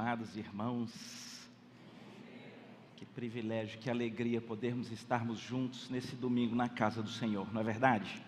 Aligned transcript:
Amados 0.00 0.36
irmãos, 0.36 0.92
que 2.94 3.04
privilégio, 3.04 3.80
que 3.80 3.90
alegria 3.90 4.40
podermos 4.40 4.92
estarmos 4.92 5.40
juntos 5.40 5.90
nesse 5.90 6.14
domingo 6.14 6.54
na 6.54 6.68
casa 6.68 7.02
do 7.02 7.10
Senhor, 7.10 7.52
não 7.52 7.60
é 7.60 7.64
verdade? 7.64 8.22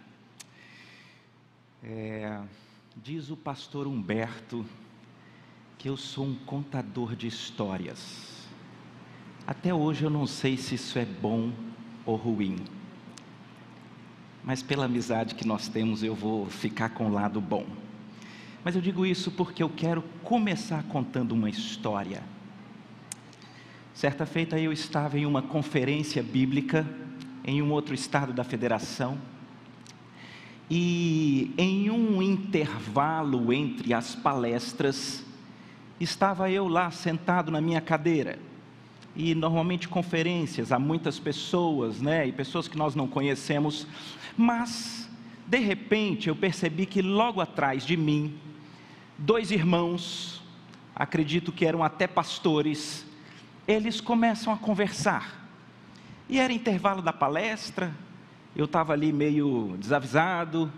É, 1.81 2.43
diz 2.97 3.31
o 3.31 3.37
pastor 3.37 3.87
Humberto 3.87 4.67
que 5.79 5.89
eu 5.89 5.97
sou 5.97 6.27
um 6.27 6.35
contador 6.35 7.15
de 7.15 7.29
histórias. 7.29 8.49
Até 9.47 9.73
hoje 9.73 10.03
eu 10.03 10.11
não 10.11 10.27
sei 10.27 10.57
se 10.57 10.75
isso 10.75 10.99
é 10.99 11.05
bom 11.05 11.53
ou 12.05 12.17
ruim, 12.17 12.57
mas 14.43 14.61
pela 14.61 14.87
amizade 14.87 15.37
que 15.37 15.47
nós 15.47 15.69
temos 15.69 16.03
eu 16.03 16.17
vou 16.17 16.47
ficar 16.47 16.89
com 16.89 17.07
o 17.07 17.13
lado 17.13 17.41
bom. 17.41 17.65
Mas 18.65 18.75
eu 18.75 18.83
digo 18.83 19.07
isso 19.07 19.31
porque 19.31 19.63
eu 19.63 19.71
quero 19.71 20.03
começar 20.23 20.83
contando 20.85 21.33
uma 21.33 21.49
história. 21.49 22.23
Certa 23.95 24.27
feita 24.27 24.59
eu 24.59 24.73
estava 24.73 25.19
em 25.19 25.25
uma 25.25 25.41
conferência 25.41 26.23
bíblica 26.23 26.87
em 27.45 27.63
um 27.63 27.71
outro 27.71 27.95
estado 27.95 28.33
da 28.33 28.45
federação. 28.45 29.19
E 30.71 31.53
em 31.57 31.91
um 31.91 32.23
intervalo 32.23 33.53
entre 33.53 33.93
as 33.95 34.15
palestras, 34.15 35.25
estava 35.99 36.51
eu 36.51 36.69
lá 36.69 36.91
sentado 36.91 37.51
na 37.51 37.61
minha 37.61 37.81
cadeira. 37.81 38.39
E 39.17 39.35
normalmente 39.35 39.89
conferências, 39.89 40.71
há 40.71 40.79
muitas 40.79 41.19
pessoas, 41.19 42.01
né? 42.01 42.29
E 42.29 42.33
pessoas 42.33 42.69
que 42.69 42.79
nós 42.79 42.95
não 42.95 43.09
conhecemos, 43.09 43.87
mas 44.37 45.11
de 45.47 45.59
repente 45.59 46.29
eu 46.29 46.37
percebi 46.37 46.87
que 46.87 47.03
logo 47.03 47.41
atrás 47.41 47.85
de 47.85 47.97
mim 47.97 48.39
dois 49.21 49.51
irmãos, 49.51 50.43
acredito 50.97 51.53
que 51.53 51.67
eram 51.67 51.85
até 51.85 52.07
pastores, 52.07 53.05
eles 53.69 54.01
começam 54.01 54.51
a 54.51 54.57
conversar. 54.57 55.47
E 56.27 56.41
era 56.41 56.53
intervalo 56.53 57.03
da 57.03 57.13
palestra, 57.13 57.95
eu 58.57 58.65
estava 58.65 58.95
ali 58.95 59.13
meio 59.13 59.77
desavisado, 59.79 60.73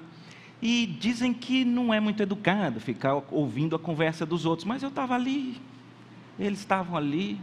e 0.60 0.86
dizem 0.86 1.32
que 1.32 1.64
não 1.64 1.94
é 1.94 2.00
muito 2.00 2.22
educado 2.22 2.80
ficar 2.80 3.14
ouvindo 3.30 3.76
a 3.76 3.78
conversa 3.78 4.26
dos 4.26 4.44
outros, 4.44 4.66
mas 4.66 4.82
eu 4.82 4.88
estava 4.88 5.14
ali, 5.14 5.60
eles 6.38 6.58
estavam 6.58 6.96
ali, 6.96 7.40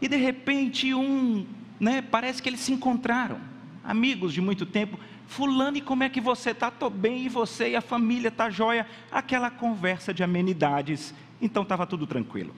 e 0.00 0.08
de 0.08 0.16
repente 0.16 0.94
um, 0.94 1.46
né, 1.78 2.00
parece 2.00 2.42
que 2.42 2.48
eles 2.48 2.60
se 2.60 2.72
encontraram, 2.72 3.38
amigos 3.84 4.32
de 4.32 4.40
muito 4.40 4.64
tempo, 4.64 4.98
Fulano, 5.28 5.76
e 5.76 5.80
como 5.82 6.02
é 6.02 6.08
que 6.08 6.22
você 6.22 6.50
está? 6.50 6.68
Estou 6.68 6.88
bem, 6.88 7.26
e 7.26 7.28
você 7.28 7.70
e 7.70 7.76
a 7.76 7.82
família 7.82 8.28
está 8.28 8.48
jóia? 8.48 8.86
Aquela 9.12 9.50
conversa 9.50 10.12
de 10.12 10.24
amenidades. 10.24 11.14
Então 11.40 11.62
estava 11.62 11.86
tudo 11.86 12.06
tranquilo. 12.06 12.54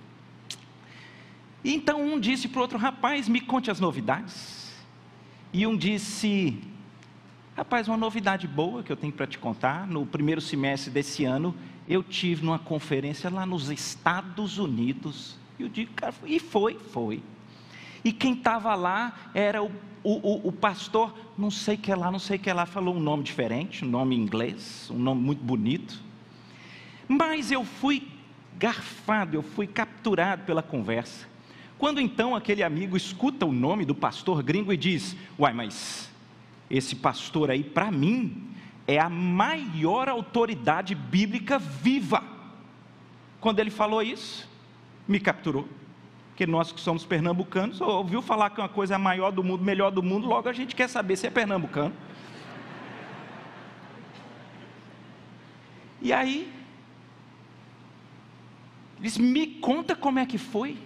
E 1.65 1.75
então 1.75 2.01
um 2.01 2.19
disse 2.19 2.49
para 2.49 2.61
o 2.61 2.63
outro, 2.63 2.79
rapaz, 2.79 3.29
me 3.29 3.41
conte 3.41 3.73
as 3.73 3.81
novidades. 3.81 4.73
E 5.53 5.67
um 5.67 5.77
disse, 5.77 6.63
rapaz, 7.57 7.89
uma 7.89 7.97
novidade 7.97 8.47
boa 8.47 8.85
que 8.85 8.93
eu 8.93 8.97
tenho 8.97 9.13
para 9.13 9.27
te 9.27 9.37
contar. 9.37 9.85
No 9.85 10.07
primeiro 10.07 10.41
semestre 10.41 10.93
desse 10.93 11.25
ano, 11.25 11.55
eu 11.89 12.05
tive 12.05 12.45
numa 12.45 12.59
conferência 12.61 13.29
lá 13.29 13.45
nos 13.45 13.69
Estados 13.69 14.59
Unidos. 14.59 15.37
E 15.59 15.65
eu 15.65 15.69
digo, 15.69 15.93
cara, 15.95 16.15
e 16.25 16.39
foi, 16.39 16.79
foi. 16.79 17.21
E 18.05 18.13
quem 18.13 18.35
estava 18.35 18.77
lá 18.77 19.13
era 19.35 19.61
o 19.61 19.73
o, 20.03 20.13
o, 20.13 20.49
o, 20.49 20.53
pastor, 20.53 21.15
não 21.37 21.51
sei 21.51 21.77
que 21.77 21.95
lá, 21.95 22.11
não 22.11 22.19
sei 22.19 22.39
que 22.39 22.53
lá, 22.53 22.65
falou 22.65 22.95
um 22.95 23.01
nome 23.01 23.23
diferente, 23.23 23.85
um 23.85 23.89
nome 23.89 24.17
inglês, 24.17 24.91
um 24.91 24.99
nome 24.99 25.21
muito 25.21 25.43
bonito. 25.43 26.03
Mas 27.07 27.51
eu 27.51 27.65
fui 27.65 28.09
garfado, 28.59 29.37
eu 29.37 29.43
fui 29.43 29.67
capturado 29.67 30.45
pela 30.45 30.63
conversa. 30.63 31.29
Quando 31.77 32.01
então 32.01 32.35
aquele 32.35 32.63
amigo 32.63 32.97
escuta 32.97 33.45
o 33.45 33.53
nome 33.53 33.85
do 33.85 33.95
pastor 33.95 34.43
gringo 34.43 34.73
e 34.73 34.77
diz: 34.77 35.17
Uai, 35.39 35.53
mas 35.53 36.11
esse 36.71 36.95
pastor 36.97 37.51
aí, 37.51 37.65
para 37.65 37.91
mim, 37.91 38.49
é 38.87 38.99
a 38.99 39.09
maior 39.09 40.09
autoridade 40.09 40.95
bíblica 40.95 41.59
viva. 41.59 42.23
Quando 43.41 43.59
ele 43.59 43.71
falou 43.71 44.03
isso, 44.03 44.49
me 45.09 45.19
capturou 45.19 45.67
porque 46.41 46.51
nós 46.51 46.73
que 46.73 46.81
somos 46.81 47.05
pernambucanos, 47.05 47.83
ouviu 47.83 48.23
falar 48.23 48.49
que 48.49 48.63
uma 48.63 48.69
coisa 48.69 48.95
é 48.95 48.97
a 48.97 48.99
maior 48.99 49.31
do 49.31 49.45
mundo, 49.45 49.63
melhor 49.63 49.91
do 49.91 50.03
mundo, 50.03 50.27
logo 50.27 50.49
a 50.49 50.55
gente 50.55 50.75
quer 50.75 50.89
saber 50.89 51.15
se 51.17 51.27
é 51.27 51.31
pernambucano. 51.31 51.95
E 56.01 56.15
aí, 56.15 56.51
eles 58.99 59.19
me 59.19 59.47
conta 59.47 59.95
como 59.95 60.19
é 60.19 60.25
que 60.25 60.39
foi. 60.39 60.79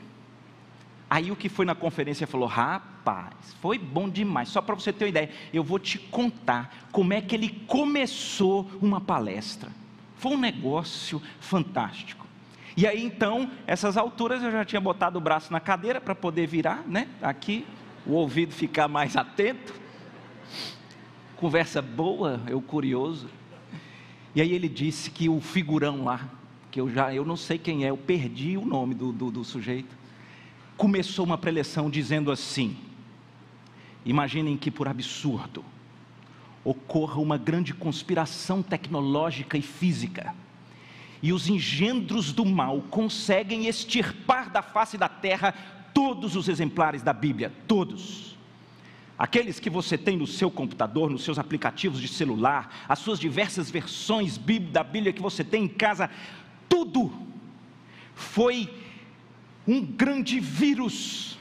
Aí 1.08 1.30
o 1.30 1.36
que 1.36 1.48
foi 1.48 1.64
na 1.64 1.76
conferência 1.76 2.26
falou: 2.26 2.48
rapaz, 2.48 3.54
foi 3.62 3.78
bom 3.78 4.08
demais. 4.08 4.48
Só 4.48 4.60
para 4.60 4.74
você 4.74 4.92
ter 4.92 5.04
uma 5.04 5.10
ideia, 5.10 5.30
eu 5.52 5.62
vou 5.62 5.78
te 5.78 6.00
contar 6.00 6.88
como 6.90 7.12
é 7.12 7.20
que 7.20 7.32
ele 7.32 7.50
começou 7.68 8.68
uma 8.82 9.00
palestra. 9.00 9.70
Foi 10.16 10.32
um 10.32 10.40
negócio 10.40 11.22
fantástico. 11.38 12.23
E 12.76 12.86
aí 12.86 13.04
então, 13.04 13.50
essas 13.66 13.96
alturas 13.96 14.42
eu 14.42 14.50
já 14.50 14.64
tinha 14.64 14.80
botado 14.80 15.16
o 15.18 15.20
braço 15.20 15.52
na 15.52 15.60
cadeira 15.60 16.00
para 16.00 16.14
poder 16.14 16.46
virar, 16.46 16.82
né? 16.86 17.08
Aqui, 17.22 17.64
o 18.04 18.12
ouvido 18.12 18.52
ficar 18.52 18.88
mais 18.88 19.16
atento. 19.16 19.72
Conversa 21.36 21.80
boa, 21.80 22.40
eu 22.48 22.60
curioso. 22.60 23.28
E 24.34 24.40
aí 24.40 24.52
ele 24.52 24.68
disse 24.68 25.10
que 25.10 25.28
o 25.28 25.40
figurão 25.40 26.04
lá, 26.04 26.28
que 26.72 26.80
eu 26.80 26.90
já, 26.90 27.14
eu 27.14 27.24
não 27.24 27.36
sei 27.36 27.58
quem 27.58 27.84
é, 27.84 27.90
eu 27.90 27.96
perdi 27.96 28.56
o 28.56 28.66
nome 28.66 28.94
do, 28.94 29.12
do, 29.12 29.30
do 29.30 29.44
sujeito, 29.44 29.96
começou 30.76 31.24
uma 31.24 31.38
preleção 31.38 31.88
dizendo 31.88 32.32
assim: 32.32 32.76
imaginem 34.04 34.56
que 34.56 34.72
por 34.72 34.88
absurdo 34.88 35.64
ocorra 36.64 37.20
uma 37.20 37.38
grande 37.38 37.72
conspiração 37.72 38.62
tecnológica 38.62 39.56
e 39.56 39.62
física 39.62 40.34
e 41.24 41.32
os 41.32 41.48
engendros 41.48 42.34
do 42.34 42.44
mal 42.44 42.82
conseguem 42.90 43.66
extirpar 43.66 44.50
da 44.50 44.60
face 44.60 44.98
da 44.98 45.08
terra 45.08 45.54
todos 45.94 46.36
os 46.36 46.50
exemplares 46.50 47.02
da 47.02 47.14
Bíblia, 47.14 47.50
todos. 47.66 48.36
Aqueles 49.18 49.58
que 49.58 49.70
você 49.70 49.96
tem 49.96 50.18
no 50.18 50.26
seu 50.26 50.50
computador, 50.50 51.08
nos 51.08 51.24
seus 51.24 51.38
aplicativos 51.38 51.98
de 51.98 52.08
celular, 52.08 52.84
as 52.86 52.98
suas 52.98 53.18
diversas 53.18 53.70
versões 53.70 54.38
da 54.70 54.84
Bíblia 54.84 55.14
que 55.14 55.22
você 55.22 55.42
tem 55.42 55.64
em 55.64 55.68
casa, 55.68 56.10
tudo 56.68 57.10
foi 58.14 58.68
um 59.66 59.80
grande 59.80 60.38
vírus 60.38 61.38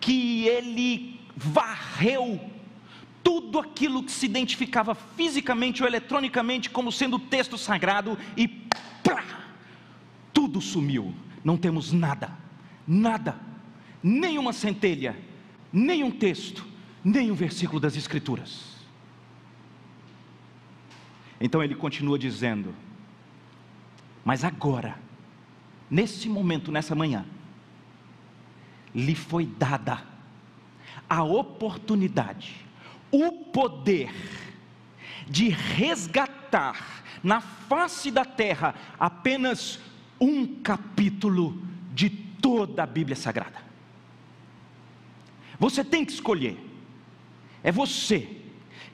que 0.00 0.48
ele 0.48 1.20
varreu 1.36 2.40
tudo 3.24 3.58
aquilo 3.58 4.02
que 4.02 4.12
se 4.12 4.26
identificava 4.26 4.94
fisicamente 4.94 5.82
ou 5.82 5.88
eletronicamente 5.88 6.68
como 6.68 6.92
sendo 6.92 7.18
texto 7.18 7.56
sagrado 7.56 8.18
e 8.36 8.46
tudo 10.54 10.60
sumiu, 10.60 11.14
não 11.42 11.56
temos 11.56 11.92
nada, 11.92 12.30
nada, 12.86 13.36
nenhuma 14.02 14.52
centelha, 14.52 15.16
nenhum 15.72 16.10
texto, 16.10 16.64
nenhum 17.04 17.34
versículo 17.34 17.80
das 17.80 17.96
Escrituras. 17.96 18.74
Então 21.40 21.62
ele 21.62 21.74
continua 21.74 22.18
dizendo: 22.18 22.74
Mas 24.24 24.44
agora, 24.44 24.98
nesse 25.90 26.28
momento, 26.28 26.70
nessa 26.70 26.94
manhã, 26.94 27.24
lhe 28.94 29.14
foi 29.14 29.46
dada 29.46 30.02
a 31.08 31.22
oportunidade, 31.22 32.54
o 33.10 33.32
poder 33.32 34.12
de 35.28 35.48
resgatar 35.48 36.33
na 37.22 37.40
face 37.40 38.10
da 38.10 38.24
terra 38.24 38.74
apenas 38.98 39.80
um 40.20 40.60
capítulo 40.62 41.62
de 41.92 42.10
toda 42.10 42.82
a 42.82 42.86
Bíblia 42.86 43.16
Sagrada. 43.16 43.62
Você 45.58 45.82
tem 45.84 46.04
que 46.04 46.12
escolher, 46.12 46.58
é 47.62 47.72
você 47.72 48.28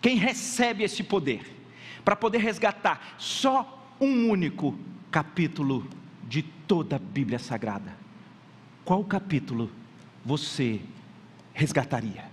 quem 0.01 0.17
recebe 0.17 0.85
esse 0.85 1.03
poder, 1.03 1.59
para 2.05 2.17
poder 2.17 2.39
resgatar 2.39 3.15
só 3.19 3.95
um 4.01 4.31
único 4.31 4.79
capítulo 5.11 5.87
de 6.27 6.43
toda 6.43 6.97
a 6.97 6.99
Bíblia 6.99 7.39
Sagrada. 7.39 7.95
Qual 8.85 9.05
capítulo 9.05 9.71
você 10.25 10.81
resgataria? 11.53 12.25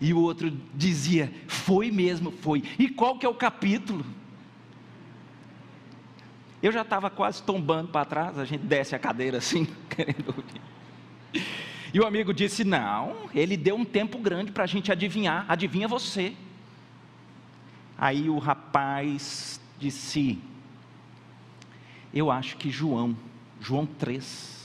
E 0.00 0.14
o 0.14 0.20
outro 0.20 0.50
dizia: 0.74 1.32
Foi 1.46 1.90
mesmo, 1.90 2.30
foi. 2.30 2.62
E 2.78 2.88
qual 2.88 3.18
que 3.18 3.26
é 3.26 3.28
o 3.28 3.34
capítulo? 3.34 4.04
Eu 6.62 6.72
já 6.72 6.82
estava 6.82 7.08
quase 7.08 7.42
tombando 7.42 7.88
para 7.88 8.04
trás, 8.04 8.38
a 8.38 8.44
gente 8.44 8.64
desce 8.64 8.94
a 8.94 8.98
cadeira 8.98 9.38
assim, 9.38 9.66
querendo 9.88 10.28
ouvir. 10.28 11.44
E 11.92 12.00
o 12.00 12.06
amigo 12.06 12.32
disse: 12.32 12.64
Não, 12.64 13.28
ele 13.34 13.56
deu 13.56 13.76
um 13.76 13.84
tempo 13.84 14.18
grande 14.18 14.52
para 14.52 14.64
a 14.64 14.66
gente 14.66 14.90
adivinhar, 14.90 15.44
adivinha 15.48 15.88
você. 15.88 16.34
Aí 17.98 18.30
o 18.30 18.38
rapaz 18.38 19.60
disse: 19.78 20.38
Eu 22.12 22.30
acho 22.30 22.56
que 22.56 22.70
João, 22.70 23.16
João 23.60 23.84
3. 23.84 24.59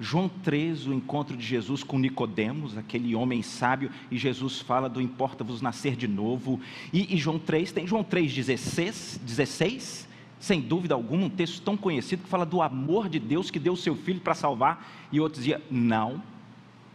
João 0.00 0.30
3, 0.30 0.86
o 0.86 0.94
encontro 0.94 1.36
de 1.36 1.44
Jesus 1.44 1.84
com 1.84 1.98
Nicodemos, 1.98 2.78
aquele 2.78 3.14
homem 3.14 3.42
sábio, 3.42 3.90
e 4.10 4.16
Jesus 4.16 4.58
fala 4.58 4.88
do 4.88 4.98
importa-vos 4.98 5.60
nascer 5.60 5.94
de 5.94 6.08
novo. 6.08 6.58
E, 6.90 7.14
e, 7.14 7.18
João 7.18 7.38
3, 7.38 7.70
tem 7.70 7.86
João 7.86 8.02
3, 8.02 8.34
16, 8.34 9.20
16, 9.22 10.08
sem 10.40 10.58
dúvida 10.58 10.94
alguma, 10.94 11.26
um 11.26 11.30
texto 11.30 11.60
tão 11.60 11.76
conhecido 11.76 12.22
que 12.22 12.30
fala 12.30 12.46
do 12.46 12.62
amor 12.62 13.10
de 13.10 13.18
Deus 13.18 13.50
que 13.50 13.58
deu 13.58 13.74
o 13.74 13.76
seu 13.76 13.94
filho 13.94 14.20
para 14.20 14.34
salvar, 14.34 14.90
e 15.12 15.20
outro 15.20 15.38
dizia, 15.38 15.60
não, 15.70 16.22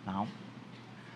não. 0.04 0.28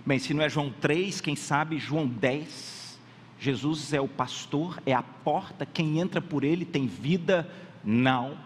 Bem, 0.05 0.19
se 0.19 0.31
não 0.31 0.43
é 0.43 0.49
João 0.49 0.71
3, 0.79 1.19
quem 1.21 1.35
sabe 1.35 1.79
João 1.79 2.07
10. 2.07 2.99
Jesus 3.39 3.93
é 3.93 4.01
o 4.01 4.07
pastor, 4.07 4.79
é 4.85 4.93
a 4.93 5.01
porta, 5.01 5.65
quem 5.65 5.99
entra 5.99 6.21
por 6.21 6.43
ele 6.43 6.65
tem 6.65 6.85
vida, 6.85 7.49
não. 7.83 8.37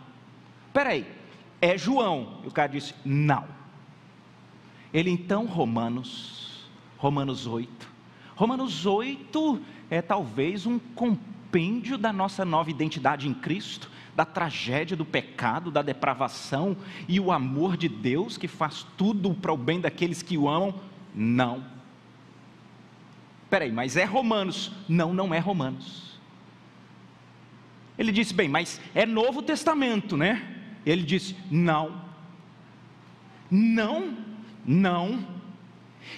Peraí, 0.72 1.06
é 1.64 1.78
João. 1.78 2.40
E 2.44 2.48
o 2.48 2.52
cara 2.52 2.68
disse: 2.68 2.94
Não. 3.06 3.48
Ele 4.94 5.10
então, 5.10 5.46
Romanos, 5.46 6.70
Romanos 6.98 7.48
8. 7.48 7.94
Romanos 8.36 8.86
8 8.86 9.62
é 9.90 10.02
talvez 10.02 10.66
um 10.66 10.78
compêndio 10.78 11.98
da 11.98 12.12
nossa 12.12 12.44
nova 12.44 12.70
identidade 12.70 13.28
em 13.28 13.34
Cristo, 13.34 13.90
da 14.16 14.26
tragédia 14.26 14.98
do 14.98 15.06
pecado, 15.06 15.72
da 15.72 15.82
depravação 15.82 16.76
e 17.08 17.20
o 17.20 17.32
amor 17.32 17.78
de 17.78 17.88
Deus 17.88 18.38
que 18.38 18.48
faz 18.48 18.86
tudo 18.98 19.34
para 19.34 19.54
o 19.54 19.58
bem 19.58 19.80
daqueles 19.80 20.22
que 20.22 20.38
o 20.38 20.50
amam. 20.50 20.76
Não. 21.16 21.64
Peraí, 23.50 23.72
mas 23.72 23.96
é 23.96 24.04
Romanos? 24.04 24.72
Não, 24.90 25.14
não 25.14 25.34
é 25.34 25.40
Romanos. 25.40 26.20
Ele 27.98 28.12
disse: 28.12 28.34
bem, 28.34 28.50
mas 28.50 28.82
é 28.94 29.06
Novo 29.06 29.42
Testamento, 29.42 30.18
né? 30.18 30.53
Ele 30.86 31.04
disse: 31.04 31.36
Não, 31.50 32.02
não, 33.50 34.18
não. 34.66 35.26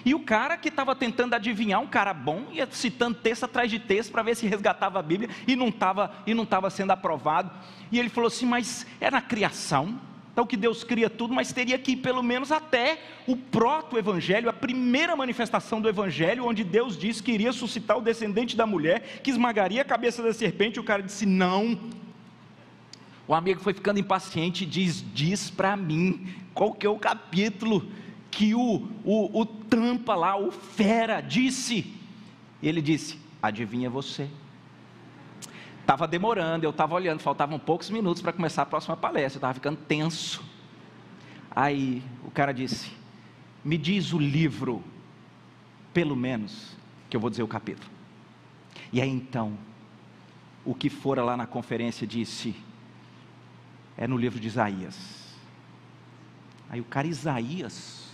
E 0.04 0.14
o 0.14 0.20
cara 0.20 0.58
que 0.58 0.70
estava 0.70 0.96
tentando 0.96 1.34
adivinhar, 1.34 1.80
um 1.80 1.88
cara 1.88 2.14
bom, 2.14 2.48
ia 2.52 2.68
citando 2.72 3.18
texto 3.18 3.44
atrás 3.44 3.70
de 3.70 3.80
texto 3.80 4.12
para 4.12 4.24
ver 4.24 4.36
se 4.36 4.48
resgatava 4.48 5.00
a 5.00 5.04
Bíblia 5.04 5.30
e 5.48 5.56
não 5.56 5.70
estava 5.70 6.14
e 6.26 6.34
não 6.34 6.44
estava 6.44 6.70
sendo 6.70 6.92
aprovado. 6.92 7.52
E 7.92 8.00
ele 8.00 8.10
falou 8.10 8.28
assim: 8.28 8.46
Mas 8.46 8.86
é 9.00 9.10
na 9.10 9.22
criação. 9.22 10.00
Então 10.36 10.46
que 10.46 10.58
Deus 10.58 10.84
cria 10.84 11.10
tudo, 11.10 11.34
mas 11.34 11.54
teria 11.54 11.80
que 11.80 11.94
ir 11.94 11.98
pelo 11.98 12.22
menos 12.22 12.52
até 12.52 13.00
o 13.26 13.38
proto-evangelho, 13.38 14.50
a 14.50 14.54
primeira 14.54 15.16
manifestação 15.16 15.80
do 15.80 15.88
evangelho, 15.88 16.46
onde 16.46 16.62
Deus 16.62 16.98
disse 16.98 17.24
que 17.24 17.32
iria 17.32 17.54
suscitar 17.54 17.98
o 17.98 18.02
descendente 18.02 18.54
da 18.54 18.66
mulher, 18.66 19.22
que 19.24 19.32
esmagaria 19.32 19.82
a 19.82 19.86
cabeça 19.86 20.22
da 20.22 20.34
serpente. 20.34 20.76
E 20.76 20.82
o 20.82 20.84
cara 20.84 21.02
disse: 21.02 21.26
Não, 21.26 21.80
o 23.28 23.34
amigo 23.34 23.60
foi 23.60 23.74
ficando 23.74 24.00
impaciente 24.00 24.64
e 24.64 24.68
diz: 24.68 25.04
Diz 25.14 25.50
para 25.50 25.76
mim 25.76 26.34
qual 26.54 26.74
que 26.74 26.86
é 26.86 26.90
o 26.90 26.98
capítulo 26.98 27.86
que 28.30 28.54
o, 28.54 28.88
o, 29.04 29.42
o 29.42 29.46
tampa 29.46 30.14
lá, 30.14 30.38
o 30.38 30.52
fera, 30.52 31.22
disse. 31.22 31.94
Ele 32.62 32.82
disse: 32.82 33.20
Adivinha 33.42 33.90
você. 33.90 34.30
Estava 35.82 36.08
demorando, 36.08 36.66
eu 36.66 36.72
estava 36.72 36.96
olhando, 36.96 37.20
faltavam 37.20 37.60
poucos 37.60 37.90
minutos 37.90 38.22
para 38.22 38.34
começar 38.34 38.64
a 38.64 38.66
próxima 38.66 38.98
palestra, 38.98 39.38
eu 39.38 39.40
estava 39.40 39.54
ficando 39.54 39.78
tenso. 39.78 40.44
Aí 41.50 42.04
o 42.24 42.32
cara 42.32 42.52
disse: 42.52 42.92
Me 43.64 43.78
diz 43.78 44.12
o 44.12 44.20
livro, 44.20 44.84
pelo 45.94 46.16
menos, 46.16 46.76
que 47.10 47.16
eu 47.16 47.22
vou 47.22 47.30
dizer 47.30 47.44
o 47.44 47.48
capítulo. 47.48 47.90
E 48.92 49.02
aí 49.02 49.10
então, 49.10 49.58
o 50.64 50.76
que 50.76 50.90
fora 50.90 51.24
lá 51.24 51.38
na 51.38 51.46
conferência 51.46 52.06
disse: 52.06 52.56
é 53.98 54.08
no 54.08 54.18
livro 54.18 54.40
de 54.40 54.48
Isaías. 54.48 55.26
Aí 56.70 56.82
o 56.82 56.86
cara 56.86 57.08
Isaías. 57.08 58.10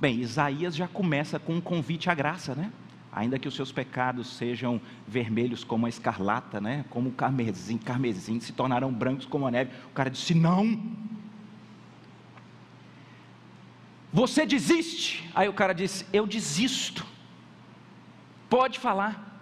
Bem, 0.00 0.20
Isaías 0.20 0.74
já 0.74 0.88
começa 0.88 1.38
com 1.38 1.54
um 1.54 1.60
convite 1.60 2.10
à 2.10 2.14
graça, 2.14 2.54
né? 2.54 2.72
Ainda 3.12 3.38
que 3.38 3.48
os 3.48 3.54
seus 3.54 3.72
pecados 3.72 4.36
sejam 4.36 4.80
vermelhos 5.06 5.64
como 5.64 5.86
a 5.86 5.88
escarlata, 5.88 6.60
né? 6.60 6.84
Como 6.90 7.08
o 7.08 7.12
carmesim, 7.12 7.78
carmesim, 7.78 8.38
se 8.38 8.52
tornarão 8.52 8.92
brancos 8.92 9.26
como 9.26 9.46
a 9.46 9.50
neve. 9.50 9.72
O 9.86 9.94
cara 9.94 10.10
disse: 10.10 10.34
Não. 10.34 10.80
Você 14.12 14.46
desiste? 14.46 15.28
Aí 15.34 15.48
o 15.48 15.52
cara 15.52 15.72
disse: 15.72 16.06
Eu 16.12 16.26
desisto. 16.26 17.06
Pode 18.48 18.78
falar. 18.78 19.37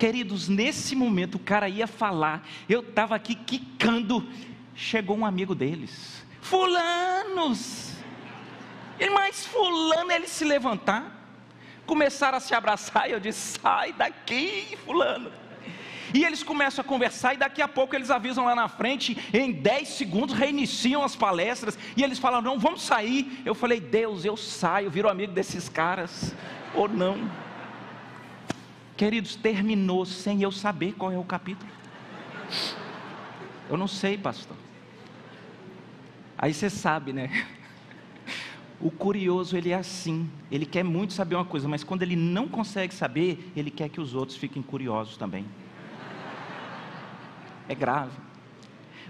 Queridos, 0.00 0.48
nesse 0.48 0.96
momento 0.96 1.34
o 1.34 1.38
cara 1.38 1.68
ia 1.68 1.86
falar, 1.86 2.48
eu 2.66 2.80
estava 2.80 3.14
aqui 3.14 3.34
quicando, 3.34 4.26
chegou 4.74 5.14
um 5.14 5.26
amigo 5.26 5.54
deles, 5.54 6.24
Fulanos, 6.40 7.90
mais 9.30 9.44
Fulano, 9.44 10.10
ele 10.10 10.26
se 10.26 10.42
levantar, 10.42 11.14
começaram 11.84 12.38
a 12.38 12.40
se 12.40 12.54
abraçar, 12.54 13.10
e 13.10 13.12
eu 13.12 13.20
disse: 13.20 13.58
sai 13.58 13.92
daqui, 13.92 14.78
Fulano. 14.86 15.30
E 16.14 16.24
eles 16.24 16.42
começam 16.42 16.82
a 16.82 16.84
conversar, 16.84 17.34
e 17.34 17.36
daqui 17.36 17.60
a 17.60 17.68
pouco 17.68 17.94
eles 17.94 18.10
avisam 18.10 18.46
lá 18.46 18.54
na 18.54 18.66
frente, 18.66 19.16
em 19.32 19.52
10 19.52 19.88
segundos 19.88 20.34
reiniciam 20.34 21.04
as 21.04 21.14
palestras, 21.14 21.78
e 21.94 22.02
eles 22.02 22.18
falam: 22.18 22.40
não, 22.40 22.58
vamos 22.58 22.80
sair. 22.80 23.42
Eu 23.44 23.54
falei: 23.54 23.78
Deus, 23.78 24.24
eu 24.24 24.36
saio, 24.36 24.90
viro 24.90 25.10
amigo 25.10 25.34
desses 25.34 25.68
caras, 25.68 26.34
ou 26.74 26.88
não. 26.88 27.49
Queridos, 29.00 29.34
terminou 29.34 30.04
sem 30.04 30.42
eu 30.42 30.52
saber 30.52 30.92
qual 30.92 31.10
é 31.10 31.16
o 31.16 31.24
capítulo. 31.24 31.72
Eu 33.70 33.78
não 33.78 33.88
sei, 33.88 34.18
pastor. 34.18 34.58
Aí 36.36 36.52
você 36.52 36.68
sabe, 36.68 37.10
né? 37.10 37.46
O 38.78 38.90
curioso, 38.90 39.56
ele 39.56 39.70
é 39.70 39.74
assim. 39.74 40.28
Ele 40.50 40.66
quer 40.66 40.82
muito 40.82 41.14
saber 41.14 41.34
uma 41.34 41.46
coisa, 41.46 41.66
mas 41.66 41.82
quando 41.82 42.02
ele 42.02 42.14
não 42.14 42.46
consegue 42.46 42.92
saber, 42.92 43.50
ele 43.56 43.70
quer 43.70 43.88
que 43.88 44.02
os 44.02 44.14
outros 44.14 44.36
fiquem 44.36 44.62
curiosos 44.62 45.16
também. 45.16 45.46
É 47.70 47.74
grave. 47.74 48.18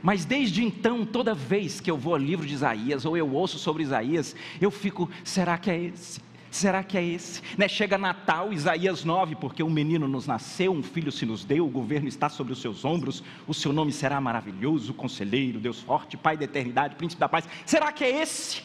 Mas 0.01 0.25
desde 0.25 0.63
então, 0.65 1.05
toda 1.05 1.35
vez 1.35 1.81
que 1.81 1.91
eu 1.91 1.99
vou 1.99 2.13
ao 2.15 2.21
livro 2.21 2.47
de 2.47 2.55
Isaías, 2.55 3.05
ou 3.05 3.17
eu 3.17 3.29
ouço 3.29 3.59
sobre 3.59 3.83
Isaías, 3.83 4.37
eu 4.61 4.71
fico, 4.71 5.11
será 5.25 5.59
que 5.59 5.69
é 5.69 5.81
esse? 5.87 6.30
Será 6.51 6.83
que 6.83 6.99
é 6.99 7.05
esse? 7.05 7.41
Né? 7.57 7.69
Chega 7.69 7.97
Natal, 7.97 8.53
Isaías 8.53 9.05
9, 9.05 9.37
porque 9.37 9.63
um 9.63 9.71
menino 9.71 10.09
nos 10.09 10.27
nasceu, 10.27 10.73
um 10.73 10.83
filho 10.83 11.13
se 11.13 11.25
nos 11.25 11.45
deu, 11.45 11.65
o 11.65 11.71
governo 11.71 12.09
está 12.09 12.29
sobre 12.29 12.53
os 12.53 12.61
seus 12.61 12.85
ombros, 12.85 13.23
o 13.47 13.55
seu 13.55 13.73
nome 13.73 13.93
será 13.93 14.21
maravilhoso, 14.21 14.93
conselheiro, 14.93 15.61
Deus 15.61 15.81
forte, 15.81 16.17
Pai 16.17 16.37
da 16.37 16.45
eternidade, 16.45 16.97
príncipe 16.97 17.21
da 17.21 17.29
paz. 17.29 17.49
Será 17.65 17.93
que 17.93 18.03
é 18.03 18.23
esse? 18.23 18.63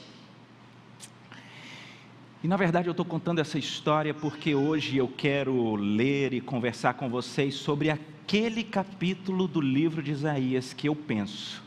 E 2.44 2.48
na 2.48 2.58
verdade 2.58 2.88
eu 2.88 2.92
estou 2.92 3.06
contando 3.06 3.40
essa 3.40 3.58
história 3.58 4.14
porque 4.14 4.56
hoje 4.56 4.98
eu 4.98 5.08
quero 5.08 5.76
ler 5.76 6.34
e 6.34 6.42
conversar 6.42 6.96
com 6.96 7.08
vocês 7.08 7.54
sobre 7.56 7.90
aquele 7.90 8.64
capítulo 8.64 9.48
do 9.48 9.62
livro 9.62 10.02
de 10.02 10.12
Isaías 10.12 10.74
que 10.74 10.90
eu 10.90 10.96
penso 10.96 11.64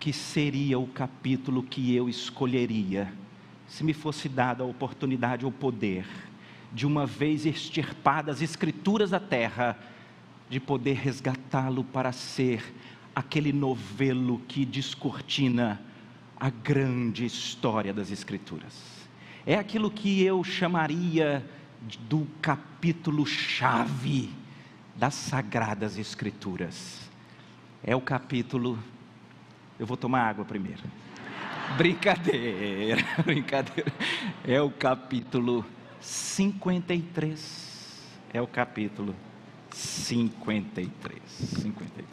que 0.00 0.12
seria 0.12 0.78
o 0.78 0.86
capítulo 0.86 1.62
que 1.62 1.94
eu 1.94 2.08
escolheria 2.08 3.12
se 3.68 3.84
me 3.84 3.92
fosse 3.92 4.28
dada 4.28 4.64
a 4.64 4.66
oportunidade 4.66 5.44
ou 5.44 5.52
poder 5.52 6.06
de 6.72 6.86
uma 6.86 7.06
vez 7.06 7.46
extirpadas 7.46 8.36
as 8.36 8.42
escrituras 8.42 9.10
da 9.10 9.20
terra, 9.20 9.78
de 10.50 10.58
poder 10.58 10.94
resgatá-lo 10.94 11.84
para 11.84 12.12
ser 12.12 12.74
aquele 13.14 13.52
novelo 13.52 14.40
que 14.48 14.64
descortina 14.64 15.80
a 16.38 16.50
grande 16.50 17.24
história 17.24 17.92
das 17.92 18.10
escrituras. 18.10 19.08
É 19.46 19.56
aquilo 19.56 19.90
que 19.90 20.22
eu 20.22 20.42
chamaria 20.44 21.44
do 22.08 22.26
capítulo 22.40 23.26
chave 23.26 24.30
das 24.94 25.14
sagradas 25.14 25.98
escrituras. 25.98 27.08
É 27.82 27.94
o 27.94 28.00
capítulo 28.00 28.78
Eu 29.78 29.86
vou 29.86 29.96
tomar 29.96 30.22
água 30.22 30.44
primeiro. 30.44 30.82
Brincadeira, 31.76 33.04
brincadeira. 33.24 33.92
É 34.46 34.60
o 34.60 34.70
capítulo 34.70 35.64
53. 36.00 38.18
É 38.32 38.40
o 38.40 38.46
capítulo 38.46 39.14
53. 39.70 41.20
53. 41.28 42.08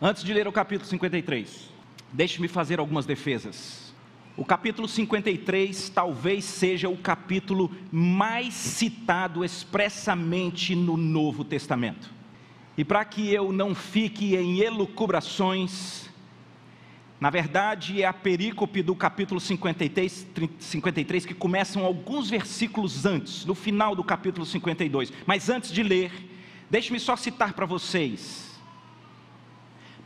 Antes 0.00 0.22
de 0.22 0.32
ler 0.32 0.46
o 0.46 0.52
capítulo 0.52 0.88
53, 0.88 1.70
deixe-me 2.12 2.48
fazer 2.48 2.78
algumas 2.78 3.06
defesas. 3.06 3.94
O 4.36 4.44
capítulo 4.44 4.86
53 4.86 5.88
talvez 5.88 6.44
seja 6.44 6.88
o 6.88 6.96
capítulo 6.96 7.72
mais 7.90 8.54
citado 8.54 9.44
expressamente 9.44 10.76
no 10.76 10.96
Novo 10.96 11.42
Testamento. 11.42 12.10
E 12.76 12.84
para 12.84 13.04
que 13.04 13.34
eu 13.34 13.50
não 13.50 13.74
fique 13.74 14.36
em 14.36 14.60
elucubrações, 14.60 16.07
na 17.20 17.30
verdade, 17.30 18.00
é 18.00 18.06
a 18.06 18.12
perícope 18.12 18.80
do 18.80 18.94
capítulo 18.94 19.40
53, 19.40 20.28
53 20.60 21.26
que 21.26 21.34
começam 21.34 21.84
alguns 21.84 22.30
versículos 22.30 23.04
antes, 23.04 23.44
no 23.44 23.56
final 23.56 23.96
do 23.96 24.04
capítulo 24.04 24.46
52. 24.46 25.12
Mas 25.26 25.48
antes 25.48 25.72
de 25.72 25.82
ler, 25.82 26.12
deixe-me 26.70 27.00
só 27.00 27.16
citar 27.16 27.54
para 27.54 27.66
vocês. 27.66 28.46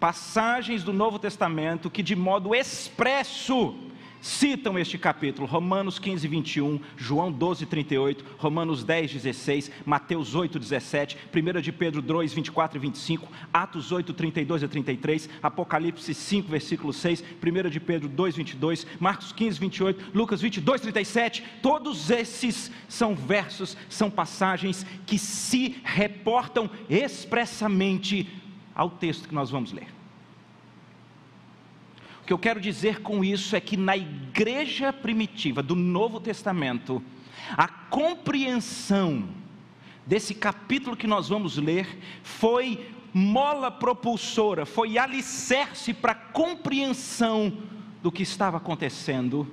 passagens 0.00 0.82
do 0.82 0.92
Novo 0.92 1.18
Testamento 1.18 1.90
que, 1.90 2.02
de 2.02 2.16
modo 2.16 2.54
expresso, 2.54 3.76
citam 4.22 4.78
este 4.78 4.96
capítulo, 4.96 5.48
Romanos 5.48 5.98
15, 5.98 6.28
21, 6.28 6.80
João 6.96 7.32
12, 7.32 7.66
38, 7.66 8.24
Romanos 8.38 8.84
10, 8.84 9.14
16, 9.14 9.70
Mateus 9.84 10.36
8, 10.36 10.60
17, 10.60 11.18
1 11.34 11.60
de 11.60 11.72
Pedro 11.72 12.00
2, 12.00 12.32
24 12.32 12.78
e 12.78 12.80
25, 12.80 13.28
Atos 13.52 13.90
8, 13.90 14.14
32 14.14 14.62
a 14.62 14.68
33, 14.68 15.28
Apocalipse 15.42 16.14
5, 16.14 16.48
versículo 16.48 16.92
6, 16.92 17.24
1 17.42 17.68
de 17.68 17.80
Pedro 17.80 18.08
2, 18.08 18.36
22, 18.36 18.86
Marcos 19.00 19.32
15, 19.32 19.58
28, 19.58 20.04
Lucas 20.14 20.40
22, 20.40 20.80
37, 20.80 21.44
todos 21.60 22.08
esses 22.08 22.70
são 22.88 23.16
versos, 23.16 23.76
são 23.88 24.08
passagens 24.08 24.86
que 25.04 25.18
se 25.18 25.80
reportam 25.82 26.70
expressamente 26.88 28.28
ao 28.72 28.88
texto 28.88 29.28
que 29.28 29.34
nós 29.34 29.50
vamos 29.50 29.72
ler. 29.72 30.01
Que 32.32 32.34
eu 32.34 32.38
quero 32.38 32.62
dizer 32.62 33.02
com 33.02 33.22
isso 33.22 33.54
é 33.54 33.60
que 33.60 33.76
na 33.76 33.94
igreja 33.94 34.90
primitiva 34.90 35.62
do 35.62 35.74
Novo 35.74 36.18
Testamento, 36.18 37.02
a 37.58 37.68
compreensão 37.68 39.28
desse 40.06 40.34
capítulo 40.34 40.96
que 40.96 41.06
nós 41.06 41.28
vamos 41.28 41.58
ler 41.58 41.98
foi 42.22 42.90
mola 43.12 43.70
propulsora, 43.70 44.64
foi 44.64 44.96
alicerce 44.96 45.92
para 45.92 46.12
a 46.12 46.14
compreensão 46.14 47.52
do 48.02 48.10
que 48.10 48.22
estava 48.22 48.56
acontecendo, 48.56 49.46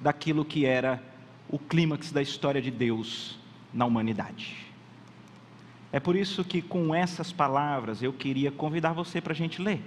daquilo 0.00 0.46
que 0.46 0.64
era 0.64 1.02
o 1.46 1.58
clímax 1.58 2.10
da 2.10 2.22
história 2.22 2.62
de 2.62 2.70
Deus 2.70 3.38
na 3.70 3.84
humanidade. 3.84 4.56
É 5.92 6.00
por 6.00 6.16
isso 6.16 6.42
que, 6.42 6.62
com 6.62 6.94
essas 6.94 7.32
palavras, 7.32 8.02
eu 8.02 8.14
queria 8.14 8.50
convidar 8.50 8.94
você 8.94 9.20
para 9.20 9.34
a 9.34 9.36
gente 9.36 9.60
ler. 9.60 9.82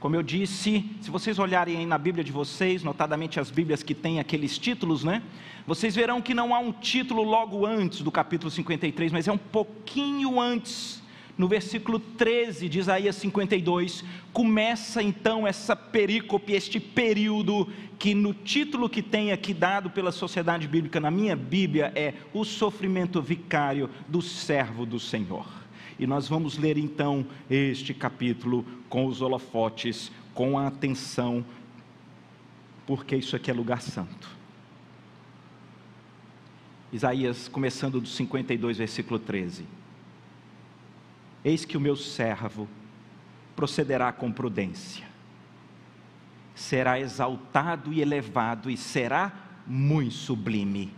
Como 0.00 0.14
eu 0.14 0.22
disse, 0.22 0.88
se 1.00 1.10
vocês 1.10 1.40
olharem 1.40 1.76
aí 1.76 1.86
na 1.86 1.98
Bíblia 1.98 2.22
de 2.22 2.30
vocês, 2.30 2.84
notadamente 2.84 3.40
as 3.40 3.50
Bíblias 3.50 3.82
que 3.82 3.94
têm 3.94 4.20
aqueles 4.20 4.56
títulos, 4.56 5.02
né? 5.02 5.22
Vocês 5.66 5.96
verão 5.96 6.22
que 6.22 6.32
não 6.32 6.54
há 6.54 6.60
um 6.60 6.70
título 6.70 7.24
logo 7.24 7.66
antes 7.66 8.00
do 8.00 8.12
capítulo 8.12 8.48
53, 8.48 9.10
mas 9.10 9.26
é 9.26 9.32
um 9.32 9.38
pouquinho 9.38 10.40
antes. 10.40 11.02
No 11.36 11.48
versículo 11.48 11.98
13 11.98 12.68
de 12.68 12.78
Isaías 12.78 13.16
52, 13.16 14.04
começa 14.32 15.02
então 15.02 15.46
essa 15.46 15.74
perícope, 15.74 16.52
este 16.52 16.78
período 16.78 17.68
que 17.98 18.14
no 18.14 18.32
título 18.32 18.88
que 18.88 19.02
tem 19.02 19.32
aqui 19.32 19.52
dado 19.52 19.90
pela 19.90 20.12
Sociedade 20.12 20.68
Bíblica 20.68 21.00
na 21.00 21.10
minha 21.10 21.34
Bíblia 21.34 21.92
é 21.96 22.14
o 22.32 22.44
sofrimento 22.44 23.20
vicário 23.20 23.90
do 24.08 24.22
servo 24.22 24.86
do 24.86 25.00
Senhor. 25.00 25.57
E 25.98 26.06
nós 26.06 26.28
vamos 26.28 26.56
ler 26.56 26.78
então 26.78 27.26
este 27.50 27.92
capítulo 27.92 28.64
com 28.88 29.06
os 29.06 29.20
holofotes, 29.20 30.12
com 30.32 30.56
a 30.58 30.68
atenção, 30.68 31.44
porque 32.86 33.16
isso 33.16 33.34
aqui 33.34 33.50
é 33.50 33.54
lugar 33.54 33.82
santo. 33.82 34.36
Isaías, 36.92 37.48
começando 37.48 38.00
do 38.00 38.08
52, 38.08 38.78
versículo 38.78 39.18
13: 39.18 39.66
Eis 41.44 41.64
que 41.64 41.76
o 41.76 41.80
meu 41.80 41.96
servo 41.96 42.68
procederá 43.56 44.12
com 44.12 44.30
prudência, 44.30 45.04
será 46.54 47.00
exaltado 47.00 47.92
e 47.92 48.00
elevado, 48.00 48.70
e 48.70 48.76
será 48.76 49.32
muito 49.66 50.14
sublime 50.14 50.97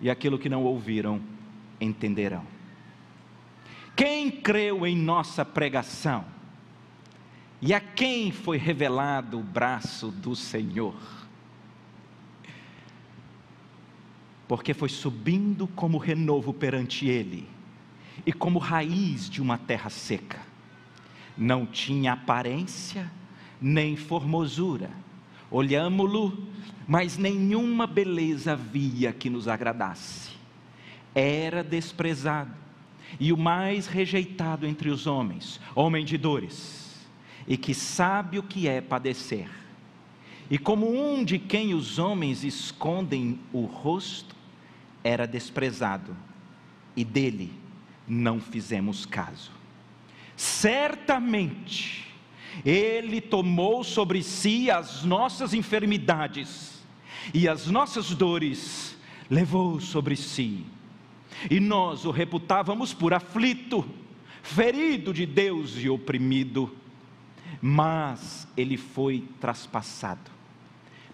e 0.00 0.10
aquilo 0.10 0.38
que 0.38 0.48
não 0.48 0.64
ouviram 0.64 1.20
entenderão. 1.80 2.44
Quem 3.96 4.30
creu 4.30 4.86
em 4.86 4.96
nossa 4.96 5.44
pregação? 5.44 6.24
E 7.60 7.74
a 7.74 7.80
quem 7.80 8.30
foi 8.30 8.56
revelado 8.56 9.38
o 9.40 9.42
braço 9.42 10.10
do 10.10 10.36
Senhor? 10.36 10.94
Porque 14.46 14.72
foi 14.72 14.88
subindo 14.88 15.66
como 15.66 15.98
renovo 15.98 16.54
perante 16.54 17.06
ele, 17.06 17.48
e 18.24 18.32
como 18.32 18.58
raiz 18.58 19.28
de 19.28 19.42
uma 19.42 19.58
terra 19.58 19.90
seca. 19.90 20.40
Não 21.36 21.66
tinha 21.66 22.12
aparência, 22.12 23.10
nem 23.60 23.96
formosura. 23.96 24.90
Olhamo-lo 25.50 26.48
mas 26.88 27.18
nenhuma 27.18 27.86
beleza 27.86 28.52
havia 28.52 29.12
que 29.12 29.28
nos 29.28 29.46
agradasse. 29.46 30.30
Era 31.14 31.62
desprezado 31.62 32.50
e 33.20 33.30
o 33.30 33.36
mais 33.36 33.86
rejeitado 33.86 34.66
entre 34.66 34.88
os 34.88 35.06
homens, 35.06 35.60
homem 35.74 36.02
de 36.02 36.16
dores, 36.16 37.06
e 37.46 37.58
que 37.58 37.74
sabe 37.74 38.38
o 38.38 38.42
que 38.42 38.66
é 38.66 38.80
padecer. 38.80 39.50
E 40.50 40.56
como 40.56 40.90
um 40.90 41.22
de 41.22 41.38
quem 41.38 41.74
os 41.74 41.98
homens 41.98 42.42
escondem 42.42 43.38
o 43.52 43.66
rosto, 43.66 44.34
era 45.04 45.26
desprezado, 45.26 46.16
e 46.96 47.04
dele 47.04 47.52
não 48.06 48.40
fizemos 48.40 49.04
caso. 49.04 49.50
Certamente, 50.34 52.07
ele 52.64 53.20
tomou 53.20 53.84
sobre 53.84 54.22
si 54.22 54.70
as 54.70 55.04
nossas 55.04 55.54
enfermidades, 55.54 56.82
e 57.32 57.48
as 57.48 57.66
nossas 57.66 58.10
dores 58.14 58.96
levou 59.30 59.80
sobre 59.80 60.16
si. 60.16 60.64
E 61.50 61.60
nós 61.60 62.04
o 62.04 62.10
reputávamos 62.10 62.92
por 62.92 63.12
aflito, 63.12 63.84
ferido 64.42 65.12
de 65.12 65.26
Deus 65.26 65.74
e 65.76 65.88
oprimido. 65.88 66.74
Mas 67.60 68.46
ele 68.56 68.76
foi 68.76 69.24
traspassado 69.40 70.30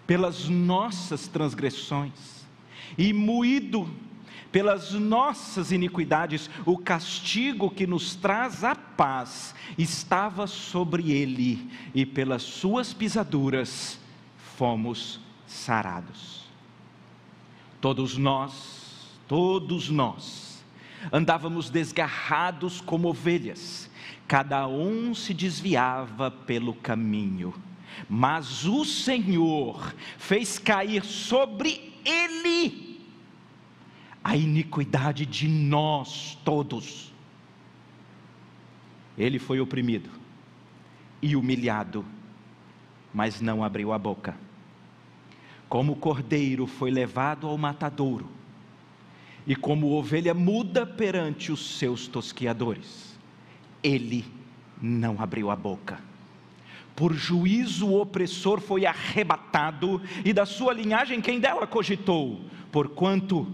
pelas 0.05 0.47
nossas 0.47 1.27
transgressões 1.27 2.45
e 2.97 3.11
moído 3.11 3.89
pelas 4.55 4.93
nossas 4.93 5.73
iniquidades, 5.73 6.49
o 6.65 6.77
castigo 6.77 7.69
que 7.69 7.85
nos 7.85 8.15
traz 8.15 8.63
a 8.63 8.73
paz 8.73 9.53
estava 9.77 10.47
sobre 10.47 11.11
ele, 11.11 11.69
e 11.93 12.05
pelas 12.05 12.41
suas 12.41 12.93
pisaduras 12.93 13.99
fomos 14.55 15.19
sarados. 15.45 16.45
Todos 17.81 18.17
nós, 18.17 19.17
todos 19.27 19.89
nós, 19.89 20.63
andávamos 21.11 21.69
desgarrados 21.69 22.79
como 22.79 23.09
ovelhas, 23.09 23.91
cada 24.25 24.65
um 24.67 25.13
se 25.13 25.33
desviava 25.33 26.31
pelo 26.31 26.73
caminho, 26.73 27.53
mas 28.07 28.63
o 28.63 28.85
Senhor 28.85 29.93
fez 30.17 30.57
cair 30.57 31.03
sobre 31.03 31.93
ele 32.05 32.94
a 34.25 34.35
iniquidade 34.35 35.23
de 35.23 35.47
nós 35.47 36.35
todos. 36.43 37.13
Ele 39.15 39.37
foi 39.37 39.59
oprimido 39.59 40.09
e 41.21 41.35
humilhado, 41.35 42.03
mas 43.13 43.39
não 43.39 43.63
abriu 43.63 43.93
a 43.93 43.99
boca. 43.99 44.35
Como 45.69 45.93
o 45.93 45.95
cordeiro 45.95 46.65
foi 46.65 46.89
levado 46.89 47.45
ao 47.45 47.55
matadouro, 47.55 48.27
e 49.45 49.55
como 49.55 49.91
ovelha 49.91 50.33
muda 50.33 50.87
perante 50.87 51.51
os 51.51 51.77
seus 51.77 52.07
tosquiadores, 52.07 53.15
ele 53.83 54.25
não 54.81 55.21
abriu 55.21 55.51
a 55.51 55.55
boca. 55.55 55.99
Por 56.95 57.13
juízo 57.13 57.89
o 57.89 58.01
opressor 58.01 58.59
foi 58.59 58.87
arrebatado, 58.87 60.01
e 60.25 60.33
da 60.33 60.47
sua 60.47 60.73
linhagem 60.73 61.21
quem 61.21 61.39
dela 61.39 61.67
cogitou, 61.67 62.41
porquanto 62.71 63.53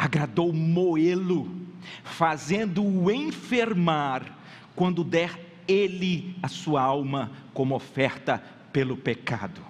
agradou 0.00 0.50
moê-lo, 0.50 1.54
fazendo-o 2.02 3.10
enfermar, 3.10 4.38
quando 4.74 5.04
der 5.04 5.38
ele 5.68 6.34
a 6.42 6.48
sua 6.48 6.80
alma 6.80 7.30
como 7.52 7.74
oferta 7.74 8.42
pelo 8.72 8.96
pecado. 8.96 9.60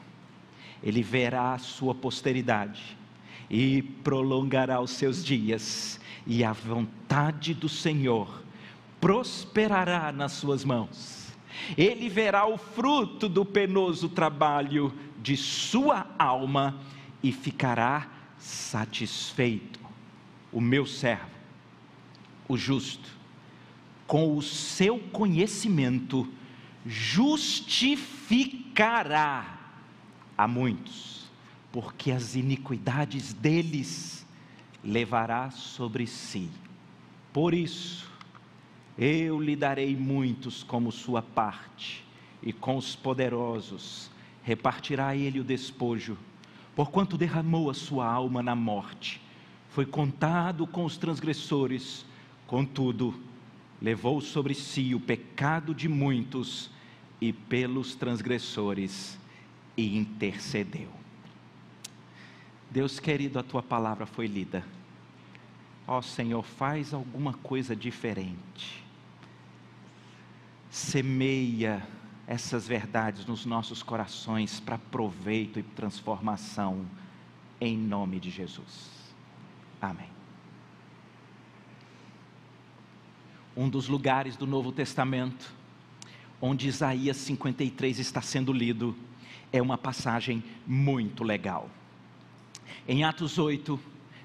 Ele 0.85 1.03
verá 1.03 1.55
a 1.55 1.59
sua 1.59 1.97
posteridade 1.97 2.97
e 3.51 3.83
prolongará 3.83 4.81
os 4.81 4.93
seus 4.93 5.25
dias, 5.25 5.99
e 6.25 6.45
a 6.45 6.53
vontade 6.53 7.53
do 7.53 7.69
Senhor 7.69 8.45
prosperará 9.01 10.13
nas 10.13 10.31
suas 10.31 10.65
mãos. 10.65 11.35
Ele 11.77 12.09
verá 12.09 12.47
o 12.47 12.57
fruto 12.57 13.29
do 13.29 13.45
penoso 13.45 14.09
trabalho 14.09 14.95
de 15.21 15.37
sua 15.37 16.07
alma 16.17 16.79
e 17.21 17.33
ficará 17.33 18.09
satisfeito. 18.39 19.80
O 20.53 20.61
meu 20.61 20.85
servo, 20.85 21.31
o 22.49 22.57
justo, 22.57 23.09
com 24.07 24.37
o 24.37 24.43
seu 24.43 24.99
conhecimento, 24.99 26.29
justificará 26.85 28.17
a 30.37 30.49
muitos, 30.49 31.31
porque 31.71 32.11
as 32.11 32.35
iniquidades 32.35 33.33
deles 33.33 34.27
levará 34.83 35.51
sobre 35.51 36.07
si. 36.07 36.51
Por 37.33 37.55
isso, 37.55 38.11
eu 38.99 39.41
lhe 39.41 39.55
darei 39.55 39.95
muitos 39.95 40.65
como 40.65 40.91
sua 40.91 41.23
parte, 41.23 42.05
e 42.43 42.53
com 42.53 42.77
os 42.77 42.97
poderosos 42.97 44.11
repartirá 44.43 45.15
ele 45.15 45.39
o 45.39 45.45
despojo 45.45 46.19
porquanto 46.75 47.19
derramou 47.19 47.69
a 47.69 47.75
sua 47.75 48.11
alma 48.11 48.43
na 48.43 48.55
morte, 48.55 49.21
foi 49.71 49.87
contado 49.87 50.67
com 50.67 50.85
os 50.85 50.97
transgressores, 50.97 52.05
contudo, 52.47 53.15
levou 53.81 54.21
sobre 54.21 54.53
si 54.53 54.95
o 54.95 55.01
pecado 55.01 55.75
de 55.75 55.89
muitos 55.89 56.71
e 57.21 57.33
pelos 57.33 57.95
transgressores 57.95 59.19
e 59.77 59.97
intercedeu. 59.97 60.91
Deus 62.71 62.99
querido, 62.99 63.39
a 63.39 63.43
tua 63.43 63.63
palavra 63.63 64.07
foi 64.07 64.27
lida. 64.27 64.65
Ó 65.87 65.99
oh, 65.99 66.03
Senhor, 66.03 66.43
faz 66.43 66.93
alguma 66.93 67.35
coisa 67.35 67.75
diferente. 67.75 68.85
Semeia 70.69 71.87
essas 72.27 72.67
verdades 72.67 73.27
nos 73.27 73.45
nossos 73.45 73.83
corações 73.83 74.61
para 74.61 74.79
proveito 74.79 75.59
e 75.59 75.63
transformação, 75.63 76.87
em 77.61 77.77
nome 77.77 78.21
de 78.21 78.31
Jesus. 78.31 79.00
Amém. 79.81 80.09
Um 83.57 83.69
dos 83.69 83.89
lugares 83.89 84.37
do 84.37 84.47
Novo 84.47 84.73
Testamento 84.73 85.61
onde 86.41 86.69
Isaías 86.69 87.17
53 87.19 87.99
está 87.99 88.23
sendo 88.23 88.53
lido 88.53 88.97
é 89.53 89.61
uma 89.61 89.77
passagem 89.77 90.43
muito 90.67 91.23
legal. 91.23 91.69
Em 92.89 93.05
Atos 93.05 93.39
8, 93.39 93.79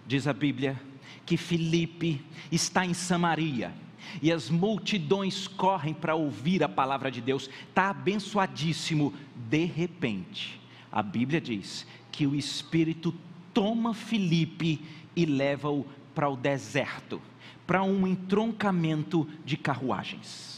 diz 0.07 0.27
a 0.27 0.33
Bíblia 0.33 0.79
que 1.25 1.35
Filipe 1.35 2.23
está 2.51 2.85
em 2.85 2.93
Samaria 2.93 3.73
e 4.21 4.31
as 4.31 4.49
multidões 4.49 5.47
correm 5.47 5.93
para 5.93 6.15
ouvir 6.15 6.63
a 6.63 6.69
palavra 6.69 7.11
de 7.11 7.19
Deus, 7.19 7.49
está 7.67 7.89
abençoadíssimo. 7.89 9.13
De 9.49 9.65
repente, 9.65 10.61
a 10.91 11.01
Bíblia 11.01 11.41
diz 11.41 11.85
que 12.11 12.25
o 12.25 12.35
Espírito 12.35 13.13
toma 13.53 13.93
Filipe 13.93 14.81
e 15.15 15.25
leva-o 15.25 15.85
para 16.13 16.29
o 16.29 16.35
deserto, 16.35 17.21
para 17.65 17.83
um 17.83 18.05
entroncamento 18.05 19.27
de 19.43 19.57
carruagens. 19.57 20.55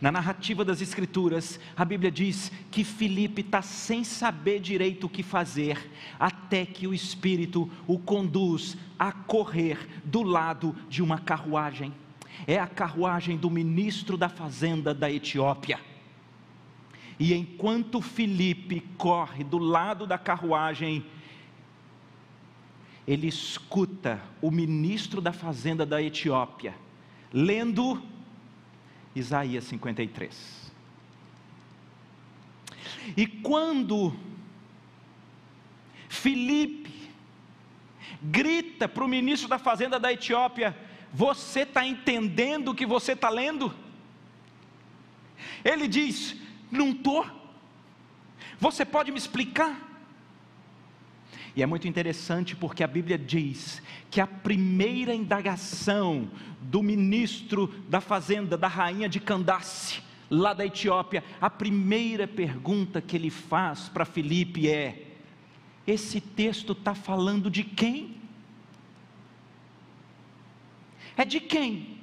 Na 0.00 0.10
narrativa 0.10 0.64
das 0.64 0.80
Escrituras, 0.80 1.60
a 1.76 1.84
Bíblia 1.84 2.10
diz 2.10 2.50
que 2.70 2.82
Filipe 2.82 3.42
está 3.42 3.60
sem 3.60 4.02
saber 4.02 4.60
direito 4.60 5.04
o 5.04 5.10
que 5.10 5.22
fazer, 5.22 5.90
até 6.18 6.64
que 6.64 6.86
o 6.86 6.94
Espírito 6.94 7.70
o 7.86 7.98
conduz 7.98 8.76
a 8.98 9.12
correr 9.12 9.86
do 10.04 10.22
lado 10.22 10.74
de 10.88 11.02
uma 11.02 11.18
carruagem 11.18 11.92
é 12.46 12.58
a 12.58 12.66
carruagem 12.66 13.36
do 13.36 13.50
ministro 13.50 14.16
da 14.16 14.28
fazenda 14.28 14.92
da 14.92 15.10
Etiópia. 15.10 15.78
E 17.18 17.32
enquanto 17.32 18.00
Filipe 18.00 18.80
corre 18.98 19.44
do 19.44 19.58
lado 19.58 20.06
da 20.06 20.18
carruagem, 20.18 21.04
ele 23.06 23.26
escuta 23.26 24.20
o 24.40 24.50
ministro 24.50 25.20
da 25.20 25.32
fazenda 25.32 25.84
da 25.84 26.02
Etiópia 26.02 26.74
lendo 27.32 28.02
Isaías 29.14 29.64
53. 29.64 30.72
E 33.16 33.26
quando 33.26 34.14
Filipe 36.08 37.10
grita 38.22 38.88
para 38.88 39.04
o 39.04 39.08
ministro 39.08 39.48
da 39.48 39.58
fazenda 39.58 39.98
da 39.98 40.12
Etiópia: 40.12 40.76
você 41.12 41.60
está 41.60 41.86
entendendo 41.86 42.68
o 42.68 42.74
que 42.74 42.86
você 42.86 43.12
está 43.12 43.28
lendo? 43.28 43.74
Ele 45.64 45.86
diz: 45.86 46.36
Não 46.70 46.90
estou. 46.90 47.26
Você 48.58 48.84
pode 48.84 49.10
me 49.10 49.18
explicar? 49.18 49.93
E 51.56 51.62
é 51.62 51.66
muito 51.66 51.86
interessante 51.86 52.56
porque 52.56 52.82
a 52.82 52.86
Bíblia 52.86 53.16
diz 53.16 53.80
que 54.10 54.20
a 54.20 54.26
primeira 54.26 55.14
indagação 55.14 56.28
do 56.60 56.82
ministro 56.82 57.68
da 57.88 58.00
fazenda, 58.00 58.56
da 58.58 58.66
rainha 58.66 59.08
de 59.08 59.20
Candace, 59.20 60.02
lá 60.28 60.52
da 60.52 60.66
Etiópia, 60.66 61.22
a 61.40 61.48
primeira 61.48 62.26
pergunta 62.26 63.00
que 63.00 63.16
ele 63.16 63.30
faz 63.30 63.88
para 63.88 64.04
Filipe 64.04 64.68
é: 64.68 65.12
esse 65.86 66.20
texto 66.20 66.72
está 66.72 66.94
falando 66.94 67.48
de 67.48 67.62
quem? 67.62 68.16
É 71.16 71.24
de 71.24 71.38
quem? 71.38 72.00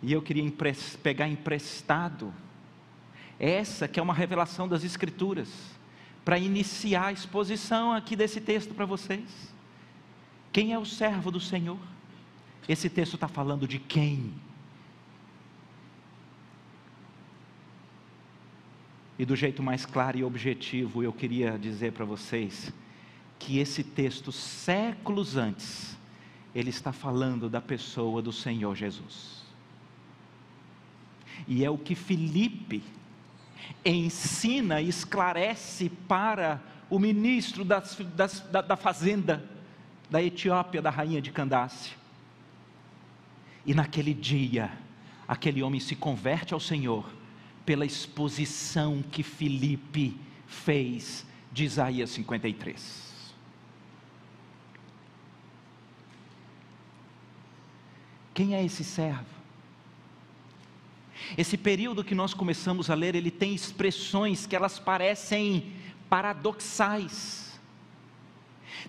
E 0.00 0.12
eu 0.12 0.22
queria 0.22 0.44
pegar 1.02 1.26
emprestado 1.26 2.32
essa 3.40 3.88
que 3.88 3.98
é 3.98 4.02
uma 4.02 4.14
revelação 4.14 4.68
das 4.68 4.84
Escrituras, 4.84 5.73
para 6.24 6.38
iniciar 6.38 7.06
a 7.06 7.12
exposição 7.12 7.92
aqui 7.92 8.16
desse 8.16 8.40
texto 8.40 8.74
para 8.74 8.86
vocês. 8.86 9.52
Quem 10.52 10.72
é 10.72 10.78
o 10.78 10.86
servo 10.86 11.30
do 11.30 11.40
Senhor? 11.40 11.78
Esse 12.68 12.88
texto 12.88 13.14
está 13.14 13.28
falando 13.28 13.68
de 13.68 13.78
quem? 13.78 14.32
E 19.18 19.24
do 19.24 19.36
jeito 19.36 19.62
mais 19.62 19.84
claro 19.84 20.18
e 20.18 20.24
objetivo, 20.24 21.02
eu 21.02 21.12
queria 21.12 21.58
dizer 21.58 21.92
para 21.92 22.04
vocês 22.04 22.72
que 23.38 23.58
esse 23.58 23.84
texto, 23.84 24.32
séculos 24.32 25.36
antes, 25.36 25.96
ele 26.54 26.70
está 26.70 26.92
falando 26.92 27.50
da 27.50 27.60
pessoa 27.60 28.22
do 28.22 28.32
Senhor 28.32 28.74
Jesus. 28.74 29.44
E 31.46 31.64
é 31.64 31.70
o 31.70 31.76
que 31.76 31.94
Filipe 31.94 32.82
ensina 33.84 34.80
e 34.80 34.88
esclarece 34.88 35.88
para 35.88 36.62
o 36.88 36.98
ministro 36.98 37.64
das, 37.64 37.96
das, 38.14 38.40
da, 38.40 38.60
da 38.60 38.76
fazenda 38.76 39.44
da 40.10 40.22
Etiópia, 40.22 40.80
da 40.80 40.90
rainha 40.90 41.20
de 41.20 41.32
Candace. 41.32 41.92
E 43.66 43.74
naquele 43.74 44.14
dia, 44.14 44.70
aquele 45.26 45.62
homem 45.62 45.80
se 45.80 45.96
converte 45.96 46.54
ao 46.54 46.60
Senhor 46.60 47.10
pela 47.64 47.86
exposição 47.86 49.02
que 49.02 49.22
Filipe 49.22 50.16
fez 50.46 51.26
de 51.50 51.64
Isaías 51.64 52.10
53. 52.10 53.04
Quem 58.34 58.54
é 58.54 58.64
esse 58.64 58.84
servo? 58.84 59.43
Esse 61.36 61.56
período 61.56 62.04
que 62.04 62.14
nós 62.14 62.34
começamos 62.34 62.90
a 62.90 62.94
ler, 62.94 63.14
ele 63.14 63.30
tem 63.30 63.54
expressões 63.54 64.46
que 64.46 64.54
elas 64.54 64.78
parecem 64.78 65.72
paradoxais. 66.08 67.58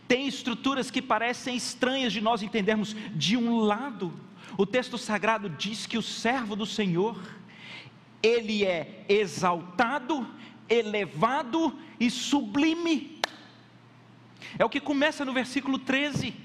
Tem 0.08 0.28
estruturas 0.28 0.92
que 0.92 1.02
parecem 1.02 1.56
estranhas 1.56 2.12
de 2.14 2.22
nós 2.22 2.42
entendermos. 2.42 2.96
De 3.16 3.38
um 3.38 3.60
lado, 3.60 4.14
o 4.58 4.66
texto 4.66 4.98
sagrado 4.98 5.50
diz 5.50 5.86
que 5.86 5.98
o 5.98 6.02
servo 6.02 6.56
do 6.56 6.66
Senhor, 6.66 7.20
ele 8.22 8.66
é 8.66 9.06
exaltado, 9.08 10.28
elevado 10.70 11.78
e 12.00 12.10
sublime. 12.10 13.22
É 14.58 14.66
o 14.66 14.70
que 14.70 14.80
começa 14.80 15.26
no 15.26 15.34
versículo 15.34 15.78
13. 15.80 16.45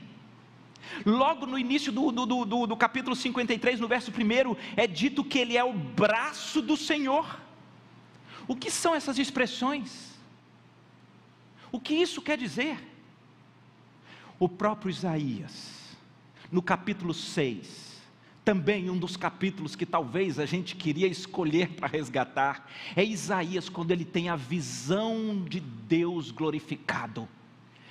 Logo 1.04 1.46
no 1.46 1.58
início 1.58 1.92
do, 1.92 2.10
do, 2.10 2.26
do, 2.44 2.66
do 2.66 2.76
capítulo 2.76 3.14
53, 3.14 3.80
no 3.80 3.88
verso 3.88 4.10
1, 4.10 4.56
é 4.76 4.86
dito 4.86 5.24
que 5.24 5.38
ele 5.38 5.56
é 5.56 5.64
o 5.64 5.72
braço 5.72 6.60
do 6.60 6.76
Senhor. 6.76 7.40
O 8.46 8.56
que 8.56 8.70
são 8.70 8.94
essas 8.94 9.18
expressões? 9.18 10.10
O 11.72 11.80
que 11.80 11.94
isso 11.94 12.20
quer 12.20 12.36
dizer? 12.36 12.78
O 14.38 14.48
próprio 14.48 14.90
Isaías, 14.90 15.96
no 16.50 16.62
capítulo 16.62 17.14
6, 17.14 17.90
também 18.44 18.90
um 18.90 18.98
dos 18.98 19.16
capítulos 19.16 19.76
que 19.76 19.86
talvez 19.86 20.38
a 20.38 20.46
gente 20.46 20.74
queria 20.74 21.06
escolher 21.06 21.68
para 21.70 21.86
resgatar, 21.86 22.68
é 22.96 23.04
Isaías 23.04 23.68
quando 23.68 23.90
ele 23.90 24.04
tem 24.04 24.28
a 24.28 24.36
visão 24.36 25.44
de 25.48 25.60
Deus 25.60 26.30
glorificado. 26.30 27.28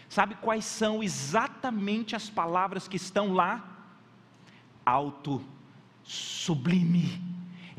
Sabe 0.10 0.36
quais 0.36 0.66
são 0.66 1.04
exatamente 1.04 2.16
as 2.16 2.30
palavras 2.30 2.88
que 2.88 2.98
estão 2.98 3.32
lá? 3.34 3.64
Alto, 4.84 5.42
sublime, 6.04 7.22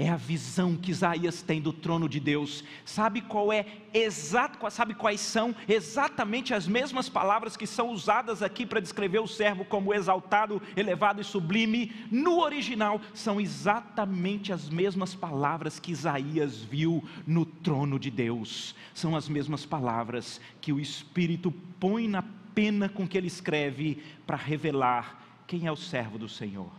é 0.00 0.08
a 0.08 0.16
visão 0.16 0.78
que 0.78 0.90
Isaías 0.90 1.42
tem 1.42 1.60
do 1.60 1.74
trono 1.74 2.08
de 2.08 2.18
Deus. 2.18 2.64
Sabe 2.86 3.20
qual 3.20 3.52
é 3.52 3.66
exato, 3.92 4.58
sabe 4.70 4.94
quais 4.94 5.20
são 5.20 5.54
exatamente 5.68 6.54
as 6.54 6.66
mesmas 6.66 7.10
palavras 7.10 7.54
que 7.54 7.66
são 7.66 7.90
usadas 7.90 8.42
aqui 8.42 8.64
para 8.64 8.80
descrever 8.80 9.18
o 9.18 9.26
servo 9.26 9.62
como 9.62 9.92
exaltado, 9.92 10.62
elevado 10.74 11.20
e 11.20 11.24
sublime? 11.24 11.92
No 12.10 12.40
original 12.40 12.98
são 13.12 13.38
exatamente 13.38 14.54
as 14.54 14.70
mesmas 14.70 15.14
palavras 15.14 15.78
que 15.78 15.92
Isaías 15.92 16.62
viu 16.62 17.04
no 17.26 17.44
trono 17.44 17.98
de 17.98 18.10
Deus. 18.10 18.74
São 18.94 19.14
as 19.14 19.28
mesmas 19.28 19.66
palavras 19.66 20.40
que 20.62 20.72
o 20.72 20.80
Espírito 20.80 21.52
põe 21.78 22.08
na 22.08 22.22
pena 22.54 22.88
com 22.88 23.06
que 23.06 23.18
ele 23.18 23.26
escreve 23.26 24.02
para 24.26 24.38
revelar 24.38 25.42
quem 25.46 25.66
é 25.66 25.72
o 25.72 25.76
servo 25.76 26.16
do 26.16 26.28
Senhor. 26.28 26.72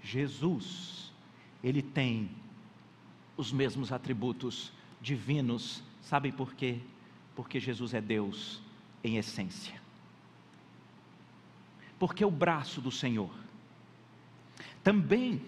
Jesus, 0.00 1.12
ele 1.64 1.82
tem 1.82 2.30
os 3.40 3.52
mesmos 3.52 3.90
atributos 3.90 4.72
divinos. 5.00 5.82
Sabem 6.02 6.30
por 6.30 6.54
quê? 6.54 6.78
Porque 7.34 7.58
Jesus 7.58 7.94
é 7.94 8.00
Deus 8.00 8.60
em 9.02 9.16
essência. 9.16 9.80
Porque 11.98 12.24
o 12.24 12.30
braço 12.30 12.80
do 12.80 12.90
Senhor 12.90 13.30
também 14.82 15.42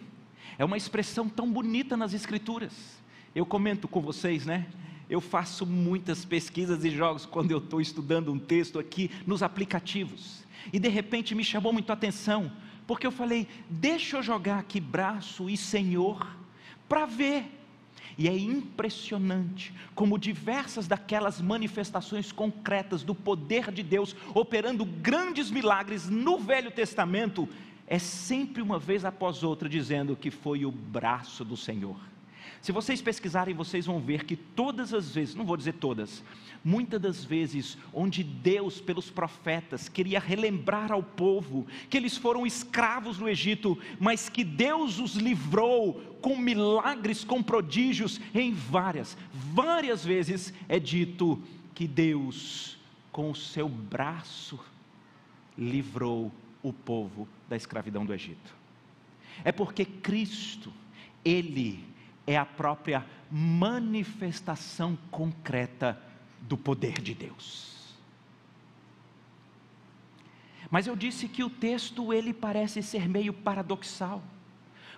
é 0.58 0.64
uma 0.64 0.76
expressão 0.76 1.28
tão 1.28 1.50
bonita 1.50 1.96
nas 1.96 2.12
Escrituras. 2.12 3.00
Eu 3.34 3.46
comento 3.46 3.88
com 3.88 4.00
vocês, 4.00 4.44
né? 4.44 4.66
Eu 5.08 5.20
faço 5.20 5.66
muitas 5.66 6.24
pesquisas 6.24 6.84
e 6.84 6.90
jogos 6.90 7.26
quando 7.26 7.50
eu 7.50 7.58
estou 7.58 7.80
estudando 7.80 8.32
um 8.32 8.38
texto 8.38 8.78
aqui 8.78 9.10
nos 9.26 9.42
aplicativos. 9.42 10.44
E 10.72 10.78
de 10.78 10.88
repente 10.88 11.34
me 11.34 11.44
chamou 11.44 11.72
muito 11.72 11.90
a 11.90 11.94
atenção, 11.94 12.52
porque 12.86 13.06
eu 13.06 13.10
falei: 13.10 13.48
deixa 13.68 14.18
eu 14.18 14.22
jogar 14.22 14.58
aqui 14.58 14.80
braço 14.80 15.48
e 15.50 15.56
Senhor, 15.56 16.26
para 16.88 17.06
ver 17.06 17.61
e 18.16 18.28
é 18.28 18.36
impressionante 18.36 19.72
como 19.94 20.18
diversas 20.18 20.86
daquelas 20.86 21.40
manifestações 21.40 22.32
concretas 22.32 23.02
do 23.02 23.14
poder 23.14 23.70
de 23.70 23.82
Deus 23.82 24.14
operando 24.34 24.84
grandes 24.84 25.50
milagres 25.50 26.08
no 26.08 26.38
Velho 26.38 26.70
Testamento 26.70 27.48
é 27.86 27.98
sempre 27.98 28.62
uma 28.62 28.78
vez 28.78 29.04
após 29.04 29.42
outra 29.42 29.68
dizendo 29.68 30.16
que 30.16 30.30
foi 30.30 30.64
o 30.64 30.70
braço 30.70 31.44
do 31.44 31.56
Senhor. 31.56 32.11
Se 32.62 32.70
vocês 32.70 33.02
pesquisarem, 33.02 33.56
vocês 33.56 33.86
vão 33.86 33.98
ver 33.98 34.24
que 34.24 34.36
todas 34.36 34.94
as 34.94 35.12
vezes, 35.12 35.34
não 35.34 35.44
vou 35.44 35.56
dizer 35.56 35.72
todas, 35.72 36.22
muitas 36.64 37.00
das 37.00 37.24
vezes, 37.24 37.76
onde 37.92 38.22
Deus, 38.22 38.80
pelos 38.80 39.10
profetas, 39.10 39.88
queria 39.88 40.20
relembrar 40.20 40.92
ao 40.92 41.02
povo 41.02 41.66
que 41.90 41.96
eles 41.96 42.16
foram 42.16 42.46
escravos 42.46 43.18
no 43.18 43.28
Egito, 43.28 43.76
mas 43.98 44.28
que 44.28 44.44
Deus 44.44 45.00
os 45.00 45.16
livrou 45.16 45.94
com 46.20 46.38
milagres, 46.38 47.24
com 47.24 47.42
prodígios, 47.42 48.20
em 48.32 48.52
várias, 48.52 49.18
várias 49.32 50.04
vezes 50.04 50.54
é 50.68 50.78
dito 50.78 51.42
que 51.74 51.88
Deus, 51.88 52.78
com 53.10 53.32
o 53.32 53.34
seu 53.34 53.68
braço, 53.68 54.60
livrou 55.58 56.30
o 56.62 56.72
povo 56.72 57.26
da 57.48 57.56
escravidão 57.56 58.06
do 58.06 58.14
Egito. 58.14 58.54
É 59.42 59.50
porque 59.50 59.84
Cristo, 59.84 60.72
Ele 61.24 61.90
é 62.26 62.36
a 62.36 62.44
própria 62.44 63.04
manifestação 63.30 64.96
concreta 65.10 66.00
do 66.40 66.56
poder 66.56 67.00
de 67.00 67.14
Deus. 67.14 67.72
Mas 70.70 70.86
eu 70.86 70.96
disse 70.96 71.28
que 71.28 71.44
o 71.44 71.50
texto 71.50 72.12
ele 72.12 72.32
parece 72.32 72.82
ser 72.82 73.08
meio 73.08 73.32
paradoxal, 73.32 74.22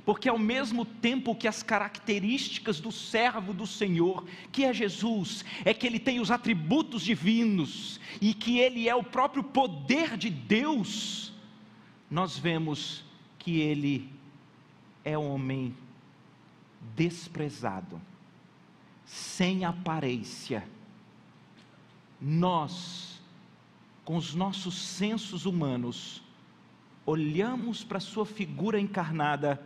porque 0.04 0.28
ao 0.28 0.38
mesmo 0.38 0.84
tempo 0.84 1.34
que 1.34 1.48
as 1.48 1.62
características 1.62 2.78
do 2.78 2.92
servo 2.92 3.52
do 3.52 3.66
Senhor, 3.66 4.24
que 4.52 4.64
é 4.64 4.72
Jesus, 4.72 5.44
é 5.64 5.72
que 5.72 5.86
ele 5.86 5.98
tem 5.98 6.20
os 6.20 6.30
atributos 6.30 7.02
divinos 7.02 7.98
e 8.20 8.34
que 8.34 8.58
ele 8.58 8.88
é 8.88 8.94
o 8.94 9.02
próprio 9.02 9.42
poder 9.42 10.16
de 10.16 10.30
Deus, 10.30 11.32
nós 12.10 12.38
vemos 12.38 13.04
que 13.38 13.60
ele 13.60 14.12
é 15.04 15.18
homem 15.18 15.74
desprezado, 16.94 18.00
sem 19.04 19.64
aparência, 19.64 20.66
nós, 22.20 23.20
com 24.04 24.16
os 24.16 24.34
nossos 24.34 24.74
sensos 24.74 25.46
humanos, 25.46 26.22
olhamos 27.04 27.84
para 27.84 28.00
sua 28.00 28.24
figura 28.24 28.80
encarnada 28.80 29.60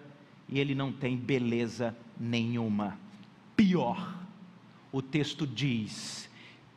e 0.49 0.59
ele 0.59 0.75
não 0.75 0.93
tem 0.93 1.17
beleza 1.17 1.97
nenhuma. 2.19 2.99
Pior, 3.55 4.19
o 4.91 5.03
texto 5.03 5.47
diz 5.47 6.29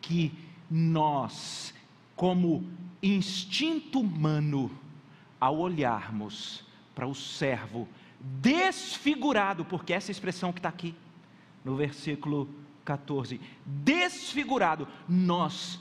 que 0.01 0.31
nós, 0.69 1.73
como 2.15 2.67
instinto 3.01 3.99
humano, 3.99 4.69
ao 5.39 5.57
olharmos 5.57 6.63
para 6.93 7.07
o 7.07 7.15
servo 7.15 7.87
desfigurado, 8.21 9.65
porque 9.65 9.93
essa 9.93 10.11
expressão 10.11 10.53
que 10.53 10.59
está 10.59 10.69
aqui 10.69 10.95
no 11.65 11.75
versículo 11.75 12.49
14, 12.85 13.39
desfigurado, 13.65 14.87
nós 15.07 15.79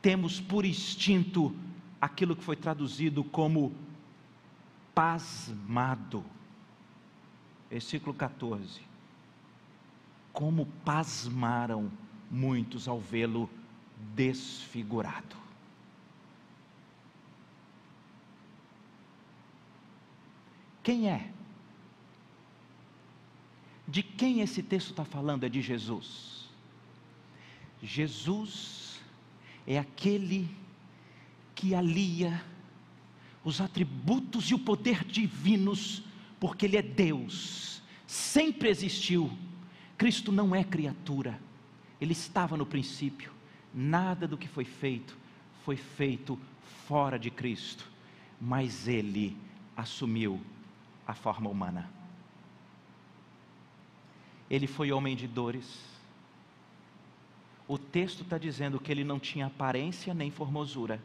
temos 0.00 0.40
por 0.40 0.64
instinto 0.64 1.54
aquilo 2.00 2.36
que 2.36 2.44
foi 2.44 2.56
traduzido 2.56 3.24
como 3.24 3.74
pasmado. 4.94 6.24
Versículo 7.68 8.14
14. 8.14 8.80
Como 10.32 10.66
pasmaram 10.84 11.90
muitos 12.30 12.88
ao 12.88 13.00
vê-lo 13.00 13.50
desfigurado. 14.14 15.36
Quem 20.82 21.08
é 21.08 21.32
de 23.86 24.02
quem 24.02 24.40
esse 24.40 24.62
texto 24.62 24.90
está 24.90 25.04
falando? 25.04 25.44
É 25.44 25.48
de 25.48 25.60
Jesus. 25.60 26.46
Jesus 27.82 29.00
é 29.66 29.78
aquele 29.78 30.48
que 31.54 31.74
alia 31.74 32.42
os 33.44 33.60
atributos 33.60 34.50
e 34.50 34.54
o 34.54 34.58
poder 34.58 35.04
divinos, 35.04 36.02
porque 36.40 36.66
Ele 36.66 36.76
é 36.76 36.82
Deus, 36.82 37.82
sempre 38.06 38.68
existiu. 38.68 39.30
Cristo 39.96 40.32
não 40.32 40.54
é 40.54 40.64
criatura, 40.64 41.40
Ele 42.00 42.12
estava 42.12 42.56
no 42.56 42.66
princípio, 42.66 43.32
nada 43.72 44.26
do 44.26 44.36
que 44.36 44.48
foi 44.48 44.64
feito 44.64 45.16
foi 45.66 45.76
feito 45.76 46.38
fora 46.86 47.18
de 47.18 47.28
Cristo, 47.28 47.90
mas 48.40 48.86
Ele 48.86 49.36
assumiu 49.76 50.40
a 51.04 51.12
forma 51.12 51.50
humana. 51.50 51.90
Ele 54.50 54.66
foi 54.66 54.92
homem 54.92 55.16
de 55.16 55.26
dores. 55.26 55.80
O 57.68 57.76
texto 57.76 58.22
está 58.22 58.38
dizendo 58.38 58.78
que 58.78 58.92
ele 58.92 59.02
não 59.02 59.18
tinha 59.18 59.46
aparência 59.46 60.14
nem 60.14 60.30
formosura. 60.30 61.00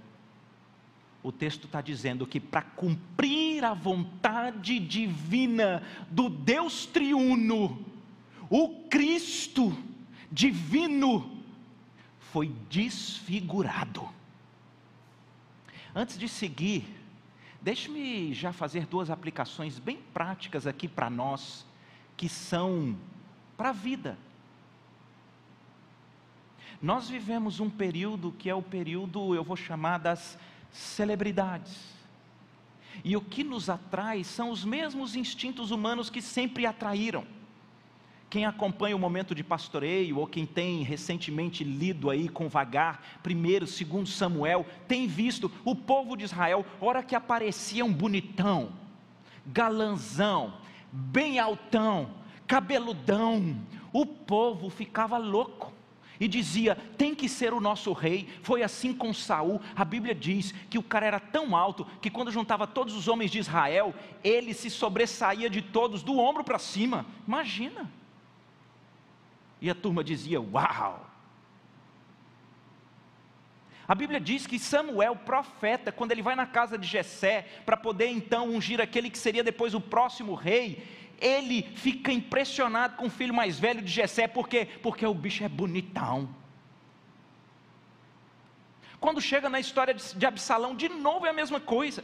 O 1.23 1.31
texto 1.31 1.65
está 1.65 1.81
dizendo 1.81 2.25
que 2.25 2.39
para 2.39 2.61
cumprir 2.61 3.63
a 3.63 3.73
vontade 3.73 4.79
divina 4.79 5.83
do 6.09 6.29
Deus 6.29 6.85
triuno, 6.85 7.83
o 8.49 8.87
Cristo 8.89 9.75
divino 10.31 11.43
foi 12.31 12.51
desfigurado. 12.69 14.07
Antes 15.93 16.17
de 16.17 16.27
seguir, 16.27 16.87
deixe-me 17.61 18.33
já 18.33 18.53
fazer 18.53 18.85
duas 18.85 19.09
aplicações 19.09 19.77
bem 19.77 19.97
práticas 20.13 20.65
aqui 20.65 20.87
para 20.87 21.09
nós, 21.09 21.65
que 22.15 22.29
são 22.29 22.97
para 23.61 23.69
a 23.69 23.73
vida. 23.73 24.17
Nós 26.81 27.07
vivemos 27.07 27.59
um 27.59 27.69
período 27.69 28.31
que 28.31 28.49
é 28.49 28.55
o 28.55 28.61
período, 28.63 29.35
eu 29.35 29.43
vou 29.43 29.55
chamar 29.55 29.99
das 29.99 30.35
celebridades. 30.71 31.93
E 33.03 33.15
o 33.15 33.21
que 33.21 33.43
nos 33.43 33.69
atrai 33.69 34.23
são 34.23 34.49
os 34.49 34.65
mesmos 34.65 35.15
instintos 35.15 35.69
humanos 35.69 36.09
que 36.09 36.23
sempre 36.23 36.65
atraíram, 36.65 37.23
Quem 38.31 38.47
acompanha 38.47 38.95
o 38.95 38.99
momento 38.99 39.35
de 39.35 39.43
pastoreio, 39.43 40.17
ou 40.17 40.25
quem 40.25 40.47
tem 40.47 40.81
recentemente 40.81 41.63
lido 41.63 42.09
aí 42.09 42.27
com 42.27 42.49
vagar, 42.49 43.19
primeiro, 43.21 43.67
segundo 43.67 44.09
Samuel, 44.09 44.65
tem 44.87 45.05
visto 45.05 45.51
o 45.63 45.75
povo 45.75 46.17
de 46.17 46.23
Israel, 46.23 46.65
hora 46.79 47.03
que 47.03 47.13
aparecia 47.13 47.85
um 47.85 47.93
bonitão, 47.93 48.71
galanzão, 49.45 50.55
bem 50.91 51.37
altão, 51.37 52.20
cabeludão, 52.51 53.55
o 53.93 54.05
povo 54.05 54.69
ficava 54.69 55.17
louco 55.17 55.71
e 56.19 56.27
dizia: 56.27 56.75
tem 56.97 57.15
que 57.15 57.29
ser 57.29 57.53
o 57.53 57.61
nosso 57.61 57.93
rei. 57.93 58.27
Foi 58.43 58.61
assim 58.61 58.93
com 58.93 59.13
Saul. 59.13 59.61
A 59.73 59.85
Bíblia 59.85 60.13
diz 60.13 60.51
que 60.69 60.77
o 60.77 60.83
cara 60.83 61.05
era 61.05 61.17
tão 61.17 61.55
alto 61.55 61.85
que 62.01 62.09
quando 62.09 62.29
juntava 62.29 62.67
todos 62.67 62.93
os 62.93 63.07
homens 63.07 63.31
de 63.31 63.39
Israel, 63.39 63.95
ele 64.21 64.53
se 64.53 64.69
sobressaía 64.69 65.49
de 65.49 65.61
todos, 65.61 66.03
do 66.03 66.19
ombro 66.19 66.43
para 66.43 66.59
cima. 66.59 67.05
Imagina. 67.25 67.89
E 69.61 69.69
a 69.69 69.75
turma 69.75 70.03
dizia: 70.03 70.41
Uau! 70.41 71.07
A 73.87 73.95
Bíblia 73.95 74.19
diz 74.19 74.45
que 74.45 74.59
Samuel, 74.59 75.15
profeta, 75.15 75.91
quando 75.91 76.11
ele 76.11 76.21
vai 76.21 76.35
na 76.35 76.45
casa 76.45 76.77
de 76.77 76.87
Jessé 76.87 77.45
para 77.65 77.77
poder 77.77 78.07
então 78.07 78.49
ungir 78.49 78.79
aquele 78.79 79.09
que 79.09 79.17
seria 79.17 79.43
depois 79.43 79.73
o 79.73 79.81
próximo 79.81 80.33
rei, 80.33 81.00
ele 81.21 81.63
fica 81.75 82.11
impressionado 82.11 82.97
com 82.97 83.05
o 83.05 83.09
filho 83.09 83.33
mais 83.33 83.59
velho 83.59 83.81
de 83.81 83.91
Jessé, 83.91 84.27
por 84.27 84.49
quê? 84.49 84.67
Porque 84.81 85.05
o 85.05 85.13
bicho 85.13 85.43
é 85.43 85.49
bonitão. 85.49 86.27
Quando 88.99 89.21
chega 89.21 89.49
na 89.49 89.59
história 89.59 89.93
de 89.93 90.25
Absalão, 90.25 90.75
de 90.75 90.89
novo 90.89 91.25
é 91.25 91.29
a 91.29 91.33
mesma 91.33 91.59
coisa. 91.59 92.03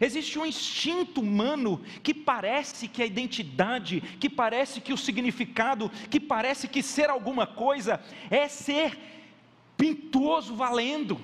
Existe 0.00 0.38
um 0.38 0.46
instinto 0.46 1.20
humano 1.20 1.82
que 2.02 2.14
parece 2.14 2.86
que 2.86 3.02
a 3.02 3.06
identidade, 3.06 4.00
que 4.00 4.28
parece 4.28 4.80
que 4.80 4.92
o 4.92 4.98
significado, 4.98 5.90
que 6.10 6.20
parece 6.20 6.68
que 6.68 6.82
ser 6.82 7.10
alguma 7.10 7.46
coisa 7.46 8.00
é 8.30 8.46
ser 8.48 8.98
pintuoso 9.76 10.54
valendo. 10.54 11.20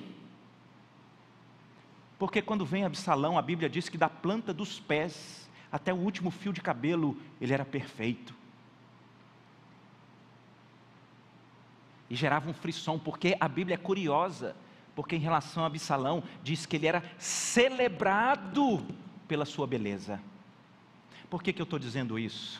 Porque 2.17 2.41
quando 2.41 2.65
vem 2.65 2.83
Absalão, 2.83 3.37
a 3.37 3.41
Bíblia 3.41 3.69
diz 3.69 3.87
que 3.87 3.97
da 3.97 4.09
planta 4.09 4.53
dos 4.53 4.79
pés 4.79 5.46
até 5.71 5.93
o 5.93 5.97
último 5.97 6.31
fio 6.31 6.53
de 6.53 6.61
cabelo 6.61 7.17
ele 7.39 7.53
era 7.53 7.65
perfeito. 7.65 8.35
E 12.09 12.15
gerava 12.15 12.49
um 12.49 12.53
frisson, 12.53 12.97
porque 12.97 13.35
a 13.39 13.47
Bíblia 13.47 13.75
é 13.75 13.77
curiosa 13.77 14.55
porque 14.97 15.15
em 15.15 15.19
relação 15.19 15.61
a 15.61 15.67
Absalão, 15.67 16.23
diz 16.41 16.65
que 16.65 16.75
ele 16.75 16.87
era 16.87 17.03
celebrado 17.19 18.83
pela 19.27 19.45
sua 19.45 19.67
beleza. 19.67 20.19
Por 21.29 21.43
que, 21.43 21.53
que 21.53 21.61
eu 21.61 21.65
estou 21.65 21.77
dizendo 21.77 22.17
isso? 22.17 22.59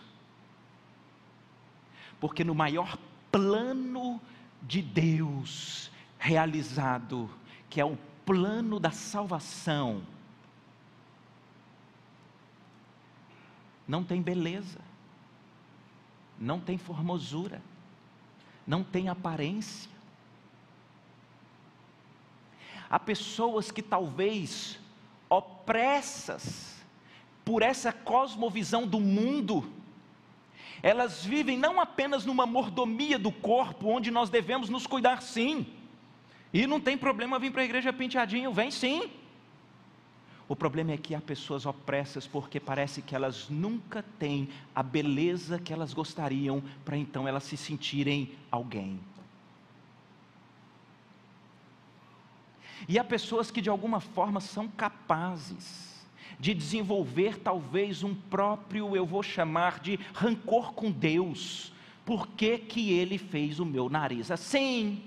Porque 2.20 2.44
no 2.44 2.54
maior 2.54 2.96
plano 3.32 4.22
de 4.62 4.84
Deus 4.84 5.90
realizado, 6.20 7.28
que 7.72 7.82
é 7.82 7.86
o 7.86 7.98
plano 8.24 8.80
da 8.80 8.92
salvação, 8.92 10.04
não 13.88 14.04
tem 14.04 14.22
beleza, 14.22 14.80
não 16.40 16.60
tem 16.60 16.78
formosura, 16.78 17.62
não 18.66 18.84
tem 18.84 19.10
aparência, 19.10 19.90
Há 22.90 22.98
pessoas 23.00 23.70
que 23.70 23.82
talvez 23.82 24.80
opressas 25.30 26.76
por 27.44 27.62
essa 27.62 27.92
cosmovisão 27.92 28.88
do 28.88 29.00
mundo, 29.00 29.70
elas 30.82 31.24
vivem 31.26 31.58
não 31.58 31.82
apenas 31.82 32.26
numa 32.26 32.46
mordomia 32.46 33.20
do 33.20 33.32
corpo, 33.32 33.90
onde 33.90 34.10
nós 34.10 34.30
devemos 34.30 34.70
nos 34.70 34.88
cuidar 34.88 35.22
sim, 35.22 35.66
e 36.54 36.66
não 36.66 36.80
tem 36.80 36.98
problema 36.98 37.40
vir 37.40 37.52
para 37.52 37.62
a 37.62 37.66
igreja 37.66 37.92
penteadinho, 37.92 38.54
vem 38.54 38.72
sim. 38.72 39.10
O 40.50 40.56
problema 40.56 40.92
é 40.92 40.98
que 40.98 41.14
há 41.14 41.20
pessoas 41.20 41.66
opressas 41.66 42.26
porque 42.26 42.60
parece 42.60 43.02
que 43.02 43.14
elas 43.14 43.50
nunca 43.50 44.04
têm 44.18 44.48
a 44.74 44.82
beleza 44.82 45.60
que 45.60 45.74
elas 45.74 45.94
gostariam 45.94 46.64
para 46.86 46.96
então 46.96 47.28
elas 47.28 47.44
se 47.44 47.58
sentirem 47.58 48.32
alguém. 48.50 49.00
E 52.88 52.98
há 52.98 53.04
pessoas 53.04 53.52
que 53.52 53.62
de 53.62 53.70
alguma 53.70 54.00
forma 54.00 54.40
são 54.40 54.68
capazes 54.68 56.06
de 56.40 56.54
desenvolver 56.54 57.40
talvez 57.40 58.04
um 58.04 58.14
próprio, 58.14 58.96
eu 58.96 59.06
vou 59.06 59.24
chamar 59.24 59.80
de 59.80 60.00
rancor 60.14 60.74
com 60.74 60.92
Deus. 60.92 61.74
Por 62.06 62.28
que, 62.28 62.58
que 62.58 62.94
ele 62.94 63.18
fez 63.18 63.60
o 63.60 63.66
meu 63.66 63.90
nariz 63.90 64.32
assim? 64.32 65.07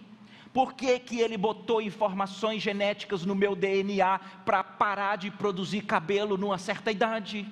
Por 0.53 0.75
que, 0.75 0.99
que 0.99 1.21
ele 1.21 1.37
botou 1.37 1.81
informações 1.81 2.61
genéticas 2.61 3.25
no 3.25 3.35
meu 3.35 3.55
DNA 3.55 4.19
para 4.45 4.65
parar 4.65 5.17
de 5.17 5.31
produzir 5.31 5.83
cabelo 5.83 6.37
numa 6.37 6.59
certa 6.59 6.91
idade? 6.91 7.47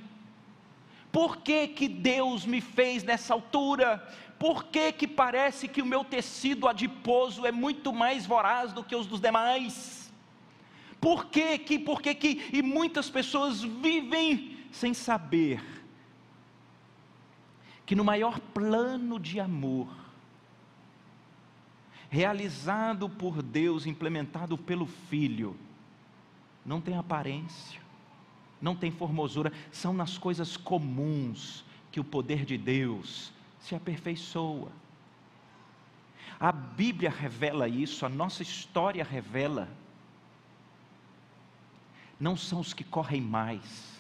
Por 1.12 1.37
que, 1.38 1.68
que 1.68 1.88
Deus 1.88 2.44
me 2.44 2.61
fez 2.61 3.04
nessa 3.04 3.34
altura? 3.34 4.04
Por 4.38 4.64
que, 4.64 4.92
que 4.92 5.06
parece 5.06 5.68
que 5.68 5.80
o 5.80 5.87
meu 5.87 6.04
tecido 6.04 6.68
adiposo 6.68 7.46
é 7.46 7.52
muito 7.52 7.92
mais 7.92 8.26
voraz 8.26 8.72
do 8.72 8.82
que 8.82 8.96
os 8.96 9.06
dos 9.06 9.20
demais? 9.20 10.12
Por 11.00 11.26
que 11.26 11.58
que, 11.58 11.78
por 11.78 12.02
que 12.02 12.14
que, 12.14 12.48
e 12.52 12.62
muitas 12.62 13.08
pessoas 13.08 13.62
vivem 13.62 14.56
sem 14.72 14.92
saber 14.92 15.62
que 17.87 17.94
no 17.94 18.04
maior 18.04 18.38
plano 18.38 19.18
de 19.18 19.40
amor, 19.40 19.88
realizado 22.10 23.08
por 23.08 23.42
Deus, 23.42 23.86
implementado 23.86 24.56
pelo 24.56 24.86
Filho, 24.86 25.56
não 26.64 26.80
tem 26.80 26.96
aparência, 26.96 27.80
não 28.60 28.74
tem 28.74 28.90
formosura, 28.90 29.52
são 29.70 29.92
nas 29.92 30.18
coisas 30.18 30.56
comuns 30.56 31.64
que 31.90 32.00
o 32.00 32.04
poder 32.04 32.44
de 32.44 32.56
Deus 32.58 33.32
se 33.60 33.74
aperfeiçoa. 33.74 34.70
A 36.40 36.52
Bíblia 36.52 37.10
revela 37.10 37.68
isso, 37.68 38.06
a 38.06 38.08
nossa 38.08 38.42
história 38.42 39.04
revela 39.04 39.68
não 42.20 42.36
são 42.36 42.60
os 42.60 42.72
que 42.72 42.82
correm 42.82 43.20
mais, 43.20 43.96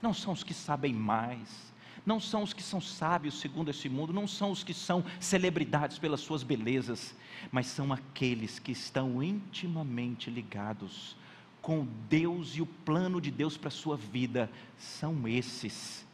não 0.00 0.14
são 0.14 0.32
os 0.32 0.42
que 0.42 0.54
sabem 0.54 0.92
mais, 0.92 1.72
não 2.08 2.18
são 2.18 2.42
os 2.42 2.54
que 2.54 2.62
são 2.62 2.80
sábios 2.80 3.38
segundo 3.38 3.70
esse 3.70 3.86
mundo, 3.86 4.14
não 4.14 4.26
são 4.26 4.50
os 4.50 4.64
que 4.64 4.72
são 4.72 5.04
celebridades 5.20 5.98
pelas 5.98 6.20
suas 6.20 6.42
belezas, 6.42 7.14
mas 7.52 7.66
são 7.66 7.92
aqueles 7.92 8.58
que 8.58 8.72
estão 8.72 9.22
intimamente 9.22 10.30
ligados 10.30 11.14
com 11.60 11.86
Deus 12.08 12.56
e 12.56 12.62
o 12.62 12.66
plano 12.66 13.20
de 13.20 13.30
Deus 13.30 13.58
para 13.58 13.68
a 13.68 13.70
sua 13.70 13.94
vida, 13.94 14.50
são 14.78 15.28
esses 15.28 16.06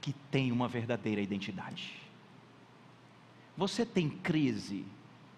que 0.00 0.12
têm 0.32 0.50
uma 0.50 0.66
verdadeira 0.66 1.20
identidade. 1.20 1.94
Você 3.56 3.86
tem 3.86 4.10
crise 4.10 4.84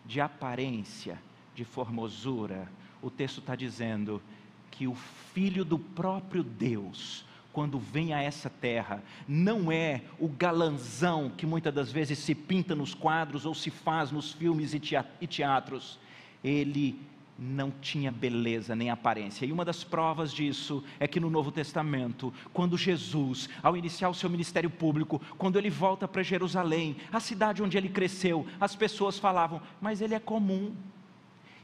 de 0.06 0.22
aparência, 0.22 1.20
de 1.54 1.66
formosura, 1.66 2.66
o 3.02 3.10
texto 3.10 3.40
está 3.40 3.54
dizendo, 3.54 4.22
que 4.70 4.88
o 4.88 4.94
Filho 5.34 5.66
do 5.66 5.78
próprio 5.78 6.42
Deus, 6.42 7.26
quando 7.52 7.78
vem 7.78 8.14
a 8.14 8.22
essa 8.22 8.48
terra, 8.48 9.02
não 9.28 9.70
é 9.70 10.02
o 10.18 10.28
galanzão 10.28 11.30
que 11.36 11.46
muitas 11.46 11.72
das 11.72 11.92
vezes 11.92 12.18
se 12.18 12.34
pinta 12.34 12.74
nos 12.74 12.94
quadros 12.94 13.44
ou 13.44 13.54
se 13.54 13.70
faz 13.70 14.10
nos 14.10 14.32
filmes 14.32 14.72
e 14.74 15.26
teatros. 15.26 15.98
Ele 16.42 16.98
não 17.38 17.72
tinha 17.80 18.10
beleza 18.12 18.76
nem 18.76 18.90
aparência. 18.90 19.44
E 19.44 19.52
uma 19.52 19.64
das 19.64 19.82
provas 19.82 20.32
disso 20.32 20.82
é 21.00 21.08
que 21.08 21.18
no 21.18 21.30
Novo 21.30 21.50
Testamento, 21.50 22.32
quando 22.52 22.78
Jesus, 22.78 23.48
ao 23.62 23.76
iniciar 23.76 24.08
o 24.08 24.14
seu 24.14 24.30
ministério 24.30 24.70
público, 24.70 25.20
quando 25.36 25.58
ele 25.58 25.70
volta 25.70 26.06
para 26.06 26.22
Jerusalém, 26.22 26.96
a 27.12 27.20
cidade 27.20 27.62
onde 27.62 27.76
ele 27.76 27.88
cresceu, 27.88 28.46
as 28.60 28.76
pessoas 28.76 29.18
falavam: 29.18 29.60
"Mas 29.80 30.00
ele 30.00 30.14
é 30.14 30.20
comum". 30.20 30.74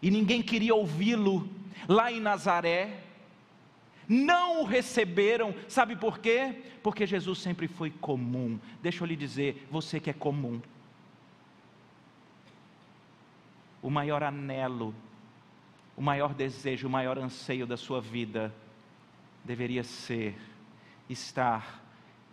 E 0.02 0.10
ninguém 0.10 0.42
queria 0.42 0.74
ouvi-lo 0.74 1.48
lá 1.88 2.10
em 2.10 2.20
Nazaré, 2.20 3.04
não 4.08 4.62
o 4.62 4.64
receberam, 4.64 5.54
sabe 5.68 5.94
por 5.94 6.18
quê? 6.18 6.62
Porque 6.82 7.06
Jesus 7.06 7.38
sempre 7.40 7.68
foi 7.68 7.90
comum. 7.90 8.58
Deixa 8.82 9.04
eu 9.04 9.06
lhe 9.06 9.16
dizer, 9.16 9.66
você 9.70 10.00
que 10.00 10.08
é 10.08 10.14
comum, 10.14 10.60
o 13.82 13.90
maior 13.90 14.22
anelo, 14.22 14.94
o 15.96 16.02
maior 16.02 16.32
desejo, 16.34 16.88
o 16.88 16.90
maior 16.90 17.18
anseio 17.18 17.66
da 17.66 17.76
sua 17.76 18.00
vida 18.00 18.54
deveria 19.44 19.84
ser 19.84 20.36
estar 21.08 21.84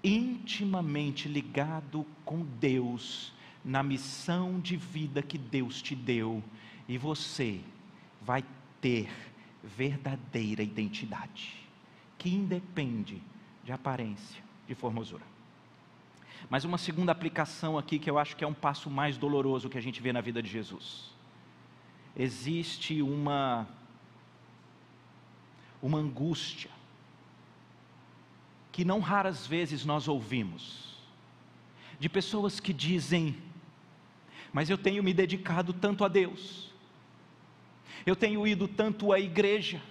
intimamente 0.04 1.28
ligado 1.28 2.06
com 2.24 2.44
Deus 2.44 3.34
na 3.64 3.82
missão 3.82 4.60
de 4.60 4.78
vida 4.78 5.24
que 5.24 5.38
Deus 5.38 5.82
te 5.82 5.96
deu, 5.96 6.44
e 6.88 6.98
você 6.98 7.60
vai 8.22 8.44
ter 8.80 9.10
verdadeira 9.64 10.62
identidade, 10.62 11.64
que 12.17 12.30
independe 12.30 13.21
de 13.63 13.71
aparência, 13.71 14.43
de 14.67 14.75
formosura. 14.75 15.23
Mas 16.49 16.63
uma 16.63 16.78
segunda 16.78 17.12
aplicação 17.12 17.78
aqui 17.78 17.97
que 17.97 18.10
eu 18.10 18.19
acho 18.19 18.36
que 18.36 18.43
é 18.43 18.47
um 18.47 18.54
passo 18.54 18.89
mais 18.89 19.17
doloroso 19.17 19.69
que 19.69 19.78
a 19.78 19.82
gente 19.82 20.01
vê 20.01 20.13
na 20.13 20.21
vida 20.21 20.41
de 20.41 20.49
Jesus. 20.49 21.12
Existe 22.15 23.01
uma 23.01 23.67
uma 25.82 25.99
angústia 25.99 26.71
que 28.71 28.84
não 28.84 28.99
raras 28.99 29.45
vezes 29.45 29.86
nós 29.86 30.08
ouvimos 30.08 30.95
de 31.99 32.10
pessoas 32.10 32.60
que 32.60 32.73
dizem: 32.73 33.38
"Mas 34.54 34.69
eu 34.69 34.78
tenho 34.78 35.04
me 35.04 35.13
dedicado 35.13 35.73
tanto 35.73 36.04
a 36.04 36.08
Deus. 36.08 36.71
Eu 38.06 38.15
tenho 38.15 38.45
ido 38.45 38.67
tanto 38.67 39.12
à 39.12 39.19
igreja. 39.19 39.82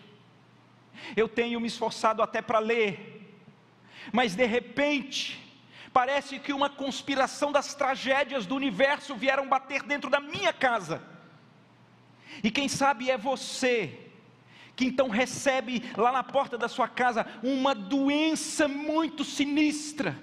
Eu 1.16 1.28
tenho 1.28 1.61
me 1.61 1.68
esforçado 1.68 2.22
até 2.22 2.40
para 2.42 2.59
ler. 2.59 3.37
Mas 4.12 4.35
de 4.35 4.44
repente, 4.44 5.44
Parece 5.94 6.40
que 6.40 6.52
uma 6.52 6.68
conspiração 6.68 7.52
das 7.52 7.72
tragédias 7.72 8.46
do 8.46 8.57
universo 8.57 9.14
vieram 9.14 9.48
bater 9.48 9.85
dentro 9.85 10.11
da 10.11 10.18
minha 10.18 10.52
casa. 10.52 11.00
E 12.42 12.50
quem 12.50 12.68
sabe 12.68 13.12
é 13.12 13.16
você 13.16 14.00
que 14.74 14.87
então 14.87 15.09
recebe 15.09 15.88
lá 15.96 16.11
na 16.11 16.24
porta 16.24 16.59
da 16.59 16.66
sua 16.66 16.88
casa 16.88 17.24
uma 17.44 17.76
doença 17.76 18.66
muito 18.66 19.22
sinistra. 19.22 20.18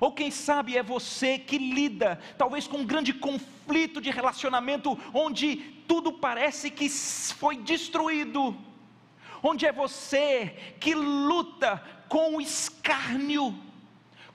Ou 0.00 0.12
quem 0.12 0.30
sabe 0.30 0.76
é 0.76 0.82
você 0.82 1.38
que 1.38 1.58
lida, 1.58 2.20
talvez 2.36 2.66
com 2.66 2.78
um 2.78 2.86
grande 2.86 3.12
conflito 3.12 4.00
de 4.00 4.10
relacionamento, 4.10 4.98
onde 5.12 5.56
tudo 5.86 6.12
parece 6.12 6.70
que 6.70 6.88
foi 6.88 7.56
destruído, 7.56 8.56
onde 9.42 9.66
é 9.66 9.72
você 9.72 10.54
que 10.80 10.94
luta 10.94 11.82
com 12.08 12.40
escárnio, 12.40 13.54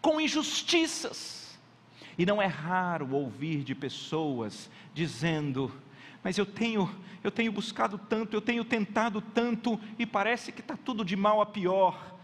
com 0.02 0.20
injustiças. 0.20 1.60
E 2.18 2.26
não 2.26 2.42
é 2.42 2.46
raro 2.46 3.14
ouvir 3.14 3.64
de 3.64 3.74
pessoas 3.74 4.70
dizendo: 4.94 5.72
Mas 6.24 6.38
eu 6.38 6.46
tenho, 6.46 6.94
eu 7.24 7.32
tenho 7.32 7.52
buscado 7.52 7.98
tanto, 7.98 8.36
eu 8.36 8.42
tenho 8.42 8.66
tentado 8.66 9.22
tanto, 9.22 9.80
e 9.98 10.06
parece 10.06 10.52
que 10.52 10.62
está 10.62 10.76
tudo 10.76 11.06
de 11.06 11.16
mal 11.16 11.42
a 11.42 11.46
pior. 11.46 12.16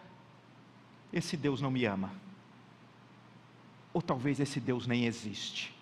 Esse 1.12 1.38
Deus 1.38 1.62
não 1.62 1.72
me 1.72 1.86
ama. 1.86 2.27
Ou 3.98 4.02
talvez 4.02 4.40
esse 4.40 4.60
Deus 4.60 4.86
nem 4.86 5.06
existe. 5.06 5.74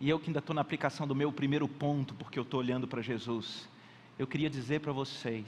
E 0.00 0.08
eu 0.08 0.16
que 0.16 0.28
ainda 0.28 0.38
estou 0.38 0.54
na 0.54 0.60
aplicação 0.60 1.08
do 1.08 1.12
meu 1.12 1.32
primeiro 1.32 1.66
ponto, 1.66 2.14
porque 2.14 2.38
eu 2.38 2.44
estou 2.44 2.60
olhando 2.60 2.86
para 2.86 3.02
Jesus, 3.02 3.68
eu 4.16 4.28
queria 4.28 4.48
dizer 4.48 4.78
para 4.78 4.92
vocês, 4.92 5.44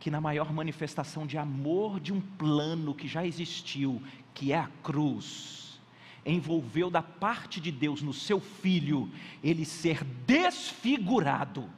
que 0.00 0.10
na 0.10 0.20
maior 0.20 0.52
manifestação 0.52 1.28
de 1.28 1.38
amor 1.38 2.00
de 2.00 2.12
um 2.12 2.20
plano 2.20 2.92
que 2.92 3.06
já 3.06 3.24
existiu, 3.24 4.02
que 4.34 4.52
é 4.52 4.58
a 4.58 4.68
cruz, 4.82 5.80
envolveu 6.26 6.90
da 6.90 7.02
parte 7.02 7.60
de 7.60 7.70
Deus 7.70 8.02
no 8.02 8.12
seu 8.12 8.40
filho, 8.40 9.08
ele 9.44 9.64
ser 9.64 10.02
desfigurado 10.02 11.70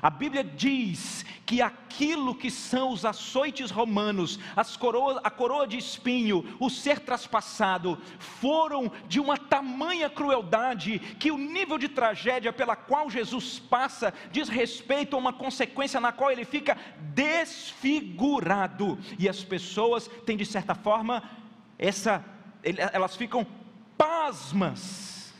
a 0.00 0.10
Bíblia 0.10 0.42
diz 0.44 1.24
que 1.46 1.60
aquilo 1.60 2.34
que 2.34 2.50
são 2.50 2.90
os 2.90 3.04
açoites 3.04 3.70
romanos, 3.70 4.38
a 4.56 5.30
coroa 5.30 5.66
de 5.66 5.76
espinho, 5.76 6.56
o 6.58 6.70
ser 6.70 7.00
traspassado, 7.00 8.00
foram 8.18 8.90
de 9.06 9.20
uma 9.20 9.36
tamanha 9.36 10.08
crueldade 10.08 10.98
que 11.18 11.30
o 11.30 11.38
nível 11.38 11.78
de 11.78 11.88
tragédia 11.88 12.52
pela 12.52 12.74
qual 12.74 13.10
Jesus 13.10 13.58
passa 13.58 14.12
diz 14.32 14.48
respeito 14.48 15.16
a 15.16 15.18
uma 15.18 15.32
consequência 15.32 16.00
na 16.00 16.12
qual 16.12 16.30
ele 16.30 16.44
fica 16.44 16.76
desfigurado. 17.14 18.98
E 19.18 19.28
as 19.28 19.42
pessoas 19.44 20.08
têm, 20.24 20.36
de 20.36 20.46
certa 20.46 20.74
forma, 20.74 21.22
essa, 21.78 22.24
elas 22.92 23.16
ficam 23.16 23.46
pasmas 23.96 25.34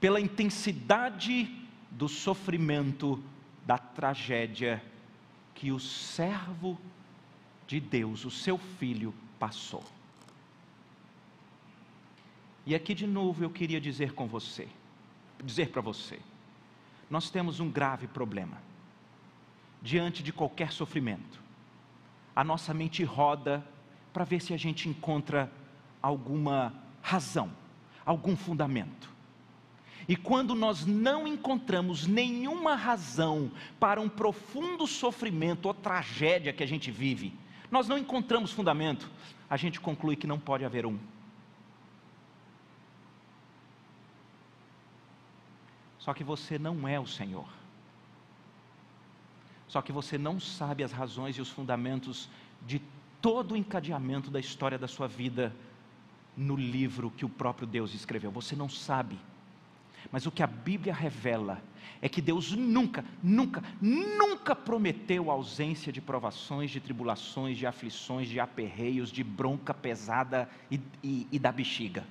pela 0.00 0.20
intensidade 0.20 1.54
do 1.90 2.08
sofrimento 2.08 3.22
da 3.64 3.78
tragédia 3.78 4.82
que 5.54 5.70
o 5.70 5.78
servo 5.78 6.78
de 7.66 7.78
Deus, 7.80 8.24
o 8.24 8.30
seu 8.30 8.58
filho, 8.58 9.14
passou. 9.38 9.84
E 12.66 12.74
aqui 12.74 12.94
de 12.94 13.06
novo 13.06 13.42
eu 13.42 13.50
queria 13.50 13.80
dizer 13.80 14.12
com 14.12 14.26
você, 14.26 14.68
dizer 15.42 15.70
para 15.70 15.80
você, 15.80 16.18
nós 17.08 17.30
temos 17.30 17.58
um 17.60 17.70
grave 17.70 18.06
problema. 18.06 18.60
Diante 19.82 20.22
de 20.22 20.32
qualquer 20.32 20.72
sofrimento, 20.72 21.42
a 22.36 22.44
nossa 22.44 22.72
mente 22.74 23.02
roda 23.02 23.64
para 24.12 24.24
ver 24.24 24.40
se 24.40 24.52
a 24.52 24.56
gente 24.56 24.88
encontra 24.88 25.50
alguma 26.02 26.74
razão, 27.02 27.50
algum 28.04 28.36
fundamento. 28.36 29.10
E 30.08 30.16
quando 30.16 30.54
nós 30.54 30.86
não 30.86 31.26
encontramos 31.26 32.06
nenhuma 32.06 32.74
razão 32.74 33.50
para 33.78 34.00
um 34.00 34.08
profundo 34.08 34.86
sofrimento 34.86 35.66
ou 35.66 35.74
tragédia 35.74 36.52
que 36.52 36.62
a 36.62 36.66
gente 36.66 36.90
vive, 36.90 37.32
nós 37.70 37.86
não 37.86 37.96
encontramos 37.96 38.52
fundamento, 38.52 39.10
a 39.48 39.56
gente 39.56 39.80
conclui 39.80 40.16
que 40.16 40.26
não 40.26 40.38
pode 40.38 40.64
haver 40.64 40.86
um. 40.86 40.98
Só 45.98 46.14
que 46.14 46.24
você 46.24 46.58
não 46.58 46.88
é 46.88 46.98
o 46.98 47.06
Senhor. 47.06 47.46
Só 49.68 49.80
que 49.80 49.92
você 49.92 50.18
não 50.18 50.40
sabe 50.40 50.82
as 50.82 50.90
razões 50.90 51.36
e 51.36 51.40
os 51.40 51.50
fundamentos 51.50 52.28
de 52.66 52.82
todo 53.20 53.52
o 53.52 53.56
encadeamento 53.56 54.30
da 54.30 54.40
história 54.40 54.78
da 54.78 54.88
sua 54.88 55.06
vida 55.06 55.54
no 56.36 56.56
livro 56.56 57.10
que 57.10 57.24
o 57.24 57.28
próprio 57.28 57.66
Deus 57.66 57.94
escreveu. 57.94 58.30
Você 58.30 58.56
não 58.56 58.68
sabe. 58.68 59.18
Mas 60.10 60.26
o 60.26 60.30
que 60.30 60.42
a 60.42 60.46
Bíblia 60.46 60.94
revela 60.94 61.62
é 62.02 62.08
que 62.08 62.22
Deus 62.22 62.52
nunca, 62.52 63.04
nunca, 63.22 63.62
nunca 63.80 64.56
prometeu 64.56 65.30
ausência 65.30 65.92
de 65.92 66.00
provações, 66.00 66.70
de 66.70 66.80
tribulações, 66.80 67.58
de 67.58 67.66
aflições, 67.66 68.28
de 68.28 68.40
aperreios, 68.40 69.12
de 69.12 69.22
bronca 69.22 69.74
pesada 69.74 70.48
e, 70.70 70.80
e, 71.02 71.26
e 71.30 71.38
da 71.38 71.52
bexiga. 71.52 72.04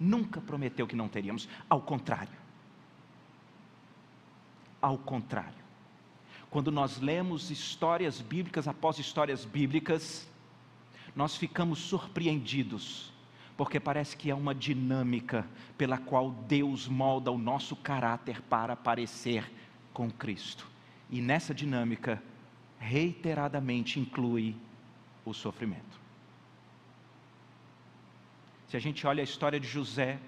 Nunca 0.00 0.40
prometeu 0.40 0.86
que 0.86 0.96
não 0.96 1.08
teríamos, 1.08 1.48
ao 1.68 1.82
contrário. 1.82 2.32
Ao 4.80 4.96
contrário. 4.96 5.66
Quando 6.48 6.70
nós 6.70 6.98
lemos 6.98 7.50
histórias 7.50 8.20
bíblicas 8.20 8.66
após 8.66 8.98
histórias 8.98 9.44
bíblicas, 9.44 10.26
nós 11.14 11.36
ficamos 11.36 11.80
surpreendidos 11.80 13.12
porque 13.56 13.80
parece 13.80 14.16
que 14.16 14.30
é 14.30 14.34
uma 14.34 14.54
dinâmica 14.54 15.46
pela 15.78 15.96
qual 15.96 16.30
Deus 16.30 16.86
molda 16.86 17.30
o 17.30 17.38
nosso 17.38 17.74
caráter 17.74 18.42
para 18.42 18.76
parecer 18.76 19.50
com 19.92 20.10
Cristo. 20.10 20.68
E 21.10 21.20
nessa 21.20 21.54
dinâmica, 21.54 22.22
reiteradamente 22.78 23.98
inclui 23.98 24.54
o 25.24 25.32
sofrimento. 25.32 26.00
Se 28.68 28.76
a 28.76 28.80
gente 28.80 29.06
olha 29.06 29.22
a 29.22 29.24
história 29.24 29.58
de 29.58 29.66
José, 29.66 30.18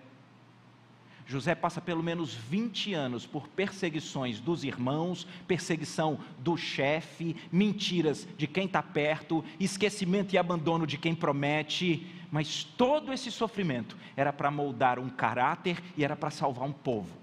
José 1.27 1.55
passa 1.55 1.79
pelo 1.79 2.03
menos 2.03 2.33
20 2.33 2.95
anos 2.95 3.27
por 3.27 3.49
perseguições 3.49 4.41
dos 4.41 4.65
irmãos, 4.65 5.27
perseguição 5.47 6.19
do 6.39 6.57
chefe, 6.57 7.37
mentiras 7.53 8.27
de 8.39 8.47
quem 8.47 8.65
está 8.65 8.83
perto, 8.83 9.45
esquecimento 9.61 10.35
e 10.35 10.39
abandono 10.39 10.87
de 10.87 10.97
quem 10.97 11.15
promete, 11.15 12.07
mas 12.31 12.65
todo 12.65 13.13
esse 13.13 13.31
sofrimento 13.31 13.97
era 14.17 14.33
para 14.33 14.51
moldar 14.51 14.99
um 14.99 15.09
caráter 15.09 15.83
e 15.97 16.05
era 16.05 16.17
para 16.17 16.31
salvar 16.31 16.67
um 16.67 16.73
povo. 16.73 17.17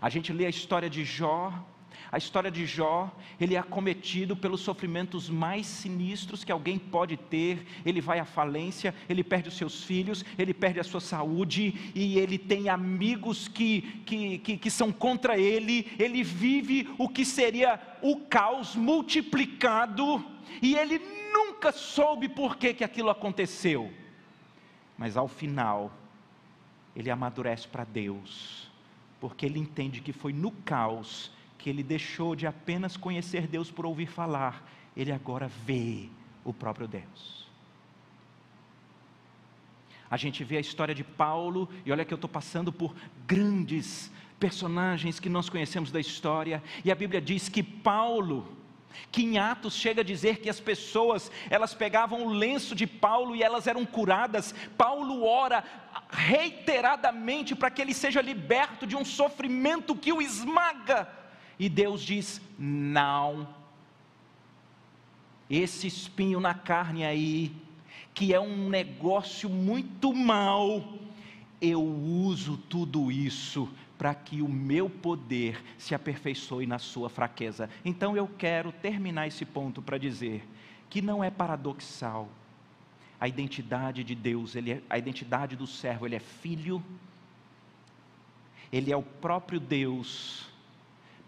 A 0.00 0.08
gente 0.08 0.32
lê 0.32 0.46
a 0.46 0.50
história 0.50 0.88
de 0.88 1.04
Jó, 1.04 1.52
a 2.12 2.18
história 2.18 2.50
de 2.50 2.66
Jó, 2.66 3.08
ele 3.40 3.54
é 3.54 3.58
acometido 3.58 4.34
pelos 4.36 4.62
sofrimentos 4.62 5.30
mais 5.30 5.64
sinistros 5.64 6.42
que 6.42 6.50
alguém 6.50 6.76
pode 6.76 7.16
ter. 7.16 7.64
Ele 7.86 8.00
vai 8.00 8.18
à 8.18 8.24
falência, 8.24 8.92
ele 9.08 9.22
perde 9.22 9.48
os 9.48 9.56
seus 9.56 9.84
filhos, 9.84 10.24
ele 10.36 10.52
perde 10.52 10.80
a 10.80 10.84
sua 10.84 11.00
saúde 11.00 11.92
e 11.94 12.18
ele 12.18 12.36
tem 12.36 12.68
amigos 12.68 13.46
que, 13.46 13.82
que, 14.04 14.38
que, 14.38 14.56
que 14.56 14.70
são 14.70 14.90
contra 14.90 15.38
ele. 15.38 15.86
Ele 16.00 16.24
vive 16.24 16.92
o 16.98 17.08
que 17.08 17.24
seria 17.24 17.80
o 18.02 18.16
caos 18.16 18.74
multiplicado 18.74 20.24
e 20.60 20.74
ele 20.74 21.00
nunca 21.32 21.70
soube 21.70 22.28
por 22.28 22.56
que, 22.56 22.74
que 22.74 22.82
aquilo 22.82 23.10
aconteceu. 23.10 23.88
Mas 24.98 25.16
ao 25.16 25.28
final, 25.28 25.92
ele 26.96 27.08
amadurece 27.08 27.68
para 27.68 27.84
Deus, 27.84 28.68
porque 29.20 29.46
ele 29.46 29.60
entende 29.60 30.00
que 30.00 30.12
foi 30.12 30.32
no 30.32 30.50
caos 30.50 31.30
que 31.60 31.68
ele 31.68 31.82
deixou 31.82 32.34
de 32.34 32.46
apenas 32.46 32.96
conhecer 32.96 33.46
Deus 33.46 33.70
por 33.70 33.84
ouvir 33.84 34.06
falar, 34.06 34.66
ele 34.96 35.12
agora 35.12 35.46
vê 35.46 36.08
o 36.42 36.54
próprio 36.54 36.88
Deus. 36.88 37.46
A 40.10 40.16
gente 40.16 40.42
vê 40.42 40.56
a 40.56 40.60
história 40.60 40.94
de 40.94 41.04
Paulo, 41.04 41.68
e 41.84 41.92
olha 41.92 42.04
que 42.04 42.14
eu 42.14 42.16
estou 42.16 42.30
passando 42.30 42.72
por 42.72 42.96
grandes 43.26 44.10
personagens 44.40 45.20
que 45.20 45.28
nós 45.28 45.50
conhecemos 45.50 45.92
da 45.92 46.00
história, 46.00 46.62
e 46.82 46.90
a 46.90 46.94
Bíblia 46.94 47.20
diz 47.20 47.50
que 47.50 47.62
Paulo, 47.62 48.56
que 49.12 49.22
em 49.22 49.38
Atos 49.38 49.74
chega 49.74 50.00
a 50.00 50.04
dizer 50.04 50.38
que 50.38 50.48
as 50.48 50.58
pessoas, 50.58 51.30
elas 51.50 51.74
pegavam 51.74 52.26
o 52.26 52.32
lenço 52.32 52.74
de 52.74 52.86
Paulo 52.86 53.36
e 53.36 53.42
elas 53.42 53.66
eram 53.66 53.84
curadas. 53.84 54.54
Paulo 54.78 55.24
ora 55.24 55.62
reiteradamente 56.08 57.54
para 57.54 57.70
que 57.70 57.82
ele 57.82 57.94
seja 57.94 58.22
liberto 58.22 58.86
de 58.86 58.96
um 58.96 59.04
sofrimento 59.04 59.94
que 59.94 60.12
o 60.12 60.22
esmaga. 60.22 61.19
E 61.60 61.68
Deus 61.68 62.00
diz: 62.00 62.40
"Não. 62.58 63.46
Esse 65.50 65.86
espinho 65.86 66.40
na 66.40 66.54
carne 66.54 67.04
aí, 67.04 67.54
que 68.14 68.32
é 68.32 68.40
um 68.40 68.70
negócio 68.70 69.50
muito 69.50 70.14
mal, 70.14 70.82
eu 71.60 71.82
uso 71.82 72.56
tudo 72.56 73.12
isso 73.12 73.68
para 73.98 74.14
que 74.14 74.40
o 74.40 74.48
meu 74.48 74.88
poder 74.88 75.62
se 75.76 75.94
aperfeiçoe 75.94 76.66
na 76.66 76.78
sua 76.78 77.10
fraqueza. 77.10 77.68
Então 77.84 78.16
eu 78.16 78.26
quero 78.26 78.72
terminar 78.72 79.26
esse 79.26 79.44
ponto 79.44 79.82
para 79.82 79.98
dizer 79.98 80.48
que 80.88 81.02
não 81.02 81.22
é 81.22 81.30
paradoxal. 81.30 82.26
A 83.20 83.28
identidade 83.28 84.02
de 84.02 84.14
Deus, 84.14 84.56
ele 84.56 84.72
é, 84.72 84.82
a 84.88 84.96
identidade 84.96 85.56
do 85.56 85.66
servo, 85.66 86.06
ele 86.06 86.16
é 86.16 86.20
filho, 86.20 86.82
ele 88.72 88.90
é 88.90 88.96
o 88.96 89.02
próprio 89.02 89.60
Deus, 89.60 90.49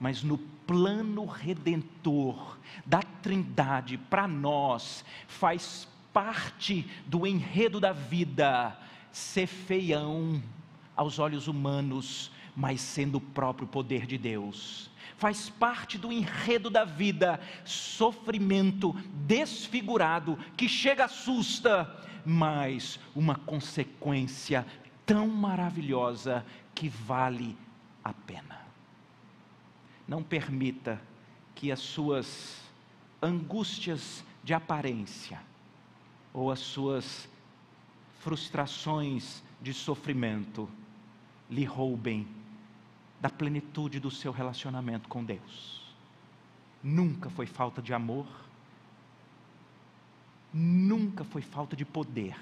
mas 0.02 0.24
no 0.24 0.36
plano 0.36 1.24
redentor 1.24 2.58
da 2.84 3.00
Trindade, 3.00 3.96
para 3.96 4.26
nós, 4.26 5.04
faz 5.28 5.86
parte 6.12 6.90
do 7.06 7.24
enredo 7.24 7.78
da 7.78 7.92
vida 7.92 8.76
ser 9.12 9.46
feião 9.46 10.42
aos 10.96 11.20
olhos 11.20 11.46
humanos, 11.46 12.32
mas 12.56 12.80
sendo 12.80 13.18
o 13.18 13.20
próprio 13.20 13.68
poder 13.68 14.04
de 14.04 14.18
Deus. 14.18 14.90
Faz 15.16 15.48
parte 15.48 15.96
do 15.96 16.10
enredo 16.10 16.68
da 16.68 16.84
vida, 16.84 17.38
sofrimento 17.64 18.92
desfigurado 19.24 20.36
que 20.56 20.68
chega 20.68 21.04
assusta, 21.04 21.88
mas 22.26 22.98
uma 23.14 23.36
consequência 23.36 24.66
tão 25.06 25.28
maravilhosa 25.28 26.44
que 26.74 26.88
vale 26.88 27.56
a 28.02 28.12
pena. 28.12 28.61
Não 30.06 30.22
permita 30.22 31.00
que 31.54 31.70
as 31.70 31.80
suas 31.80 32.60
angústias 33.22 34.24
de 34.42 34.52
aparência 34.52 35.40
ou 36.34 36.50
as 36.50 36.58
suas 36.58 37.28
frustrações 38.20 39.42
de 39.60 39.72
sofrimento 39.72 40.68
lhe 41.48 41.64
roubem 41.64 42.26
da 43.20 43.30
plenitude 43.30 44.00
do 44.00 44.10
seu 44.10 44.32
relacionamento 44.32 45.08
com 45.08 45.24
Deus. 45.24 45.80
Nunca 46.82 47.30
foi 47.30 47.46
falta 47.46 47.80
de 47.80 47.94
amor, 47.94 48.26
nunca 50.52 51.22
foi 51.22 51.42
falta 51.42 51.76
de 51.76 51.84
poder, 51.84 52.36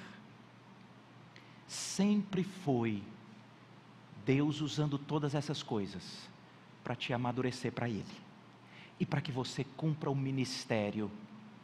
sempre 1.67 2.43
foi 2.43 3.03
Deus 4.25 4.63
usando 4.63 4.97
todas 4.97 5.35
essas 5.35 5.63
coisas 5.63 6.30
para 6.91 6.97
te 6.97 7.13
amadurecer 7.13 7.71
para 7.71 7.89
Ele 7.89 8.05
e 8.99 9.07
para 9.07 9.21
que 9.21 9.31
você 9.31 9.63
cumpra 9.63 10.11
o 10.11 10.15
ministério 10.15 11.09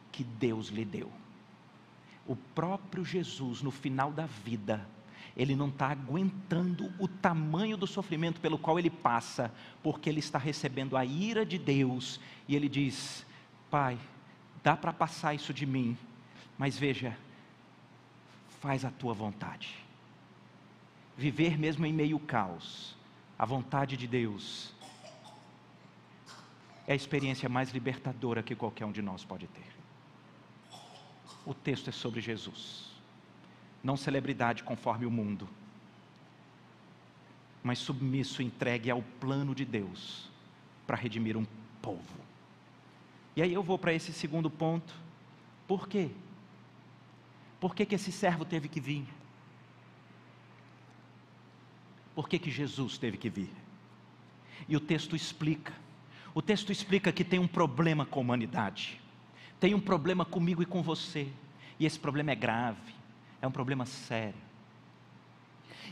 que 0.09 0.23
Deus 0.23 0.69
lhe 0.69 0.85
deu. 0.85 1.11
O 2.25 2.33
próprio 2.33 3.03
Jesus, 3.03 3.61
no 3.61 3.69
final 3.69 4.09
da 4.09 4.25
vida, 4.25 4.87
ele 5.35 5.53
não 5.53 5.67
está 5.67 5.89
aguentando 5.89 6.89
o 6.97 7.09
tamanho 7.09 7.75
do 7.75 7.85
sofrimento 7.85 8.39
pelo 8.39 8.57
qual 8.57 8.79
ele 8.79 8.89
passa, 8.89 9.53
porque 9.83 10.09
ele 10.09 10.19
está 10.19 10.39
recebendo 10.39 10.95
a 10.95 11.03
ira 11.03 11.45
de 11.45 11.57
Deus, 11.57 12.21
e 12.47 12.55
ele 12.55 12.69
diz: 12.69 13.25
Pai, 13.69 13.99
dá 14.63 14.77
para 14.77 14.93
passar 14.93 15.33
isso 15.33 15.53
de 15.53 15.65
mim, 15.65 15.97
mas 16.57 16.77
veja, 16.77 17.17
faz 18.61 18.85
a 18.85 18.91
tua 18.91 19.13
vontade. 19.13 19.75
Viver 21.17 21.57
mesmo 21.57 21.85
em 21.85 21.91
meio 21.91 22.17
caos, 22.17 22.95
a 23.37 23.45
vontade 23.45 23.97
de 23.97 24.07
Deus, 24.07 24.76
é 26.87 26.93
a 26.93 26.95
experiência 26.95 27.47
mais 27.49 27.71
libertadora 27.71 28.41
que 28.41 28.55
qualquer 28.55 28.85
um 28.85 28.91
de 28.91 29.01
nós 29.01 29.23
pode 29.23 29.47
ter. 29.47 29.67
O 31.45 31.53
texto 31.53 31.89
é 31.89 31.93
sobre 31.93 32.21
Jesus 32.21 32.87
não 33.87 33.95
celebridade 33.95 34.63
conforme 34.63 35.05
o 35.05 35.11
mundo, 35.11 35.47
mas 37.63 37.79
submisso, 37.79 38.41
entregue 38.41 38.89
ao 38.89 39.01
plano 39.01 39.53
de 39.53 39.63
Deus 39.63 40.29
para 40.85 40.97
redimir 40.97 41.37
um 41.37 41.45
povo. 41.81 42.19
E 43.35 43.41
aí 43.41 43.53
eu 43.53 43.63
vou 43.63 43.77
para 43.77 43.93
esse 43.93 44.11
segundo 44.11 44.49
ponto. 44.49 44.93
Por 45.67 45.87
quê? 45.87 46.09
Por 47.59 47.75
que, 47.75 47.85
que 47.85 47.95
esse 47.95 48.11
servo 48.11 48.43
teve 48.43 48.67
que 48.67 48.79
vir? 48.79 49.05
Por 52.15 52.27
que, 52.27 52.39
que 52.39 52.49
Jesus 52.49 52.97
teve 52.97 53.17
que 53.17 53.29
vir? 53.29 53.51
E 54.67 54.75
o 54.75 54.79
texto 54.79 55.15
explica. 55.15 55.73
O 56.37 56.41
texto 56.43 56.71
explica 56.71 57.11
que 57.11 57.23
tem 57.23 57.39
um 57.39 57.47
problema 57.47 58.05
com 58.05 58.19
a 58.19 58.21
humanidade, 58.21 59.01
tem 59.59 59.73
um 59.73 59.79
problema 59.79 60.23
comigo 60.23 60.61
e 60.61 60.67
com 60.67 60.83
você, 60.83 61.27
e 61.79 61.85
esse 61.87 61.97
problema 61.97 62.29
é 62.29 62.35
grave 62.35 62.93
é 63.41 63.47
um 63.47 63.51
problema 63.51 63.87
sério. 63.87 64.39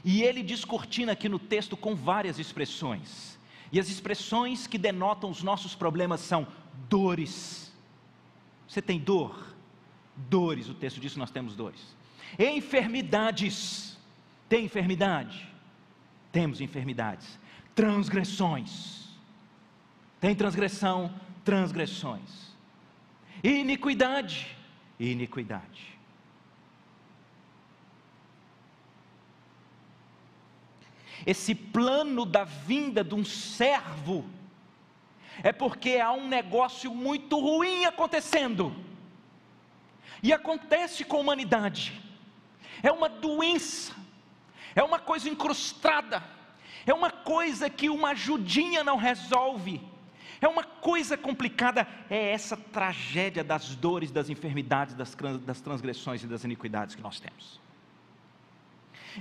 E 0.04 0.22
ele 0.22 0.44
descortina 0.44 1.14
aqui 1.14 1.28
no 1.28 1.40
texto 1.40 1.76
com 1.76 1.96
várias 1.96 2.38
expressões. 2.38 3.40
E 3.72 3.80
as 3.80 3.90
expressões 3.90 4.68
que 4.68 4.78
denotam 4.78 5.32
os 5.32 5.42
nossos 5.42 5.74
problemas 5.74 6.22
são 6.22 6.46
dores. 6.88 7.74
Você 8.68 8.84
tem 8.84 9.00
dor? 9.00 9.56
Dores, 10.16 10.70
o 10.70 10.76
texto 10.76 11.00
diz 11.00 11.14
que 11.14 11.20
nós 11.20 11.32
temos 11.32 11.56
dores. 11.56 11.96
Enfermidades. 12.38 13.98
Tem 14.48 14.66
enfermidade? 14.66 15.52
Temos 16.32 16.62
enfermidades. 16.62 17.40
Transgressões. 17.74 19.05
Tem 20.20 20.36
transgressão? 20.36 21.14
Transgressões. 21.44 22.56
Iniquidade. 23.44 24.56
Iniquidade. 25.00 25.96
esse 31.26 31.56
plano 31.56 32.26
da 32.26 32.44
vinda 32.44 33.04
de 33.04 33.16
um 33.16 33.26
servo, 33.26 34.26
é 35.44 35.52
porque 35.52 35.98
há 35.98 36.12
um 36.12 36.28
negócio 36.28 36.94
muito 36.94 37.40
ruim 37.40 37.86
acontecendo, 37.86 38.74
e 40.22 40.32
acontece 40.32 41.04
com 41.04 41.18
a 41.18 41.20
humanidade, 41.20 42.02
é 42.82 42.92
uma 42.92 43.10
doença, 43.10 43.94
é 44.76 44.84
uma 44.84 45.00
coisa 45.00 45.28
incrustada, 45.28 46.24
é 46.86 46.94
uma 46.94 47.10
coisa 47.10 47.70
que 47.70 47.90
uma 47.90 48.10
ajudinha 48.10 48.84
não 48.84 48.98
resolve, 48.98 49.82
é 50.46 50.48
uma 50.48 50.64
coisa 50.64 51.18
complicada, 51.18 51.88
é 52.10 52.32
essa 52.32 52.56
tragédia 52.56 53.44
das 53.44 53.76
dores, 53.76 54.12
das 54.12 54.30
enfermidades, 54.30 54.96
das 54.96 55.62
transgressões 55.62 56.24
e 56.24 56.28
das 56.28 56.44
iniquidades 56.44 56.96
que 56.96 57.02
nós 57.02 57.20
temos. 57.20 57.60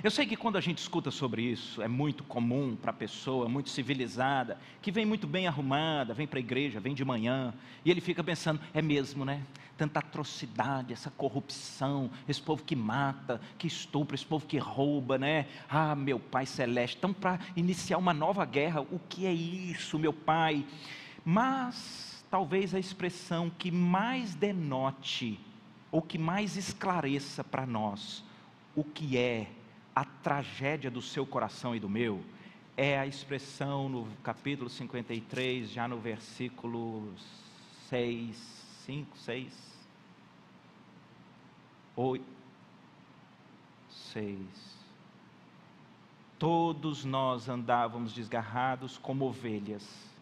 Eu 0.03 0.11
sei 0.11 0.25
que 0.25 0.35
quando 0.35 0.57
a 0.57 0.61
gente 0.61 0.79
escuta 0.79 1.09
sobre 1.09 1.41
isso, 1.41 1.81
é 1.81 1.87
muito 1.87 2.23
comum 2.23 2.75
para 2.75 2.91
a 2.91 2.93
pessoa, 2.93 3.47
muito 3.47 3.69
civilizada, 3.69 4.57
que 4.81 4.91
vem 4.91 5.05
muito 5.05 5.25
bem 5.25 5.47
arrumada, 5.47 6.13
vem 6.13 6.27
para 6.27 6.37
a 6.37 6.41
igreja, 6.41 6.81
vem 6.81 6.93
de 6.93 7.05
manhã, 7.05 7.53
e 7.83 7.89
ele 7.89 8.01
fica 8.01 8.23
pensando: 8.23 8.59
é 8.73 8.81
mesmo, 8.81 9.23
né? 9.23 9.41
Tanta 9.77 9.99
atrocidade, 9.99 10.93
essa 10.93 11.09
corrupção, 11.09 12.11
esse 12.27 12.41
povo 12.41 12.63
que 12.63 12.75
mata, 12.75 13.41
que 13.57 13.67
estupra, 13.67 14.15
esse 14.15 14.25
povo 14.25 14.45
que 14.45 14.57
rouba, 14.57 15.17
né? 15.17 15.47
Ah, 15.69 15.95
meu 15.95 16.19
Pai 16.19 16.45
Celeste, 16.45 16.97
estão 16.97 17.13
para 17.13 17.39
iniciar 17.55 17.97
uma 17.97 18.13
nova 18.13 18.45
guerra, 18.45 18.81
o 18.81 18.99
que 19.09 19.25
é 19.25 19.33
isso, 19.33 19.97
meu 19.97 20.13
Pai? 20.13 20.65
Mas, 21.27 22.23
talvez 22.29 22.75
a 22.75 22.79
expressão 22.79 23.49
que 23.49 23.71
mais 23.71 24.35
denote, 24.35 25.39
ou 25.91 25.99
que 25.99 26.19
mais 26.19 26.55
esclareça 26.55 27.43
para 27.43 27.65
nós, 27.65 28.23
o 28.75 28.83
que 28.83 29.17
é 29.17 29.49
a 29.95 30.05
tragédia 30.05 30.91
do 30.91 31.01
seu 31.01 31.25
coração 31.25 31.75
e 31.75 31.79
do 31.79 31.89
meu 31.89 32.23
é 32.77 32.99
a 32.99 33.07
expressão 33.07 33.87
no 33.87 34.07
capítulo 34.21 34.69
53, 34.69 35.71
já 35.71 35.87
no 35.87 35.97
versículo 35.97 37.11
6, 37.89 38.35
5, 38.85 39.17
6, 39.17 39.53
8, 41.95 42.25
6. 43.89 44.39
Todos 46.37 47.05
nós 47.05 47.47
andávamos 47.47 48.13
desgarrados 48.13 48.97
como 48.97 49.25
ovelhas, 49.25 50.14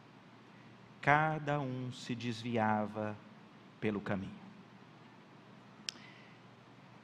cada 1.03 1.59
um 1.59 1.91
se 1.91 2.15
desviava 2.15 3.13
pelo 3.81 3.99
caminho. 3.99 4.31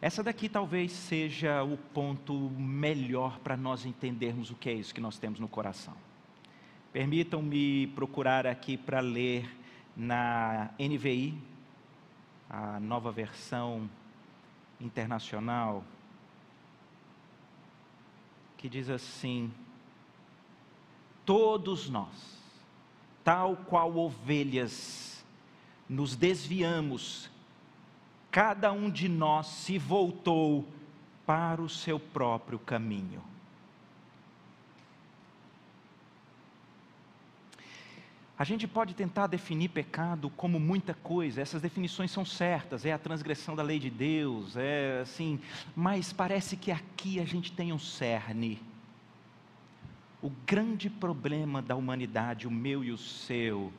Essa 0.01 0.23
daqui 0.23 0.47
talvez 0.47 0.93
seja 0.93 1.61
o 1.61 1.75
ponto 1.75 2.33
melhor 2.51 3.37
para 3.39 3.57
nós 3.57 3.85
entendermos 3.85 4.49
o 4.49 4.55
que 4.55 4.69
é 4.69 4.73
isso 4.73 4.95
que 4.95 5.01
nós 5.01 5.19
temos 5.19 5.37
no 5.37 5.49
coração. 5.49 5.93
Permitam-me 6.93 7.87
procurar 7.87 8.47
aqui 8.47 8.77
para 8.77 9.01
ler 9.01 9.53
na 9.97 10.69
NVI, 10.79 11.37
a 12.49 12.79
nova 12.79 13.11
versão 13.11 13.89
internacional, 14.79 15.83
que 18.57 18.69
diz 18.69 18.89
assim: 18.89 19.51
Todos 21.25 21.89
nós, 21.89 22.38
tal 23.29 23.55
qual 23.55 23.95
ovelhas, 23.95 25.23
nos 25.87 26.15
desviamos, 26.15 27.29
cada 28.31 28.71
um 28.71 28.89
de 28.89 29.07
nós 29.07 29.45
se 29.45 29.77
voltou 29.77 30.67
para 31.27 31.61
o 31.61 31.69
seu 31.69 31.99
próprio 31.99 32.57
caminho. 32.57 33.21
A 38.35 38.43
gente 38.43 38.67
pode 38.67 38.95
tentar 38.95 39.27
definir 39.27 39.69
pecado 39.69 40.31
como 40.31 40.59
muita 40.59 40.95
coisa, 40.95 41.39
essas 41.39 41.61
definições 41.61 42.09
são 42.09 42.25
certas, 42.25 42.83
é 42.83 42.93
a 42.93 42.97
transgressão 42.97 43.55
da 43.55 43.61
lei 43.61 43.77
de 43.77 43.91
Deus, 43.91 44.57
é 44.57 45.01
assim, 45.03 45.39
mas 45.75 46.11
parece 46.11 46.57
que 46.57 46.71
aqui 46.71 47.19
a 47.19 47.25
gente 47.25 47.51
tem 47.51 47.71
um 47.71 47.77
cerne. 47.77 48.68
O 50.21 50.29
grande 50.45 50.89
problema 50.89 51.61
da 51.61 51.75
humanidade, 51.75 52.47
o 52.47 52.51
meu 52.51 52.83
e 52.83 52.91
o 52.91 52.97
seu, 52.97 53.71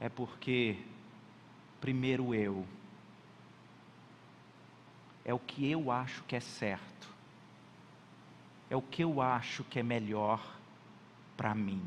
é 0.00 0.08
porque, 0.08 0.78
primeiro 1.80 2.34
eu, 2.34 2.66
é 5.24 5.32
o 5.32 5.38
que 5.38 5.70
eu 5.70 5.90
acho 5.90 6.24
que 6.24 6.34
é 6.34 6.40
certo, 6.40 7.08
é 8.70 8.76
o 8.76 8.82
que 8.82 9.04
eu 9.04 9.20
acho 9.20 9.62
que 9.64 9.78
é 9.78 9.82
melhor 9.82 10.58
para 11.36 11.54
mim 11.54 11.82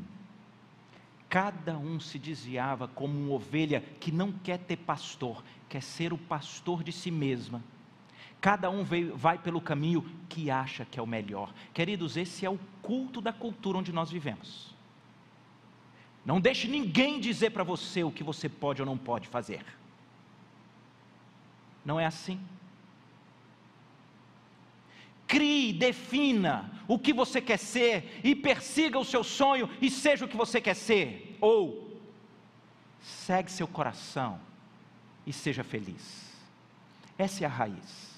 cada 1.28 1.76
um 1.76 1.98
se 1.98 2.18
desviava 2.18 2.88
como 2.88 3.18
uma 3.18 3.34
ovelha 3.34 3.82
que 4.00 4.12
não 4.12 4.32
quer 4.32 4.58
ter 4.58 4.76
pastor, 4.76 5.42
quer 5.68 5.82
ser 5.82 6.12
o 6.12 6.18
pastor 6.18 6.82
de 6.82 6.92
si 6.92 7.10
mesma. 7.10 7.62
Cada 8.40 8.70
um 8.70 8.84
veio, 8.84 9.16
vai 9.16 9.38
pelo 9.38 9.60
caminho 9.60 10.08
que 10.28 10.50
acha 10.50 10.84
que 10.84 10.98
é 10.98 11.02
o 11.02 11.06
melhor. 11.06 11.52
Queridos, 11.72 12.16
esse 12.16 12.44
é 12.44 12.50
o 12.50 12.58
culto 12.82 13.20
da 13.20 13.32
cultura 13.32 13.78
onde 13.78 13.92
nós 13.92 14.10
vivemos. 14.10 14.74
Não 16.24 16.40
deixe 16.40 16.66
ninguém 16.66 17.20
dizer 17.20 17.50
para 17.50 17.62
você 17.62 18.02
o 18.02 18.10
que 18.10 18.24
você 18.24 18.48
pode 18.48 18.82
ou 18.82 18.86
não 18.86 18.98
pode 18.98 19.28
fazer. 19.28 19.64
Não 21.84 22.00
é 22.00 22.06
assim? 22.06 22.40
Crie, 25.26 25.72
defina 25.72 26.70
o 26.88 26.98
que 26.98 27.12
você 27.12 27.40
quer 27.40 27.58
ser 27.58 28.20
e 28.24 28.34
persiga 28.34 28.98
o 28.98 29.04
seu 29.04 29.22
sonho 29.22 29.70
e 29.80 29.90
seja 29.90 30.24
o 30.24 30.28
que 30.28 30.36
você 30.36 30.60
quer 30.60 30.74
ser. 30.74 31.36
Ou 31.40 32.00
segue 33.00 33.50
seu 33.50 33.68
coração 33.68 34.40
e 35.26 35.32
seja 35.32 35.62
feliz. 35.62 36.32
Essa 37.16 37.44
é 37.44 37.46
a 37.46 37.50
raiz. 37.50 38.15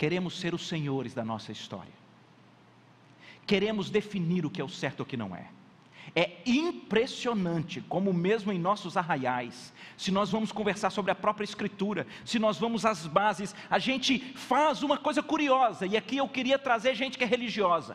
Queremos 0.00 0.40
ser 0.40 0.54
os 0.54 0.66
senhores 0.66 1.12
da 1.12 1.22
nossa 1.22 1.52
história. 1.52 1.92
Queremos 3.46 3.90
definir 3.90 4.46
o 4.46 4.50
que 4.50 4.58
é 4.58 4.64
o 4.64 4.68
certo 4.68 5.00
e 5.00 5.02
o 5.02 5.04
que 5.04 5.14
não 5.14 5.36
é. 5.36 5.48
É 6.16 6.38
impressionante 6.46 7.82
como, 7.82 8.10
mesmo 8.10 8.50
em 8.50 8.58
nossos 8.58 8.96
arraiais, 8.96 9.74
se 9.98 10.10
nós 10.10 10.30
vamos 10.30 10.52
conversar 10.52 10.88
sobre 10.88 11.10
a 11.10 11.14
própria 11.14 11.44
Escritura, 11.44 12.06
se 12.24 12.38
nós 12.38 12.56
vamos 12.56 12.86
às 12.86 13.06
bases, 13.06 13.54
a 13.68 13.78
gente 13.78 14.20
faz 14.36 14.82
uma 14.82 14.96
coisa 14.96 15.22
curiosa, 15.22 15.84
e 15.84 15.98
aqui 15.98 16.16
eu 16.16 16.26
queria 16.26 16.58
trazer 16.58 16.94
gente 16.94 17.18
que 17.18 17.24
é 17.24 17.26
religiosa. 17.26 17.94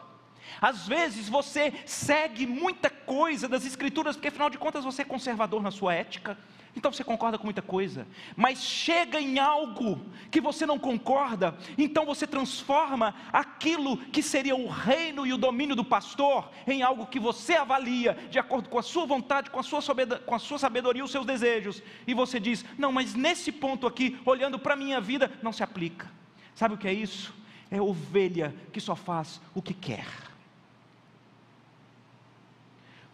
Às 0.62 0.88
vezes 0.88 1.28
você 1.28 1.74
segue 1.88 2.46
muita 2.46 2.88
coisa 2.88 3.48
das 3.48 3.66
Escrituras, 3.66 4.16
porque 4.16 4.28
afinal 4.28 4.52
de 4.52 4.60
contas 4.60 4.86
você 4.86 5.02
é 5.02 5.06
conservador 5.06 5.60
na 5.60 5.72
sua 5.72 5.96
ética, 5.96 6.38
então 6.76 6.92
você 6.92 7.04
concorda 7.04 7.38
com 7.38 7.46
muita 7.46 7.62
coisa, 7.62 8.08
mas 8.36 8.62
chega 8.64 9.20
em 9.20 9.40
algo 9.40 10.00
que 10.30 10.42
você 10.42 10.66
não 10.66 10.78
concorda, 10.78 11.58
então 11.78 12.06
você 12.06 12.28
transforma 12.28 13.16
aquilo 13.32 13.98
que 13.98 14.22
seria 14.22 14.56
o 14.56 14.68
reino 14.68 15.26
e 15.26 15.34
o 15.34 15.38
domínio 15.38 15.76
do 15.76 15.86
pastor 15.86 16.52
em 16.68 16.84
algo 16.84 17.08
que 17.08 17.20
você 17.20 17.54
avalia 17.54 18.18
de 18.30 18.38
acordo 18.38 18.70
com 18.70 18.78
a 18.78 18.84
sua 18.84 19.06
vontade, 19.06 19.50
com 19.50 19.60
a 19.60 19.64
sua, 19.64 19.82
com 20.26 20.36
a 20.36 20.40
sua 20.40 20.58
sabedoria, 20.58 21.04
os 21.04 21.12
seus 21.12 21.26
desejos, 21.26 21.82
e 22.06 22.14
você 22.14 22.40
diz: 22.40 22.66
não, 22.78 22.92
mas 22.92 23.16
nesse 23.16 23.52
ponto 23.52 23.88
aqui, 23.88 24.20
olhando 24.26 24.60
para 24.60 24.74
a 24.74 24.78
minha 24.78 25.00
vida, 25.00 25.32
não 25.42 25.54
se 25.54 25.64
aplica. 25.64 26.12
Sabe 26.54 26.76
o 26.76 26.78
que 26.78 26.88
é 26.88 26.94
isso? 26.94 27.34
É 27.72 27.82
ovelha 27.82 28.56
que 28.72 28.80
só 28.80 28.96
faz 28.96 29.42
o 29.54 29.62
que 29.62 29.74
quer. 29.74 30.06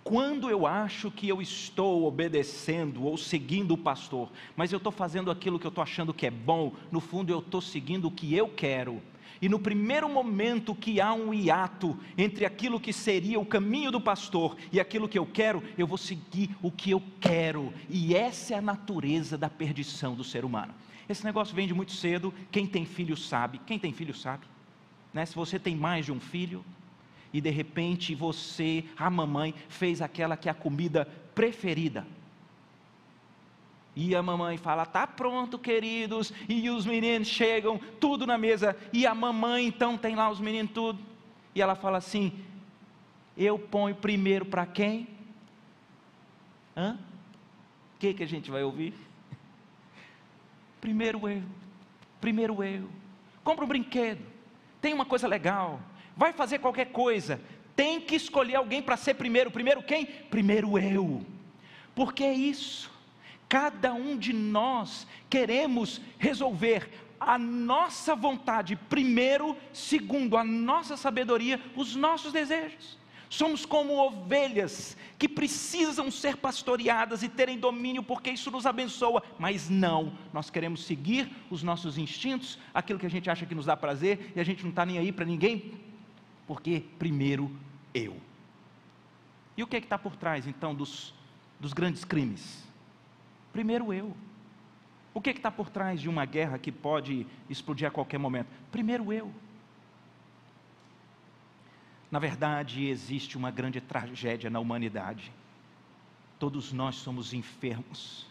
Quando 0.03 0.49
eu 0.49 0.65
acho 0.65 1.11
que 1.11 1.29
eu 1.29 1.41
estou 1.41 2.05
obedecendo 2.05 3.03
ou 3.05 3.17
seguindo 3.17 3.73
o 3.73 3.77
pastor, 3.77 4.31
mas 4.55 4.71
eu 4.71 4.77
estou 4.77 4.91
fazendo 4.91 5.29
aquilo 5.29 5.59
que 5.59 5.65
eu 5.65 5.69
estou 5.69 5.83
achando 5.83 6.13
que 6.13 6.25
é 6.25 6.31
bom, 6.31 6.73
no 6.91 6.99
fundo 6.99 7.31
eu 7.31 7.39
estou 7.39 7.61
seguindo 7.61 8.07
o 8.07 8.11
que 8.11 8.35
eu 8.35 8.47
quero. 8.47 9.01
E 9.41 9.49
no 9.49 9.59
primeiro 9.59 10.07
momento 10.07 10.75
que 10.75 11.01
há 11.01 11.13
um 11.13 11.33
hiato 11.33 11.97
entre 12.15 12.45
aquilo 12.45 12.79
que 12.79 12.93
seria 12.93 13.39
o 13.39 13.45
caminho 13.45 13.91
do 13.91 13.99
pastor 13.99 14.55
e 14.71 14.79
aquilo 14.79 15.09
que 15.09 15.17
eu 15.17 15.25
quero, 15.25 15.63
eu 15.77 15.87
vou 15.87 15.97
seguir 15.97 16.55
o 16.61 16.71
que 16.71 16.91
eu 16.91 17.01
quero. 17.19 17.73
E 17.89 18.15
essa 18.15 18.53
é 18.53 18.57
a 18.57 18.61
natureza 18.61 19.37
da 19.37 19.49
perdição 19.49 20.13
do 20.13 20.23
ser 20.23 20.45
humano. 20.45 20.73
Esse 21.09 21.25
negócio 21.25 21.55
vem 21.55 21.67
de 21.67 21.73
muito 21.73 21.91
cedo. 21.91 22.31
Quem 22.51 22.67
tem 22.67 22.85
filho 22.85 23.17
sabe. 23.17 23.59
Quem 23.65 23.79
tem 23.79 23.91
filho 23.91 24.13
sabe. 24.13 24.45
Né? 25.11 25.25
Se 25.25 25.35
você 25.35 25.57
tem 25.57 25.75
mais 25.75 26.05
de 26.05 26.11
um 26.11 26.19
filho, 26.19 26.63
e 27.33 27.39
de 27.39 27.49
repente 27.49 28.13
você, 28.13 28.85
a 28.97 29.09
mamãe, 29.09 29.53
fez 29.69 30.01
aquela 30.01 30.35
que 30.35 30.49
é 30.49 30.51
a 30.51 30.55
comida 30.55 31.05
preferida. 31.33 32.05
E 33.95 34.15
a 34.15 34.21
mamãe 34.21 34.57
fala: 34.57 34.85
"Tá 34.85 35.05
pronto, 35.05 35.57
queridos". 35.57 36.33
E 36.47 36.69
os 36.69 36.85
meninos 36.85 37.27
chegam, 37.27 37.79
tudo 37.99 38.25
na 38.25 38.37
mesa, 38.37 38.75
e 38.91 39.05
a 39.05 39.13
mamãe 39.13 39.65
então 39.65 39.97
tem 39.97 40.15
lá 40.15 40.29
os 40.29 40.39
meninos 40.39 40.71
tudo. 40.71 40.99
E 41.53 41.61
ela 41.61 41.75
fala 41.75 41.97
assim: 41.97 42.33
"Eu 43.37 43.57
ponho 43.57 43.95
primeiro 43.95 44.45
para 44.45 44.65
quem?" 44.65 45.07
Hã? 46.75 46.97
O 47.95 47.99
que 47.99 48.13
que 48.13 48.23
a 48.23 48.27
gente 48.27 48.49
vai 48.49 48.63
ouvir? 48.63 48.93
Primeiro 50.79 51.27
eu. 51.29 51.43
Primeiro 52.19 52.63
eu. 52.63 52.89
Compra 53.43 53.65
um 53.65 53.67
brinquedo. 53.67 54.25
Tem 54.81 54.93
uma 54.93 55.05
coisa 55.05 55.27
legal 55.27 55.79
vai 56.15 56.33
fazer 56.33 56.59
qualquer 56.59 56.91
coisa, 56.91 57.41
tem 57.75 57.99
que 58.01 58.15
escolher 58.15 58.55
alguém 58.55 58.81
para 58.81 58.97
ser 58.97 59.15
primeiro. 59.15 59.51
Primeiro 59.51 59.81
quem? 59.83 60.05
Primeiro 60.05 60.77
eu. 60.77 61.25
Porque 61.95 62.23
é 62.23 62.33
isso. 62.33 62.91
Cada 63.47 63.93
um 63.93 64.17
de 64.17 64.31
nós 64.33 65.07
queremos 65.29 66.01
resolver 66.17 66.89
a 67.19 67.37
nossa 67.37 68.15
vontade 68.15 68.75
primeiro, 68.75 69.55
segundo 69.71 70.37
a 70.37 70.43
nossa 70.43 70.97
sabedoria, 70.97 71.61
os 71.75 71.95
nossos 71.95 72.33
desejos. 72.33 72.97
Somos 73.29 73.65
como 73.65 73.93
ovelhas 73.93 74.97
que 75.17 75.29
precisam 75.29 76.09
ser 76.11 76.35
pastoreadas 76.35 77.23
e 77.23 77.29
terem 77.29 77.57
domínio, 77.57 78.03
porque 78.03 78.31
isso 78.31 78.51
nos 78.51 78.65
abençoa, 78.65 79.23
mas 79.37 79.69
não, 79.69 80.17
nós 80.33 80.49
queremos 80.49 80.83
seguir 80.83 81.31
os 81.49 81.63
nossos 81.63 81.97
instintos, 81.97 82.57
aquilo 82.73 82.99
que 82.99 83.05
a 83.05 83.09
gente 83.09 83.29
acha 83.29 83.45
que 83.45 83.55
nos 83.55 83.67
dá 83.67 83.77
prazer, 83.77 84.33
e 84.35 84.39
a 84.39 84.43
gente 84.43 84.63
não 84.63 84.71
está 84.71 84.85
nem 84.85 84.97
aí 84.97 85.11
para 85.11 85.23
ninguém, 85.23 85.79
porque 86.51 86.83
primeiro 86.99 87.49
eu. 87.93 88.19
E 89.55 89.63
o 89.63 89.67
que 89.67 89.77
é 89.77 89.79
que 89.79 89.85
está 89.85 89.97
por 89.97 90.17
trás 90.17 90.45
então 90.45 90.75
dos, 90.75 91.13
dos 91.57 91.71
grandes 91.71 92.03
crimes? 92.03 92.67
Primeiro 93.53 93.93
eu. 93.93 94.13
O 95.13 95.21
que 95.21 95.29
é 95.29 95.33
que 95.33 95.39
está 95.39 95.49
por 95.49 95.69
trás 95.69 96.01
de 96.01 96.09
uma 96.09 96.25
guerra 96.25 96.59
que 96.59 96.69
pode 96.69 97.25
explodir 97.49 97.87
a 97.87 97.89
qualquer 97.89 98.17
momento? 98.17 98.49
Primeiro 98.69 99.13
eu. 99.13 99.31
Na 102.11 102.19
verdade, 102.19 102.85
existe 102.85 103.37
uma 103.37 103.49
grande 103.49 103.79
tragédia 103.79 104.49
na 104.49 104.59
humanidade. 104.59 105.31
Todos 106.37 106.73
nós 106.73 106.95
somos 106.95 107.33
enfermos 107.33 108.27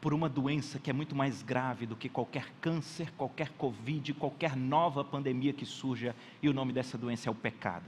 por 0.00 0.14
uma 0.14 0.28
doença 0.28 0.78
que 0.78 0.88
é 0.88 0.92
muito 0.92 1.14
mais 1.14 1.42
grave 1.42 1.84
do 1.84 1.94
que 1.94 2.08
qualquer 2.08 2.50
câncer, 2.60 3.12
qualquer 3.16 3.50
Covid, 3.50 4.14
qualquer 4.14 4.56
nova 4.56 5.04
pandemia 5.04 5.52
que 5.52 5.66
surja, 5.66 6.16
e 6.42 6.48
o 6.48 6.54
nome 6.54 6.72
dessa 6.72 6.96
doença 6.96 7.28
é 7.28 7.32
o 7.32 7.34
pecado. 7.34 7.84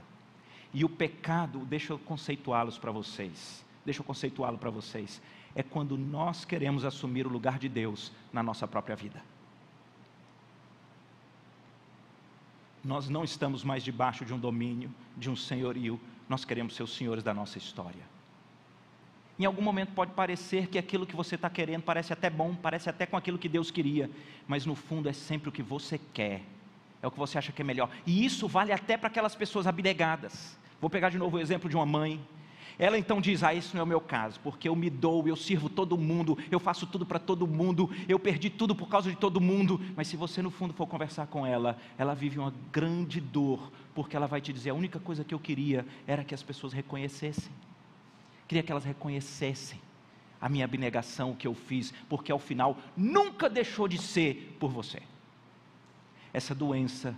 E 0.73 0.85
o 0.85 0.89
pecado, 0.89 1.59
deixa 1.65 1.93
eu 1.93 1.99
conceituá-los 1.99 2.77
para 2.77 2.91
vocês, 2.91 3.65
deixa 3.83 4.01
eu 4.01 4.05
conceituá-lo 4.05 4.57
para 4.57 4.69
vocês, 4.69 5.21
é 5.55 5.63
quando 5.63 5.97
nós 5.97 6.45
queremos 6.45 6.85
assumir 6.85 7.25
o 7.25 7.29
lugar 7.29 7.57
de 7.57 7.67
Deus 7.69 8.11
na 8.31 8.43
nossa 8.43 8.67
própria 8.67 8.95
vida. 8.95 9.21
Nós 12.83 13.07
não 13.09 13.23
estamos 13.23 13.63
mais 13.63 13.83
debaixo 13.83 14.25
de 14.25 14.33
um 14.33 14.39
domínio, 14.39 14.93
de 15.17 15.29
um 15.29 15.35
senhorio, 15.35 15.99
nós 16.27 16.43
queremos 16.43 16.75
ser 16.75 16.83
os 16.83 16.95
senhores 16.95 17.23
da 17.23 17.33
nossa 17.33 17.57
história. 17.57 18.12
Em 19.39 19.45
algum 19.45 19.61
momento 19.61 19.93
pode 19.93 20.11
parecer 20.11 20.67
que 20.67 20.77
aquilo 20.77 21.07
que 21.07 21.15
você 21.15 21.35
está 21.35 21.49
querendo 21.49 21.81
parece 21.81 22.13
até 22.13 22.29
bom, 22.29 22.53
parece 22.53 22.89
até 22.89 23.05
com 23.05 23.17
aquilo 23.17 23.37
que 23.37 23.49
Deus 23.49 23.71
queria, 23.71 24.09
mas 24.47 24.65
no 24.65 24.75
fundo 24.75 25.09
é 25.09 25.13
sempre 25.13 25.49
o 25.49 25.51
que 25.51 25.63
você 25.63 25.99
quer, 26.13 26.43
é 27.01 27.07
o 27.07 27.11
que 27.11 27.17
você 27.17 27.37
acha 27.37 27.51
que 27.51 27.61
é 27.61 27.65
melhor. 27.65 27.89
E 28.05 28.23
isso 28.23 28.47
vale 28.47 28.71
até 28.71 28.95
para 28.95 29.07
aquelas 29.07 29.35
pessoas 29.35 29.65
abnegadas. 29.65 30.55
Vou 30.79 30.89
pegar 30.89 31.09
de 31.09 31.17
novo 31.17 31.37
o 31.37 31.39
exemplo 31.39 31.69
de 31.69 31.75
uma 31.75 31.85
mãe 31.85 32.19
Ela 32.77 32.97
então 32.97 33.21
diz: 33.21 33.43
Ah, 33.43 33.53
esse 33.53 33.73
não 33.73 33.81
é 33.81 33.83
o 33.83 33.87
meu 33.87 34.01
caso, 34.01 34.39
porque 34.41 34.67
eu 34.67 34.75
me 34.75 34.89
dou, 34.89 35.27
eu 35.27 35.35
sirvo 35.35 35.69
todo 35.69 35.97
mundo, 35.97 36.37
eu 36.49 36.59
faço 36.59 36.85
tudo 36.87 37.05
para 37.05 37.19
todo 37.19 37.47
mundo, 37.47 37.89
eu 38.07 38.19
perdi 38.19 38.49
tudo 38.49 38.75
por 38.75 38.87
causa 38.87 39.09
de 39.09 39.15
todo 39.15 39.39
mundo. 39.41 39.79
Mas 39.95 40.07
se 40.07 40.17
você 40.17 40.41
no 40.41 40.49
fundo 40.49 40.73
for 40.73 40.87
conversar 40.87 41.27
com 41.27 41.45
ela, 41.45 41.77
ela 41.97 42.13
vive 42.13 42.39
uma 42.39 42.53
grande 42.71 43.19
dor, 43.21 43.71
porque 43.93 44.15
ela 44.15 44.27
vai 44.27 44.41
te 44.41 44.51
dizer: 44.51 44.71
a 44.71 44.75
única 44.75 44.99
coisa 44.99 45.23
que 45.23 45.33
eu 45.33 45.39
queria 45.39 45.85
era 46.07 46.23
que 46.23 46.33
as 46.33 46.43
pessoas 46.43 46.73
reconhecessem, 46.73 47.51
queria 48.53 48.61
que 48.61 48.71
elas 48.71 48.85
reconhecessem 48.85 49.81
a 50.39 50.47
minha 50.47 50.65
abnegação, 50.65 51.31
o 51.31 51.35
que 51.35 51.47
eu 51.47 51.55
fiz, 51.55 51.91
porque 52.07 52.31
ao 52.31 52.37
final 52.37 52.77
nunca 52.95 53.49
deixou 53.49 53.87
de 53.87 53.97
ser 53.97 54.55
por 54.59 54.69
você. 54.69 55.01
Essa 56.31 56.53
doença, 56.53 57.17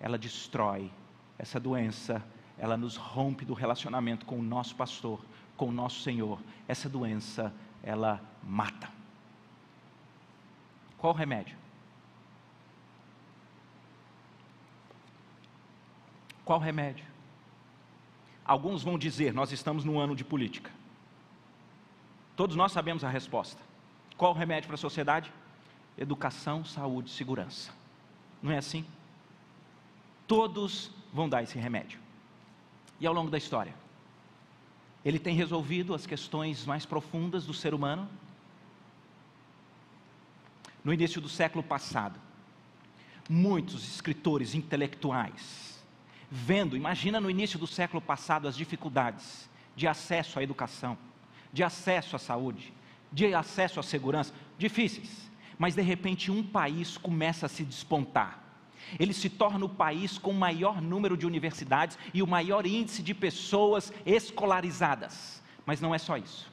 ela 0.00 0.16
destrói, 0.16 0.90
essa 1.38 1.60
doença, 1.60 2.24
ela 2.56 2.78
nos 2.78 2.96
rompe 2.96 3.44
do 3.44 3.52
relacionamento 3.52 4.24
com 4.24 4.38
o 4.38 4.42
nosso 4.42 4.74
pastor, 4.74 5.22
com 5.54 5.66
o 5.68 5.72
nosso 5.72 6.00
Senhor. 6.00 6.40
Essa 6.66 6.88
doença, 6.88 7.52
ela 7.82 8.18
mata. 8.42 8.88
Qual 10.96 11.12
o 11.12 11.16
remédio? 11.16 11.58
Qual 16.42 16.58
o 16.58 16.62
remédio? 16.62 17.11
Alguns 18.44 18.82
vão 18.82 18.98
dizer: 18.98 19.32
nós 19.32 19.52
estamos 19.52 19.84
num 19.84 19.98
ano 19.98 20.16
de 20.16 20.24
política. 20.24 20.70
Todos 22.36 22.56
nós 22.56 22.72
sabemos 22.72 23.04
a 23.04 23.08
resposta. 23.08 23.60
Qual 24.16 24.32
o 24.32 24.36
remédio 24.36 24.66
para 24.68 24.74
a 24.74 24.78
sociedade? 24.78 25.32
Educação, 25.96 26.64
saúde, 26.64 27.10
segurança. 27.10 27.72
Não 28.42 28.50
é 28.50 28.58
assim? 28.58 28.84
Todos 30.26 30.90
vão 31.12 31.28
dar 31.28 31.42
esse 31.42 31.58
remédio 31.58 32.00
e 32.98 33.06
ao 33.06 33.12
longo 33.12 33.30
da 33.30 33.38
história. 33.38 33.74
Ele 35.04 35.18
tem 35.18 35.34
resolvido 35.34 35.94
as 35.94 36.06
questões 36.06 36.64
mais 36.64 36.86
profundas 36.86 37.44
do 37.44 37.52
ser 37.52 37.74
humano. 37.74 38.08
No 40.84 40.92
início 40.92 41.20
do 41.20 41.28
século 41.28 41.62
passado, 41.62 42.18
muitos 43.28 43.84
escritores 43.84 44.54
intelectuais, 44.54 45.71
vendo, 46.34 46.76
imagina 46.76 47.20
no 47.20 47.28
início 47.28 47.58
do 47.58 47.66
século 47.66 48.00
passado 48.00 48.48
as 48.48 48.56
dificuldades 48.56 49.50
de 49.76 49.86
acesso 49.86 50.38
à 50.38 50.42
educação, 50.42 50.96
de 51.52 51.62
acesso 51.62 52.16
à 52.16 52.18
saúde, 52.18 52.72
de 53.12 53.34
acesso 53.34 53.78
à 53.78 53.82
segurança, 53.82 54.32
difíceis, 54.56 55.30
mas 55.58 55.74
de 55.74 55.82
repente 55.82 56.30
um 56.30 56.42
país 56.42 56.96
começa 56.96 57.44
a 57.44 57.48
se 57.48 57.62
despontar 57.62 58.42
ele 58.98 59.12
se 59.12 59.28
torna 59.28 59.64
o 59.64 59.68
país 59.68 60.18
com 60.18 60.30
o 60.30 60.34
maior 60.34 60.80
número 60.80 61.16
de 61.16 61.26
universidades 61.26 61.98
e 62.12 62.22
o 62.22 62.26
maior 62.26 62.66
índice 62.66 63.02
de 63.02 63.14
pessoas 63.14 63.92
escolarizadas. 64.04 65.42
Mas 65.64 65.80
não 65.80 65.94
é 65.94 65.98
só 65.98 66.16
isso. 66.16 66.50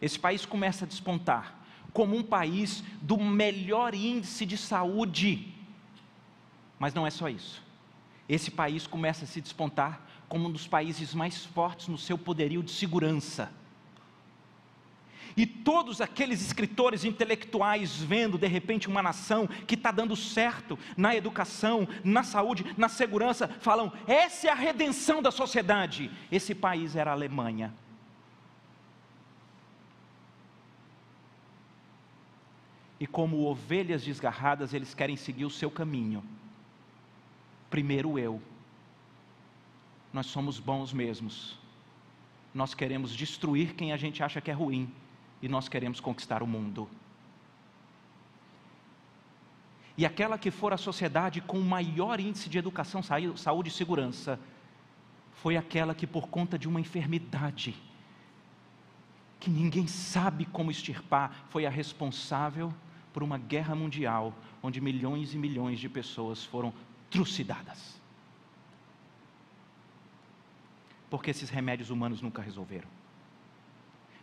Esse 0.00 0.18
país 0.18 0.44
começa 0.44 0.84
a 0.84 0.88
despontar 0.88 1.54
como 1.92 2.16
um 2.16 2.22
país 2.22 2.82
do 3.00 3.16
melhor 3.16 3.94
índice 3.94 4.44
de 4.44 4.56
saúde. 4.56 5.54
Mas 6.78 6.92
não 6.92 7.06
é 7.06 7.10
só 7.10 7.28
isso. 7.28 7.62
Esse 8.28 8.50
país 8.50 8.86
começa 8.86 9.24
a 9.24 9.28
se 9.28 9.40
despontar 9.40 10.00
como 10.28 10.48
um 10.48 10.52
dos 10.52 10.66
países 10.66 11.14
mais 11.14 11.44
fortes 11.44 11.88
no 11.88 11.98
seu 11.98 12.18
poderio 12.18 12.62
de 12.62 12.72
segurança 12.72 13.50
e 15.36 15.44
todos 15.44 16.00
aqueles 16.00 16.40
escritores 16.40 17.04
intelectuais 17.04 17.96
vendo 17.96 18.38
de 18.38 18.46
repente 18.46 18.88
uma 18.88 19.02
nação 19.02 19.46
que 19.66 19.74
está 19.74 19.90
dando 19.90 20.16
certo 20.16 20.78
na 20.96 21.14
educação, 21.14 21.86
na 22.02 22.22
saúde, 22.22 22.64
na 22.76 22.88
segurança, 22.88 23.46
falam: 23.60 23.92
essa 24.06 24.48
é 24.48 24.50
a 24.50 24.54
redenção 24.54 25.20
da 25.20 25.30
sociedade. 25.30 26.10
Esse 26.32 26.54
país 26.54 26.96
era 26.96 27.10
a 27.10 27.14
Alemanha. 27.14 27.74
E 32.98 33.06
como 33.06 33.44
ovelhas 33.44 34.02
desgarradas, 34.02 34.72
eles 34.72 34.94
querem 34.94 35.16
seguir 35.16 35.44
o 35.44 35.50
seu 35.50 35.70
caminho. 35.70 36.24
Primeiro 37.76 38.18
eu. 38.18 38.40
Nós 40.10 40.24
somos 40.24 40.58
bons 40.58 40.94
mesmos. 40.94 41.58
Nós 42.54 42.72
queremos 42.72 43.14
destruir 43.14 43.74
quem 43.74 43.92
a 43.92 43.98
gente 43.98 44.22
acha 44.22 44.40
que 44.40 44.50
é 44.50 44.54
ruim 44.54 44.90
e 45.42 45.46
nós 45.46 45.68
queremos 45.68 46.00
conquistar 46.00 46.42
o 46.42 46.46
mundo. 46.46 46.88
E 49.94 50.06
aquela 50.06 50.38
que 50.38 50.50
for 50.50 50.72
a 50.72 50.78
sociedade 50.78 51.42
com 51.42 51.60
maior 51.60 52.18
índice 52.18 52.48
de 52.48 52.56
educação, 52.56 53.02
saúde 53.02 53.68
e 53.68 53.72
segurança, 53.72 54.40
foi 55.34 55.58
aquela 55.58 55.94
que, 55.94 56.06
por 56.06 56.28
conta 56.28 56.58
de 56.58 56.66
uma 56.66 56.80
enfermidade, 56.80 57.76
que 59.38 59.50
ninguém 59.50 59.86
sabe 59.86 60.46
como 60.46 60.70
extirpar, 60.70 61.44
foi 61.50 61.66
a 61.66 61.70
responsável 61.70 62.72
por 63.12 63.22
uma 63.22 63.36
guerra 63.36 63.74
mundial, 63.74 64.34
onde 64.62 64.80
milhões 64.80 65.34
e 65.34 65.36
milhões 65.36 65.78
de 65.78 65.90
pessoas 65.90 66.42
foram 66.42 66.72
trucidadas. 67.16 67.96
Porque 71.08 71.30
esses 71.30 71.48
remédios 71.48 71.88
humanos 71.88 72.20
nunca 72.20 72.42
resolveram. 72.42 72.88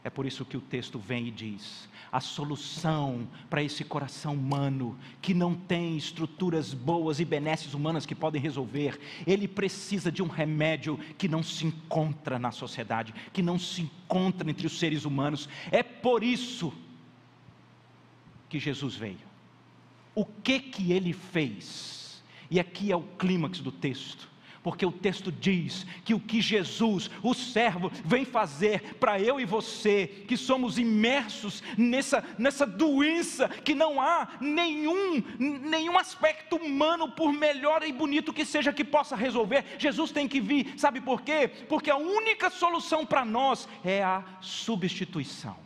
É 0.04 0.12
por 0.12 0.28
isso 0.28 0.46
que 0.46 0.58
o 0.58 0.62
texto 0.62 1.00
vem 1.00 1.30
e 1.30 1.32
diz: 1.32 1.90
a 2.12 2.20
solução 2.20 3.28
para 3.50 3.64
esse 3.64 3.84
coração 3.84 4.36
humano, 4.36 5.00
que 5.22 5.34
não 5.34 5.56
tem 5.56 5.98
estruturas 5.98 6.72
boas 6.72 7.20
e 7.20 7.26
benesses 7.26 7.74
humanas 7.74 8.06
que 8.06 8.14
podem 8.14 8.40
resolver, 8.40 9.00
ele 9.26 9.48
precisa 9.48 10.12
de 10.12 10.22
um 10.22 10.28
remédio 10.28 11.00
que 11.18 11.28
não 11.28 11.42
se 11.42 11.66
encontra 11.66 12.38
na 12.38 12.52
sociedade, 12.52 13.16
que 13.32 13.42
não 13.42 13.58
se 13.58 13.82
encontra 13.82 14.48
entre 14.52 14.68
os 14.68 14.78
seres 14.78 15.04
humanos. 15.04 15.50
É 15.72 15.82
por 15.82 16.24
isso 16.24 16.72
que 18.50 18.60
Jesus 18.60 18.96
veio. 18.96 19.34
O 20.14 20.26
que 20.26 20.60
que 20.60 20.92
ele 20.92 21.14
fez? 21.14 22.03
E 22.54 22.60
aqui 22.60 22.92
é 22.92 22.96
o 22.96 23.02
clímax 23.02 23.60
do 23.62 23.72
texto 23.72 24.32
porque 24.62 24.86
o 24.86 24.92
texto 24.94 25.30
diz 25.30 25.86
que 26.06 26.14
o 26.14 26.20
que 26.20 26.42
Jesus, 26.42 27.12
o 27.22 27.34
servo, 27.34 27.92
vem 28.06 28.24
fazer 28.24 28.96
para 28.96 29.20
eu 29.20 29.38
e 29.38 29.44
você, 29.44 30.08
que 30.26 30.38
somos 30.38 30.78
imersos 30.78 31.62
nessa, 31.78 32.24
nessa 32.38 32.66
doença, 32.66 33.50
que 33.50 33.76
não 33.76 34.00
há 34.00 34.38
nenhum, 34.40 35.22
nenhum 35.38 35.98
aspecto 35.98 36.56
humano, 36.56 37.12
por 37.12 37.34
melhor 37.34 37.84
e 37.84 37.92
bonito 37.92 38.32
que 38.32 38.46
seja, 38.46 38.72
que 38.72 38.86
possa 38.86 39.18
resolver, 39.18 39.66
Jesus 39.78 40.12
tem 40.12 40.30
que 40.30 40.40
vir, 40.40 40.76
sabe 40.78 41.02
por 41.02 41.24
quê? 41.24 41.50
Porque 41.68 41.92
a 41.92 41.98
única 41.98 42.50
solução 42.50 43.06
para 43.06 43.26
nós 43.26 43.68
é 43.84 44.02
a 44.02 44.24
substituição. 44.40 45.58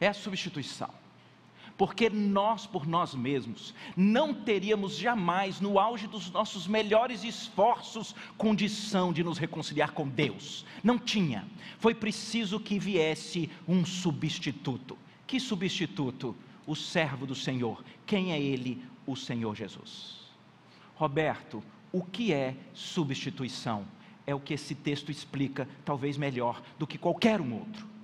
É 0.00 0.08
a 0.08 0.14
substituição 0.14 1.05
porque 1.76 2.08
nós, 2.08 2.66
por 2.66 2.86
nós 2.86 3.14
mesmos, 3.14 3.74
não 3.96 4.32
teríamos 4.32 4.96
jamais, 4.96 5.60
no 5.60 5.78
auge 5.78 6.06
dos 6.06 6.30
nossos 6.30 6.66
melhores 6.66 7.22
esforços, 7.22 8.14
condição 8.38 9.12
de 9.12 9.22
nos 9.22 9.36
reconciliar 9.36 9.92
com 9.92 10.08
Deus. 10.08 10.64
Não 10.82 10.98
tinha. 10.98 11.46
Foi 11.78 11.94
preciso 11.94 12.58
que 12.58 12.78
viesse 12.78 13.50
um 13.68 13.84
substituto. 13.84 14.96
Que 15.26 15.38
substituto? 15.38 16.34
O 16.66 16.74
servo 16.74 17.26
do 17.26 17.34
Senhor. 17.34 17.84
Quem 18.06 18.32
é 18.32 18.40
ele? 18.40 18.82
O 19.06 19.14
Senhor 19.14 19.54
Jesus. 19.54 20.16
Roberto, 20.94 21.62
o 21.92 22.02
que 22.02 22.32
é 22.32 22.56
substituição? 22.72 23.86
É 24.26 24.34
o 24.34 24.40
que 24.40 24.54
esse 24.54 24.74
texto 24.74 25.12
explica, 25.12 25.68
talvez 25.84 26.16
melhor 26.16 26.60
do 26.78 26.86
que 26.86 26.98
qualquer 26.98 27.40
um 27.40 27.54
outro. 27.54 27.95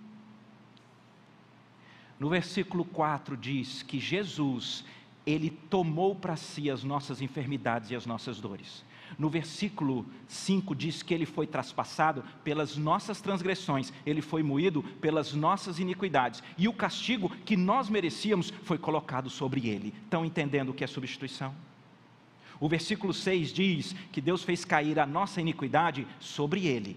No 2.22 2.28
versículo 2.28 2.84
4 2.84 3.36
diz 3.36 3.82
que 3.82 3.98
Jesus, 3.98 4.84
ele 5.26 5.50
tomou 5.50 6.14
para 6.14 6.36
si 6.36 6.70
as 6.70 6.84
nossas 6.84 7.20
enfermidades 7.20 7.90
e 7.90 7.96
as 7.96 8.06
nossas 8.06 8.38
dores. 8.38 8.84
No 9.18 9.28
versículo 9.28 10.06
5 10.28 10.72
diz 10.72 11.02
que 11.02 11.12
ele 11.12 11.26
foi 11.26 11.48
traspassado 11.48 12.22
pelas 12.44 12.76
nossas 12.76 13.20
transgressões, 13.20 13.92
ele 14.06 14.22
foi 14.22 14.40
moído 14.44 14.84
pelas 15.00 15.34
nossas 15.34 15.80
iniquidades, 15.80 16.44
e 16.56 16.68
o 16.68 16.72
castigo 16.72 17.28
que 17.44 17.56
nós 17.56 17.88
merecíamos 17.88 18.52
foi 18.62 18.78
colocado 18.78 19.28
sobre 19.28 19.68
ele. 19.68 19.92
Estão 20.04 20.24
entendendo 20.24 20.68
o 20.68 20.74
que 20.74 20.84
é 20.84 20.86
substituição? 20.86 21.52
O 22.60 22.68
versículo 22.68 23.12
6 23.12 23.52
diz 23.52 23.96
que 24.12 24.20
Deus 24.20 24.44
fez 24.44 24.64
cair 24.64 25.00
a 25.00 25.06
nossa 25.06 25.40
iniquidade 25.40 26.06
sobre 26.20 26.68
ele. 26.68 26.96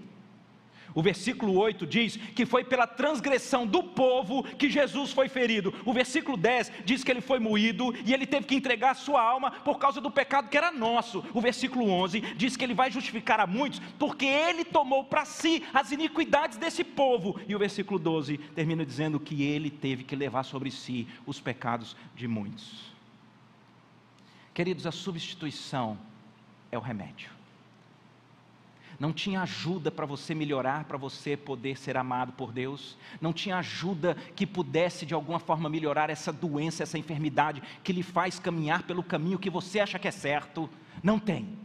O 0.95 1.01
versículo 1.01 1.57
8 1.57 1.85
diz 1.85 2.15
que 2.15 2.45
foi 2.45 2.63
pela 2.63 2.87
transgressão 2.87 3.67
do 3.67 3.83
povo 3.83 4.43
que 4.43 4.69
Jesus 4.69 5.11
foi 5.11 5.27
ferido. 5.27 5.73
O 5.83 5.91
versículo 5.91 6.37
10 6.37 6.71
diz 6.85 7.03
que 7.03 7.11
ele 7.11 7.19
foi 7.19 7.37
moído 7.37 7.93
e 8.05 8.13
ele 8.13 8.25
teve 8.25 8.45
que 8.45 8.55
entregar 8.55 8.91
a 8.91 8.95
sua 8.95 9.21
alma 9.21 9.51
por 9.51 9.77
causa 9.77 9.99
do 9.99 10.09
pecado 10.09 10.47
que 10.47 10.55
era 10.57 10.71
nosso. 10.71 11.21
O 11.33 11.41
versículo 11.41 11.89
11 11.89 12.21
diz 12.37 12.55
que 12.55 12.63
ele 12.63 12.73
vai 12.73 12.89
justificar 12.89 13.41
a 13.41 13.45
muitos 13.45 13.81
porque 13.99 14.25
ele 14.25 14.63
tomou 14.63 15.03
para 15.03 15.25
si 15.25 15.61
as 15.73 15.91
iniquidades 15.91 16.57
desse 16.57 16.81
povo. 16.81 17.37
E 17.45 17.53
o 17.53 17.59
versículo 17.59 17.99
12 17.99 18.37
termina 18.55 18.85
dizendo 18.85 19.19
que 19.19 19.43
ele 19.43 19.69
teve 19.69 20.05
que 20.05 20.15
levar 20.15 20.43
sobre 20.43 20.71
si 20.71 21.09
os 21.25 21.41
pecados 21.41 21.97
de 22.15 22.25
muitos. 22.25 22.95
Queridos, 24.53 24.87
a 24.87 24.91
substituição 24.93 25.97
é 26.71 26.77
o 26.77 26.81
remédio. 26.81 27.34
Não 28.99 29.11
tinha 29.11 29.41
ajuda 29.41 29.91
para 29.91 30.05
você 30.05 30.33
melhorar, 30.33 30.85
para 30.85 30.97
você 30.97 31.35
poder 31.35 31.77
ser 31.77 31.97
amado 31.97 32.33
por 32.33 32.51
Deus, 32.51 32.97
não 33.19 33.33
tinha 33.33 33.57
ajuda 33.57 34.15
que 34.35 34.45
pudesse 34.45 35.05
de 35.05 35.13
alguma 35.13 35.39
forma 35.39 35.69
melhorar 35.69 36.09
essa 36.09 36.31
doença, 36.31 36.83
essa 36.83 36.97
enfermidade 36.97 37.61
que 37.83 37.93
lhe 37.93 38.03
faz 38.03 38.39
caminhar 38.39 38.83
pelo 38.83 39.03
caminho 39.03 39.39
que 39.39 39.49
você 39.49 39.79
acha 39.79 39.99
que 39.99 40.07
é 40.07 40.11
certo. 40.11 40.69
Não 41.03 41.19
tem. 41.19 41.57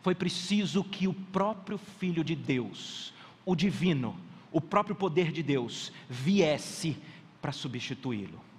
Foi 0.00 0.14
preciso 0.14 0.82
que 0.84 1.06
o 1.06 1.14
próprio 1.14 1.78
Filho 1.78 2.24
de 2.24 2.34
Deus, 2.34 3.12
o 3.44 3.54
divino, 3.54 4.16
o 4.50 4.60
próprio 4.60 4.94
poder 4.94 5.32
de 5.32 5.42
Deus, 5.42 5.92
viesse 6.08 6.96
para 7.40 7.52
substituí-lo 7.52 8.51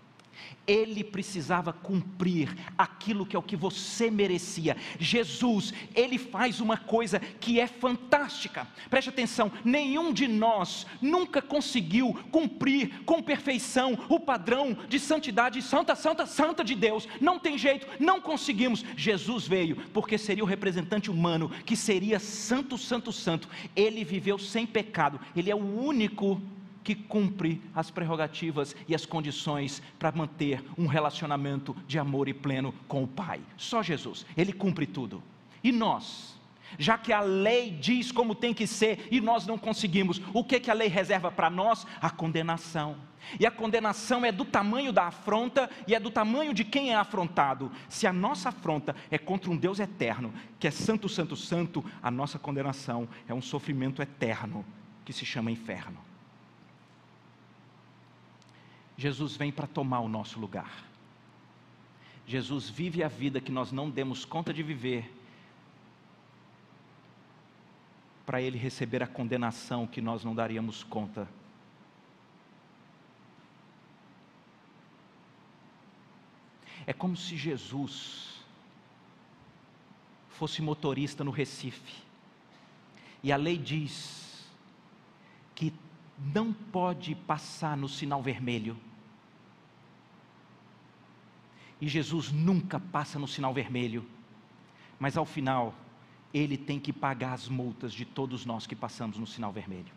ele 0.65 1.03
precisava 1.03 1.73
cumprir 1.73 2.55
aquilo 2.77 3.25
que 3.25 3.35
é 3.35 3.39
o 3.39 3.43
que 3.43 3.55
você 3.55 4.09
merecia. 4.09 4.77
Jesus, 4.99 5.73
ele 5.93 6.17
faz 6.17 6.59
uma 6.59 6.77
coisa 6.77 7.19
que 7.19 7.59
é 7.59 7.67
fantástica. 7.67 8.67
Preste 8.89 9.09
atenção, 9.09 9.51
nenhum 9.63 10.13
de 10.13 10.27
nós 10.27 10.87
nunca 11.01 11.41
conseguiu 11.41 12.13
cumprir 12.31 13.03
com 13.05 13.21
perfeição 13.21 13.97
o 14.09 14.19
padrão 14.19 14.77
de 14.87 14.99
santidade 14.99 15.61
santa, 15.61 15.95
santa, 15.95 16.25
santa 16.25 16.63
de 16.63 16.75
Deus. 16.75 17.07
Não 17.19 17.37
tem 17.37 17.57
jeito, 17.57 17.87
não 17.99 18.21
conseguimos. 18.21 18.83
Jesus 18.95 19.47
veio 19.47 19.75
porque 19.93 20.17
seria 20.17 20.43
o 20.43 20.47
representante 20.47 21.11
humano 21.11 21.49
que 21.65 21.75
seria 21.75 22.19
santo, 22.19 22.77
santo, 22.77 23.11
santo. 23.11 23.49
Ele 23.75 24.03
viveu 24.03 24.37
sem 24.37 24.65
pecado. 24.65 25.19
Ele 25.35 25.51
é 25.51 25.55
o 25.55 25.83
único 25.83 26.41
que 26.83 26.93
cumpre 26.93 27.61
as 27.73 27.89
prerrogativas 27.89 28.75
e 28.87 28.93
as 28.93 29.05
condições 29.05 29.81
para 29.97 30.11
manter 30.11 30.63
um 30.77 30.87
relacionamento 30.87 31.75
de 31.87 31.97
amor 31.97 32.27
e 32.27 32.33
pleno 32.33 32.73
com 32.87 33.03
o 33.03 33.07
Pai. 33.07 33.39
Só 33.57 33.81
Jesus, 33.81 34.25
ele 34.35 34.51
cumpre 34.51 34.85
tudo. 34.85 35.23
E 35.63 35.71
nós, 35.71 36.37
já 36.77 36.97
que 36.97 37.13
a 37.13 37.21
lei 37.21 37.71
diz 37.71 38.11
como 38.11 38.35
tem 38.35 38.53
que 38.53 38.67
ser 38.67 39.07
e 39.09 39.21
nós 39.21 39.45
não 39.47 39.57
conseguimos, 39.57 40.21
o 40.33 40.43
que 40.43 40.59
que 40.59 40.71
a 40.71 40.73
lei 40.73 40.87
reserva 40.87 41.31
para 41.31 41.49
nós? 41.49 41.87
A 42.01 42.09
condenação. 42.09 42.97
E 43.39 43.45
a 43.45 43.51
condenação 43.51 44.25
é 44.25 44.31
do 44.31 44.43
tamanho 44.43 44.91
da 44.91 45.07
afronta 45.07 45.69
e 45.87 45.95
é 45.95 45.99
do 45.99 46.11
tamanho 46.11 46.53
de 46.53 46.65
quem 46.65 46.91
é 46.91 46.95
afrontado. 46.95 47.71
Se 47.87 48.05
a 48.05 48.11
nossa 48.11 48.49
afronta 48.49 48.95
é 49.09 49.17
contra 49.17 49.49
um 49.49 49.55
Deus 49.55 49.79
eterno, 49.79 50.33
que 50.59 50.67
é 50.67 50.71
santo, 50.71 51.07
santo, 51.07 51.35
santo, 51.35 51.83
a 52.01 52.11
nossa 52.11 52.37
condenação 52.37 53.07
é 53.27 53.33
um 53.33 53.41
sofrimento 53.41 54.01
eterno 54.01 54.65
que 55.05 55.13
se 55.13 55.25
chama 55.25 55.51
inferno. 55.51 55.97
Jesus 58.97 59.35
vem 59.35 59.51
para 59.51 59.67
tomar 59.67 59.99
o 59.99 60.07
nosso 60.07 60.39
lugar. 60.39 60.85
Jesus 62.25 62.69
vive 62.69 63.03
a 63.03 63.07
vida 63.07 63.41
que 63.41 63.51
nós 63.51 63.71
não 63.71 63.89
demos 63.89 64.23
conta 64.23 64.53
de 64.53 64.63
viver, 64.63 65.11
para 68.25 68.41
Ele 68.41 68.57
receber 68.57 69.03
a 69.03 69.07
condenação 69.07 69.85
que 69.85 70.01
nós 70.01 70.23
não 70.23 70.33
daríamos 70.33 70.83
conta. 70.83 71.27
É 76.85 76.93
como 76.93 77.17
se 77.17 77.35
Jesus 77.35 78.41
fosse 80.29 80.61
motorista 80.61 81.23
no 81.23 81.31
Recife, 81.31 82.01
e 83.21 83.31
a 83.31 83.37
lei 83.37 83.57
diz 83.57 84.45
que 85.55 85.73
não 86.17 86.53
pode 86.53 87.15
passar 87.15 87.75
no 87.75 87.89
sinal 87.89 88.21
vermelho. 88.21 88.77
E 91.81 91.87
Jesus 91.87 92.31
nunca 92.31 92.79
passa 92.79 93.19
no 93.19 93.27
sinal 93.27 93.53
vermelho, 93.53 94.05
mas 94.99 95.17
ao 95.17 95.25
final, 95.25 95.75
ele 96.33 96.57
tem 96.57 96.79
que 96.79 96.93
pagar 96.93 97.33
as 97.33 97.49
multas 97.49 97.93
de 97.93 98.05
todos 98.05 98.45
nós 98.45 98.65
que 98.65 98.75
passamos 98.75 99.17
no 99.17 99.27
sinal 99.27 99.51
vermelho. 99.51 99.91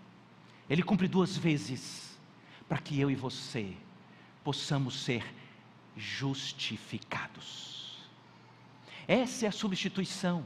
Ele 0.68 0.82
cumpre 0.82 1.06
duas 1.06 1.36
vezes, 1.36 2.18
para 2.68 2.78
que 2.78 2.98
eu 2.98 3.10
e 3.10 3.14
você 3.14 3.76
possamos 4.42 5.00
ser 5.00 5.24
justificados. 5.96 7.76
Essa 9.06 9.46
é 9.46 9.48
a 9.48 9.52
substituição. 9.52 10.44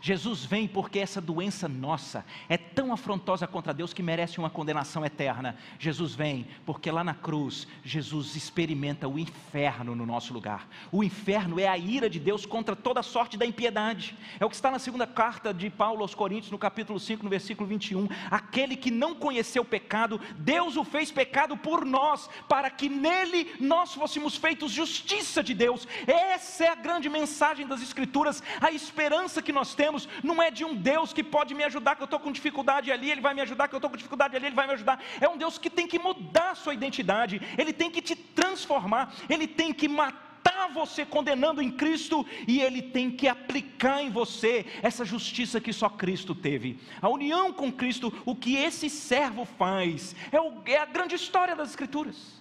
Jesus 0.00 0.44
vem 0.44 0.66
porque 0.66 0.98
essa 0.98 1.20
doença 1.20 1.68
nossa 1.68 2.24
é 2.48 2.56
tão 2.56 2.92
afrontosa 2.92 3.46
contra 3.46 3.74
Deus 3.74 3.92
que 3.92 4.02
merece 4.02 4.38
uma 4.38 4.50
condenação 4.50 5.04
eterna. 5.04 5.56
Jesus 5.78 6.14
vem 6.14 6.46
porque 6.64 6.90
lá 6.90 7.02
na 7.02 7.14
cruz, 7.14 7.66
Jesus 7.84 8.36
experimenta 8.36 9.08
o 9.08 9.18
inferno 9.18 9.94
no 9.94 10.06
nosso 10.06 10.32
lugar. 10.32 10.68
O 10.90 11.02
inferno 11.02 11.58
é 11.60 11.66
a 11.66 11.78
ira 11.78 12.08
de 12.08 12.18
Deus 12.18 12.46
contra 12.46 12.76
toda 12.76 13.02
sorte 13.02 13.36
da 13.36 13.46
impiedade. 13.46 14.16
É 14.38 14.44
o 14.44 14.48
que 14.48 14.54
está 14.54 14.70
na 14.70 14.78
segunda 14.78 15.06
carta 15.06 15.52
de 15.52 15.70
Paulo 15.70 16.02
aos 16.02 16.14
Coríntios, 16.14 16.50
no 16.50 16.58
capítulo 16.58 16.98
5, 16.98 17.22
no 17.24 17.30
versículo 17.30 17.68
21. 17.68 18.08
Aquele 18.30 18.76
que 18.76 18.90
não 18.90 19.14
conheceu 19.14 19.62
o 19.62 19.66
pecado, 19.66 20.20
Deus 20.38 20.76
o 20.76 20.84
fez 20.84 21.10
pecado 21.10 21.56
por 21.56 21.84
nós, 21.84 22.28
para 22.48 22.70
que 22.70 22.88
nele 22.88 23.54
nós 23.60 23.94
fôssemos 23.94 24.36
feitos 24.36 24.72
justiça 24.72 25.42
de 25.42 25.54
Deus. 25.54 25.86
Essa 26.06 26.64
é 26.64 26.68
a 26.68 26.74
grande 26.74 27.08
mensagem 27.08 27.66
das 27.66 27.82
Escrituras, 27.82 28.42
a 28.60 28.70
esperança 28.70 29.42
que 29.42 29.52
nós 29.52 29.65
temos 29.74 30.08
não 30.22 30.42
é 30.42 30.50
de 30.50 30.64
um 30.64 30.74
Deus 30.74 31.12
que 31.12 31.22
pode 31.22 31.54
me 31.54 31.64
ajudar, 31.64 31.96
que 31.96 32.02
eu 32.02 32.06
estou 32.06 32.20
com 32.20 32.32
dificuldade 32.32 32.90
ali, 32.92 33.10
Ele 33.10 33.20
vai 33.20 33.34
me 33.34 33.40
ajudar, 33.40 33.68
que 33.68 33.74
eu 33.74 33.78
estou 33.78 33.90
com 33.90 33.96
dificuldade 33.96 34.36
ali, 34.36 34.46
Ele 34.46 34.54
vai 34.54 34.66
me 34.66 34.74
ajudar. 34.74 35.02
É 35.20 35.28
um 35.28 35.36
Deus 35.36 35.58
que 35.58 35.70
tem 35.70 35.86
que 35.86 35.98
mudar 35.98 36.50
a 36.50 36.54
sua 36.54 36.74
identidade, 36.74 37.40
Ele 37.56 37.72
tem 37.72 37.90
que 37.90 38.02
te 38.02 38.14
transformar, 38.14 39.14
Ele 39.28 39.46
tem 39.46 39.72
que 39.72 39.88
matar 39.88 40.26
você 40.72 41.04
condenando 41.04 41.60
em 41.60 41.70
Cristo 41.70 42.24
e 42.46 42.60
Ele 42.60 42.82
tem 42.82 43.10
que 43.10 43.28
aplicar 43.28 44.02
em 44.02 44.10
você 44.10 44.66
essa 44.82 45.04
justiça 45.04 45.60
que 45.60 45.72
só 45.72 45.88
Cristo 45.88 46.34
teve. 46.34 46.78
A 47.00 47.08
união 47.08 47.52
com 47.52 47.72
Cristo, 47.72 48.12
o 48.24 48.34
que 48.34 48.56
esse 48.56 48.88
servo 48.88 49.44
faz, 49.44 50.14
é, 50.30 50.40
o, 50.40 50.62
é 50.66 50.78
a 50.78 50.84
grande 50.84 51.14
história 51.14 51.56
das 51.56 51.70
Escrituras. 51.70 52.36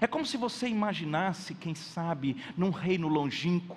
É 0.00 0.06
como 0.06 0.26
se 0.26 0.36
você 0.36 0.68
imaginasse, 0.68 1.54
quem 1.54 1.74
sabe, 1.74 2.36
num 2.56 2.70
reino 2.70 3.08
longínquo, 3.08 3.76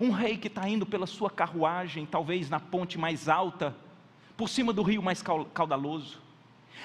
um 0.00 0.10
rei 0.10 0.36
que 0.36 0.48
está 0.48 0.68
indo 0.68 0.84
pela 0.84 1.06
sua 1.06 1.30
carruagem, 1.30 2.06
talvez 2.06 2.50
na 2.50 2.60
ponte 2.60 2.98
mais 2.98 3.28
alta, 3.28 3.74
por 4.36 4.48
cima 4.48 4.72
do 4.72 4.82
rio 4.82 5.02
mais 5.02 5.22
caudaloso. 5.22 6.20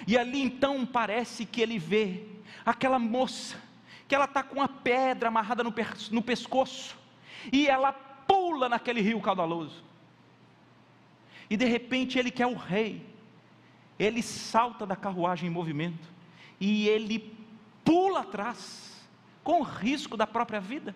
E 0.07 0.17
ali 0.17 0.41
então 0.41 0.85
parece 0.85 1.45
que 1.45 1.61
ele 1.61 1.77
vê 1.77 2.25
aquela 2.65 2.97
moça, 2.97 3.57
que 4.07 4.15
ela 4.15 4.25
está 4.25 4.41
com 4.41 4.61
a 4.61 4.67
pedra 4.67 5.27
amarrada 5.27 5.63
no, 5.63 5.73
no 6.11 6.21
pescoço, 6.21 6.97
e 7.51 7.67
ela 7.67 7.91
pula 7.91 8.69
naquele 8.69 9.01
rio 9.01 9.19
caudaloso. 9.21 9.83
E 11.49 11.57
de 11.57 11.65
repente 11.65 12.17
ele 12.17 12.31
quer 12.31 12.47
o 12.47 12.55
rei, 12.55 13.05
ele 13.99 14.23
salta 14.23 14.85
da 14.85 14.95
carruagem 14.95 15.47
em 15.49 15.53
movimento, 15.53 16.11
e 16.59 16.87
ele 16.87 17.37
pula 17.83 18.21
atrás, 18.21 19.05
com 19.43 19.61
risco 19.61 20.15
da 20.15 20.25
própria 20.25 20.59
vida. 20.59 20.95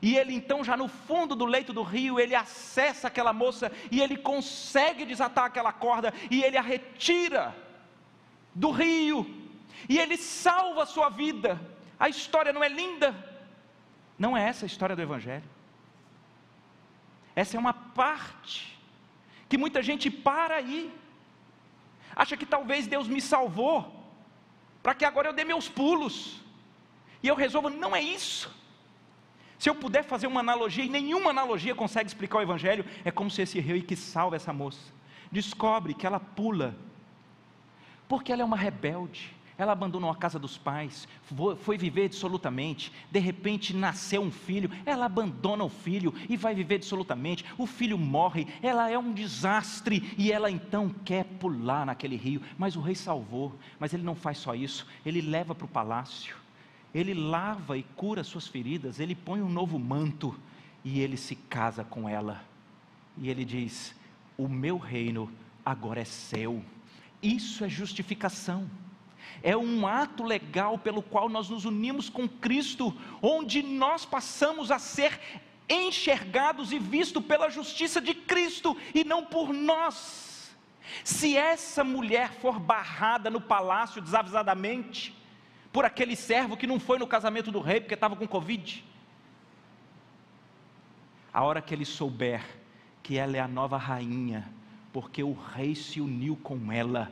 E 0.00 0.16
ele 0.16 0.34
então, 0.34 0.62
já 0.62 0.76
no 0.76 0.88
fundo 0.88 1.34
do 1.34 1.44
leito 1.44 1.72
do 1.72 1.82
rio, 1.82 2.20
ele 2.20 2.34
acessa 2.34 3.08
aquela 3.08 3.32
moça 3.32 3.72
e 3.90 4.00
ele 4.00 4.16
consegue 4.16 5.04
desatar 5.04 5.44
aquela 5.44 5.72
corda 5.72 6.14
e 6.30 6.42
ele 6.42 6.56
a 6.56 6.62
retira 6.62 7.54
do 8.54 8.70
rio 8.70 9.48
e 9.88 9.98
ele 9.98 10.16
salva 10.16 10.84
a 10.84 10.86
sua 10.86 11.08
vida. 11.08 11.60
A 11.98 12.08
história 12.08 12.52
não 12.52 12.62
é 12.62 12.68
linda? 12.68 13.14
Não 14.18 14.36
é 14.36 14.48
essa 14.48 14.64
a 14.64 14.66
história 14.66 14.96
do 14.96 15.02
Evangelho. 15.02 15.44
Essa 17.34 17.56
é 17.56 17.60
uma 17.60 17.72
parte 17.72 18.78
que 19.48 19.56
muita 19.56 19.82
gente 19.82 20.10
para 20.10 20.56
aí, 20.56 20.92
acha 22.14 22.36
que 22.36 22.44
talvez 22.44 22.86
Deus 22.86 23.08
me 23.08 23.20
salvou, 23.20 23.94
para 24.82 24.94
que 24.94 25.04
agora 25.04 25.28
eu 25.28 25.32
dê 25.32 25.44
meus 25.44 25.68
pulos, 25.68 26.40
e 27.22 27.28
eu 27.28 27.34
resolvo, 27.34 27.70
não 27.70 27.94
é 27.94 28.02
isso. 28.02 28.54
Se 29.58 29.68
eu 29.68 29.74
puder 29.74 30.04
fazer 30.04 30.26
uma 30.26 30.40
analogia, 30.40 30.84
e 30.84 30.88
nenhuma 30.88 31.30
analogia 31.30 31.74
consegue 31.74 32.08
explicar 32.08 32.38
o 32.38 32.42
Evangelho, 32.42 32.84
é 33.04 33.10
como 33.10 33.30
se 33.30 33.42
esse 33.42 33.58
rei 33.58 33.82
que 33.82 33.96
salva 33.96 34.36
essa 34.36 34.52
moça 34.52 34.98
descobre 35.30 35.94
que 35.94 36.06
ela 36.06 36.18
pula, 36.18 36.74
porque 38.08 38.32
ela 38.32 38.42
é 38.42 38.44
uma 38.44 38.56
rebelde, 38.56 39.34
ela 39.58 39.72
abandonou 39.72 40.08
a 40.08 40.16
casa 40.16 40.38
dos 40.38 40.56
pais, 40.56 41.08
foi 41.60 41.76
viver 41.76 42.08
dissolutamente, 42.08 42.92
de 43.10 43.18
repente 43.18 43.74
nasceu 43.74 44.22
um 44.22 44.30
filho, 44.30 44.70
ela 44.86 45.04
abandona 45.04 45.64
o 45.64 45.68
filho 45.68 46.14
e 46.28 46.36
vai 46.36 46.54
viver 46.54 46.78
dissolutamente, 46.78 47.44
o 47.58 47.66
filho 47.66 47.98
morre, 47.98 48.46
ela 48.62 48.88
é 48.88 48.96
um 48.96 49.12
desastre 49.12 50.14
e 50.16 50.30
ela 50.32 50.50
então 50.50 50.88
quer 51.04 51.24
pular 51.24 51.84
naquele 51.84 52.16
rio, 52.16 52.40
mas 52.56 52.76
o 52.76 52.80
rei 52.80 52.94
salvou, 52.94 53.54
mas 53.78 53.92
ele 53.92 54.04
não 54.04 54.14
faz 54.14 54.38
só 54.38 54.54
isso, 54.54 54.86
ele 55.04 55.20
leva 55.20 55.54
para 55.54 55.66
o 55.66 55.68
palácio 55.68 56.37
ele 56.94 57.14
lava 57.14 57.76
e 57.76 57.82
cura 57.82 58.24
suas 58.24 58.46
feridas, 58.46 58.98
ele 58.98 59.14
põe 59.14 59.42
um 59.42 59.48
novo 59.48 59.78
manto 59.78 60.38
e 60.84 61.00
ele 61.00 61.16
se 61.16 61.34
casa 61.34 61.84
com 61.84 62.08
ela. 62.08 62.42
E 63.16 63.28
ele 63.28 63.44
diz: 63.44 63.94
O 64.36 64.48
meu 64.48 64.78
reino 64.78 65.30
agora 65.64 66.00
é 66.00 66.04
seu. 66.04 66.64
Isso 67.22 67.64
é 67.64 67.68
justificação. 67.68 68.68
É 69.42 69.56
um 69.56 69.86
ato 69.86 70.24
legal 70.24 70.78
pelo 70.78 71.02
qual 71.02 71.28
nós 71.28 71.48
nos 71.48 71.64
unimos 71.64 72.08
com 72.08 72.28
Cristo, 72.28 72.96
onde 73.20 73.62
nós 73.62 74.04
passamos 74.04 74.70
a 74.70 74.78
ser 74.78 75.20
enxergados 75.68 76.72
e 76.72 76.78
vistos 76.78 77.24
pela 77.24 77.50
justiça 77.50 78.00
de 78.00 78.14
Cristo 78.14 78.76
e 78.94 79.04
não 79.04 79.24
por 79.24 79.52
nós. 79.52 80.56
Se 81.04 81.36
essa 81.36 81.84
mulher 81.84 82.32
for 82.32 82.58
barrada 82.58 83.28
no 83.28 83.40
palácio 83.40 84.00
desavisadamente, 84.00 85.14
por 85.72 85.84
aquele 85.84 86.16
servo 86.16 86.56
que 86.56 86.66
não 86.66 86.80
foi 86.80 86.98
no 86.98 87.06
casamento 87.06 87.50
do 87.50 87.60
rei 87.60 87.80
porque 87.80 87.94
estava 87.94 88.16
com 88.16 88.26
Covid, 88.26 88.84
a 91.32 91.44
hora 91.44 91.60
que 91.60 91.74
ele 91.74 91.84
souber 91.84 92.42
que 93.02 93.16
ela 93.16 93.36
é 93.36 93.40
a 93.40 93.48
nova 93.48 93.78
rainha, 93.78 94.46
porque 94.92 95.22
o 95.22 95.32
rei 95.32 95.74
se 95.74 95.98
uniu 96.00 96.36
com 96.36 96.70
ela, 96.70 97.10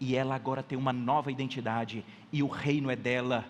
e 0.00 0.16
ela 0.16 0.34
agora 0.34 0.62
tem 0.62 0.78
uma 0.78 0.92
nova 0.92 1.30
identidade, 1.30 2.04
e 2.32 2.42
o 2.42 2.46
reino 2.46 2.90
é 2.90 2.96
dela, 2.96 3.44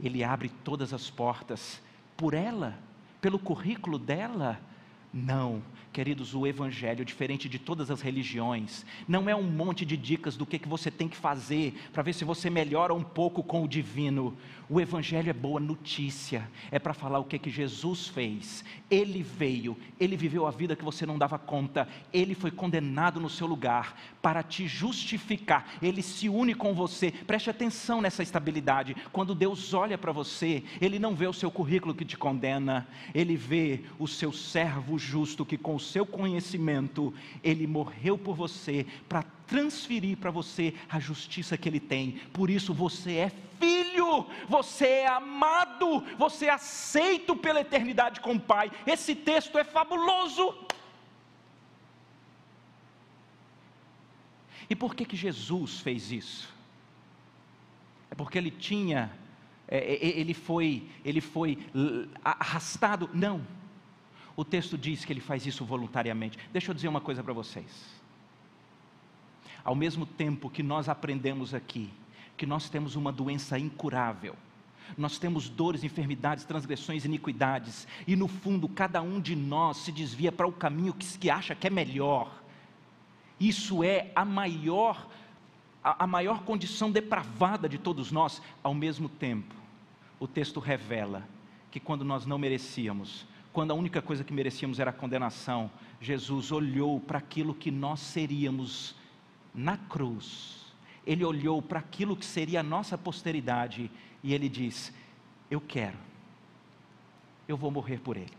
ele 0.00 0.22
abre 0.22 0.48
todas 0.48 0.92
as 0.92 1.10
portas 1.10 1.82
por 2.16 2.34
ela, 2.34 2.78
pelo 3.20 3.38
currículo 3.38 3.98
dela. 3.98 4.60
Não, 5.12 5.60
Queridos, 5.92 6.34
o 6.34 6.46
Evangelho, 6.46 7.04
diferente 7.04 7.48
de 7.48 7.58
todas 7.58 7.90
as 7.90 8.00
religiões, 8.00 8.84
não 9.06 9.28
é 9.28 9.34
um 9.34 9.42
monte 9.42 9.84
de 9.84 9.96
dicas 9.96 10.36
do 10.36 10.44
que, 10.44 10.58
que 10.58 10.68
você 10.68 10.90
tem 10.90 11.08
que 11.08 11.16
fazer 11.16 11.74
para 11.92 12.02
ver 12.02 12.12
se 12.12 12.24
você 12.24 12.50
melhora 12.50 12.92
um 12.92 13.02
pouco 13.02 13.42
com 13.42 13.64
o 13.64 13.68
divino. 13.68 14.36
O 14.68 14.80
Evangelho 14.80 15.30
é 15.30 15.32
boa 15.32 15.58
notícia, 15.58 16.48
é 16.70 16.78
para 16.78 16.92
falar 16.92 17.18
o 17.18 17.24
que, 17.24 17.38
que 17.38 17.48
Jesus 17.48 18.06
fez. 18.06 18.62
Ele 18.90 19.22
veio, 19.22 19.76
ele 19.98 20.14
viveu 20.14 20.46
a 20.46 20.50
vida 20.50 20.76
que 20.76 20.84
você 20.84 21.06
não 21.06 21.18
dava 21.18 21.38
conta, 21.38 21.88
ele 22.12 22.34
foi 22.34 22.50
condenado 22.50 23.18
no 23.18 23.30
seu 23.30 23.46
lugar 23.46 23.98
para 24.20 24.42
te 24.42 24.68
justificar, 24.68 25.66
ele 25.80 26.02
se 26.02 26.28
une 26.28 26.54
com 26.54 26.74
você. 26.74 27.10
Preste 27.10 27.48
atenção 27.48 28.02
nessa 28.02 28.22
estabilidade. 28.22 28.94
Quando 29.10 29.34
Deus 29.34 29.72
olha 29.72 29.96
para 29.96 30.12
você, 30.12 30.62
ele 30.80 30.98
não 30.98 31.14
vê 31.14 31.26
o 31.26 31.32
seu 31.32 31.50
currículo 31.50 31.94
que 31.94 32.04
te 32.04 32.16
condena, 32.16 32.86
ele 33.14 33.36
vê 33.36 33.80
o 33.98 34.06
seu 34.06 34.32
servo 34.32 34.98
justo 34.98 35.46
que 35.46 35.56
com 35.56 35.77
o 35.78 35.80
seu 35.80 36.04
conhecimento, 36.04 37.14
ele 37.42 37.66
morreu 37.66 38.18
por 38.18 38.34
você 38.36 38.84
para 39.08 39.22
transferir 39.46 40.18
para 40.18 40.30
você 40.30 40.74
a 40.88 41.00
justiça 41.00 41.56
que 41.56 41.68
ele 41.68 41.80
tem. 41.80 42.20
Por 42.32 42.50
isso 42.50 42.74
você 42.74 43.12
é 43.12 43.32
filho, 43.58 44.26
você 44.48 44.86
é 44.86 45.06
amado, 45.06 46.04
você 46.18 46.46
é 46.46 46.50
aceito 46.50 47.34
pela 47.34 47.60
eternidade 47.60 48.20
com 48.20 48.34
o 48.34 48.40
Pai. 48.40 48.70
Esse 48.86 49.14
texto 49.14 49.56
é 49.56 49.64
fabuloso. 49.64 50.54
E 54.68 54.76
por 54.76 54.94
que 54.94 55.06
que 55.06 55.16
Jesus 55.16 55.80
fez 55.80 56.12
isso? 56.12 56.54
É 58.10 58.14
porque 58.14 58.36
ele 58.36 58.50
tinha, 58.50 59.10
é, 59.66 59.78
é, 59.78 60.20
ele 60.20 60.34
foi, 60.34 60.86
ele 61.04 61.22
foi 61.22 61.58
arrastado? 62.22 63.08
Não 63.14 63.57
o 64.38 64.44
texto 64.44 64.78
diz 64.78 65.04
que 65.04 65.12
ele 65.12 65.20
faz 65.20 65.44
isso 65.46 65.64
voluntariamente. 65.64 66.38
Deixa 66.52 66.70
eu 66.70 66.74
dizer 66.74 66.86
uma 66.86 67.00
coisa 67.00 67.24
para 67.24 67.32
vocês. 67.32 67.66
Ao 69.64 69.74
mesmo 69.74 70.06
tempo 70.06 70.48
que 70.48 70.62
nós 70.62 70.88
aprendemos 70.88 71.54
aqui 71.54 71.90
que 72.36 72.46
nós 72.46 72.70
temos 72.70 72.94
uma 72.94 73.10
doença 73.10 73.58
incurável, 73.58 74.36
nós 74.96 75.18
temos 75.18 75.48
dores, 75.48 75.82
enfermidades, 75.82 76.44
transgressões, 76.44 77.04
iniquidades, 77.04 77.88
e 78.06 78.14
no 78.14 78.28
fundo 78.28 78.68
cada 78.68 79.02
um 79.02 79.20
de 79.20 79.34
nós 79.34 79.78
se 79.78 79.90
desvia 79.90 80.30
para 80.30 80.46
o 80.46 80.52
caminho 80.52 80.94
que, 80.94 81.18
que 81.18 81.28
acha 81.28 81.56
que 81.56 81.66
é 81.66 81.70
melhor. 81.70 82.40
Isso 83.40 83.82
é 83.82 84.12
a 84.14 84.24
maior, 84.24 85.08
a, 85.82 86.04
a 86.04 86.06
maior 86.06 86.44
condição 86.44 86.92
depravada 86.92 87.68
de 87.68 87.76
todos 87.76 88.12
nós. 88.12 88.40
Ao 88.62 88.72
mesmo 88.72 89.08
tempo, 89.08 89.52
o 90.20 90.28
texto 90.28 90.60
revela 90.60 91.26
que 91.72 91.80
quando 91.80 92.04
nós 92.04 92.24
não 92.24 92.38
merecíamos, 92.38 93.26
quando 93.58 93.72
a 93.72 93.74
única 93.74 94.00
coisa 94.00 94.22
que 94.22 94.32
merecíamos 94.32 94.78
era 94.78 94.90
a 94.90 94.92
condenação, 94.92 95.68
Jesus 96.00 96.52
olhou 96.52 97.00
para 97.00 97.18
aquilo 97.18 97.52
que 97.52 97.72
nós 97.72 97.98
seríamos 97.98 98.94
na 99.52 99.76
cruz. 99.76 100.64
Ele 101.04 101.24
olhou 101.24 101.60
para 101.60 101.80
aquilo 101.80 102.16
que 102.16 102.24
seria 102.24 102.60
a 102.60 102.62
nossa 102.62 102.96
posteridade 102.96 103.90
e 104.22 104.32
ele 104.32 104.48
diz: 104.48 104.94
Eu 105.50 105.60
quero, 105.60 105.96
eu 107.48 107.56
vou 107.56 107.68
morrer 107.68 107.98
por 107.98 108.16
ele. 108.16 108.30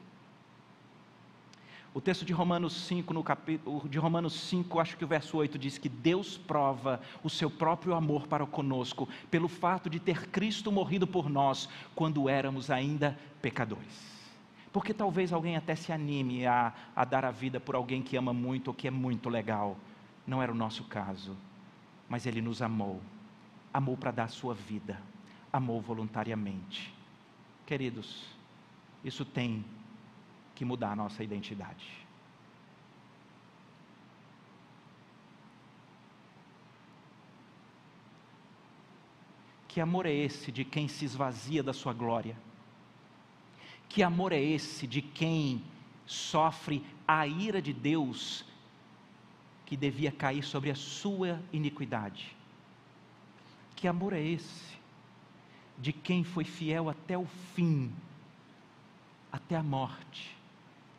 O 1.94 2.00
texto 2.00 2.24
de 2.24 2.32
Romanos 2.32 2.72
5, 2.88 3.14
no 3.14 3.22
capítulo 3.22 3.90
de 3.90 4.00
Romanos 4.00 4.34
5, 4.34 4.80
acho 4.80 4.96
que 4.96 5.04
o 5.04 5.08
verso 5.08 5.36
8 5.36 5.60
diz 5.60 5.78
que 5.78 5.90
Deus 5.90 6.38
prova 6.38 7.02
o 7.22 7.30
seu 7.30 7.52
próprio 7.52 7.94
amor 7.94 8.26
para 8.26 8.46
conosco 8.46 9.06
pelo 9.30 9.50
fato 9.50 9.90
de 9.90 10.00
ter 10.00 10.30
Cristo 10.30 10.72
morrido 10.72 11.06
por 11.06 11.30
nós 11.30 11.68
quando 11.94 12.30
éramos 12.30 12.72
ainda 12.72 13.20
pecadores. 13.42 14.19
Porque 14.72 14.94
talvez 14.94 15.34
alguém 15.34 15.56
até 15.56 15.76
se 15.76 15.92
anime 15.92 16.46
a, 16.46 16.74
a 16.96 17.04
dar 17.04 17.26
a 17.26 17.32
vida 17.32 17.60
por 17.60 17.76
alguém 17.76 18.02
que 18.02 18.16
ama 18.16 18.34
muito 18.34 18.68
ou 18.68 18.74
que 18.74 18.88
é 18.88 18.92
muito 18.92 19.28
legal. 19.30 19.78
Não 20.28 20.42
era 20.42 20.52
o 20.52 20.56
nosso 20.56 20.84
caso. 20.84 21.36
Mas 22.08 22.26
Ele 22.26 22.42
nos 22.42 22.62
amou. 22.62 23.02
Amou 23.74 23.98
para 23.98 24.12
dar 24.12 24.26
a 24.26 24.28
sua 24.28 24.54
vida. 24.54 25.02
Amou 25.52 25.82
voluntariamente. 25.82 26.94
Queridos, 27.66 28.28
isso 29.04 29.26
tem 29.26 29.66
que 30.54 30.64
mudar 30.64 30.92
a 30.92 30.96
nossa 30.96 31.24
identidade. 31.24 32.08
Que 39.68 39.80
amor 39.80 40.06
é 40.06 40.12
esse 40.12 40.52
de 40.52 40.66
quem 40.66 40.88
se 40.88 41.06
esvazia 41.06 41.64
da 41.64 41.74
sua 41.74 41.94
glória? 41.94 42.36
Que 43.90 44.04
amor 44.04 44.32
é 44.32 44.40
esse 44.40 44.86
de 44.86 45.02
quem 45.02 45.64
sofre 46.06 46.86
a 47.08 47.26
ira 47.26 47.60
de 47.60 47.74
Deus 47.74 48.46
que 49.66 49.76
devia 49.76 50.12
cair 50.12 50.44
sobre 50.44 50.70
a 50.70 50.76
sua 50.76 51.42
iniquidade? 51.52 52.36
Que 53.76 53.88
amor 53.88 54.14
é 54.14 54.22
esse 54.22 54.78
de 55.76 55.92
quem 55.92 56.24
foi 56.24 56.44
fiel 56.44 56.88
até 56.88 57.18
o 57.18 57.26
fim, 57.56 57.92
até 59.32 59.56
a 59.56 59.64
morte, 59.64 60.38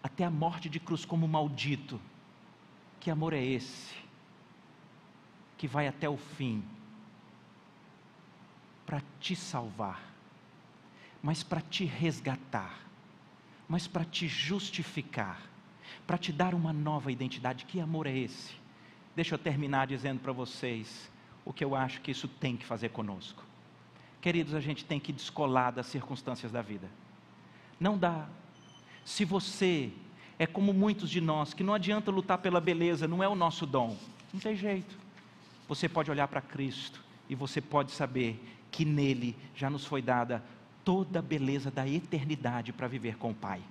até 0.03 0.25
a 0.25 0.31
morte 0.31 0.69
de 0.69 0.81
cruz 0.81 1.05
como 1.05 1.29
maldito? 1.29 2.01
Que 2.99 3.09
amor 3.09 3.33
é 3.33 3.45
esse 3.45 3.95
que 5.57 5.69
vai 5.69 5.87
até 5.87 6.09
o 6.09 6.17
fim 6.17 6.65
para 8.85 9.01
te 9.21 9.37
salvar? 9.37 10.10
Mas 11.23 11.43
para 11.43 11.61
te 11.61 11.85
resgatar, 11.85 12.79
mas 13.69 13.87
para 13.87 14.05
te 14.05 14.27
justificar, 14.27 15.41
para 16.07 16.19
te 16.19 16.33
dar 16.33 16.55
uma 16.55 16.73
nova 16.73 17.13
identidade. 17.13 17.65
Que 17.65 17.81
amor 17.81 18.07
é 18.07 18.17
esse? 18.17 18.55
Deixa 19.15 19.35
eu 19.35 19.39
terminar 19.39 19.87
dizendo 19.87 20.21
para 20.21 20.33
vocês 20.33 21.11
o 21.45 21.53
que 21.53 21.65
eu 21.65 21.75
acho 21.75 22.01
que 22.01 22.11
isso 22.11 22.27
tem 22.27 22.57
que 22.57 22.65
fazer 22.65 22.91
conosco. 22.91 23.45
Queridos, 24.21 24.55
a 24.55 24.61
gente 24.61 24.85
tem 24.85 25.01
que 25.01 25.13
descolar 25.13 25.73
das 25.73 25.87
circunstâncias 25.87 26.53
da 26.53 26.63
vida. 26.63 26.89
Não 27.79 27.97
dá. 27.97 28.29
Se 29.05 29.25
você 29.25 29.91
é 30.39 30.47
como 30.47 30.73
muitos 30.73 31.11
de 31.11 31.21
nós, 31.21 31.55
que 31.55 31.63
não 31.63 31.75
adianta 31.75 32.11
lutar 32.11 32.39
pela 32.39 32.61
beleza, 32.61 33.09
não 33.09 33.23
é 33.23 33.29
o 33.29 33.35
nosso 33.35 33.67
dom. 33.67 33.97
Não 34.33 34.41
tem 34.41 34.55
jeito. 34.55 34.97
Você 35.69 35.89
pode 35.89 36.11
olhar 36.11 36.29
para 36.29 36.41
Cristo 36.41 37.03
e 37.29 37.35
você 37.35 37.61
pode 37.61 37.93
saber 37.93 38.43
que 38.71 38.85
nele 38.85 39.37
já 39.55 39.71
nos 39.71 39.85
foi 39.85 40.03
dada 40.03 40.43
toda 40.91 41.21
a 41.21 41.23
beleza 41.23 41.71
da 41.71 41.87
eternidade 41.87 42.73
para 42.73 42.89
viver 42.89 43.17
com 43.17 43.31
o 43.31 43.35
Pai. 43.35 43.63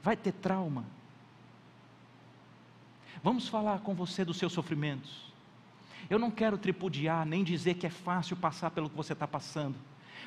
Vai 0.00 0.16
ter 0.16 0.30
trauma. 0.30 0.84
Vamos 3.20 3.48
falar 3.48 3.80
com 3.80 3.92
você 3.92 4.24
dos 4.24 4.36
seus 4.36 4.52
sofrimentos. 4.52 5.32
Eu 6.08 6.20
não 6.20 6.30
quero 6.30 6.56
tripudiar, 6.56 7.26
nem 7.26 7.42
dizer 7.42 7.74
que 7.74 7.84
é 7.84 7.90
fácil 7.90 8.36
passar 8.36 8.70
pelo 8.70 8.88
que 8.88 8.96
você 8.96 9.12
está 9.12 9.26
passando. 9.26 9.74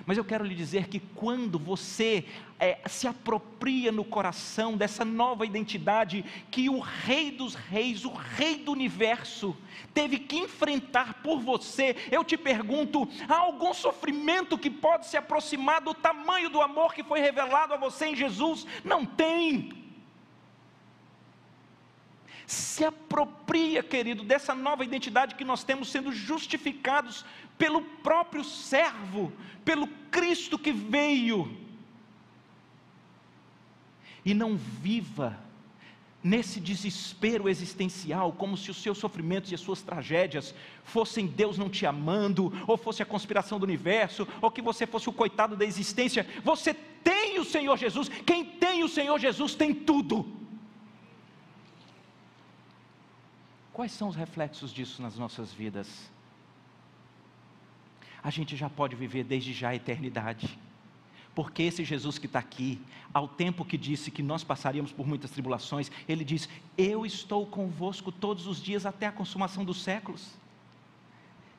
Mas 0.06 0.18
eu 0.18 0.26
quero 0.26 0.44
lhe 0.44 0.56
dizer 0.56 0.88
que 0.88 1.00
quando 1.00 1.60
você 1.60 2.26
é, 2.60 2.80
se 2.88 3.08
apropria 3.08 3.91
no 3.91 4.04
coração 4.04 4.78
dessa 4.78 5.04
nova 5.04 5.46
identidade 5.46 6.24
que 6.50 6.70
o 6.70 6.80
Rei 6.80 7.32
dos 7.32 7.56
Reis, 7.56 8.06
o 8.06 8.12
Rei 8.14 8.58
do 8.58 8.72
Universo, 8.72 9.56
teve 9.94 10.20
que 10.20 10.38
enfrentar 10.38 11.22
por 11.22 11.39
você, 11.39 11.96
eu 12.12 12.24
te 12.24 12.38
pergunto: 12.38 13.08
há 13.28 13.38
algum 13.38 13.74
sofrimento 13.74 14.58
que 14.58 14.70
pode 14.70 15.08
se 15.08 15.18
aproximar 15.18 15.82
do 15.82 15.94
tamanho 15.94 16.50
do 16.50 16.62
amor 16.62 16.94
que 16.94 17.04
foi 17.04 17.20
revelado 17.20 17.74
a 17.74 17.78
você 17.78 18.08
em 18.08 18.16
Jesus? 18.16 18.66
Não 18.84 19.06
tem 19.06 19.83
se 22.46 22.84
apropria, 22.84 23.82
querido, 23.82 24.24
dessa 24.24 24.54
nova 24.54 24.84
identidade 24.84 25.36
que 25.36 25.46
nós 25.46 25.64
temos 25.64 25.89
sendo 25.89 26.12
justificados 26.12 27.26
pelo 27.58 27.82
próprio 27.82 28.44
servo, 28.44 29.32
pelo 29.64 29.88
Cristo 30.12 30.58
que 30.60 30.72
veio. 30.72 31.58
E 34.26 34.34
não 34.34 34.56
viva 34.56 35.38
nesse 36.24 36.60
desespero 36.60 37.50
existencial, 37.50 38.32
como 38.32 38.56
se 38.56 38.72
os 38.72 38.82
seus 38.82 38.98
sofrimentos 38.98 39.52
e 39.52 39.56
as 39.56 39.62
suas 39.62 39.82
tragédias 39.82 40.56
fossem 40.84 41.28
Deus 41.28 41.58
não 41.58 41.70
te 41.70 41.86
amando, 41.86 42.54
ou 42.66 42.78
fosse 42.78 43.04
a 43.04 43.06
conspiração 43.06 43.60
do 43.60 43.64
universo, 43.64 44.26
ou 44.41 44.50
que 44.50 44.62
você 44.62 44.88
fosse 44.88 45.10
o 45.10 45.14
coitado 45.14 45.58
da 45.58 45.66
existência. 45.66 46.26
Você 46.44 46.74
tem 46.74 47.39
o 47.39 47.46
Senhor 47.46 47.78
Jesus, 47.78 48.08
quem 48.26 48.46
tem 48.46 48.84
o 48.84 48.89
Senhor 48.89 49.20
Jesus 49.20 49.54
tem 49.54 49.74
tudo. 49.74 50.43
Quais 53.74 53.92
são 53.92 54.08
os 54.08 54.16
reflexos 54.16 54.72
disso 54.72 55.02
nas 55.02 55.18
nossas 55.18 55.52
vidas? 55.52 56.12
A 58.24 58.30
gente 58.30 58.56
já 58.56 58.70
pode 58.70 58.96
viver 58.96 59.24
desde 59.24 59.52
já 59.52 59.70
a 59.70 59.76
eternidade. 59.76 60.58
Porque 61.34 61.64
esse 61.64 61.84
Jesus 61.84 62.20
que 62.20 62.28
está 62.28 62.38
aqui, 62.38 62.80
ao 63.12 63.28
tempo 63.28 63.66
que 63.66 63.76
disse 63.76 64.12
que 64.12 64.22
nós 64.22 64.44
passaríamos 64.44 64.92
por 64.92 65.08
muitas 65.08 65.32
tribulações, 65.32 65.92
ele 66.08 66.24
diz: 66.24 66.48
Eu 66.78 67.04
estou 67.04 67.48
convosco 67.48 68.12
todos 68.12 68.46
os 68.46 68.62
dias 68.62 68.86
até 68.86 69.08
a 69.08 69.12
consumação 69.12 69.66
dos 69.66 69.82
séculos. 69.82 70.36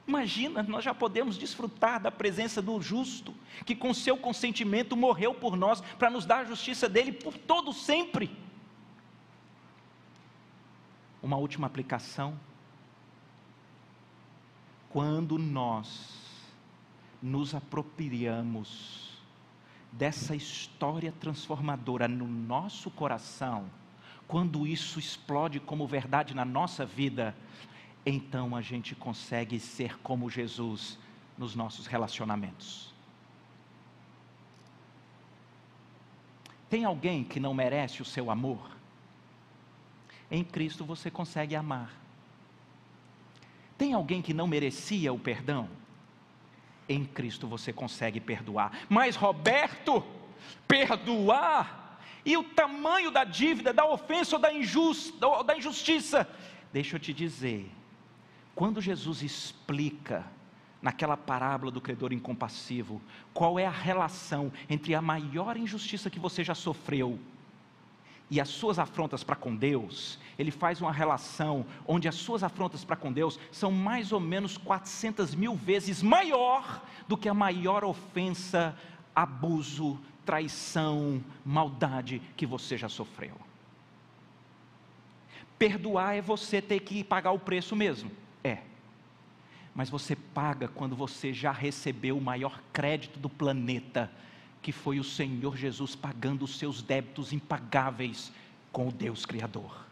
Imagina, 0.06 0.62
nós 0.62 0.84
já 0.84 0.94
podemos 0.94 1.36
desfrutar 1.36 2.00
da 2.00 2.12
presença 2.12 2.62
do 2.62 2.80
justo, 2.80 3.34
que 3.66 3.74
com 3.74 3.92
seu 3.92 4.16
consentimento 4.16 4.96
morreu 4.96 5.34
por 5.34 5.56
nós, 5.56 5.80
para 5.98 6.10
nos 6.10 6.24
dar 6.24 6.40
a 6.40 6.44
justiça 6.44 6.88
dele 6.88 7.10
por 7.10 7.36
todo 7.36 7.72
sempre. 7.72 8.30
Uma 11.24 11.38
última 11.38 11.66
aplicação. 11.66 12.38
Quando 14.90 15.38
nós 15.38 16.20
nos 17.22 17.54
apropriamos 17.54 19.18
dessa 19.90 20.36
história 20.36 21.10
transformadora 21.12 22.06
no 22.06 22.28
nosso 22.28 22.90
coração, 22.90 23.70
quando 24.28 24.66
isso 24.66 24.98
explode 24.98 25.58
como 25.60 25.86
verdade 25.86 26.34
na 26.34 26.44
nossa 26.44 26.84
vida, 26.84 27.34
então 28.04 28.54
a 28.54 28.60
gente 28.60 28.94
consegue 28.94 29.58
ser 29.58 29.98
como 30.00 30.28
Jesus 30.28 30.98
nos 31.38 31.54
nossos 31.54 31.86
relacionamentos. 31.86 32.92
Tem 36.68 36.84
alguém 36.84 37.24
que 37.24 37.40
não 37.40 37.54
merece 37.54 38.02
o 38.02 38.04
seu 38.04 38.30
amor? 38.30 38.73
Em 40.30 40.42
Cristo 40.42 40.84
você 40.84 41.10
consegue 41.10 41.54
amar. 41.54 41.92
Tem 43.76 43.92
alguém 43.92 44.22
que 44.22 44.34
não 44.34 44.46
merecia 44.46 45.12
o 45.12 45.18
perdão? 45.18 45.68
em 46.88 47.04
Cristo 47.04 47.46
você 47.46 47.72
consegue 47.72 48.20
perdoar. 48.20 48.72
Mas 48.88 49.16
Roberto, 49.16 50.04
perdoar 50.66 52.00
e 52.24 52.36
o 52.36 52.42
tamanho 52.42 53.10
da 53.10 53.24
dívida, 53.24 53.72
da 53.72 53.86
ofensa 53.86 54.36
ou 54.36 54.42
da, 54.42 54.48
da 55.42 55.56
injustiça. 55.56 56.28
Deixa 56.72 56.96
eu 56.96 57.00
te 57.00 57.12
dizer, 57.12 57.70
quando 58.54 58.80
Jesus 58.80 59.22
explica 59.22 60.24
naquela 60.80 61.16
parábola 61.16 61.70
do 61.70 61.80
credor 61.80 62.12
incompassivo, 62.12 63.00
qual 63.32 63.58
é 63.58 63.66
a 63.66 63.70
relação 63.70 64.52
entre 64.68 64.94
a 64.94 65.00
maior 65.00 65.56
injustiça 65.56 66.10
que 66.10 66.18
você 66.18 66.44
já 66.44 66.54
sofreu 66.54 67.18
e 68.30 68.40
as 68.40 68.48
suas 68.48 68.78
afrontas 68.78 69.22
para 69.22 69.36
com 69.36 69.54
Deus, 69.54 70.18
ele 70.38 70.50
faz 70.50 70.80
uma 70.80 70.92
relação 70.92 71.64
onde 71.86 72.08
as 72.08 72.14
suas 72.14 72.42
afrontas 72.42 72.84
para 72.84 72.96
com 72.96 73.12
Deus 73.12 73.38
são 73.52 73.70
mais 73.70 74.12
ou 74.12 74.20
menos 74.20 74.56
400 74.56 75.34
mil 75.34 75.54
vezes 75.54 76.02
maior 76.02 76.82
do 77.06 77.16
que 77.16 77.28
a 77.28 77.34
maior 77.34 77.84
ofensa, 77.84 78.76
abuso, 79.14 80.00
traição, 80.24 81.22
maldade 81.44 82.20
que 82.36 82.46
você 82.46 82.76
já 82.76 82.88
sofreu. 82.88 83.34
Perdoar 85.58 86.16
é 86.16 86.20
você 86.20 86.60
ter 86.60 86.80
que 86.80 87.04
pagar 87.04 87.30
o 87.30 87.38
preço 87.38 87.76
mesmo, 87.76 88.10
é. 88.42 88.58
Mas 89.74 89.90
você 89.90 90.16
paga 90.16 90.68
quando 90.68 90.96
você 90.96 91.32
já 91.32 91.52
recebeu 91.52 92.16
o 92.16 92.20
maior 92.20 92.60
crédito 92.72 93.18
do 93.18 93.28
planeta, 93.28 94.10
que 94.64 94.72
foi 94.72 94.98
o 94.98 95.04
Senhor 95.04 95.58
Jesus 95.58 95.94
pagando 95.94 96.46
os 96.46 96.56
seus 96.56 96.80
débitos 96.80 97.34
impagáveis 97.34 98.32
com 98.72 98.88
o 98.88 98.90
Deus 98.90 99.26
Criador. 99.26 99.84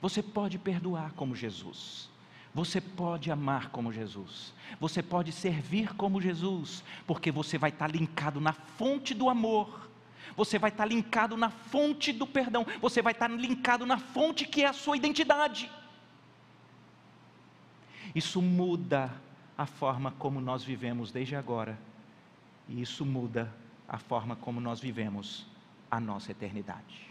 Você 0.00 0.22
pode 0.22 0.58
perdoar 0.58 1.10
como 1.14 1.34
Jesus. 1.34 2.08
Você 2.54 2.80
pode 2.80 3.32
amar 3.32 3.70
como 3.70 3.92
Jesus. 3.92 4.54
Você 4.78 5.02
pode 5.02 5.32
servir 5.32 5.92
como 5.94 6.20
Jesus, 6.20 6.84
porque 7.04 7.32
você 7.32 7.58
vai 7.58 7.70
estar 7.70 7.90
linkado 7.90 8.40
na 8.40 8.52
fonte 8.52 9.12
do 9.12 9.28
amor. 9.28 9.90
Você 10.36 10.56
vai 10.56 10.70
estar 10.70 10.86
linkado 10.86 11.36
na 11.36 11.50
fonte 11.50 12.12
do 12.12 12.28
perdão. 12.28 12.64
Você 12.80 13.02
vai 13.02 13.12
estar 13.12 13.28
linkado 13.28 13.84
na 13.84 13.98
fonte 13.98 14.46
que 14.46 14.62
é 14.62 14.68
a 14.68 14.72
sua 14.72 14.96
identidade. 14.96 15.68
Isso 18.14 18.40
muda 18.40 19.12
a 19.58 19.66
forma 19.66 20.12
como 20.12 20.40
nós 20.40 20.62
vivemos 20.62 21.10
desde 21.10 21.34
agora. 21.34 21.76
E 22.68 22.80
isso 22.80 23.04
muda 23.04 23.52
a 23.88 23.98
forma 23.98 24.36
como 24.36 24.60
nós 24.60 24.80
vivemos 24.80 25.46
a 25.90 26.00
nossa 26.00 26.32
eternidade. 26.32 27.05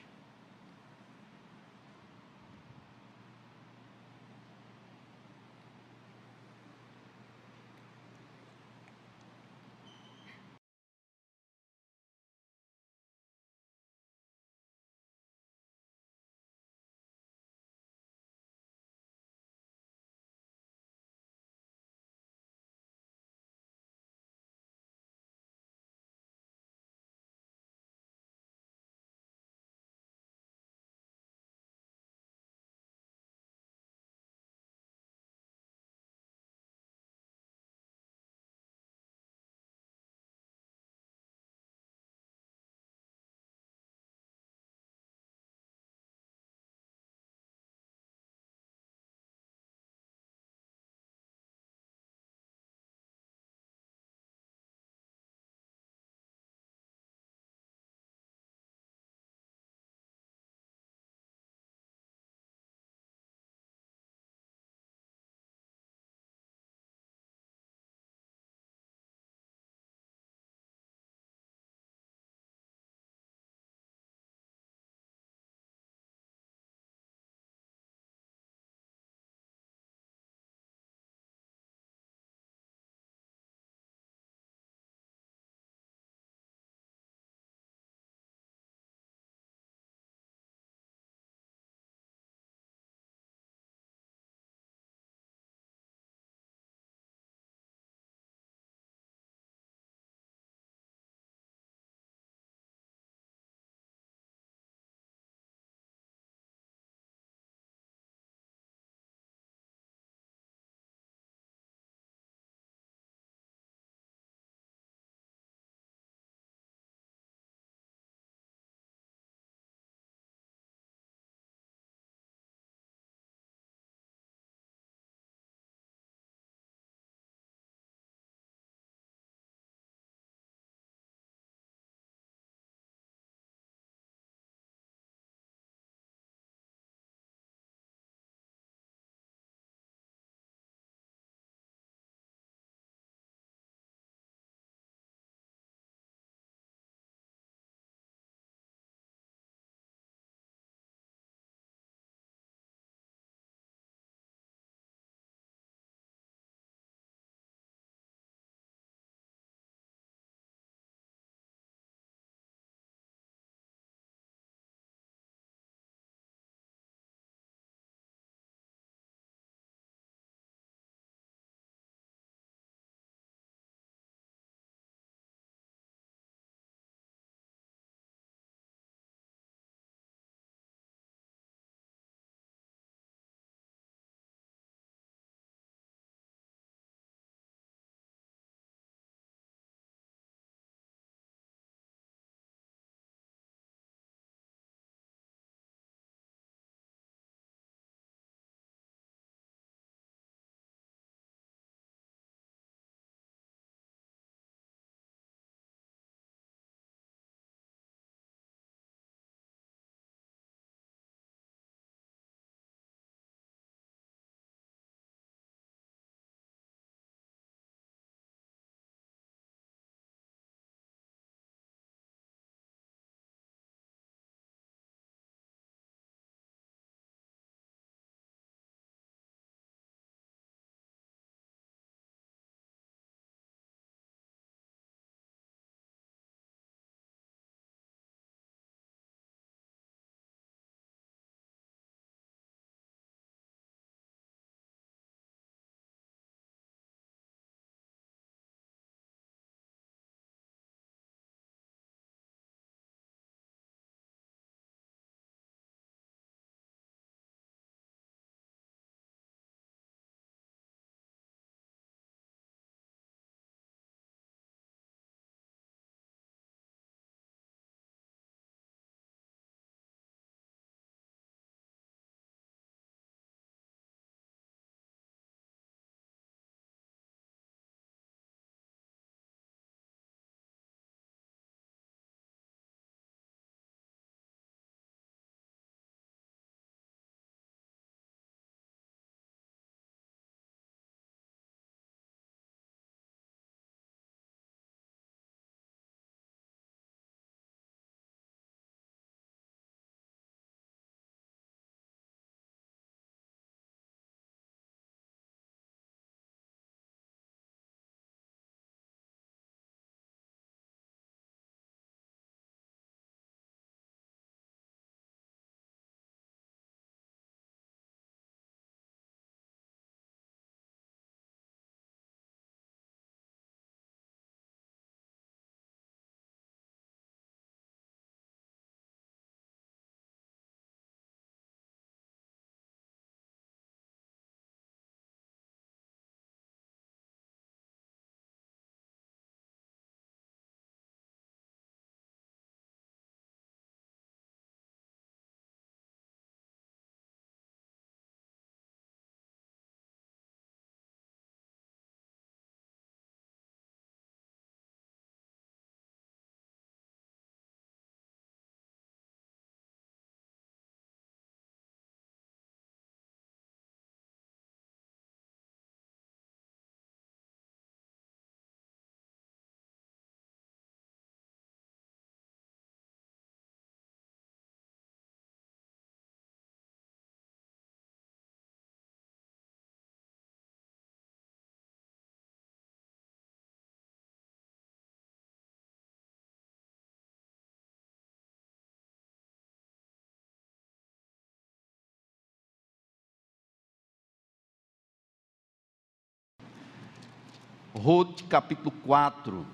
Ruth 397.78 398.22
capítulo 398.30 398.72
4. 398.72 399.46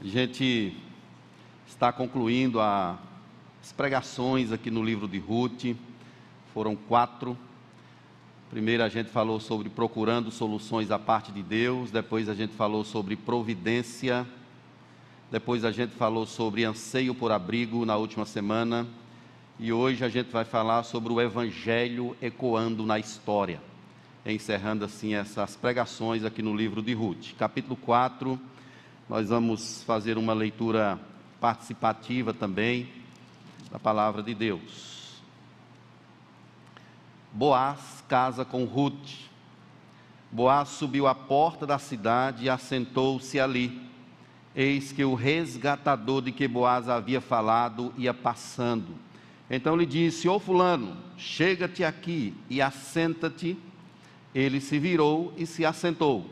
A 0.00 0.04
gente 0.06 0.76
está 1.66 1.92
concluindo 1.92 2.60
a, 2.60 2.96
as 3.60 3.72
pregações 3.72 4.52
aqui 4.52 4.70
no 4.70 4.80
livro 4.80 5.08
de 5.08 5.18
Ruth. 5.18 5.76
Foram 6.54 6.76
quatro. 6.76 7.36
Primeiro 8.50 8.84
a 8.84 8.88
gente 8.88 9.10
falou 9.10 9.40
sobre 9.40 9.68
procurando 9.68 10.30
soluções 10.30 10.86
da 10.86 10.98
parte 10.98 11.32
de 11.32 11.42
Deus, 11.42 11.90
depois 11.90 12.28
a 12.28 12.34
gente 12.34 12.54
falou 12.54 12.84
sobre 12.84 13.16
providência, 13.16 14.24
depois 15.28 15.64
a 15.64 15.72
gente 15.72 15.94
falou 15.96 16.24
sobre 16.24 16.64
anseio 16.64 17.16
por 17.16 17.32
abrigo 17.32 17.84
na 17.84 17.96
última 17.96 18.24
semana, 18.24 18.86
e 19.58 19.72
hoje 19.72 20.04
a 20.04 20.08
gente 20.08 20.30
vai 20.30 20.44
falar 20.44 20.84
sobre 20.84 21.12
o 21.12 21.20
evangelho 21.20 22.16
ecoando 22.22 22.86
na 22.86 22.98
história. 22.98 23.71
Encerrando 24.24 24.84
assim 24.84 25.14
essas 25.14 25.56
pregações 25.56 26.24
aqui 26.24 26.42
no 26.42 26.54
livro 26.54 26.80
de 26.80 26.94
Ruth. 26.94 27.34
Capítulo 27.36 27.74
4, 27.74 28.38
nós 29.08 29.30
vamos 29.30 29.82
fazer 29.82 30.16
uma 30.16 30.32
leitura 30.32 30.96
participativa 31.40 32.32
também 32.32 32.88
da 33.68 33.80
palavra 33.80 34.22
de 34.22 34.32
Deus. 34.32 35.20
Boaz 37.32 38.04
casa 38.08 38.44
com 38.44 38.64
Ruth. 38.64 39.28
Boaz 40.30 40.68
subiu 40.68 41.08
à 41.08 41.16
porta 41.16 41.66
da 41.66 41.80
cidade 41.80 42.44
e 42.44 42.48
assentou-se 42.48 43.40
ali. 43.40 43.82
Eis 44.54 44.92
que 44.92 45.02
o 45.04 45.14
resgatador 45.14 46.22
de 46.22 46.30
que 46.30 46.46
Boaz 46.46 46.88
havia 46.88 47.20
falado 47.20 47.92
ia 47.98 48.14
passando. 48.14 48.94
Então 49.50 49.74
lhe 49.74 49.84
disse: 49.84 50.28
Ô 50.28 50.38
Fulano, 50.38 50.96
chega-te 51.16 51.82
aqui 51.82 52.36
e 52.48 52.62
assenta-te. 52.62 53.58
Ele 54.34 54.60
se 54.60 54.78
virou 54.78 55.32
e 55.36 55.46
se 55.46 55.64
assentou. 55.64 56.26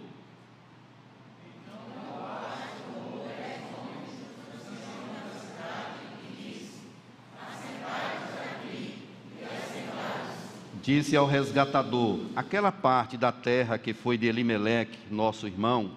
disse 10.90 11.16
ao 11.16 11.26
resgatador: 11.26 12.18
Aquela 12.34 12.72
parte 12.72 13.16
da 13.16 13.30
terra 13.30 13.78
que 13.78 13.92
foi 13.94 14.18
de 14.18 14.26
Elimeleque, 14.26 14.98
nosso 15.08 15.46
irmão, 15.46 15.92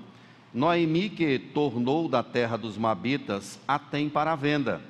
Noemi, 0.53 1.09
que 1.09 1.39
tornou 1.39 2.07
da 2.07 2.21
terra 2.21 2.57
dos 2.57 2.77
Mabitas, 2.77 3.59
a 3.67 3.79
tem 3.79 4.07
para 4.07 4.33
a 4.33 4.35
venda. 4.35 4.81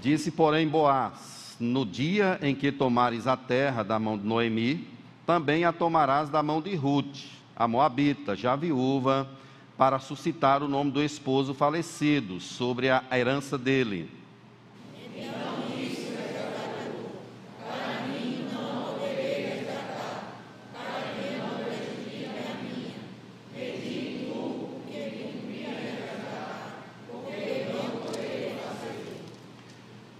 Disse, 0.00 0.30
porém, 0.30 0.66
Boaz: 0.66 1.56
No 1.60 1.84
dia 1.84 2.38
em 2.42 2.54
que 2.54 2.72
tomares 2.72 3.26
a 3.26 3.36
terra 3.36 3.82
da 3.82 3.98
mão 3.98 4.16
de 4.16 4.26
Noemi, 4.26 4.88
também 5.26 5.64
a 5.64 5.72
tomarás 5.72 6.28
da 6.28 6.42
mão 6.42 6.60
de 6.60 6.74
Ruth, 6.74 7.18
a 7.54 7.68
Moabita, 7.68 8.34
já 8.34 8.56
viúva, 8.56 9.28
para 9.76 9.98
suscitar 9.98 10.62
o 10.62 10.68
nome 10.68 10.90
do 10.90 11.02
esposo 11.02 11.54
falecido 11.54 12.40
sobre 12.40 12.88
a 12.88 13.04
herança 13.12 13.56
dele. 13.56 14.19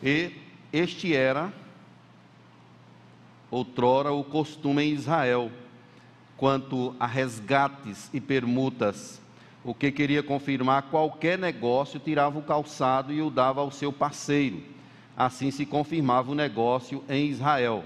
E 0.02 0.32
este 0.72 1.14
era, 1.14 1.52
outrora, 3.51 4.12
o 4.12 4.24
costume 4.24 4.82
em 4.82 4.93
Israel, 4.93 5.51
quanto 6.36 6.94
a 6.98 7.06
resgates 7.06 8.09
e 8.12 8.20
permutas. 8.20 9.20
O 9.62 9.74
que 9.74 9.93
queria 9.93 10.22
confirmar 10.22 10.85
qualquer 10.85 11.39
negócio, 11.39 12.01
tirava 12.01 12.39
o 12.39 12.43
calçado 12.43 13.12
e 13.12 13.20
o 13.20 13.31
dava 13.31 13.60
ao 13.60 13.70
seu 13.70 13.93
parceiro. 13.93 14.62
Assim 15.14 15.51
se 15.51 15.66
confirmava 15.66 16.32
o 16.32 16.35
negócio 16.35 17.05
em 17.09 17.27
Israel. 17.27 17.85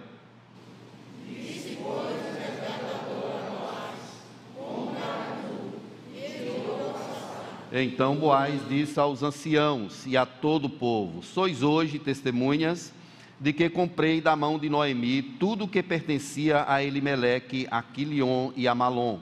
Então 7.77 8.15
Boaz 8.15 8.61
disse 8.69 9.01
aos 9.01 9.25
anciãos 9.25 10.07
e 10.07 10.17
a 10.17 10.25
todo 10.25 10.67
o 10.67 10.71
povo: 10.71 11.25
Sois 11.25 11.61
hoje 11.61 11.99
testemunhas 11.99 12.93
de 13.41 13.53
que 13.53 13.69
comprei 13.69 14.21
da 14.21 14.37
mão 14.37 14.61
de 14.61 14.69
Noemi 14.69 15.21
tudo 15.23 15.65
o 15.65 15.69
que 15.69 15.83
pertencia 15.83 16.65
a 16.69 16.85
Elimeleque, 16.85 17.67
a 17.69 17.83
Quilion 17.83 18.53
e 18.55 18.69
a 18.69 18.77
Malom 18.77 19.19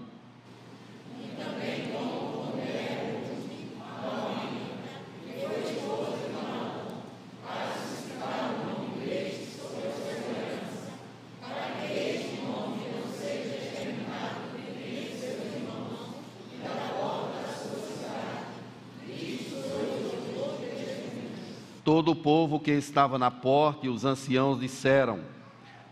Todo 22.02 22.10
o 22.10 22.16
povo 22.16 22.58
que 22.58 22.72
estava 22.72 23.16
na 23.16 23.30
porta 23.30 23.86
e 23.86 23.88
os 23.88 24.04
anciãos 24.04 24.58
disseram: 24.58 25.20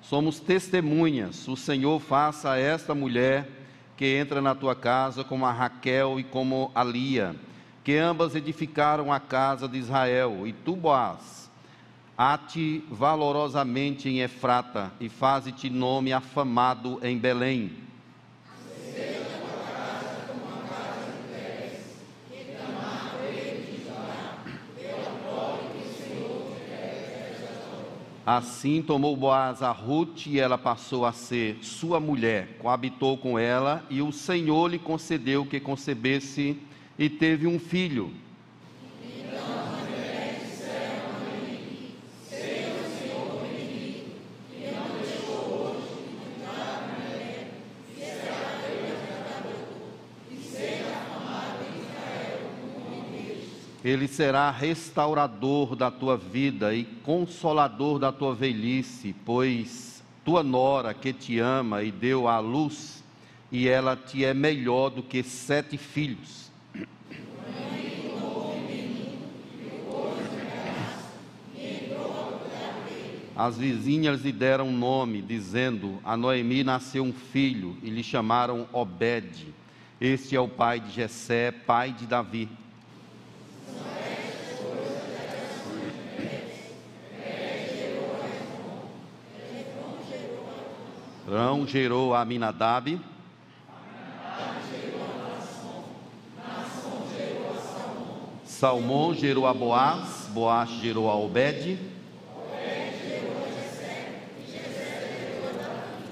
Somos 0.02 0.40
testemunhas, 0.40 1.46
o 1.46 1.56
Senhor 1.56 2.00
faça 2.00 2.50
a 2.50 2.58
esta 2.58 2.96
mulher 2.96 3.48
que 3.96 4.16
entra 4.16 4.42
na 4.42 4.52
tua 4.52 4.74
casa 4.74 5.22
como 5.22 5.46
a 5.46 5.52
Raquel 5.52 6.18
e 6.18 6.24
como 6.24 6.72
a 6.74 6.82
Lia, 6.82 7.36
que 7.84 7.96
ambas 7.96 8.34
edificaram 8.34 9.12
a 9.12 9.20
casa 9.20 9.68
de 9.68 9.78
Israel, 9.78 10.48
e 10.48 10.52
tu, 10.52 10.74
Boaz, 10.74 11.48
ate 12.18 12.82
valorosamente 12.90 14.08
em 14.08 14.18
Efrata 14.18 14.90
e 14.98 15.08
faze-te 15.08 15.70
nome 15.70 16.12
afamado 16.12 16.98
em 17.04 17.16
Belém 17.16 17.70
Assim 28.32 28.80
tomou 28.80 29.16
Boaz 29.16 29.60
a 29.60 29.72
Ruth 29.72 30.26
e 30.26 30.38
ela 30.38 30.56
passou 30.56 31.04
a 31.04 31.10
ser 31.10 31.58
sua 31.62 31.98
mulher, 31.98 32.58
coabitou 32.60 33.18
com 33.18 33.36
ela 33.36 33.84
e 33.90 34.00
o 34.00 34.12
Senhor 34.12 34.70
lhe 34.70 34.78
concedeu 34.78 35.44
que 35.44 35.58
concebesse 35.58 36.56
e 36.96 37.10
teve 37.10 37.48
um 37.48 37.58
filho. 37.58 38.12
Ele 53.90 54.06
será 54.06 54.52
restaurador 54.52 55.74
da 55.74 55.90
tua 55.90 56.16
vida 56.16 56.72
e 56.72 56.84
consolador 56.84 57.98
da 57.98 58.12
tua 58.12 58.32
velhice, 58.32 59.12
pois 59.24 60.00
tua 60.24 60.44
nora 60.44 60.94
que 60.94 61.12
te 61.12 61.40
ama 61.40 61.82
e 61.82 61.90
deu 61.90 62.28
à 62.28 62.38
luz, 62.38 63.02
e 63.50 63.66
ela 63.66 63.96
te 63.96 64.24
é 64.24 64.32
melhor 64.32 64.90
do 64.90 65.02
que 65.02 65.24
sete 65.24 65.76
filhos. 65.76 66.52
As 73.34 73.58
vizinhas 73.58 74.22
lhe 74.22 74.30
deram 74.30 74.68
um 74.68 74.78
nome, 74.78 75.20
dizendo: 75.20 75.98
A 76.04 76.16
Noemi 76.16 76.62
nasceu 76.62 77.02
um 77.02 77.12
filho, 77.12 77.76
e 77.82 77.90
lhe 77.90 78.04
chamaram 78.04 78.68
Obed. 78.72 79.52
Este 80.00 80.36
é 80.36 80.40
o 80.40 80.46
pai 80.46 80.78
de 80.78 80.92
Jessé, 80.92 81.50
pai 81.50 81.90
de 81.92 82.06
Davi. 82.06 82.59
Rão 91.30 91.64
gerou 91.64 92.12
a 92.12 92.22
Aminadab. 92.22 93.00
Salmão 98.44 99.14
gerou 99.14 99.46
a 99.46 99.54
Boaz, 99.54 100.28
Boaz 100.34 100.70
gerou 100.70 101.08
a 101.08 101.14
Obed. 101.14 101.78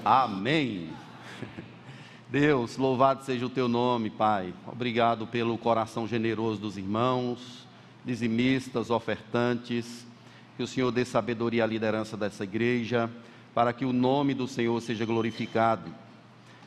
Amém. 0.05 0.89
Deus, 2.31 2.77
louvado 2.77 3.25
seja 3.25 3.45
o 3.45 3.49
teu 3.49 3.67
nome, 3.67 4.09
Pai. 4.09 4.53
Obrigado 4.65 5.27
pelo 5.27 5.57
coração 5.57 6.07
generoso 6.07 6.61
dos 6.61 6.77
irmãos, 6.77 7.67
dizimistas, 8.05 8.89
ofertantes. 8.89 10.07
Que 10.55 10.63
o 10.63 10.67
Senhor 10.67 10.91
dê 10.91 11.03
sabedoria 11.03 11.65
à 11.65 11.67
liderança 11.67 12.15
dessa 12.15 12.45
igreja, 12.45 13.09
para 13.53 13.73
que 13.73 13.85
o 13.85 13.93
nome 13.93 14.33
do 14.33 14.47
Senhor 14.47 14.79
seja 14.81 15.05
glorificado. 15.05 15.91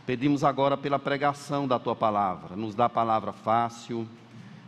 Pedimos 0.04 0.42
agora 0.42 0.76
pela 0.76 0.98
pregação 0.98 1.68
da 1.68 1.78
tua 1.78 1.94
palavra. 1.94 2.56
Nos 2.56 2.74
dá 2.74 2.86
a 2.86 2.90
palavra 2.90 3.32
fácil. 3.32 4.06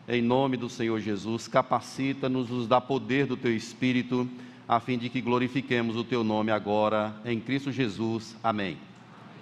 Em 0.07 0.21
nome 0.21 0.57
do 0.57 0.69
Senhor 0.69 1.01
Jesus, 1.01 1.49
capacita-nos, 1.49 2.51
nos 2.51 2.69
dá 2.69 2.79
poder 2.81 3.27
do 3.27 3.39
teu 3.39 3.57
espírito, 3.57 4.29
a 4.69 4.79
fim 4.79 4.99
de 4.99 5.09
que 5.09 5.21
glorifiquemos 5.21 5.97
o 5.97 6.05
teu 6.05 6.23
nome 6.23 6.51
agora 6.53 7.15
em 7.25 7.41
Cristo 7.41 7.73
Jesus. 7.73 8.37
Amém. 8.43 8.77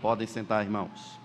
Podem 0.01 0.27
sentar, 0.27 0.65
irmãos. 0.65 1.21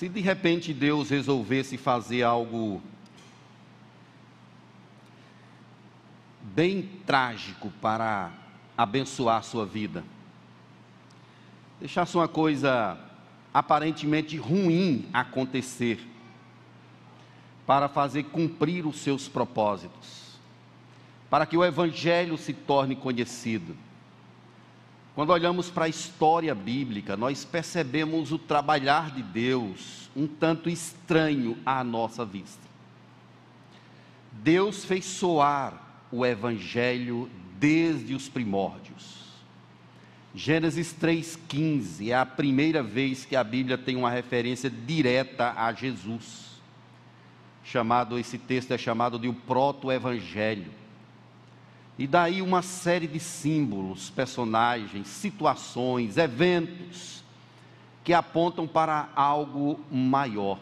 Se 0.00 0.08
de 0.08 0.22
repente 0.22 0.72
Deus 0.72 1.10
resolvesse 1.10 1.76
fazer 1.76 2.22
algo 2.22 2.80
bem 6.40 6.88
trágico 7.04 7.70
para 7.82 8.32
abençoar 8.78 9.36
a 9.36 9.42
sua 9.42 9.66
vida, 9.66 10.02
deixasse 11.78 12.16
uma 12.16 12.26
coisa 12.26 12.98
aparentemente 13.52 14.38
ruim 14.38 15.06
acontecer, 15.12 16.00
para 17.66 17.86
fazer 17.86 18.22
cumprir 18.22 18.86
os 18.86 19.00
seus 19.00 19.28
propósitos, 19.28 20.38
para 21.28 21.44
que 21.44 21.58
o 21.58 21.62
Evangelho 21.62 22.38
se 22.38 22.54
torne 22.54 22.96
conhecido 22.96 23.76
quando 25.20 25.34
olhamos 25.34 25.68
para 25.68 25.84
a 25.84 25.88
história 25.88 26.54
bíblica, 26.54 27.14
nós 27.14 27.44
percebemos 27.44 28.32
o 28.32 28.38
trabalhar 28.38 29.10
de 29.10 29.22
Deus 29.22 30.08
um 30.16 30.26
tanto 30.26 30.70
estranho 30.70 31.58
à 31.66 31.84
nossa 31.84 32.24
vista. 32.24 32.66
Deus 34.32 34.82
fez 34.82 35.04
soar 35.04 36.06
o 36.10 36.24
Evangelho 36.24 37.28
desde 37.58 38.14
os 38.14 38.30
primórdios. 38.30 39.26
Gênesis 40.34 40.96
3,15 40.98 42.08
é 42.08 42.14
a 42.14 42.24
primeira 42.24 42.82
vez 42.82 43.26
que 43.26 43.36
a 43.36 43.44
Bíblia 43.44 43.76
tem 43.76 43.96
uma 43.96 44.10
referência 44.10 44.70
direta 44.70 45.52
a 45.54 45.70
Jesus. 45.74 46.62
Chamado, 47.62 48.18
esse 48.18 48.38
texto 48.38 48.72
é 48.72 48.78
chamado 48.78 49.18
de 49.18 49.28
o 49.28 49.34
proto-evangelho. 49.34 50.79
E 52.00 52.06
daí 52.06 52.40
uma 52.40 52.62
série 52.62 53.06
de 53.06 53.20
símbolos, 53.20 54.08
personagens, 54.08 55.06
situações, 55.06 56.16
eventos 56.16 57.22
que 58.02 58.14
apontam 58.14 58.66
para 58.66 59.10
algo 59.14 59.78
maior. 59.92 60.58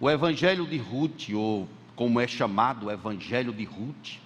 O 0.00 0.10
Evangelho 0.10 0.66
de 0.66 0.76
Ruth, 0.76 1.28
ou 1.32 1.68
como 1.94 2.18
é 2.18 2.26
chamado 2.26 2.86
o 2.86 2.90
Evangelho 2.90 3.52
de 3.52 3.62
Ruth, 3.62 4.18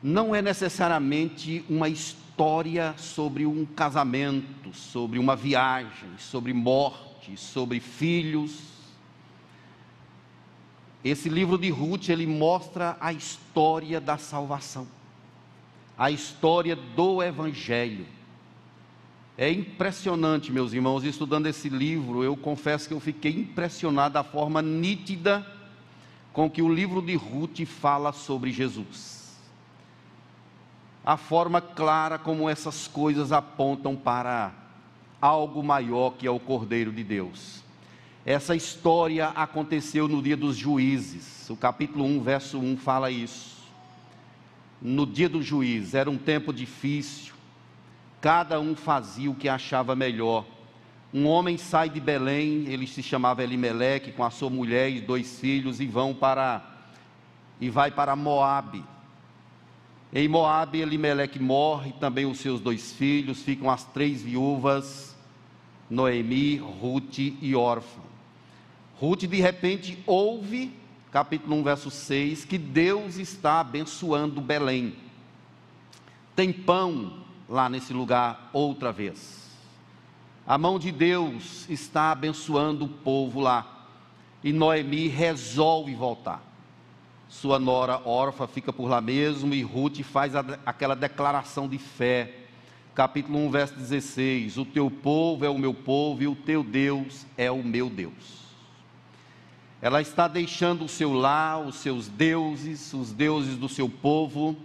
não 0.00 0.32
é 0.32 0.40
necessariamente 0.40 1.64
uma 1.68 1.88
história 1.88 2.94
sobre 2.96 3.44
um 3.44 3.66
casamento, 3.66 4.72
sobre 4.72 5.18
uma 5.18 5.34
viagem, 5.34 6.10
sobre 6.16 6.52
morte, 6.52 7.36
sobre 7.36 7.80
filhos, 7.80 8.77
esse 11.04 11.28
livro 11.28 11.56
de 11.56 11.70
Ruth, 11.70 12.08
ele 12.08 12.26
mostra 12.26 12.96
a 13.00 13.12
história 13.12 14.00
da 14.00 14.18
salvação, 14.18 14.86
a 15.96 16.10
história 16.10 16.74
do 16.74 17.22
evangelho. 17.22 18.06
É 19.36 19.50
impressionante, 19.50 20.50
meus 20.50 20.72
irmãos, 20.72 21.04
estudando 21.04 21.46
esse 21.46 21.68
livro, 21.68 22.24
eu 22.24 22.36
confesso 22.36 22.88
que 22.88 22.94
eu 22.94 22.98
fiquei 22.98 23.32
impressionado 23.32 24.14
da 24.14 24.24
forma 24.24 24.60
nítida 24.60 25.46
com 26.32 26.50
que 26.50 26.60
o 26.60 26.72
livro 26.72 27.00
de 27.00 27.14
Ruth 27.14 27.64
fala 27.64 28.12
sobre 28.12 28.50
Jesus. 28.50 29.36
A 31.04 31.16
forma 31.16 31.60
clara 31.60 32.18
como 32.18 32.48
essas 32.48 32.88
coisas 32.88 33.30
apontam 33.30 33.94
para 33.94 34.52
algo 35.20 35.62
maior 35.62 36.10
que 36.10 36.26
é 36.26 36.30
o 36.30 36.40
Cordeiro 36.40 36.92
de 36.92 37.04
Deus. 37.04 37.62
Essa 38.30 38.54
história 38.54 39.28
aconteceu 39.28 40.06
no 40.06 40.20
dia 40.20 40.36
dos 40.36 40.54
juízes. 40.54 41.48
O 41.48 41.56
capítulo 41.56 42.04
1, 42.04 42.20
verso 42.20 42.58
1 42.58 42.76
fala 42.76 43.10
isso. 43.10 43.56
No 44.82 45.06
dia 45.06 45.30
dos 45.30 45.46
juízes, 45.46 45.94
era 45.94 46.10
um 46.10 46.18
tempo 46.18 46.52
difícil. 46.52 47.32
Cada 48.20 48.60
um 48.60 48.76
fazia 48.76 49.30
o 49.30 49.34
que 49.34 49.48
achava 49.48 49.96
melhor. 49.96 50.44
Um 51.12 51.26
homem 51.26 51.56
sai 51.56 51.88
de 51.88 51.98
Belém, 52.00 52.66
ele 52.66 52.86
se 52.86 53.02
chamava 53.02 53.42
Elimeleque, 53.42 54.12
com 54.12 54.22
a 54.22 54.28
sua 54.28 54.50
mulher 54.50 54.90
e 54.90 55.00
dois 55.00 55.40
filhos, 55.40 55.80
e 55.80 55.86
vão 55.86 56.12
para 56.12 56.62
e 57.58 57.70
vai 57.70 57.90
para 57.90 58.14
Moabe. 58.14 58.84
Em 60.12 60.28
Moabe, 60.28 60.82
Elimeleque 60.82 61.38
morre, 61.38 61.94
também 61.98 62.26
os 62.26 62.40
seus 62.40 62.60
dois 62.60 62.92
filhos, 62.92 63.40
ficam 63.40 63.70
as 63.70 63.84
três 63.84 64.20
viúvas, 64.20 65.16
Noemi, 65.88 66.56
Ruth 66.56 67.20
e 67.20 67.56
Orfa. 67.56 68.07
Ruth 69.00 69.20
de 69.20 69.40
repente 69.40 69.96
ouve, 70.04 70.72
capítulo 71.12 71.54
1, 71.56 71.62
verso 71.62 71.90
6, 71.90 72.44
que 72.44 72.58
Deus 72.58 73.16
está 73.16 73.60
abençoando 73.60 74.40
Belém. 74.40 74.96
Tem 76.34 76.52
pão 76.52 77.12
lá 77.48 77.68
nesse 77.68 77.92
lugar 77.92 78.50
outra 78.52 78.90
vez. 78.90 79.48
A 80.44 80.58
mão 80.58 80.80
de 80.80 80.90
Deus 80.90 81.68
está 81.70 82.10
abençoando 82.10 82.86
o 82.86 82.88
povo 82.88 83.38
lá. 83.38 83.86
E 84.42 84.52
Noemi 84.52 85.06
resolve 85.06 85.94
voltar. 85.94 86.42
Sua 87.28 87.58
nora 87.58 88.00
órfã 88.04 88.48
fica 88.48 88.72
por 88.72 88.88
lá 88.88 89.00
mesmo 89.00 89.54
e 89.54 89.62
Ruth 89.62 90.00
faz 90.02 90.34
a, 90.34 90.44
aquela 90.66 90.96
declaração 90.96 91.68
de 91.68 91.78
fé. 91.78 92.34
Capítulo 92.94 93.38
1, 93.46 93.50
verso 93.50 93.74
16: 93.76 94.56
O 94.56 94.64
teu 94.64 94.90
povo 94.90 95.44
é 95.44 95.48
o 95.48 95.58
meu 95.58 95.74
povo 95.74 96.22
e 96.22 96.26
o 96.26 96.34
teu 96.34 96.64
Deus 96.64 97.26
é 97.36 97.50
o 97.50 97.62
meu 97.62 97.88
Deus. 97.88 98.47
Ela 99.80 100.00
está 100.00 100.26
deixando 100.26 100.84
o 100.84 100.88
seu 100.88 101.12
lar, 101.12 101.60
os 101.60 101.76
seus 101.76 102.08
deuses, 102.08 102.92
os 102.92 103.12
deuses 103.12 103.56
do 103.56 103.68
seu 103.68 103.88
povo, 103.88 104.56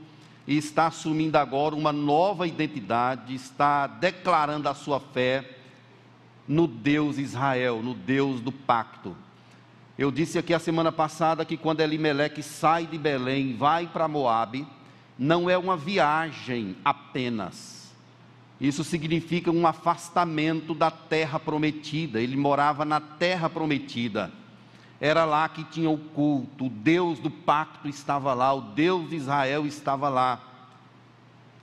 e 0.47 0.57
está 0.57 0.87
assumindo 0.87 1.37
agora 1.37 1.75
uma 1.75 1.93
nova 1.93 2.47
identidade, 2.47 3.35
está 3.35 3.85
declarando 3.85 4.67
a 4.67 4.73
sua 4.73 4.99
fé 4.99 5.57
no 6.47 6.65
Deus 6.65 7.19
Israel, 7.19 7.81
no 7.83 7.93
Deus 7.93 8.41
do 8.41 8.51
pacto. 8.51 9.15
Eu 9.97 10.09
disse 10.09 10.39
aqui 10.39 10.51
a 10.51 10.59
semana 10.59 10.91
passada 10.91 11.45
que 11.45 11.57
quando 11.57 11.81
Elimeleque 11.81 12.41
sai 12.41 12.87
de 12.87 12.97
Belém 12.97 13.55
vai 13.55 13.85
para 13.85 14.07
Moabe, 14.07 14.67
não 15.17 15.47
é 15.47 15.55
uma 15.55 15.77
viagem 15.77 16.75
apenas. 16.83 17.93
Isso 18.59 18.83
significa 18.83 19.51
um 19.51 19.67
afastamento 19.67 20.73
da 20.73 20.89
terra 20.89 21.39
prometida. 21.39 22.19
Ele 22.19 22.35
morava 22.35 22.83
na 22.83 22.99
terra 22.99 23.47
prometida 23.47 24.31
era 25.05 25.25
lá 25.25 25.49
que 25.49 25.65
tinha 25.65 25.89
o 25.89 25.97
culto, 25.97 26.67
o 26.67 26.69
Deus 26.69 27.19
do 27.19 27.29
pacto 27.29 27.89
estava 27.89 28.33
lá, 28.33 28.53
o 28.53 28.61
Deus 28.61 29.09
de 29.09 29.17
Israel 29.17 29.67
estava 29.67 30.07
lá. 30.07 30.41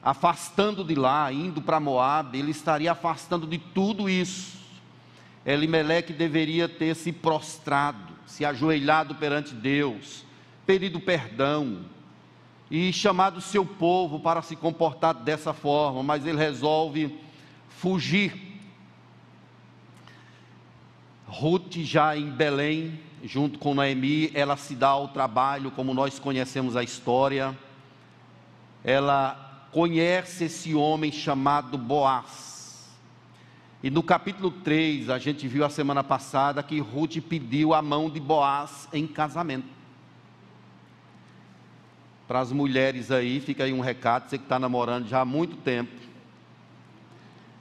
Afastando 0.03 0.85
de 0.85 0.95
lá, 0.95 1.33
indo 1.33 1.63
para 1.63 1.81
Moab, 1.81 2.39
ele 2.39 2.51
estaria 2.51 2.93
afastando 2.93 3.47
de 3.47 3.57
tudo 3.57 4.11
isso. 4.11 4.59
Elimeleque 5.47 6.13
deveria 6.13 6.69
ter 6.69 6.95
se 6.95 7.13
prostrado, 7.13 8.13
se 8.27 8.45
ajoelhado 8.45 9.15
perante 9.15 9.55
Deus, 9.55 10.23
pedido 10.67 11.01
perdão 11.01 11.87
e 12.71 12.93
chamado 12.93 13.41
seu 13.41 13.65
povo 13.65 14.21
para 14.21 14.43
se 14.43 14.55
comportar 14.55 15.15
dessa 15.15 15.55
forma, 15.55 16.03
mas 16.03 16.27
ele 16.27 16.37
resolve 16.37 17.19
fugir. 17.71 18.61
Ruth 21.27 21.79
já 21.79 22.15
em 22.15 22.29
Belém, 22.29 23.01
junto 23.25 23.59
com 23.59 23.75
Noemi, 23.75 24.31
ela 24.35 24.57
se 24.57 24.75
dá 24.75 24.89
ao 24.89 25.09
trabalho, 25.09 25.71
como 25.71 25.95
nós 25.95 26.19
conhecemos 26.19 26.77
a 26.77 26.83
história. 26.83 27.57
Ela 28.83 29.69
conhece 29.71 30.45
esse 30.45 30.75
homem 30.75 31.13
chamado 31.13 31.77
Boaz. 31.77 32.89
E 33.83 33.91
no 33.91 34.03
capítulo 34.03 34.51
3, 34.51 35.09
a 35.09 35.19
gente 35.19 35.49
viu 35.49 35.65
a 35.65 35.71
semana 35.71 36.05
passada 36.05 36.63
que 36.63 36.81
Ruth 36.81 37.17
pediu 37.27 37.73
a 37.73 37.81
mão 37.81 38.11
de 38.11 38.21
Boaz 38.21 38.89
em 38.93 39.07
casamento. 39.07 39.69
Para 42.29 42.41
as 42.41 42.53
mulheres 42.53 43.11
aí, 43.11 43.41
fica 43.41 43.65
aí 43.65 43.73
um 43.73 43.81
recado, 43.81 44.29
você 44.29 44.39
que 44.39 44.45
está 44.45 44.59
namorando 44.59 45.09
já 45.09 45.21
há 45.21 45.25
muito 45.25 45.57
tempo. 45.57 45.99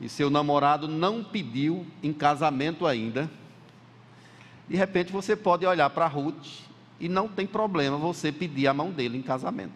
e 0.01 0.07
seu 0.07 0.29
namorado 0.29 0.87
não 0.87 1.21
pediu 1.21 1.85
em 2.01 2.13
casamento 2.13 2.87
ainda, 2.87 3.29
de 4.69 4.77
repente 4.77 5.11
você 5.11 5.35
pode 5.35 5.65
olhar 5.65 5.89
para 5.89 6.05
Ruth 6.05 6.61
e 6.99 7.09
não 7.09 7.27
tem 7.27 7.47
problema 7.47 7.97
você 7.97 8.31
pedir 8.31 8.67
a 8.67 8.73
mão 8.73 8.91
dele 8.91 9.17
em 9.17 9.21
casamento. 9.21 9.73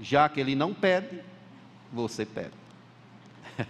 Já 0.00 0.28
que 0.28 0.38
ele 0.38 0.54
não 0.54 0.74
pede, 0.74 1.20
você 1.92 2.26
pede. 2.26 2.52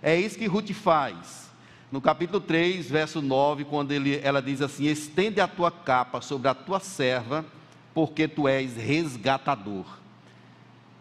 é 0.00 0.18
isso 0.18 0.38
que 0.38 0.46
Ruth 0.46 0.70
faz. 0.70 1.50
No 1.90 2.00
capítulo 2.00 2.40
3, 2.40 2.88
verso 2.88 3.20
9, 3.20 3.64
quando 3.64 3.92
ele, 3.92 4.18
ela 4.22 4.40
diz 4.40 4.62
assim: 4.62 4.84
Estende 4.84 5.40
a 5.40 5.48
tua 5.48 5.70
capa 5.70 6.20
sobre 6.20 6.48
a 6.48 6.54
tua 6.54 6.78
serva, 6.78 7.44
porque 7.92 8.28
tu 8.28 8.46
és 8.46 8.76
resgatador. 8.76 9.84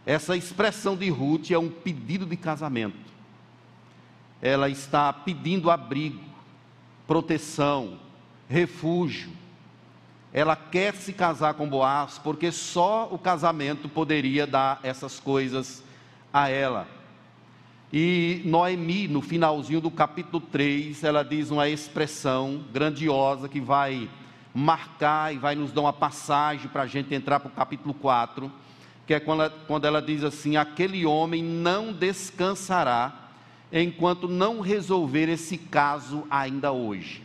Essa 0.06 0.36
expressão 0.36 0.96
de 0.96 1.10
Ruth 1.10 1.52
é 1.52 1.58
um 1.58 1.70
pedido 1.70 2.26
de 2.26 2.38
casamento. 2.38 3.14
Ela 4.42 4.70
está 4.70 5.12
pedindo 5.12 5.72
abrigo, 5.72 6.22
proteção, 7.08 8.00
refúgio. 8.50 9.32
Ela 10.34 10.56
quer 10.56 10.94
se 10.96 11.14
casar 11.14 11.54
com 11.54 11.68
Boaz, 11.68 12.20
porque 12.22 12.52
só 12.52 13.08
o 13.12 13.18
casamento 13.18 13.88
poderia 13.88 14.46
dar 14.46 14.80
essas 14.84 15.20
coisas 15.20 15.84
a 16.34 16.50
ela. 16.50 16.88
E 17.94 18.42
Noemi, 18.44 19.08
no 19.08 19.22
finalzinho 19.22 19.80
do 19.80 19.90
capítulo 19.90 20.42
3, 20.42 21.04
ela 21.04 21.24
diz 21.24 21.52
uma 21.52 21.70
expressão 21.70 22.66
grandiosa 22.74 23.48
que 23.48 23.62
vai 23.62 24.10
marcar 24.54 25.34
e 25.34 25.38
vai 25.38 25.56
nos 25.56 25.72
dar 25.72 25.82
uma 25.82 25.94
passagem 25.94 26.68
para 26.68 26.82
a 26.84 26.88
gente 26.88 27.14
entrar 27.14 27.40
para 27.40 27.48
o 27.48 27.54
capítulo 27.54 27.94
4, 27.94 28.52
que 29.08 29.14
é 29.14 29.20
quando 29.20 29.44
ela, 29.44 29.54
quando 29.68 29.86
ela 29.86 30.02
diz 30.02 30.24
assim: 30.24 30.58
Aquele 30.58 31.06
homem 31.06 31.42
não 31.42 31.94
descansará 31.94 33.25
enquanto 33.72 34.28
não 34.28 34.60
resolver 34.60 35.30
esse 35.30 35.58
caso 35.58 36.24
ainda 36.30 36.72
hoje. 36.72 37.24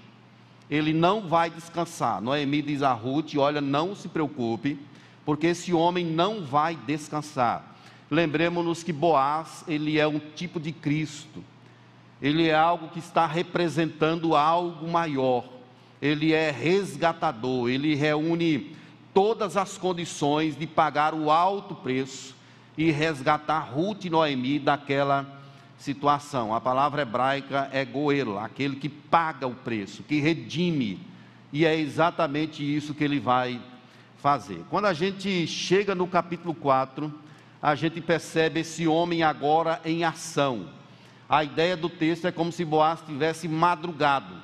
Ele 0.71 0.93
não 0.93 1.23
vai 1.29 1.51
descansar. 1.51 2.21
Noemi 2.21 2.63
diz 2.63 2.83
a 2.83 2.93
Ruth: 2.93 3.35
Olha, 3.37 3.61
não 3.61 3.95
se 3.95 4.09
preocupe, 4.09 4.79
porque 5.25 5.49
esse 5.49 5.73
homem 5.73 6.05
não 6.07 6.43
vai 6.45 6.77
descansar. 6.77 7.77
Lembremos-nos 8.11 8.83
que 8.83 8.93
Boaz, 8.93 9.65
ele 9.67 9.99
é 9.99 10.07
um 10.07 10.19
tipo 10.19 10.61
de 10.61 10.73
Cristo. 10.73 11.45
Ele 12.21 12.49
é 12.49 12.55
algo 12.55 12.89
que 12.89 12.99
está 12.99 13.27
representando 13.27 14.37
algo 14.37 14.89
maior. 14.89 15.45
Ele 16.03 16.33
é 16.33 16.51
resgatador, 16.51 17.69
ele 17.69 17.95
reúne 17.95 18.77
todas 19.13 19.57
as 19.57 19.77
condições 19.77 20.57
de 20.57 20.67
pagar 20.67 21.15
o 21.15 21.31
alto 21.31 21.75
preço 21.75 22.35
e 22.77 22.91
resgatar 22.91 23.61
Ruth 23.61 24.05
e 24.05 24.11
Noemi 24.11 24.59
daquela 24.59 25.40
situação. 25.81 26.55
A 26.55 26.61
palavra 26.61 27.03
hebraica 27.03 27.69
é 27.73 27.85
goel, 27.85 28.39
aquele 28.39 28.77
que 28.77 28.89
paga 28.89 29.47
o 29.47 29.55
preço, 29.55 30.03
que 30.03 30.21
redime. 30.21 31.01
E 31.53 31.65
é 31.65 31.75
exatamente 31.75 32.63
isso 32.63 32.95
que 32.95 33.03
ele 33.03 33.19
vai 33.19 33.61
fazer. 34.19 34.63
Quando 34.71 34.85
a 34.85 34.93
gente 34.93 35.47
chega 35.47 35.95
no 35.95 36.07
capítulo 36.07 36.55
4, 36.55 37.13
a 37.61 37.75
gente 37.75 38.01
percebe 38.01 38.61
esse 38.61 38.87
homem 38.87 39.23
agora 39.23 39.81
em 39.85 40.05
ação. 40.05 40.69
A 41.29 41.43
ideia 41.43 41.77
do 41.77 41.89
texto 41.89 42.27
é 42.27 42.33
como 42.33 42.53
se 42.53 42.65
Boaz 42.65 43.01
tivesse 43.01 43.49
madrugado. 43.49 44.35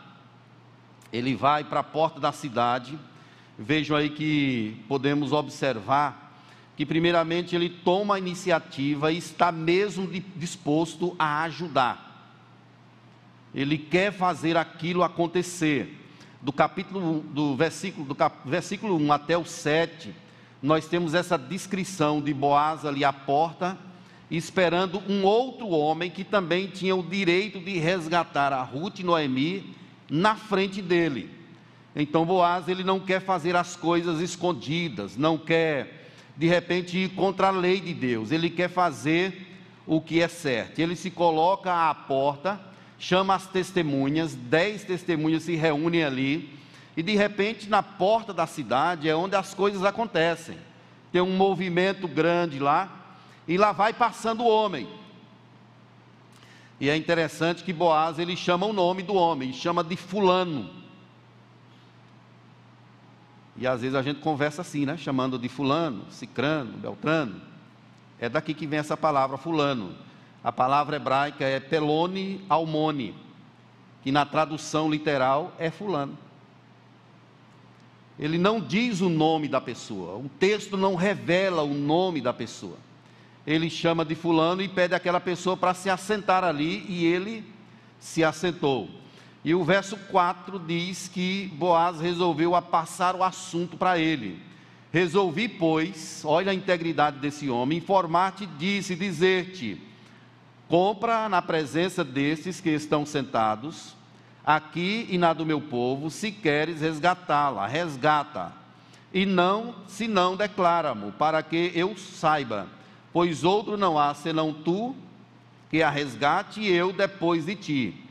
Ele 1.13 1.35
vai 1.35 1.65
para 1.65 1.81
a 1.81 1.85
porta 1.85 2.19
da 2.19 2.33
cidade. 2.33 2.99
Vejam 3.59 3.97
aí 3.97 4.09
que 4.09 4.83
podemos 4.89 5.33
observar 5.33 6.26
que, 6.77 6.85
primeiramente, 6.85 7.57
ele 7.57 7.71
toma 7.71 8.17
a 8.17 8.19
iniciativa 8.19 9.11
e 9.11 9.17
está 9.17 9.51
mesmo 9.51 10.07
disposto 10.37 11.17
a 11.19 11.43
ajudar. 11.45 12.07
Ele 13.55 13.79
quer 13.79 14.13
fazer 14.13 14.59
aquilo 14.59 15.03
acontecer. 15.03 16.03
Do 16.43 16.53
capítulo, 16.53 17.21
do 17.21 17.57
versículo, 17.57 18.07
do 18.07 18.15
cap, 18.15 18.47
versículo 18.49 18.97
1 18.99 19.13
até 19.13 19.39
o 19.39 19.45
7, 19.45 20.15
nós 20.63 20.87
temos 20.87 21.15
essa 21.15 21.39
descrição 21.39 22.21
de 22.21 22.35
Boaz 22.35 22.85
ali 22.85 23.05
à 23.05 23.13
porta, 23.13 23.79
esperando 24.31 25.03
um 25.09 25.25
outro 25.25 25.69
homem 25.69 26.11
que 26.11 26.25
também 26.25 26.67
tinha 26.67 26.95
o 26.95 27.03
direito 27.03 27.59
de 27.59 27.79
resgatar 27.79 28.53
a 28.53 28.63
Ruth 28.63 28.99
e 28.99 29.03
Noemi 29.03 29.75
na 30.11 30.35
frente 30.35 30.83
dele. 30.83 31.31
Então 31.95 32.27
Boaz 32.27 32.69
ele 32.69 32.85
não 32.85 33.01
quer 33.01 33.21
fazer 33.21 33.57
as 33.57 33.75
coisas 33.75 34.21
escondidas, 34.21 35.17
não 35.17 35.39
quer 35.39 35.96
de 36.37 36.47
repente 36.47 36.99
ir 36.99 37.11
contra 37.11 37.49
a 37.49 37.51
lei 37.51 37.81
de 37.81 37.95
Deus, 37.95 38.31
ele 38.31 38.51
quer 38.51 38.69
fazer 38.69 39.47
o 39.87 40.01
que 40.01 40.21
é 40.21 40.29
certo. 40.29 40.79
Ele 40.79 40.97
se 40.97 41.11
coloca 41.11 41.89
à 41.89 41.95
porta, 41.95 42.61
chama 42.99 43.35
as 43.35 43.47
testemunhas, 43.47 44.35
dez 44.35 44.85
testemunhas 44.85 45.45
se 45.45 45.55
reúnem 45.55 46.05
ali 46.05 46.57
e 46.97 47.03
de 47.03 47.15
repente, 47.15 47.69
na 47.69 47.83
porta 47.83 48.33
da 48.33 48.47
cidade 48.47 49.09
é 49.09 49.15
onde 49.15 49.37
as 49.37 49.53
coisas 49.53 49.85
acontecem. 49.85 50.57
Tem 51.13 51.21
um 51.21 51.37
movimento 51.37 52.09
grande 52.09 52.59
lá, 52.59 52.91
e 53.47 53.59
lá 53.59 53.71
vai 53.71 53.93
passando 53.93 54.43
o 54.43 54.49
homem. 54.49 54.89
E 56.81 56.89
é 56.89 56.97
interessante 56.97 57.63
que 57.63 57.73
Boaz 57.73 58.19
ele 58.19 58.35
chama 58.35 58.67
o 58.67 58.73
nome 58.73 59.03
do 59.03 59.15
homem, 59.15 59.53
chama 59.53 59.85
de 59.85 59.97
fulano. 59.97 60.71
E 63.59 63.67
às 63.67 63.81
vezes 63.81 63.95
a 63.95 64.03
gente 64.03 64.21
conversa 64.21 64.63
assim, 64.63 64.85
né? 64.85 64.97
Chamando 64.97 65.39
de 65.39 65.49
fulano, 65.49 66.05
cicrano, 66.11 66.73
beltrano. 66.73 67.41
É 68.19 68.29
daqui 68.29 68.53
que 68.53 68.67
vem 68.67 68.79
essa 68.79 68.97
palavra 68.97 69.37
fulano. 69.37 69.95
A 70.45 70.53
palavra 70.53 70.97
hebraica 70.97 71.45
é 71.45 71.59
pelone 71.59 72.45
almone, 72.49 73.15
que 74.03 74.13
na 74.13 74.25
tradução 74.25 74.91
literal 74.91 75.53
é 75.59 75.71
fulano. 75.71 76.17
Ele 78.19 78.39
não 78.39 78.61
diz 78.61 79.01
o 79.01 79.09
nome 79.09 79.49
da 79.49 79.61
pessoa, 79.61 80.17
o 80.17 80.29
texto 80.39 80.77
não 80.77 80.95
revela 80.95 81.63
o 81.63 81.75
nome 81.75 82.21
da 82.21 82.33
pessoa. 82.33 82.77
Ele 83.47 83.69
chama 83.69 84.05
de 84.05 84.15
fulano 84.15 84.63
e 84.63 84.69
pede 84.69 84.95
aquela 84.95 85.21
pessoa 85.21 85.57
para 85.57 85.75
se 85.75 85.91
assentar 85.91 86.43
ali 86.43 86.85
e 86.89 87.05
ele 87.05 87.45
se 87.99 88.25
assentou. 88.25 88.89
E 89.47 89.55
o 89.55 89.63
verso 89.63 89.97
4 89.97 90.59
diz 90.59 91.07
que 91.07 91.47
Boaz 91.55 92.01
resolveu 92.01 92.61
passar 92.61 93.15
o 93.15 93.23
assunto 93.23 93.77
para 93.77 93.97
ele. 93.97 94.43
Resolvi, 94.93 95.49
pois, 95.49 96.23
olha 96.25 96.51
a 96.51 96.55
integridade 96.55 97.21
desse 97.21 97.49
homem, 97.49 97.79
informar-te 97.79 98.45
disse, 98.45 98.97
dizer-te: 98.97 99.81
compra 100.67 101.29
na 101.29 101.41
presença 101.41 102.03
destes 102.03 102.61
que 102.61 102.71
estão 102.71 103.07
sentados 103.07 103.95
aqui 104.45 105.07
e 105.09 105.17
na 105.17 105.33
do 105.33 105.47
meu 105.47 105.61
povo, 105.61 106.11
se 106.11 106.33
queres 106.33 106.81
resgatá-la, 106.81 107.69
resgata. 107.69 108.53
E 109.15 109.25
não, 109.25 109.77
se 109.87 110.09
não, 110.09 110.35
declara-mo, 110.35 111.13
para 111.13 111.41
que 111.41 111.71
eu 111.73 111.97
saiba, 111.97 112.67
pois 113.13 113.45
outro 113.45 113.77
não 113.77 113.97
há 113.97 114.13
senão 114.13 114.53
tu, 114.53 114.93
que 115.71 115.85
a 115.85 115.89
resgate 115.89 116.61
e 116.61 116.69
eu 116.69 116.93
depois 116.93 117.47
de 117.47 117.55
ti. 117.55 118.06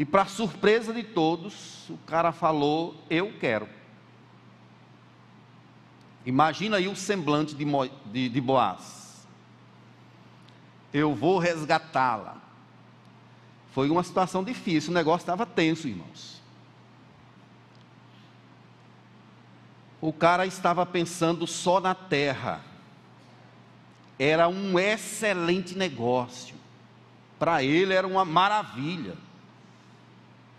E 0.00 0.04
para 0.06 0.24
surpresa 0.24 0.94
de 0.94 1.02
todos, 1.02 1.90
o 1.90 1.98
cara 2.06 2.32
falou: 2.32 3.04
Eu 3.10 3.34
quero. 3.38 3.68
Imagina 6.24 6.78
aí 6.78 6.88
o 6.88 6.96
semblante 6.96 7.54
de, 7.54 7.66
de, 8.06 8.30
de 8.30 8.40
Boaz. 8.40 9.26
Eu 10.90 11.14
vou 11.14 11.38
resgatá-la. 11.38 12.38
Foi 13.74 13.90
uma 13.90 14.02
situação 14.02 14.42
difícil, 14.42 14.90
o 14.90 14.94
negócio 14.94 15.24
estava 15.24 15.44
tenso, 15.44 15.86
irmãos. 15.86 16.40
O 20.00 20.14
cara 20.14 20.46
estava 20.46 20.86
pensando 20.86 21.46
só 21.46 21.78
na 21.78 21.94
terra. 21.94 22.64
Era 24.18 24.48
um 24.48 24.78
excelente 24.78 25.76
negócio. 25.76 26.56
Para 27.38 27.62
ele 27.62 27.92
era 27.92 28.06
uma 28.06 28.24
maravilha. 28.24 29.28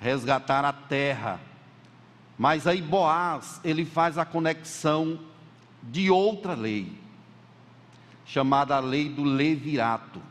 Resgatar 0.01 0.65
a 0.65 0.73
terra. 0.73 1.39
Mas 2.37 2.67
aí 2.67 2.81
Boaz, 2.81 3.61
ele 3.63 3.85
faz 3.85 4.17
a 4.17 4.25
conexão 4.25 5.19
de 5.81 6.09
outra 6.11 6.55
lei, 6.55 6.91
chamada 8.25 8.75
a 8.75 8.79
lei 8.79 9.07
do 9.07 9.23
levirato 9.23 10.21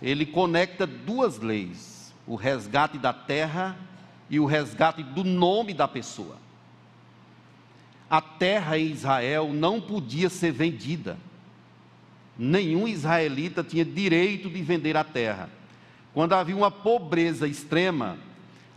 ele 0.00 0.24
conecta 0.24 0.86
duas 0.86 1.38
leis: 1.38 2.14
o 2.26 2.34
resgate 2.34 2.98
da 2.98 3.12
terra 3.12 3.76
e 4.30 4.38
o 4.38 4.46
resgate 4.46 5.02
do 5.02 5.24
nome 5.24 5.74
da 5.74 5.88
pessoa. 5.88 6.36
A 8.08 8.20
terra 8.20 8.78
em 8.78 8.90
Israel 8.90 9.52
não 9.52 9.80
podia 9.80 10.30
ser 10.30 10.52
vendida. 10.52 11.18
Nenhum 12.38 12.86
israelita 12.86 13.64
tinha 13.64 13.84
direito 13.84 14.48
de 14.48 14.62
vender 14.62 14.96
a 14.96 15.04
terra. 15.04 15.50
Quando 16.14 16.32
havia 16.32 16.56
uma 16.56 16.70
pobreza 16.70 17.46
extrema, 17.46 18.16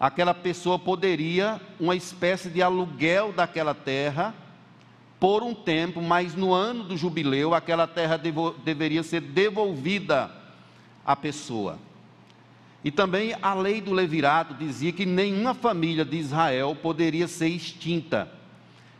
aquela 0.01 0.33
pessoa 0.33 0.79
poderia 0.79 1.61
uma 1.79 1.95
espécie 1.95 2.49
de 2.49 2.59
aluguel 2.59 3.31
daquela 3.31 3.75
terra 3.75 4.33
por 5.19 5.43
um 5.43 5.53
tempo, 5.53 6.01
mas 6.01 6.33
no 6.33 6.51
ano 6.51 6.83
do 6.83 6.97
jubileu 6.97 7.53
aquela 7.53 7.85
terra 7.85 8.17
devo, 8.17 8.55
deveria 8.65 9.03
ser 9.03 9.21
devolvida 9.21 10.31
a 11.05 11.15
pessoa. 11.15 11.77
E 12.83 12.89
também 12.89 13.35
a 13.43 13.53
lei 13.53 13.79
do 13.79 13.93
levirato 13.93 14.55
dizia 14.55 14.91
que 14.91 15.05
nenhuma 15.05 15.53
família 15.53 16.03
de 16.03 16.17
Israel 16.17 16.75
poderia 16.81 17.27
ser 17.27 17.49
extinta. 17.49 18.27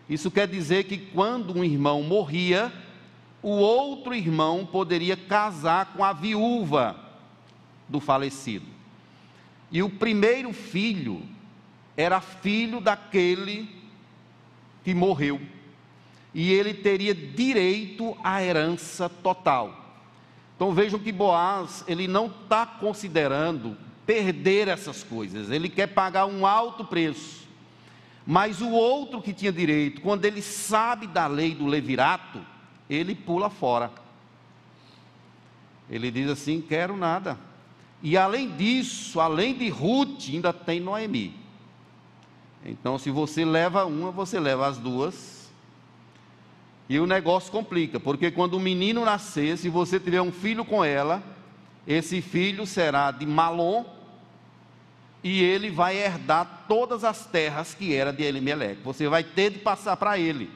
Isso 0.07 0.29
quer 0.29 0.47
dizer 0.47 0.83
que 0.83 0.99
quando 0.99 1.57
um 1.57 1.63
irmão 1.63 2.03
morria, 2.03 2.71
o 3.41 3.53
outro 3.53 4.13
irmão 4.13 4.67
poderia 4.71 5.17
casar 5.17 5.93
com 5.93 6.03
a 6.03 6.13
viúva 6.13 6.95
do 7.89 7.99
falecido. 7.99 8.70
E 9.71 9.81
o 9.81 9.89
primeiro 9.89 10.51
filho 10.51 11.21
era 11.95 12.19
filho 12.19 12.81
daquele 12.81 13.69
que 14.83 14.93
morreu. 14.93 15.39
E 16.33 16.51
ele 16.51 16.73
teria 16.73 17.13
direito 17.13 18.17
à 18.23 18.43
herança 18.43 19.07
total. 19.07 19.77
Então 20.55 20.73
vejam 20.73 20.99
que 20.99 21.11
Boaz, 21.11 21.83
ele 21.87 22.07
não 22.07 22.27
está 22.27 22.65
considerando 22.65 23.77
perder 24.05 24.67
essas 24.67 25.03
coisas, 25.03 25.49
ele 25.49 25.69
quer 25.69 25.87
pagar 25.87 26.25
um 26.25 26.45
alto 26.45 26.83
preço. 26.83 27.47
Mas 28.25 28.61
o 28.61 28.69
outro 28.69 29.21
que 29.21 29.33
tinha 29.33 29.51
direito, 29.51 30.01
quando 30.01 30.25
ele 30.25 30.41
sabe 30.41 31.07
da 31.07 31.27
lei 31.27 31.55
do 31.55 31.65
levirato, 31.65 32.41
ele 32.89 33.15
pula 33.15 33.49
fora. 33.49 33.91
Ele 35.89 36.11
diz 36.11 36.29
assim: 36.29 36.61
quero 36.61 36.95
nada. 36.95 37.37
E 38.01 38.17
além 38.17 38.49
disso, 38.49 39.19
além 39.19 39.53
de 39.53 39.69
Ruth, 39.69 40.29
ainda 40.29 40.51
tem 40.51 40.79
Noemi. 40.79 41.35
Então, 42.65 42.97
se 42.97 43.09
você 43.09 43.45
leva 43.45 43.85
uma, 43.85 44.11
você 44.11 44.39
leva 44.39 44.67
as 44.67 44.77
duas 44.77 45.51
e 46.89 46.99
o 46.99 47.07
negócio 47.07 47.51
complica, 47.51 47.99
porque 47.99 48.31
quando 48.31 48.55
o 48.55 48.59
menino 48.59 49.05
nascer, 49.05 49.57
se 49.57 49.69
você 49.69 49.99
tiver 49.99 50.21
um 50.21 50.31
filho 50.31 50.65
com 50.65 50.83
ela, 50.83 51.23
esse 51.87 52.21
filho 52.21 52.65
será 52.65 53.11
de 53.11 53.25
Malom 53.25 53.85
e 55.23 55.41
ele 55.41 55.69
vai 55.69 55.97
herdar 55.97 56.65
todas 56.67 57.03
as 57.03 57.25
terras 57.25 57.73
que 57.73 57.93
era 57.93 58.11
de 58.11 58.23
Elimeleque. 58.23 58.81
Você 58.83 59.07
vai 59.07 59.23
ter 59.23 59.51
de 59.51 59.59
passar 59.59 59.95
para 59.97 60.17
ele. 60.17 60.49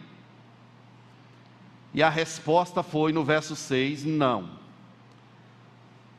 E 1.93 2.03
a 2.03 2.09
resposta 2.09 2.83
foi 2.83 3.13
no 3.13 3.23
verso 3.23 3.55
6: 3.55 4.03
não. 4.03 4.54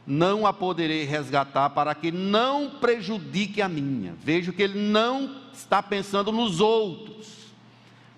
Não 0.06 0.46
a 0.46 0.52
poderei 0.52 1.04
resgatar 1.04 1.70
para 1.70 1.94
que 1.94 2.12
não 2.12 2.70
prejudique 2.70 3.60
a 3.60 3.68
minha. 3.68 4.14
Vejo 4.22 4.52
que 4.52 4.62
ele 4.62 4.78
não 4.78 5.42
está 5.52 5.82
pensando 5.82 6.30
nos 6.30 6.60
outros 6.60 7.36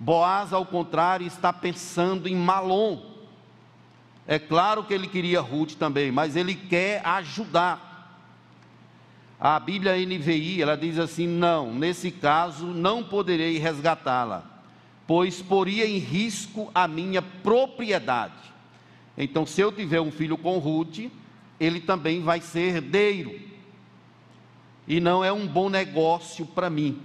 Boaz, 0.01 0.53
ao 0.53 0.65
contrário, 0.65 1.27
está 1.27 1.53
pensando 1.53 2.29
em 2.29 2.37
Malom. 2.37 3.01
É 4.27 4.39
claro 4.39 4.85
que 4.85 4.95
ele 4.95 5.09
queria 5.09 5.41
Ruth 5.41 5.75
também, 5.75 6.13
mas 6.13 6.37
ele 6.37 6.55
quer 6.55 7.05
ajudar. 7.05 7.87
A 9.41 9.59
Bíblia 9.59 9.97
NVI, 9.97 10.63
ela 10.63 10.77
diz 10.77 10.99
assim: 10.99 11.27
não, 11.27 11.75
nesse 11.75 12.11
caso 12.11 12.67
não 12.67 13.03
poderei 13.03 13.59
resgatá-la, 13.59 14.45
pois 15.07 15.43
poria 15.43 15.87
em 15.87 15.99
risco 15.99 16.71
a 16.75 16.87
minha 16.87 17.23
propriedade. 17.23 18.35
Então, 19.17 19.45
se 19.45 19.61
eu 19.61 19.73
tiver 19.73 20.01
um 20.01 20.13
filho 20.13 20.39
com 20.39 20.59
Ruth, 20.59 21.11
ele 21.59 21.81
também 21.81 22.23
vai 22.23 22.41
ser 22.41 22.77
herdeiro. 22.77 23.39
E 24.87 25.01
não 25.01 25.25
é 25.25 25.33
um 25.33 25.47
bom 25.47 25.69
negócio 25.69 26.47
para 26.47 26.71
mim. 26.71 27.03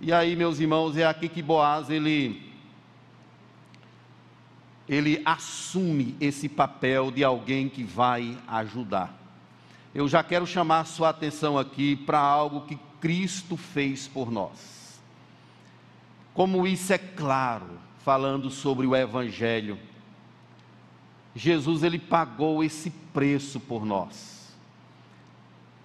E 0.00 0.12
aí, 0.12 0.34
meus 0.34 0.58
irmãos, 0.58 0.96
é 0.96 1.06
aqui 1.06 1.28
que 1.28 1.42
Boaz 1.42 1.90
ele 1.90 2.50
ele 4.88 5.22
assume 5.24 6.16
esse 6.20 6.48
papel 6.48 7.10
de 7.10 7.22
alguém 7.22 7.68
que 7.68 7.84
vai 7.84 8.36
ajudar. 8.48 9.16
Eu 9.94 10.08
já 10.08 10.22
quero 10.22 10.46
chamar 10.46 10.80
a 10.80 10.84
sua 10.84 11.10
atenção 11.10 11.56
aqui 11.56 11.96
para 11.96 12.18
algo 12.18 12.62
que 12.62 12.78
Cristo 13.00 13.56
fez 13.56 14.08
por 14.08 14.30
nós. 14.30 15.00
Como 16.34 16.66
isso 16.66 16.92
é 16.92 16.98
claro, 16.98 17.78
falando 18.04 18.50
sobre 18.50 18.86
o 18.86 18.96
evangelho. 18.96 19.78
Jesus 21.34 21.82
ele 21.82 21.98
pagou 21.98 22.62
esse 22.62 22.90
preço 23.12 23.58
por 23.58 23.84
nós 23.84 24.32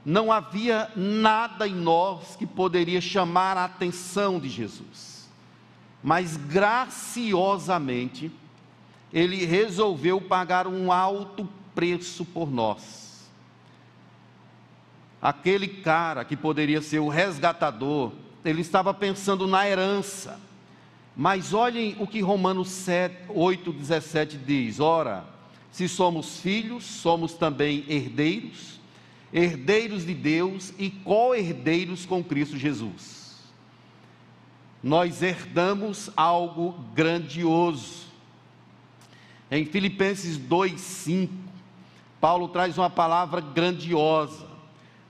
não 0.07 0.31
havia 0.31 0.89
nada 0.95 1.67
em 1.67 1.75
nós 1.75 2.37
que 2.37 2.47
poderia 2.47 3.01
chamar 3.01 3.57
a 3.57 3.65
atenção 3.65 4.39
de 4.39 4.47
Jesus. 4.47 5.29
Mas 6.01 6.37
graciosamente, 6.37 8.31
ele 9.11 9.43
resolveu 9.43 10.21
pagar 10.21 10.65
um 10.65 10.93
alto 10.93 11.45
preço 11.75 12.23
por 12.23 12.49
nós. 12.49 13.29
Aquele 15.21 15.67
cara 15.67 16.23
que 16.23 16.37
poderia 16.37 16.81
ser 16.81 16.99
o 16.99 17.09
resgatador, 17.09 18.13
ele 18.45 18.61
estava 18.61 18.93
pensando 18.93 19.45
na 19.45 19.67
herança. 19.67 20.39
Mas 21.17 21.53
olhem 21.53 21.97
o 21.99 22.07
que 22.07 22.21
Romanos 22.21 22.69
7, 22.69 23.25
8, 23.27 23.73
17 23.73 24.37
diz: 24.37 24.79
Ora, 24.79 25.25
se 25.77 25.87
somos 25.87 26.39
filhos, 26.39 26.83
somos 26.83 27.33
também 27.33 27.85
herdeiros 27.87 28.77
herdeiros 29.31 30.05
de 30.05 30.13
Deus 30.13 30.73
e 30.79 30.89
co-herdeiros 30.89 32.05
com 32.05 32.23
Cristo 32.23 32.57
Jesus. 32.57 33.35
Nós 34.81 35.21
herdamos 35.21 36.09
algo 36.15 36.73
grandioso. 36.93 38.07
Em 39.51 39.65
Filipenses 39.65 40.37
2:5, 40.37 41.29
Paulo 42.19 42.47
traz 42.47 42.77
uma 42.77 42.89
palavra 42.89 43.41
grandiosa, 43.41 44.47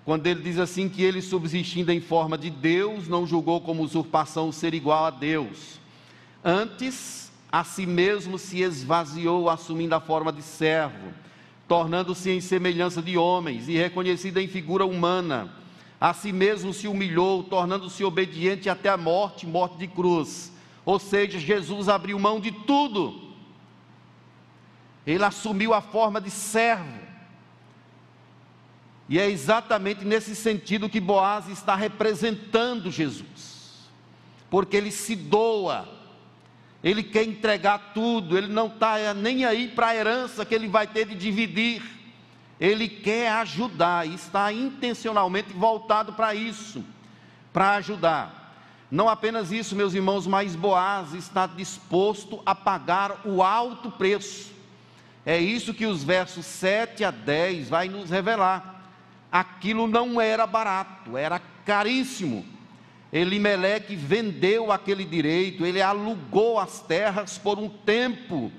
quando 0.03 0.27
ele 0.27 0.41
diz 0.41 0.57
assim 0.57 0.89
que 0.89 1.01
ele 1.01 1.21
subsistindo 1.21 1.91
em 1.91 2.01
forma 2.01 2.37
de 2.37 2.49
Deus, 2.49 3.07
não 3.07 3.25
julgou 3.25 3.61
como 3.61 3.83
usurpação 3.83 4.51
ser 4.51 4.73
igual 4.73 5.05
a 5.05 5.09
Deus. 5.09 5.79
Antes, 6.43 7.26
a 7.51 7.63
si 7.63 7.85
mesmo 7.85 8.37
se 8.37 8.61
esvaziou, 8.61 9.49
assumindo 9.49 9.95
a 9.95 9.99
forma 9.99 10.31
de 10.31 10.41
servo 10.41 11.13
tornando-se 11.67 12.31
em 12.31 12.39
semelhança 12.39 13.01
de 13.01 13.17
homens 13.17 13.67
e 13.67 13.75
reconhecida 13.75 14.41
em 14.41 14.47
figura 14.47 14.85
humana. 14.85 15.53
A 15.99 16.13
si 16.13 16.31
mesmo 16.31 16.73
se 16.73 16.87
humilhou, 16.87 17.43
tornando-se 17.43 18.03
obediente 18.03 18.69
até 18.69 18.89
a 18.89 18.97
morte 18.97 19.45
morte 19.45 19.77
de 19.77 19.87
cruz. 19.87 20.53
Ou 20.85 20.97
seja, 20.97 21.39
Jesus 21.39 21.89
abriu 21.89 22.17
mão 22.17 22.39
de 22.39 22.51
tudo. 22.51 23.33
Ele 25.05 25.23
assumiu 25.23 25.73
a 25.73 25.81
forma 25.81 26.21
de 26.21 26.29
servo. 26.29 27.07
E 29.09 29.19
é 29.19 29.29
exatamente 29.29 30.05
nesse 30.05 30.35
sentido 30.35 30.89
que 30.89 30.99
Boaz 30.99 31.47
está 31.49 31.75
representando 31.75 32.91
Jesus, 32.91 33.89
porque 34.49 34.75
ele 34.75 34.91
se 34.91 35.15
doa 35.15 35.96
ele 36.83 37.01
quer 37.01 37.23
entregar 37.23 37.91
tudo, 37.93 38.37
ele 38.37 38.47
não 38.47 38.67
está 38.67 39.13
nem 39.13 39.45
aí 39.45 39.67
para 39.67 39.87
a 39.87 39.95
herança 39.95 40.45
que 40.45 40.53
ele 40.53 40.67
vai 40.67 40.85
ter 40.85 41.05
de 41.05 41.15
dividir. 41.15 41.81
Ele 42.59 42.87
quer 42.87 43.31
ajudar 43.33 44.07
e 44.07 44.15
está 44.15 44.51
intencionalmente 44.51 45.53
voltado 45.53 46.13
para 46.13 46.33
isso, 46.33 46.83
para 47.51 47.75
ajudar. 47.75 48.55
Não 48.89 49.09
apenas 49.09 49.51
isso, 49.51 49.75
meus 49.75 49.93
irmãos, 49.93 50.25
mas 50.25 50.55
Boaz 50.55 51.13
está 51.13 51.45
disposto 51.45 52.41
a 52.45 52.55
pagar 52.55 53.21
o 53.25 53.43
alto 53.43 53.91
preço. 53.91 54.53
É 55.25 55.37
isso 55.37 55.73
que 55.73 55.85
os 55.85 56.03
versos 56.03 56.45
7 56.45 57.03
a 57.03 57.11
10 57.11 57.69
vai 57.69 57.89
nos 57.89 58.09
revelar. 58.09 58.81
Aquilo 59.31 59.87
não 59.87 60.21
era 60.21 60.47
barato, 60.47 61.17
era 61.17 61.39
caríssimo 61.65 62.56
Elimeleque 63.17 63.95
vendeu 63.95 64.71
aquele 64.71 65.03
direito, 65.03 65.65
ele 65.65 65.81
alugou 65.81 66.59
as 66.59 66.81
terras 66.81 67.37
por 67.37 67.57
um 67.57 67.67
tempo. 67.67 68.51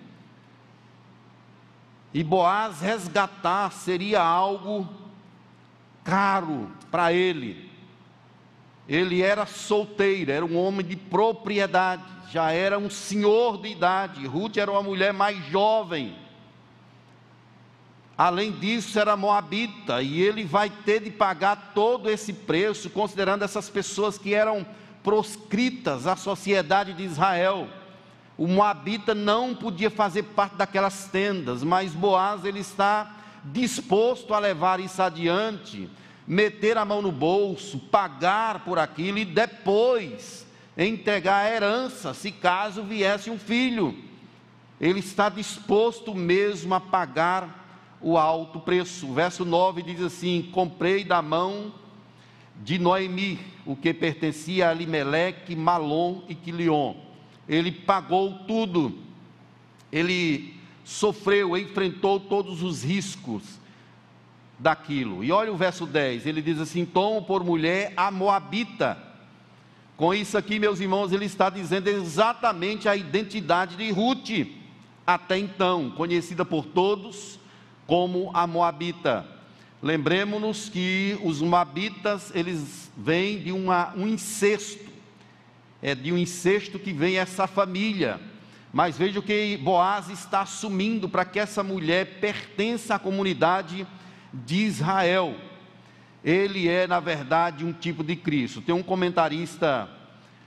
E 2.13 2.25
Boaz 2.25 2.81
resgatar 2.81 3.71
seria 3.71 4.23
algo 4.23 4.89
caro 6.03 6.71
para 6.91 7.13
ele. 7.13 7.71
Ele 8.89 9.23
era 9.23 9.47
solteiro, 9.47 10.33
era 10.33 10.45
um 10.45 10.57
homem 10.57 10.85
de 10.85 10.97
propriedade, 10.97 12.03
já 12.33 12.51
era 12.51 12.79
um 12.79 12.89
senhor 12.89 13.61
de 13.61 13.69
idade. 13.69 14.27
Ruth 14.27 14.57
era 14.57 14.71
uma 14.71 14.83
mulher 14.83 15.13
mais 15.13 15.37
jovem. 15.47 16.18
Além 18.19 18.51
disso, 18.51 18.99
era 18.99 19.17
moabita, 19.17 20.03
e 20.03 20.21
ele 20.21 20.43
vai 20.43 20.69
ter 20.69 21.01
de 21.01 21.09
pagar 21.09 21.71
todo 21.73 22.11
esse 22.11 22.33
preço, 22.33 22.91
considerando 22.91 23.45
essas 23.45 23.71
pessoas 23.71 24.19
que 24.19 24.35
eram 24.35 24.67
proscritas 25.05 26.05
à 26.05 26.17
sociedade 26.17 26.93
de 26.95 27.05
Israel. 27.05 27.69
O 28.37 28.49
moabita 28.49 29.15
não 29.15 29.55
podia 29.55 29.89
fazer 29.89 30.25
parte 30.25 30.57
daquelas 30.57 31.05
tendas, 31.05 31.63
mas 31.63 31.93
Boaz 31.93 32.45
ele 32.45 32.59
está 32.59 33.15
disposto 33.45 34.35
a 34.35 34.41
levar 34.41 34.81
isso 34.81 35.01
adiante, 35.01 35.89
meter 36.27 36.77
a 36.77 36.85
mão 36.85 37.01
no 37.01 37.13
bolso, 37.13 37.79
pagar 37.79 38.65
por 38.65 38.81
aquilo 38.81 39.19
e 39.19 39.25
depois 39.25 40.45
entregar 40.77 41.45
a 41.45 41.51
herança, 41.55 42.13
se 42.15 42.33
caso 42.33 42.83
viesse 42.83 43.31
um 43.31 43.39
filho. 43.39 43.97
Ele 44.81 44.99
está 44.99 45.29
disposto 45.29 46.17
mesmo 46.17 46.75
a 46.75 46.81
pagar 46.81 47.58
o 48.01 48.17
alto 48.17 48.61
preço. 48.61 49.09
O 49.09 49.15
verso 49.15 49.45
9 49.45 49.83
diz 49.83 50.01
assim: 50.01 50.49
Comprei 50.53 51.05
da 51.05 51.21
mão 51.23 51.73
de 52.63 52.79
Noemi 52.79 53.39
o 53.65 53.77
que 53.77 53.93
pertencia 53.95 54.69
a 54.69 54.75
Limeleque, 54.75 55.55
Malom 55.55 56.23
e 56.29 56.35
Quilion. 56.35 56.95
Ele 57.49 57.73
pagou 57.73 58.41
tudo, 58.47 58.99
ele 59.93 60.55
sofreu, 60.85 61.57
enfrentou 61.57 62.21
todos 62.21 62.63
os 62.63 62.83
riscos 62.83 63.43
daquilo. 64.59 65.23
E 65.23 65.31
olha 65.31 65.53
o 65.53 65.57
verso 65.57 65.87
10, 65.87 66.27
ele 66.27 66.43
diz 66.43 66.59
assim: 66.61 66.85
Tomo 66.85 67.23
por 67.23 67.45
mulher 67.45 67.93
a 67.97 68.11
Moabita. 68.11 69.07
Com 69.97 70.15
isso 70.15 70.39
aqui, 70.39 70.61
meus 70.61 70.79
irmãos, 70.79 71.11
ele 71.11 71.25
está 71.25 71.51
dizendo 71.51 71.89
exatamente 71.89 72.89
a 72.89 72.95
identidade 72.95 73.75
de 73.75 73.91
Ruth, 73.91 74.47
até 75.05 75.37
então, 75.37 75.91
conhecida 75.91 76.45
por 76.45 76.65
todos 76.67 77.39
como 77.89 78.31
a 78.35 78.47
Moabita. 78.47 79.27
Lembremos-nos 79.83 80.69
que 80.69 81.19
os 81.25 81.41
Moabitas, 81.41 82.31
eles 82.35 82.93
vêm 82.95 83.39
de 83.39 83.51
uma, 83.51 83.95
um 83.97 84.07
incesto, 84.07 84.91
é 85.81 85.95
de 85.95 86.13
um 86.13 86.19
incesto 86.19 86.79
que 86.79 86.93
vem 86.93 87.17
essa 87.17 87.47
família. 87.47 88.21
Mas 88.71 88.99
veja 88.99 89.19
o 89.19 89.23
que 89.23 89.57
Boaz 89.57 90.11
está 90.11 90.43
assumindo 90.43 91.09
para 91.09 91.25
que 91.25 91.39
essa 91.39 91.63
mulher 91.63 92.21
pertença 92.21 92.97
à 92.97 92.99
comunidade 92.99 93.87
de 94.35 94.57
Israel. 94.57 95.35
Ele 96.23 96.69
é, 96.69 96.87
na 96.87 97.01
verdade, 97.01 97.65
um 97.65 97.73
tipo 97.73 98.05
de 98.05 98.17
Cristo. 98.17 98.61
Tem 98.61 98.75
um 98.75 98.83
comentarista 98.83 99.89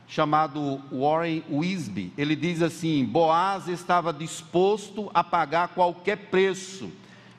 chamado 0.08 0.80
Warren 0.92 1.42
Wisby, 1.50 2.14
ele 2.16 2.36
diz 2.36 2.62
assim: 2.62 3.04
Boaz 3.04 3.68
estava 3.68 4.14
disposto 4.14 5.10
a 5.12 5.24
pagar 5.24 5.70
qualquer 5.70 6.18
preço 6.30 6.92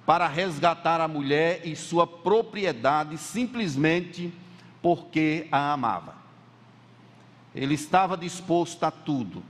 para 0.04 0.26
resgatar 0.26 1.00
a 1.00 1.08
mulher 1.08 1.66
e 1.66 1.76
sua 1.76 2.06
propriedade 2.06 3.16
simplesmente 3.18 4.32
porque 4.80 5.46
a 5.50 5.72
amava. 5.72 6.14
Ele 7.54 7.74
estava 7.74 8.16
disposto 8.16 8.82
a 8.84 8.90
tudo. 8.90 9.42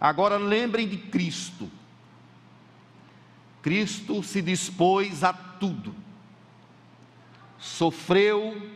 Agora 0.00 0.36
lembrem 0.36 0.88
de 0.88 0.96
Cristo. 0.96 1.70
Cristo 3.62 4.22
se 4.22 4.42
dispôs 4.42 5.22
a 5.22 5.32
tudo. 5.32 5.94
Sofreu, 7.58 8.70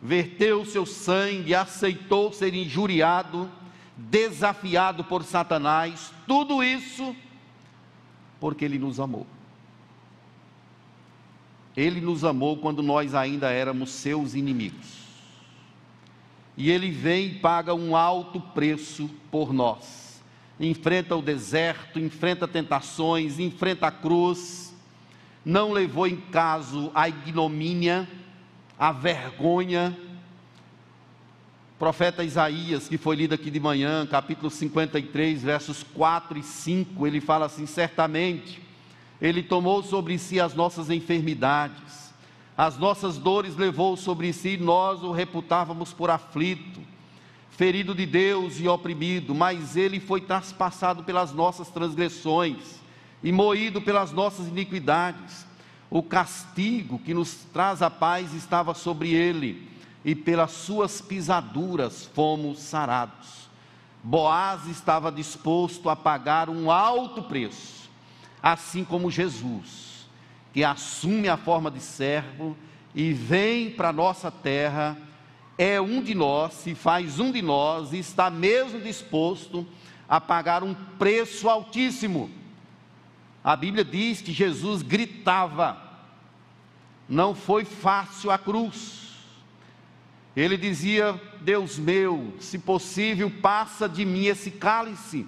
verteu 0.00 0.64
seu 0.64 0.86
sangue, 0.86 1.54
aceitou 1.54 2.32
ser 2.32 2.54
injuriado, 2.54 3.50
desafiado 3.96 5.04
por 5.04 5.22
Satanás, 5.22 6.12
tudo 6.26 6.62
isso 6.62 7.14
porque 8.40 8.64
ele 8.64 8.78
nos 8.78 9.00
amou. 9.00 9.26
Ele 11.76 12.00
nos 12.00 12.24
amou 12.24 12.56
quando 12.56 12.82
nós 12.82 13.14
ainda 13.14 13.50
éramos 13.50 13.90
seus 13.90 14.34
inimigos. 14.34 15.04
E 16.56 16.70
ele 16.70 16.90
vem 16.90 17.26
e 17.26 17.34
paga 17.34 17.74
um 17.74 17.94
alto 17.94 18.40
preço 18.40 19.10
por 19.30 19.52
nós. 19.52 20.22
Enfrenta 20.58 21.14
o 21.14 21.20
deserto, 21.20 22.00
enfrenta 22.00 22.48
tentações, 22.48 23.38
enfrenta 23.38 23.88
a 23.88 23.90
cruz, 23.90 24.74
não 25.44 25.70
levou 25.70 26.06
em 26.06 26.16
caso 26.16 26.90
a 26.94 27.10
ignomínia, 27.10 28.08
a 28.78 28.90
vergonha. 28.90 29.94
O 31.74 31.78
profeta 31.78 32.24
Isaías, 32.24 32.88
que 32.88 32.96
foi 32.96 33.16
lido 33.16 33.34
aqui 33.34 33.50
de 33.50 33.60
manhã, 33.60 34.06
capítulo 34.06 34.50
53, 34.50 35.42
versos 35.42 35.82
4 35.82 36.38
e 36.38 36.42
5, 36.42 37.06
ele 37.06 37.20
fala 37.20 37.44
assim: 37.44 37.66
certamente 37.66 38.65
ele 39.20 39.42
tomou 39.42 39.82
sobre 39.82 40.18
si 40.18 40.38
as 40.40 40.54
nossas 40.54 40.90
enfermidades, 40.90 42.12
as 42.56 42.78
nossas 42.78 43.18
dores 43.18 43.56
levou 43.56 43.96
sobre 43.96 44.32
si, 44.32 44.56
nós 44.56 45.02
o 45.02 45.12
reputávamos 45.12 45.92
por 45.92 46.10
aflito, 46.10 46.80
ferido 47.50 47.94
de 47.94 48.06
Deus 48.06 48.58
e 48.60 48.68
oprimido, 48.68 49.34
mas 49.34 49.76
ele 49.76 50.00
foi 50.00 50.20
traspassado 50.20 51.04
pelas 51.04 51.32
nossas 51.32 51.68
transgressões 51.68 52.80
e 53.22 53.32
moído 53.32 53.80
pelas 53.80 54.12
nossas 54.12 54.48
iniquidades. 54.48 55.46
O 55.90 56.02
castigo 56.02 56.98
que 56.98 57.14
nos 57.14 57.34
traz 57.52 57.80
a 57.80 57.90
paz 57.90 58.34
estava 58.34 58.74
sobre 58.74 59.12
ele, 59.12 59.70
e 60.04 60.14
pelas 60.14 60.52
suas 60.52 61.00
pisaduras 61.00 62.08
fomos 62.14 62.60
sarados. 62.60 63.48
Boaz 64.02 64.66
estava 64.68 65.10
disposto 65.10 65.90
a 65.90 65.96
pagar 65.96 66.48
um 66.48 66.70
alto 66.70 67.22
preço 67.22 67.75
assim 68.52 68.84
como 68.84 69.10
Jesus, 69.10 70.06
que 70.52 70.62
assume 70.62 71.28
a 71.28 71.36
forma 71.36 71.68
de 71.68 71.80
servo 71.80 72.56
e 72.94 73.12
vem 73.12 73.70
para 73.70 73.88
a 73.88 73.92
nossa 73.92 74.30
terra, 74.30 74.96
é 75.58 75.80
um 75.80 76.00
de 76.00 76.14
nós, 76.14 76.52
se 76.54 76.72
faz 76.72 77.18
um 77.18 77.32
de 77.32 77.42
nós 77.42 77.92
e 77.92 77.98
está 77.98 78.30
mesmo 78.30 78.80
disposto 78.80 79.66
a 80.08 80.20
pagar 80.20 80.62
um 80.62 80.74
preço 80.96 81.48
altíssimo. 81.48 82.30
A 83.42 83.56
Bíblia 83.56 83.84
diz 83.84 84.20
que 84.20 84.32
Jesus 84.32 84.80
gritava, 84.80 85.76
não 87.08 87.34
foi 87.34 87.64
fácil 87.64 88.30
a 88.30 88.38
cruz. 88.38 89.10
Ele 90.36 90.56
dizia: 90.56 91.20
Deus 91.40 91.78
meu, 91.78 92.32
se 92.38 92.60
possível, 92.60 93.28
passa 93.42 93.88
de 93.88 94.04
mim 94.04 94.26
esse 94.26 94.52
cálice. 94.52 95.26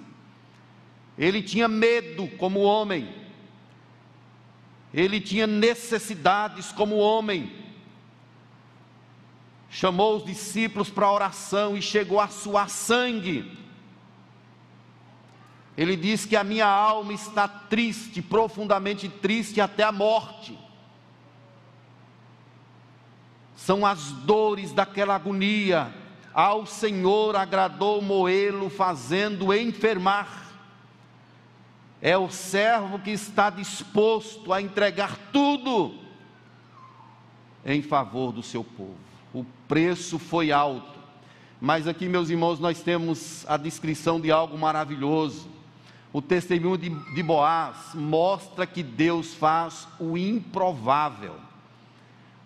Ele 1.19 1.43
tinha 1.43 1.67
medo 1.67 2.29
como 2.37 2.61
homem, 2.61 3.13
ele 4.93 5.19
tinha 5.19 5.45
necessidades 5.45 6.71
como 6.71 6.95
homem. 6.95 7.51
Chamou 9.69 10.15
os 10.15 10.25
discípulos 10.25 10.89
para 10.89 11.11
oração 11.11 11.75
e 11.75 11.81
chegou 11.81 12.21
a 12.21 12.29
suar 12.29 12.69
sangue. 12.69 13.51
Ele 15.77 15.97
diz 15.97 16.25
que 16.25 16.37
a 16.37 16.43
minha 16.43 16.65
alma 16.65 17.11
está 17.11 17.49
triste, 17.49 18.21
profundamente 18.21 19.09
triste 19.09 19.59
até 19.59 19.83
a 19.83 19.91
morte. 19.91 20.57
São 23.57 23.85
as 23.85 24.11
dores 24.11 24.71
daquela 24.71 25.15
agonia. 25.15 25.93
Ao 26.33 26.65
Senhor 26.65 27.35
agradou 27.35 28.01
moê-lo, 28.01 28.69
fazendo 28.69 29.53
enfermar 29.53 30.48
é 32.01 32.17
o 32.17 32.29
servo 32.29 32.99
que 32.99 33.11
está 33.11 33.49
disposto 33.49 34.53
a 34.53 34.61
entregar 34.61 35.17
tudo 35.31 35.95
em 37.65 37.81
favor 37.81 38.31
do 38.31 38.41
seu 38.41 38.63
povo. 38.63 38.95
O 39.33 39.45
preço 39.67 40.17
foi 40.17 40.51
alto, 40.51 40.97
mas 41.59 41.87
aqui, 41.87 42.07
meus 42.07 42.29
irmãos, 42.29 42.59
nós 42.59 42.81
temos 42.81 43.45
a 43.47 43.57
descrição 43.57 44.19
de 44.19 44.31
algo 44.31 44.57
maravilhoso. 44.57 45.49
O 46.11 46.21
testemunho 46.21 46.77
de, 46.77 46.89
de 47.13 47.21
Boaz 47.21 47.93
mostra 47.93 48.65
que 48.65 48.81
Deus 48.81 49.33
faz 49.33 49.87
o 49.99 50.17
improvável. 50.17 51.35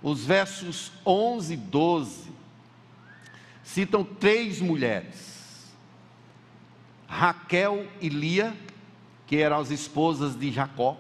Os 0.01 0.25
versos 0.25 0.91
11 1.05 1.53
e 1.53 1.57
12 1.57 2.31
citam 3.63 4.03
três 4.03 4.59
mulheres: 4.59 5.73
Raquel 7.07 7.88
e 8.01 8.09
Lia 8.09 8.53
que 9.25 9.37
eram 9.37 9.59
as 9.59 9.71
esposas 9.71 10.37
de 10.37 10.51
Jacó. 10.51 10.97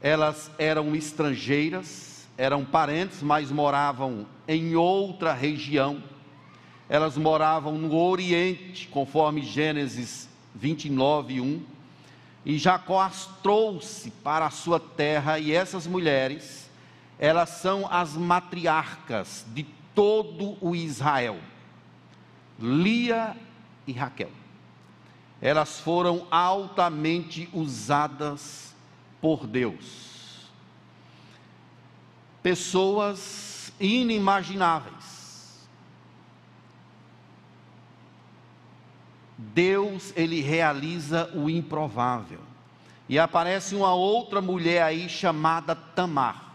Elas 0.00 0.50
eram 0.58 0.94
estrangeiras, 0.94 2.28
eram 2.36 2.64
parentes, 2.64 3.22
mas 3.22 3.50
moravam 3.50 4.26
em 4.46 4.76
outra 4.76 5.32
região. 5.32 6.02
Elas 6.88 7.16
moravam 7.16 7.74
no 7.76 7.94
Oriente, 7.96 8.88
conforme 8.88 9.42
Gênesis 9.42 10.28
29, 10.54 11.40
1. 11.40 11.62
E 12.46 12.56
Jacó 12.56 13.02
as 13.02 13.26
trouxe 13.42 14.10
para 14.10 14.46
a 14.46 14.50
sua 14.50 14.78
terra, 14.78 15.38
e 15.38 15.52
essas 15.52 15.86
mulheres, 15.86 16.70
elas 17.18 17.50
são 17.50 17.86
as 17.90 18.14
matriarcas 18.14 19.44
de 19.48 19.66
todo 19.94 20.56
o 20.60 20.76
Israel. 20.76 21.38
Lia 22.58 23.36
e 23.86 23.92
Raquel 23.92 24.30
elas 25.40 25.78
foram 25.78 26.26
altamente 26.30 27.48
usadas 27.52 28.74
por 29.20 29.46
Deus. 29.46 30.48
Pessoas 32.42 33.72
inimagináveis. 33.78 35.68
Deus, 39.36 40.12
ele 40.16 40.40
realiza 40.40 41.30
o 41.34 41.48
improvável. 41.48 42.40
E 43.08 43.18
aparece 43.18 43.74
uma 43.74 43.94
outra 43.94 44.40
mulher 44.40 44.82
aí 44.82 45.08
chamada 45.08 45.74
Tamar. 45.74 46.52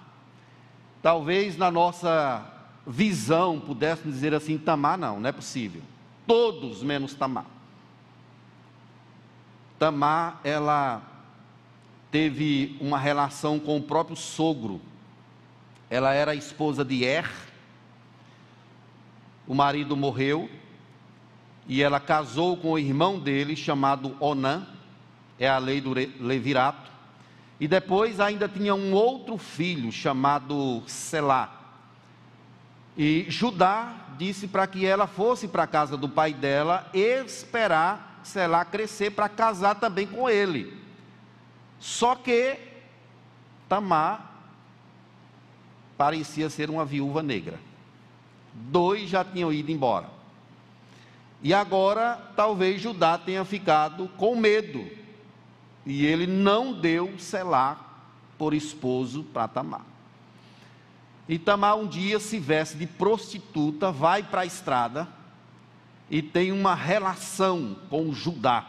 Talvez 1.02 1.58
na 1.58 1.72
nossa 1.72 2.46
visão 2.86 3.60
pudéssemos 3.60 4.14
dizer 4.14 4.34
assim: 4.34 4.58
Tamar, 4.58 4.98
não, 4.98 5.20
não 5.20 5.30
é 5.30 5.32
possível. 5.32 5.82
Todos 6.28 6.84
menos 6.84 7.14
Tamar. 7.14 7.46
Tamar, 9.84 10.40
ela 10.46 11.02
teve 12.10 12.78
uma 12.80 12.98
relação 12.98 13.60
com 13.60 13.76
o 13.76 13.84
próprio 13.84 14.16
sogro. 14.16 14.80
Ela 15.90 16.14
era 16.14 16.34
esposa 16.34 16.86
de 16.86 17.04
Er. 17.04 17.30
O 19.46 19.54
marido 19.54 19.98
morreu 19.98 20.50
e 21.68 21.84
ela 21.84 22.00
casou 22.00 22.56
com 22.56 22.72
o 22.72 22.80
irmão 22.80 23.20
dele 23.20 23.58
chamado 23.58 24.16
Onã. 24.22 24.66
É 25.38 25.50
a 25.50 25.58
lei 25.58 25.82
do 25.82 25.92
levirato. 25.92 26.90
E 27.60 27.68
depois 27.68 28.22
ainda 28.22 28.48
tinha 28.48 28.74
um 28.74 28.94
outro 28.94 29.38
filho 29.38 29.92
chamado 29.92 30.82
Selá. 30.88 31.60
E 32.98 33.26
Judá 33.28 34.16
disse 34.18 34.48
para 34.48 34.66
que 34.66 34.86
ela 34.86 35.08
fosse 35.08 35.46
para 35.46 35.64
a 35.64 35.68
casa 35.68 35.98
do 35.98 36.08
pai 36.08 36.34
dela 36.34 36.90
esperar 36.94 38.13
Selá 38.24 38.64
crescer 38.66 39.12
para 39.12 39.30
casar 39.30 39.76
também 39.76 40.08
com 40.08 40.30
ele. 40.30 40.78
Só 41.80 42.16
que 42.16 42.58
Tamar 43.68 44.32
parecia 45.98 46.50
ser 46.50 46.70
uma 46.70 46.86
viúva 46.86 47.22
negra. 47.22 47.60
Dois 48.54 49.10
já 49.10 49.24
tinham 49.24 49.52
ido 49.52 49.72
embora. 49.72 50.10
E 51.42 51.54
agora 51.54 52.32
talvez 52.36 52.82
Judá 52.82 53.18
tenha 53.18 53.44
ficado 53.44 54.08
com 54.18 54.36
medo. 54.36 54.90
E 55.86 56.06
ele 56.06 56.26
não 56.26 56.74
deu 56.74 57.20
Selá 57.20 57.78
por 58.38 58.54
esposo 58.54 59.24
para 59.24 59.48
Tamar. 59.48 59.86
E 61.28 61.38
Tamar 61.38 61.76
um 61.76 61.88
dia 61.88 62.20
se 62.20 62.40
veste 62.40 62.78
de 62.78 62.88
prostituta, 62.88 63.92
vai 63.92 64.24
para 64.24 64.42
a 64.42 64.46
estrada 64.46 65.08
e 66.14 66.22
tem 66.22 66.52
uma 66.52 66.76
relação 66.76 67.76
com 67.90 68.14
Judá. 68.14 68.68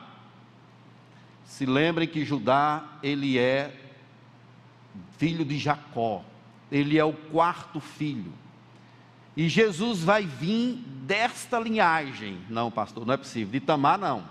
Se 1.45 1.67
lembrem 1.67 2.09
que 2.09 2.25
Judá, 2.25 2.83
ele 3.03 3.39
é 3.39 3.71
filho 5.19 5.45
de 5.45 5.59
Jacó, 5.59 6.25
ele 6.73 6.99
é 6.99 7.05
o 7.05 7.13
quarto 7.13 7.81
filho. 7.81 8.33
E 9.37 9.47
Jesus 9.47 10.03
vai 10.03 10.25
vir 10.25 10.77
desta 11.05 11.59
linhagem. 11.59 12.41
Não, 12.49 12.71
pastor, 12.71 13.05
não 13.05 13.13
é 13.13 13.19
possível. 13.19 13.53
De 13.53 13.61
Tamar, 13.61 13.99
não. 13.99 14.25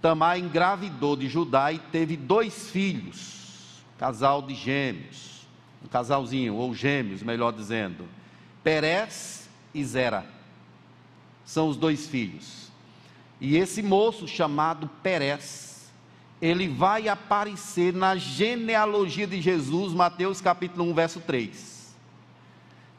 Tamar 0.00 0.38
engravidou 0.38 1.16
de 1.16 1.28
Judá 1.28 1.70
e 1.70 1.78
teve 1.78 2.16
dois 2.16 2.70
filhos, 2.70 3.84
casal 3.98 4.40
de 4.40 4.54
gêmeos, 4.54 5.46
um 5.84 5.88
casalzinho, 5.88 6.54
ou 6.54 6.74
gêmeos, 6.74 7.22
melhor 7.22 7.52
dizendo, 7.52 8.08
Perez 8.64 9.50
e 9.74 9.84
Zera. 9.84 10.37
São 11.48 11.70
os 11.70 11.78
dois 11.78 12.06
filhos. 12.06 12.70
E 13.40 13.56
esse 13.56 13.82
moço 13.82 14.28
chamado 14.28 14.86
Perez, 15.02 15.90
ele 16.42 16.68
vai 16.68 17.08
aparecer 17.08 17.90
na 17.94 18.16
genealogia 18.16 19.26
de 19.26 19.40
Jesus, 19.40 19.94
Mateus 19.94 20.42
capítulo 20.42 20.84
1, 20.90 20.94
verso 20.94 21.20
3. 21.20 21.96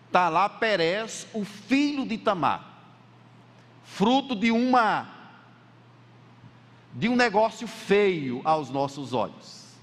Está 0.08 0.30
lá 0.30 0.50
Perez, 0.50 1.28
o 1.32 1.46
filho 1.46 2.08
de 2.08 2.18
Tamar, 2.18 2.68
fruto 3.84 4.36
de 4.36 4.50
uma 4.50 5.08
de 6.96 7.08
um 7.08 7.16
negócio 7.16 7.68
feio 7.68 8.42
aos 8.44 8.72
nossos 8.72 9.14
olhos. 9.14 9.76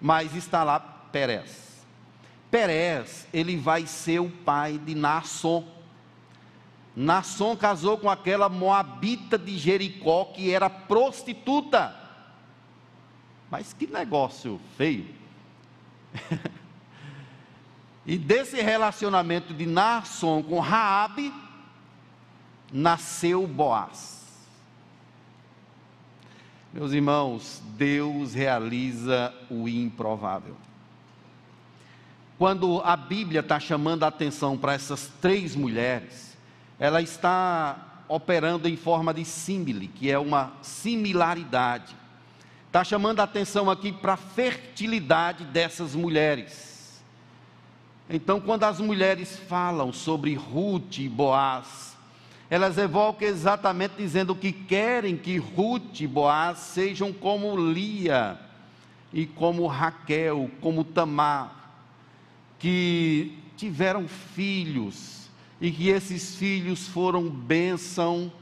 Mas 0.00 0.34
está 0.34 0.64
lá 0.64 0.80
Perez. 0.80 1.84
Perez, 2.50 3.28
ele 3.34 3.58
vai 3.58 3.86
ser 3.86 4.20
o 4.20 4.30
pai 4.30 4.78
de 4.78 4.94
Nasson. 4.94 5.62
Nasson 6.94 7.56
casou 7.56 7.96
com 7.96 8.10
aquela 8.10 8.48
moabita 8.48 9.38
de 9.38 9.56
Jericó 9.56 10.26
que 10.26 10.50
era 10.50 10.68
prostituta. 10.68 11.96
Mas 13.50 13.72
que 13.72 13.86
negócio 13.86 14.60
feio. 14.76 15.06
e 18.04 18.18
desse 18.18 18.60
relacionamento 18.60 19.54
de 19.54 19.64
Nasson 19.64 20.42
com 20.42 20.60
Raabe 20.60 21.32
nasceu 22.70 23.46
Boaz. 23.46 24.22
Meus 26.72 26.92
irmãos, 26.92 27.62
Deus 27.76 28.32
realiza 28.32 29.34
o 29.50 29.68
improvável. 29.68 30.56
Quando 32.38 32.80
a 32.80 32.96
Bíblia 32.96 33.40
está 33.40 33.60
chamando 33.60 34.04
a 34.04 34.08
atenção 34.08 34.56
para 34.56 34.72
essas 34.72 35.10
três 35.20 35.54
mulheres, 35.54 36.31
ela 36.82 37.00
está 37.00 38.02
operando 38.08 38.68
em 38.68 38.76
forma 38.76 39.14
de 39.14 39.24
símile, 39.24 39.86
que 39.86 40.10
é 40.10 40.18
uma 40.18 40.52
similaridade. 40.62 41.94
Está 42.66 42.82
chamando 42.82 43.20
a 43.20 43.22
atenção 43.22 43.70
aqui 43.70 43.92
para 43.92 44.14
a 44.14 44.16
fertilidade 44.16 45.44
dessas 45.44 45.94
mulheres. 45.94 47.00
Então, 48.10 48.40
quando 48.40 48.64
as 48.64 48.80
mulheres 48.80 49.38
falam 49.48 49.92
sobre 49.92 50.34
Ruth 50.34 50.98
e 50.98 51.08
Boaz, 51.08 51.96
elas 52.50 52.76
evocam 52.76 53.28
exatamente 53.28 53.94
dizendo 53.96 54.34
que 54.34 54.50
querem 54.50 55.16
que 55.16 55.36
Ruth 55.36 56.00
e 56.00 56.06
Boaz 56.08 56.58
sejam 56.58 57.12
como 57.12 57.56
Lia 57.56 58.40
e 59.12 59.24
como 59.24 59.68
Raquel, 59.68 60.50
como 60.60 60.82
Tamar, 60.82 61.76
que 62.58 63.38
tiveram 63.56 64.08
filhos 64.08 65.21
e 65.62 65.70
que 65.70 65.90
esses 65.90 66.34
filhos 66.34 66.88
foram 66.88 67.30
bênção 67.30 68.32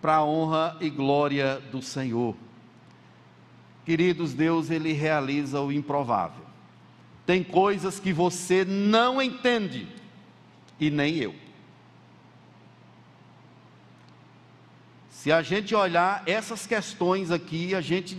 para 0.00 0.16
a 0.16 0.24
honra 0.24 0.74
e 0.80 0.88
glória 0.88 1.60
do 1.70 1.82
Senhor. 1.82 2.34
Queridos, 3.84 4.32
Deus 4.32 4.70
ele 4.70 4.94
realiza 4.94 5.60
o 5.60 5.70
improvável. 5.70 6.46
Tem 7.26 7.44
coisas 7.44 8.00
que 8.00 8.10
você 8.10 8.64
não 8.64 9.20
entende 9.20 9.86
e 10.80 10.90
nem 10.90 11.16
eu. 11.16 11.34
Se 15.10 15.30
a 15.30 15.42
gente 15.42 15.74
olhar 15.74 16.22
essas 16.26 16.66
questões 16.66 17.30
aqui, 17.30 17.74
a 17.74 17.82
gente 17.82 18.16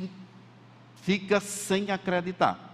fica 0.98 1.40
sem 1.40 1.90
acreditar. 1.90 2.67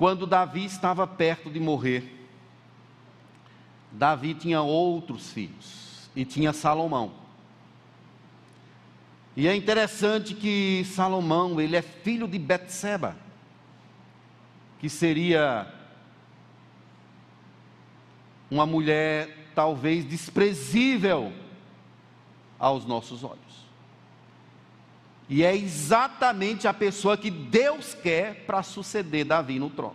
Quando 0.00 0.26
Davi 0.26 0.64
estava 0.64 1.06
perto 1.06 1.50
de 1.50 1.60
morrer, 1.60 2.26
Davi 3.92 4.32
tinha 4.32 4.62
outros 4.62 5.30
filhos 5.30 6.08
e 6.16 6.24
tinha 6.24 6.54
Salomão. 6.54 7.12
E 9.36 9.46
é 9.46 9.54
interessante 9.54 10.32
que 10.32 10.86
Salomão, 10.86 11.60
ele 11.60 11.76
é 11.76 11.82
filho 11.82 12.26
de 12.26 12.38
Betseba, 12.38 13.14
que 14.78 14.88
seria 14.88 15.70
uma 18.50 18.64
mulher 18.64 19.50
talvez 19.54 20.06
desprezível 20.06 21.30
aos 22.58 22.86
nossos 22.86 23.22
olhos. 23.22 23.69
E 25.30 25.44
é 25.44 25.54
exatamente 25.54 26.66
a 26.66 26.74
pessoa 26.74 27.16
que 27.16 27.30
Deus 27.30 27.94
quer 27.94 28.44
para 28.46 28.64
suceder 28.64 29.24
Davi 29.24 29.60
no 29.60 29.70
trono. 29.70 29.94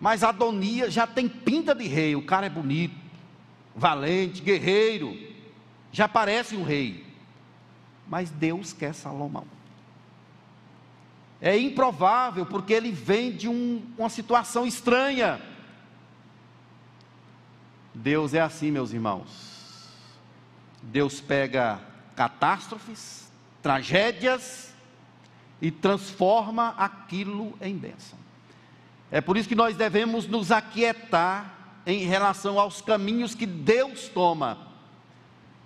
Mas 0.00 0.22
Adonias 0.22 0.94
já 0.94 1.04
tem 1.04 1.28
pinta 1.28 1.74
de 1.74 1.88
rei, 1.88 2.14
o 2.14 2.24
cara 2.24 2.46
é 2.46 2.48
bonito, 2.48 2.94
valente, 3.74 4.40
guerreiro, 4.40 5.18
já 5.90 6.06
parece 6.06 6.54
um 6.54 6.62
rei. 6.62 7.04
Mas 8.06 8.30
Deus 8.30 8.72
quer 8.72 8.94
Salomão. 8.94 9.46
É 11.40 11.58
improvável, 11.58 12.46
porque 12.46 12.72
ele 12.72 12.92
vem 12.92 13.32
de 13.32 13.48
um, 13.48 13.82
uma 13.98 14.08
situação 14.08 14.64
estranha. 14.64 15.40
Deus 17.92 18.32
é 18.32 18.40
assim, 18.40 18.70
meus 18.70 18.92
irmãos. 18.92 19.88
Deus 20.82 21.20
pega 21.20 21.80
catástrofes, 22.14 23.29
tragédias 23.62 24.72
e 25.60 25.70
transforma 25.70 26.74
aquilo 26.76 27.54
em 27.60 27.76
bênção. 27.76 28.18
É 29.10 29.20
por 29.20 29.36
isso 29.36 29.48
que 29.48 29.54
nós 29.54 29.76
devemos 29.76 30.26
nos 30.26 30.50
aquietar 30.50 31.82
em 31.86 32.04
relação 32.04 32.58
aos 32.58 32.80
caminhos 32.80 33.34
que 33.34 33.46
Deus 33.46 34.08
toma, 34.08 34.58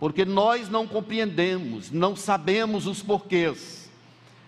porque 0.00 0.24
nós 0.24 0.68
não 0.68 0.86
compreendemos, 0.86 1.90
não 1.90 2.16
sabemos 2.16 2.86
os 2.86 3.02
porquês, 3.02 3.90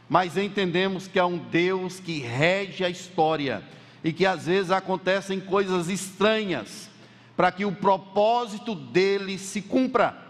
mas 0.09 0.37
entendemos 0.37 1.07
que 1.07 1.19
há 1.19 1.27
um 1.27 1.39
Deus 1.39 2.01
que 2.01 2.21
rege 2.21 2.85
a 2.85 2.91
história 2.91 3.63
e 4.03 4.13
que 4.13 4.25
às 4.25 4.47
vezes 4.47 4.71
acontecem 4.71 5.41
coisas 5.41 5.89
estranhas 5.89 6.89
para 7.37 7.53
que 7.53 7.65
o 7.65 7.73
propósito 7.73 8.75
dele 8.75 9.37
se 9.37 9.61
cumpra. 9.61 10.26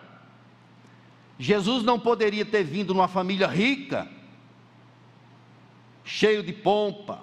Jesus 1.38 1.82
não 1.82 1.98
poderia 1.98 2.44
ter 2.44 2.64
vindo 2.64 2.94
numa 2.94 3.08
família 3.08 3.46
rica, 3.46 4.08
cheio 6.04 6.42
de 6.42 6.52
pompa. 6.52 7.20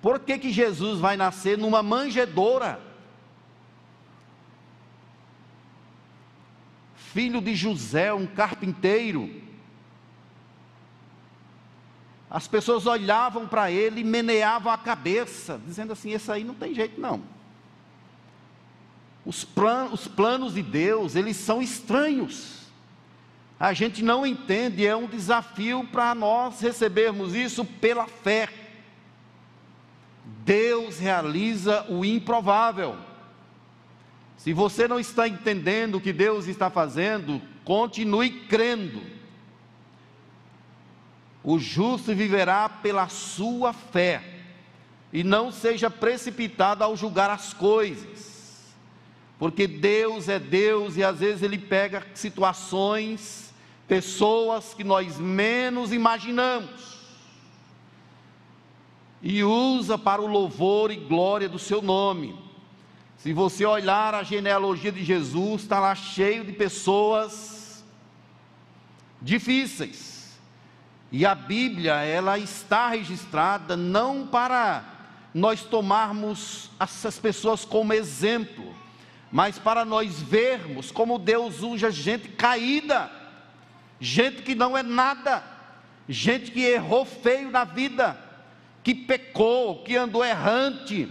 Por 0.00 0.20
que, 0.20 0.38
que 0.38 0.50
Jesus 0.50 0.98
vai 0.98 1.16
nascer 1.16 1.58
numa 1.58 1.82
manjedoura? 1.82 2.90
filho 7.12 7.40
de 7.40 7.54
José, 7.54 8.12
um 8.12 8.26
carpinteiro. 8.26 9.42
As 12.30 12.46
pessoas 12.46 12.86
olhavam 12.86 13.48
para 13.48 13.70
ele 13.70 14.02
e 14.02 14.04
meneavam 14.04 14.72
a 14.72 14.78
cabeça, 14.78 15.60
dizendo 15.66 15.92
assim: 15.92 16.12
esse 16.12 16.30
aí 16.30 16.44
não 16.44 16.54
tem 16.54 16.72
jeito 16.72 17.00
não. 17.00 17.22
Os, 19.26 19.44
plan 19.44 19.86
os 19.92 20.06
planos 20.06 20.54
de 20.54 20.62
Deus, 20.62 21.16
eles 21.16 21.36
são 21.36 21.60
estranhos. 21.60 22.59
A 23.60 23.74
gente 23.74 24.02
não 24.02 24.26
entende, 24.26 24.86
é 24.86 24.96
um 24.96 25.06
desafio 25.06 25.86
para 25.92 26.14
nós 26.14 26.62
recebermos 26.62 27.34
isso 27.34 27.62
pela 27.62 28.06
fé. 28.06 28.48
Deus 30.24 30.98
realiza 30.98 31.84
o 31.90 32.02
improvável. 32.02 32.96
Se 34.38 34.54
você 34.54 34.88
não 34.88 34.98
está 34.98 35.28
entendendo 35.28 35.96
o 35.96 36.00
que 36.00 36.10
Deus 36.10 36.46
está 36.46 36.70
fazendo, 36.70 37.42
continue 37.62 38.30
crendo. 38.30 39.02
O 41.44 41.58
justo 41.58 42.14
viverá 42.14 42.66
pela 42.66 43.08
sua 43.08 43.74
fé, 43.74 44.22
e 45.12 45.22
não 45.22 45.52
seja 45.52 45.90
precipitado 45.90 46.82
ao 46.82 46.96
julgar 46.96 47.28
as 47.28 47.52
coisas, 47.52 48.74
porque 49.38 49.66
Deus 49.66 50.28
é 50.28 50.38
Deus 50.38 50.96
e 50.96 51.04
às 51.04 51.18
vezes 51.18 51.42
Ele 51.42 51.58
pega 51.58 52.06
situações, 52.14 53.49
pessoas 53.90 54.72
que 54.72 54.84
nós 54.84 55.18
menos 55.18 55.92
imaginamos, 55.92 56.96
e 59.20 59.42
usa 59.42 59.98
para 59.98 60.22
o 60.22 60.28
louvor 60.28 60.92
e 60.92 60.96
glória 60.96 61.48
do 61.48 61.58
seu 61.58 61.82
nome. 61.82 62.38
Se 63.16 63.32
você 63.32 63.66
olhar 63.66 64.14
a 64.14 64.22
genealogia 64.22 64.92
de 64.92 65.02
Jesus, 65.02 65.62
está 65.62 65.80
lá 65.80 65.96
cheio 65.96 66.44
de 66.44 66.52
pessoas 66.52 67.84
difíceis. 69.20 70.38
E 71.10 71.26
a 71.26 71.34
Bíblia, 71.34 71.94
ela 72.04 72.38
está 72.38 72.90
registrada 72.90 73.76
não 73.76 74.24
para 74.24 74.84
nós 75.34 75.62
tomarmos 75.64 76.70
essas 76.78 77.18
pessoas 77.18 77.64
como 77.64 77.92
exemplo, 77.92 78.72
mas 79.32 79.58
para 79.58 79.84
nós 79.84 80.22
vermos 80.22 80.92
como 80.92 81.18
Deus 81.18 81.60
usa 81.60 81.90
gente 81.90 82.28
caída, 82.28 83.18
gente 84.00 84.42
que 84.42 84.54
não 84.54 84.76
é 84.76 84.82
nada, 84.82 85.44
gente 86.08 86.50
que 86.50 86.64
errou 86.64 87.04
feio 87.04 87.50
na 87.50 87.64
vida, 87.64 88.18
que 88.82 88.94
pecou, 88.94 89.84
que 89.84 89.94
andou 89.94 90.24
errante, 90.24 91.08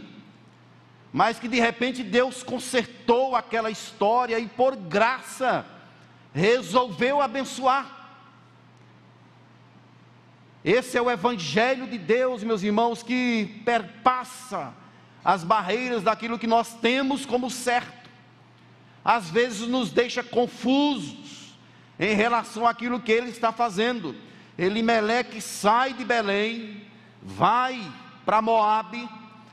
mas 1.13 1.39
que 1.39 1.47
de 1.47 1.59
repente 1.59 2.03
Deus 2.03 2.41
consertou 2.41 3.35
aquela 3.35 3.69
história 3.69 4.39
e 4.39 4.47
por 4.47 4.75
graça 4.75 5.65
resolveu 6.33 7.21
abençoar. 7.21 7.97
Esse 10.65 10.97
é 10.97 11.01
o 11.01 11.09
Evangelho 11.09 11.87
de 11.87 11.97
Deus, 11.97 12.43
meus 12.43 12.63
irmãos, 12.63 13.01
que 13.01 13.61
perpassa 13.63 14.73
as 15.23 15.43
barreiras 15.43 16.03
daquilo 16.03 16.37
que 16.39 16.47
nós 16.47 16.73
temos 16.75 17.25
como 17.25 17.49
certo. 17.49 18.09
Às 19.03 19.29
vezes 19.29 19.67
nos 19.67 19.91
deixa 19.91 20.21
confusos 20.21 21.28
em 21.99 22.15
relação 22.15 22.65
àquilo 22.65 22.99
que 22.99 23.11
ele 23.11 23.29
está 23.29 23.51
fazendo. 23.51 24.15
Elimeleque 24.57 25.41
sai 25.41 25.93
de 25.93 26.05
Belém, 26.05 26.81
vai 27.21 27.79
para 28.25 28.41
Moabe, 28.41 29.07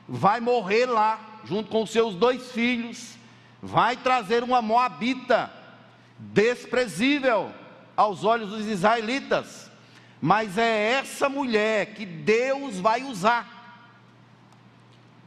vai 0.09 0.41
morrer 0.41 0.87
lá, 0.87 1.41
junto 1.45 1.71
com 1.71 1.85
seus 1.85 2.15
dois 2.15 2.53
filhos, 2.53 3.17
vai 3.61 3.97
trazer 3.97 4.45
uma 4.45 4.63
moabita 4.63 5.51
desprezível 6.19 7.51
aos 7.97 8.23
olhos 8.25 8.51
dos 8.51 8.67
israelitas. 8.67 9.71
Mas 10.21 10.57
é 10.57 10.93
essa 10.93 11.29
mulher 11.29 11.95
que 11.95 12.07
Deus 12.07 12.79
vai 12.79 13.03
usar 13.03 13.57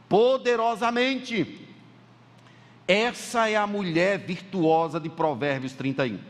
poderosamente. 0.08 1.68
Essa 2.88 3.48
é 3.48 3.56
a 3.56 3.66
mulher 3.66 4.18
virtuosa 4.18 4.98
de 4.98 5.08
Provérbios 5.08 5.72
31. 5.74 6.29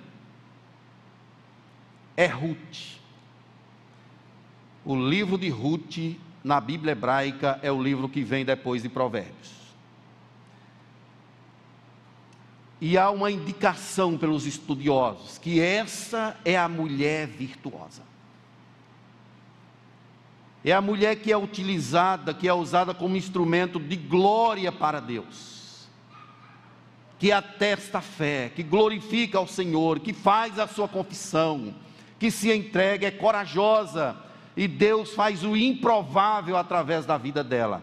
É 2.17 2.27
Ruth. 2.27 2.99
O 4.85 4.97
livro 4.97 5.37
de 5.37 5.49
Ruth 5.49 6.19
na 6.43 6.61
Bíblia 6.61 6.93
hebraica 6.93 7.59
é 7.63 7.71
o 7.71 7.83
livro 7.83 8.09
que 8.09 8.23
vem 8.23 8.45
depois 8.45 8.83
de 8.83 8.89
Provérbios. 8.89 9.61
E 12.81 12.97
há 12.97 13.11
uma 13.11 13.31
indicação 13.31 14.17
pelos 14.17 14.47
estudiosos 14.47 15.37
que 15.37 15.61
essa 15.61 16.37
é 16.45 16.57
a 16.57 16.69
mulher 16.69 17.27
virtuosa. 17.27 18.03
É 20.65 20.73
a 20.73 20.81
mulher 20.81 21.17
que 21.17 21.33
é 21.33 21.37
utilizada, 21.37 22.35
que 22.35 22.49
é 22.49 22.53
usada 22.53 22.95
como 22.95 23.17
instrumento 23.17 23.79
de 23.79 23.97
glória 23.97 24.73
para 24.73 25.01
Deus. 25.01 25.89
Que 27.19 27.33
atesta 27.33 27.99
a 27.99 28.03
fé, 28.03 28.51
que 28.55 28.63
glorifica 28.63 29.37
ao 29.37 29.47
Senhor, 29.47 30.01
que 30.01 30.13
faz 30.13 30.59
a 30.59 30.67
sua 30.67 30.89
confissão, 30.89 31.75
que 32.21 32.31
se 32.31 32.53
entrega, 32.53 33.09
é 33.09 33.11
corajosa 33.11 34.15
e 34.55 34.69
Deus 34.69 35.15
faz 35.15 35.43
o 35.43 35.57
improvável 35.57 36.55
através 36.55 37.07
da 37.07 37.17
vida 37.17 37.43
dela. 37.43 37.83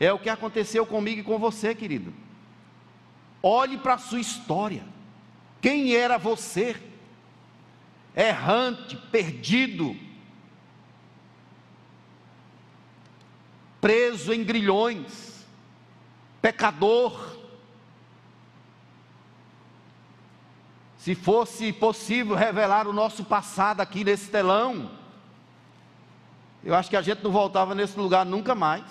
É 0.00 0.12
o 0.12 0.18
que 0.18 0.28
aconteceu 0.28 0.84
comigo 0.84 1.20
e 1.20 1.24
com 1.24 1.38
você, 1.38 1.76
querido. 1.76 2.12
Olhe 3.40 3.78
para 3.78 3.94
a 3.94 3.98
sua 3.98 4.18
história. 4.18 4.82
Quem 5.60 5.94
era 5.94 6.18
você? 6.18 6.76
Errante, 8.16 8.96
perdido, 8.96 9.96
preso 13.80 14.34
em 14.34 14.42
grilhões, 14.42 15.46
pecador. 16.42 17.37
Se 21.08 21.14
fosse 21.14 21.72
possível 21.72 22.36
revelar 22.36 22.86
o 22.86 22.92
nosso 22.92 23.24
passado 23.24 23.80
aqui 23.80 24.04
nesse 24.04 24.28
telão, 24.28 24.90
eu 26.62 26.74
acho 26.74 26.90
que 26.90 26.96
a 26.98 27.00
gente 27.00 27.24
não 27.24 27.30
voltava 27.30 27.74
nesse 27.74 27.98
lugar 27.98 28.26
nunca 28.26 28.54
mais, 28.54 28.84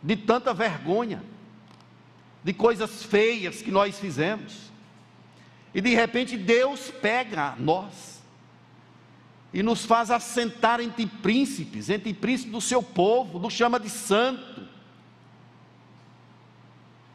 de 0.00 0.14
tanta 0.14 0.54
vergonha 0.54 1.20
de 2.44 2.52
coisas 2.52 3.02
feias 3.02 3.60
que 3.60 3.72
nós 3.72 3.98
fizemos. 3.98 4.70
E 5.74 5.80
de 5.80 5.96
repente 5.96 6.36
Deus 6.36 6.92
pega 6.92 7.56
nós 7.58 8.22
e 9.52 9.64
nos 9.64 9.84
faz 9.84 10.12
assentar 10.12 10.80
entre 10.80 11.06
príncipes, 11.06 11.90
entre 11.90 12.14
príncipes 12.14 12.52
do 12.52 12.60
seu 12.60 12.84
povo, 12.84 13.40
nos 13.40 13.52
chama 13.52 13.80
de 13.80 13.90
santo, 13.90 14.68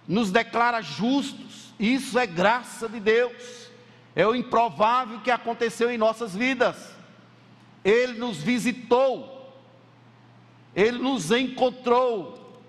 nos 0.06 0.32
declara 0.32 0.82
justos. 0.82 1.67
Isso 1.80 2.18
é 2.18 2.26
graça 2.26 2.90
de 2.90 3.00
Deus, 3.00 3.70
é 4.16 4.26
o 4.26 4.36
improvável 4.36 5.20
que 5.22 5.30
aconteceu 5.30 5.92
em 5.92 5.98
nossas 5.98 6.36
vidas. 6.36 6.76
Ele 7.84 8.14
nos 8.14 8.38
visitou, 8.38 9.54
Ele 10.76 10.98
nos 10.98 11.32
encontrou, 11.32 12.62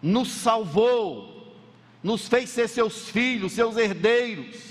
nos 0.00 0.28
salvou, 0.28 1.54
nos 2.02 2.28
fez 2.28 2.50
ser 2.50 2.68
seus 2.68 3.08
filhos, 3.08 3.52
seus 3.52 3.76
herdeiros. 3.76 4.70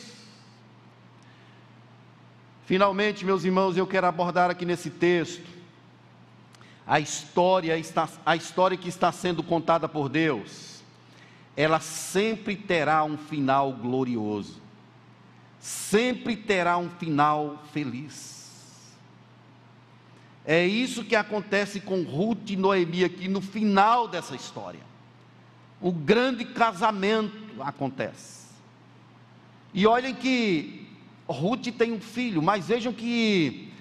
Finalmente, 2.65 3.26
meus 3.26 3.44
irmãos, 3.44 3.76
eu 3.76 3.88
quero 3.88 4.07
abordar 4.07 4.49
aqui 4.49 4.64
nesse 4.65 4.90
texto 4.90 5.60
a 6.86 6.99
história, 6.99 7.76
a 8.26 8.36
história 8.36 8.77
que 8.77 8.90
está 8.90 9.11
sendo 9.11 9.44
contada 9.44 9.88
por 9.88 10.10
Deus. 10.10 10.69
Ela 11.60 11.80
sempre 11.80 12.56
terá 12.56 13.03
um 13.03 13.18
final 13.18 13.73
glorioso, 13.73 14.61
sempre 15.60 16.38
terá 16.38 16.77
um 16.77 16.90
final 16.90 17.64
feliz. 17.73 18.95
É 20.45 20.65
isso 20.65 21.03
que 21.03 21.15
acontece 21.15 21.81
com 21.81 22.03
Ruth 22.03 22.49
e 22.49 22.56
Noemi 22.56 23.03
aqui 23.03 23.27
no 23.27 23.41
final 23.41 24.07
dessa 24.07 24.36
história 24.36 24.90
o 25.81 25.91
grande 25.91 26.44
casamento 26.44 27.61
acontece. 27.61 28.48
E 29.73 29.86
olhem 29.88 30.14
que 30.14 30.88
Ruth 31.27 31.68
tem 31.77 31.94
um 31.94 32.02
filho, 32.02 32.41
mas 32.41 32.68
vejam 32.68 32.91
que 32.91 33.72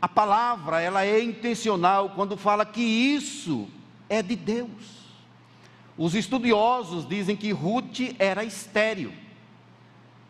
a 0.00 0.08
palavra 0.08 0.80
ela 0.80 1.04
é 1.04 1.22
intencional 1.22 2.10
quando 2.10 2.36
fala 2.36 2.66
que 2.66 2.82
isso 2.82 3.68
é 4.08 4.22
de 4.22 4.36
Deus. 4.36 4.97
Os 5.98 6.14
estudiosos 6.14 7.06
dizem 7.06 7.36
que 7.36 7.50
Ruth 7.50 8.14
era 8.18 8.44
estéril. 8.44 9.12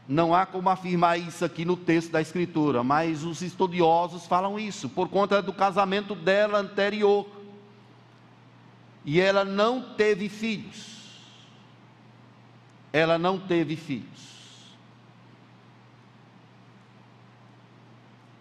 Não 0.09 0.35
há 0.35 0.45
como 0.45 0.71
afirmar 0.71 1.21
isso 1.21 1.45
aqui 1.45 1.65
no 1.65 1.77
texto 1.77 2.11
da 2.11 2.21
Escritura, 2.21 2.83
mas 2.83 3.23
os 3.23 3.43
estudiosos 3.43 4.27
falam 4.27 4.59
isso, 4.59 4.89
por 4.89 5.09
conta 5.09 5.41
do 5.41 5.53
casamento 5.53 6.15
dela 6.15 6.59
anterior. 6.59 7.29
E 9.05 9.21
ela 9.21 9.45
não 9.45 9.95
teve 9.95 10.31
filhos 10.31 10.99
ela 12.93 13.19
não 13.19 13.39
teve 13.39 13.77
filhos. 13.77 14.38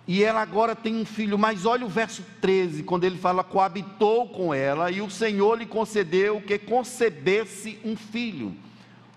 E 0.08 0.24
ela 0.24 0.42
agora 0.42 0.74
tem 0.74 0.96
um 0.96 1.04
filho, 1.04 1.38
mas 1.38 1.66
olha 1.66 1.86
o 1.86 1.90
verso 1.90 2.24
13, 2.40 2.84
quando 2.84 3.04
ele 3.04 3.18
fala: 3.18 3.44
coabitou 3.44 4.30
com 4.30 4.54
ela, 4.54 4.90
e 4.90 5.02
o 5.02 5.10
Senhor 5.10 5.58
lhe 5.58 5.66
concedeu 5.66 6.42
que 6.42 6.58
concebesse 6.58 7.78
um 7.84 7.98
filho. 7.98 8.56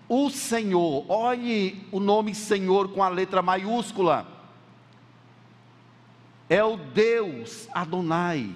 O 0.09 0.29
Senhor, 0.29 1.05
olhe 1.09 1.87
o 1.89 1.99
nome 1.99 2.35
Senhor 2.35 2.89
com 2.89 3.01
a 3.01 3.07
letra 3.07 3.41
maiúscula, 3.41 4.27
é 6.49 6.61
o 6.61 6.75
Deus 6.75 7.69
Adonai, 7.71 8.53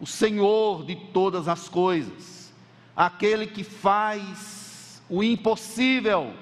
o 0.00 0.06
Senhor 0.06 0.84
de 0.84 0.96
todas 0.96 1.46
as 1.46 1.68
coisas, 1.68 2.52
aquele 2.96 3.46
que 3.46 3.62
faz 3.62 5.00
o 5.08 5.22
impossível 5.22 6.34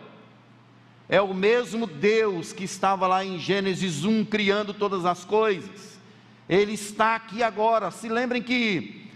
é 1.09 1.21
o 1.21 1.35
mesmo 1.35 1.87
Deus 1.87 2.53
que 2.53 2.65
estava 2.65 3.07
lá 3.07 3.25
em 3.25 3.39
Gênesis 3.39 4.05
1 4.05 4.25
criando 4.25 4.73
todas 4.73 5.05
as 5.05 5.25
coisas. 5.25 5.99
Ele 6.49 6.73
está 6.73 7.15
aqui 7.15 7.43
agora. 7.43 7.91
Se 7.91 8.09
lembrem 8.09 8.43
que 8.43 9.11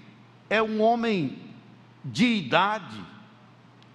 é 0.51 0.63
um 0.63 0.81
homem 0.81 1.39
de 2.05 2.27
idade 2.27 3.01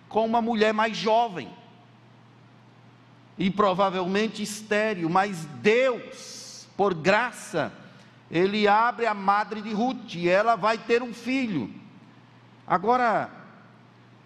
com 0.09 0.25
uma 0.25 0.41
mulher 0.41 0.73
mais 0.73 0.95
jovem 0.95 1.49
e 3.37 3.49
provavelmente 3.49 4.43
estéril, 4.43 5.09
mas 5.09 5.45
Deus, 5.61 6.67
por 6.77 6.93
graça, 6.93 7.71
ele 8.29 8.67
abre 8.67 9.05
a 9.05 9.13
madre 9.13 9.61
de 9.61 9.73
Ruth 9.73 10.15
e 10.15 10.29
ela 10.29 10.55
vai 10.55 10.77
ter 10.77 11.01
um 11.01 11.13
filho. 11.13 11.73
Agora, 12.65 13.42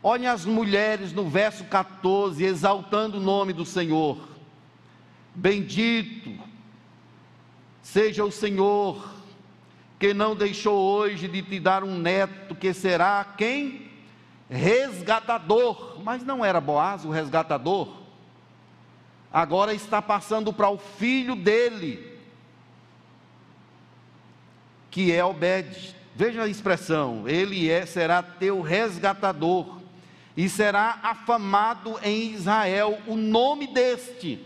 Olhem 0.10 0.28
as 0.28 0.46
mulheres 0.46 1.12
no 1.12 1.28
verso 1.28 1.66
14, 1.66 2.42
exaltando 2.42 3.18
o 3.18 3.22
nome 3.22 3.52
do 3.52 3.66
Senhor. 3.66 4.18
Bendito 5.36 6.32
seja 7.82 8.24
o 8.24 8.32
Senhor, 8.32 9.06
que 10.00 10.14
não 10.14 10.34
deixou 10.34 10.80
hoje 10.80 11.28
de 11.28 11.42
te 11.42 11.60
dar 11.60 11.84
um 11.84 12.00
neto, 12.00 12.56
que 12.56 12.74
será 12.74 13.22
quem? 13.38 13.92
Resgatador. 14.50 16.02
Mas 16.02 16.24
não 16.24 16.46
era 16.46 16.62
Boaz 16.62 17.04
o 17.04 17.10
resgatador? 17.10 17.90
Agora 19.30 19.74
está 19.74 20.02
passando 20.02 20.54
para 20.54 20.70
o 20.70 20.78
filho 20.78 21.36
dele, 21.36 22.18
que 24.90 25.12
é 25.12 25.22
Obed. 25.22 25.94
Veja 26.16 26.44
a 26.44 26.48
expressão, 26.48 27.28
ele 27.28 27.70
é, 27.70 27.86
será 27.86 28.24
teu 28.24 28.62
resgatador 28.62 29.77
e 30.38 30.48
será 30.48 31.00
afamado 31.02 32.00
em 32.04 32.32
Israel 32.32 33.02
o 33.08 33.16
nome 33.16 33.66
deste. 33.66 34.40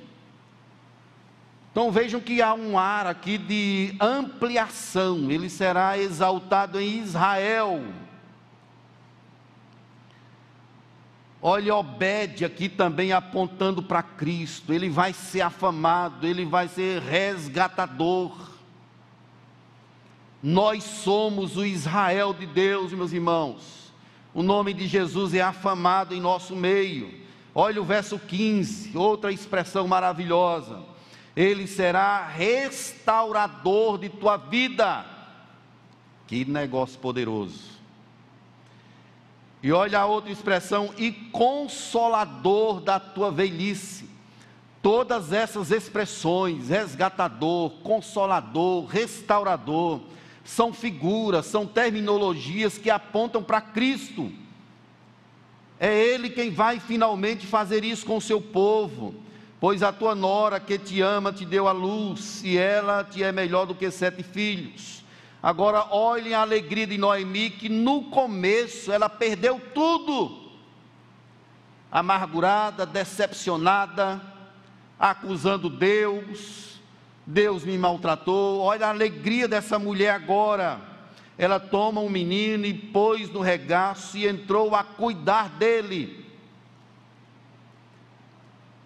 Então 1.69 1.91
vejam 1.91 2.21
que 2.21 2.41
há 2.41 2.53
um 2.53 2.79
ar 2.79 3.05
aqui 3.05 3.37
de 3.37 3.93
ampliação, 3.99 5.29
ele 5.29 5.49
será 5.49 5.97
exaltado 5.97 6.79
em 6.79 6.99
Israel. 6.99 7.83
Olha 11.41 11.75
Obed 11.75 12.45
aqui 12.45 12.69
também 12.69 13.11
apontando 13.11 13.83
para 13.83 14.01
Cristo, 14.01 14.71
ele 14.71 14.89
vai 14.89 15.11
ser 15.11 15.41
afamado, 15.41 16.25
ele 16.25 16.45
vai 16.45 16.69
ser 16.69 17.01
resgatador. 17.01 18.49
Nós 20.41 20.83
somos 20.83 21.57
o 21.57 21.65
Israel 21.65 22.33
de 22.33 22.45
Deus, 22.45 22.93
meus 22.93 23.11
irmãos. 23.11 23.80
O 24.33 24.41
nome 24.41 24.73
de 24.73 24.87
Jesus 24.87 25.33
é 25.33 25.41
afamado 25.41 26.15
em 26.15 26.21
nosso 26.21 26.55
meio. 26.55 27.13
Olha 27.53 27.81
o 27.81 27.85
verso 27.85 28.17
15, 28.17 28.97
outra 28.97 29.31
expressão 29.31 29.87
maravilhosa. 29.87 30.79
Ele 31.35 31.67
será 31.67 32.25
restaurador 32.25 33.97
de 33.97 34.09
tua 34.09 34.37
vida. 34.37 35.05
Que 36.27 36.45
negócio 36.45 36.99
poderoso. 36.99 37.71
E 39.61 39.71
olha 39.71 39.99
a 39.99 40.05
outra 40.05 40.31
expressão, 40.31 40.93
e 40.97 41.11
consolador 41.11 42.79
da 42.79 42.99
tua 42.99 43.29
velhice. 43.29 44.09
Todas 44.81 45.31
essas 45.31 45.69
expressões, 45.69 46.69
resgatador, 46.69 47.69
consolador, 47.83 48.85
restaurador, 48.85 50.01
são 50.43 50.73
figuras, 50.73 51.45
são 51.45 51.65
terminologias 51.65 52.77
que 52.77 52.89
apontam 52.89 53.43
para 53.43 53.61
Cristo. 53.61 54.31
É 55.79 55.93
Ele 55.93 56.29
quem 56.29 56.51
vai 56.51 56.79
finalmente 56.79 57.45
fazer 57.45 57.83
isso 57.83 58.05
com 58.05 58.17
o 58.17 58.21
seu 58.21 58.41
povo, 58.41 59.15
pois 59.59 59.83
a 59.83 59.91
tua 59.91 60.13
nora 60.15 60.59
que 60.59 60.77
te 60.77 61.01
ama 61.01 61.31
te 61.31 61.45
deu 61.45 61.67
a 61.67 61.71
luz, 61.71 62.43
e 62.43 62.57
ela 62.57 63.03
te 63.03 63.23
é 63.23 63.31
melhor 63.31 63.65
do 63.65 63.75
que 63.75 63.89
sete 63.89 64.23
filhos. 64.23 65.03
Agora 65.41 65.87
olhem 65.91 66.35
a 66.35 66.41
alegria 66.41 66.85
de 66.85 66.97
Noemi, 66.97 67.49
que 67.49 67.67
no 67.67 68.03
começo 68.03 68.91
ela 68.91 69.09
perdeu 69.09 69.59
tudo, 69.73 70.51
amargurada, 71.91 72.85
decepcionada, 72.85 74.21
acusando 74.99 75.67
Deus, 75.67 76.70
Deus 77.25 77.63
me 77.63 77.77
maltratou. 77.77 78.59
Olha 78.59 78.87
a 78.87 78.89
alegria 78.89 79.47
dessa 79.47 79.77
mulher 79.77 80.13
agora. 80.13 80.81
Ela 81.37 81.59
toma 81.59 82.01
um 82.01 82.09
menino 82.09 82.65
e 82.65 82.73
pôs 82.73 83.29
no 83.29 83.41
regaço 83.41 84.17
e 84.17 84.27
entrou 84.27 84.75
a 84.75 84.83
cuidar 84.83 85.49
dele. 85.49 86.25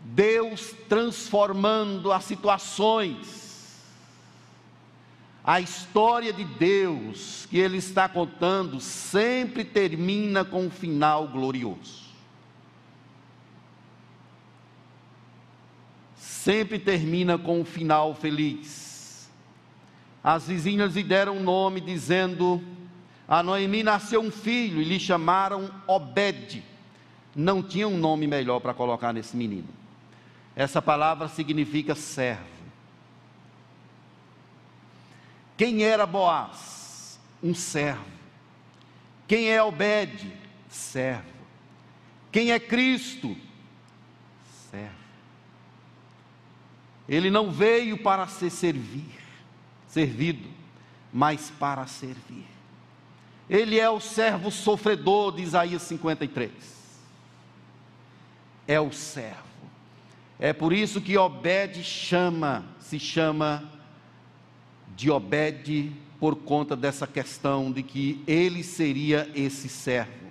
Deus 0.02 0.74
transformando 0.88 2.12
as 2.12 2.24
situações. 2.24 3.44
A 5.44 5.60
história 5.60 6.32
de 6.32 6.44
Deus 6.44 7.48
que 7.50 7.58
Ele 7.58 7.78
está 7.78 8.08
contando 8.08 8.80
sempre 8.80 9.64
termina 9.64 10.46
com 10.46 10.66
um 10.66 10.72
final 10.72 11.28
glorioso. 11.28 12.05
Sempre 16.46 16.78
termina 16.78 17.40
com 17.40 17.62
um 17.62 17.66
final 17.66 18.14
feliz. 18.14 19.28
As 20.24 20.48
vizinhas 20.48 20.94
lhe 20.94 21.02
deram 21.02 21.38
um 21.38 21.44
nome, 21.44 21.82
dizendo: 21.82 22.64
A 23.28 23.42
Noemi 23.42 23.82
nasceu 23.82 24.22
um 24.22 24.30
filho, 24.30 24.80
e 24.80 24.84
lhe 24.84 25.00
chamaram 25.00 25.72
Obed. 25.88 26.64
Não 27.36 27.64
tinha 27.64 27.88
um 27.88 27.98
nome 27.98 28.28
melhor 28.28 28.60
para 28.60 28.76
colocar 28.76 29.12
nesse 29.12 29.36
menino. 29.36 29.68
Essa 30.56 30.80
palavra 30.84 31.28
significa 31.28 31.96
servo. 31.96 32.46
Quem 35.58 35.84
era 35.84 36.06
Boaz? 36.06 37.20
Um 37.42 37.56
servo. 37.56 38.06
Quem 39.28 39.50
é 39.50 39.64
Obed? 39.64 40.32
Servo. 40.70 41.24
Quem 42.32 42.52
é 42.52 42.60
Cristo? 42.60 43.36
Servo. 44.70 45.05
Ele 47.08 47.30
não 47.30 47.52
veio 47.52 47.98
para 47.98 48.28
ser 48.28 48.50
servir, 48.50 49.06
servido, 49.88 50.50
mas 51.14 51.52
para 51.60 51.86
servir. 51.86 52.46
Ele 53.50 53.80
é 53.80 53.90
o 53.90 54.00
servo 54.00 54.50
sofredor 54.50 55.36
de 55.36 55.44
Isaías 55.44 55.84
53. 55.84 56.52
É 58.68 58.80
o 58.80 58.92
servo. 58.92 59.46
É 60.40 60.52
por 60.52 60.74
isso 60.74 61.00
que 61.00 61.18
Obed 61.18 61.84
chama, 61.84 62.66
se 62.80 63.00
chama 63.00 63.72
de 64.96 65.12
Obed 65.12 65.96
por 66.20 66.36
conta 66.38 66.76
dessa 66.76 67.06
questão 67.06 67.72
de 67.72 67.84
que 67.84 68.24
ele 68.26 68.64
seria 68.64 69.30
esse 69.36 69.70
servo. 69.70 70.26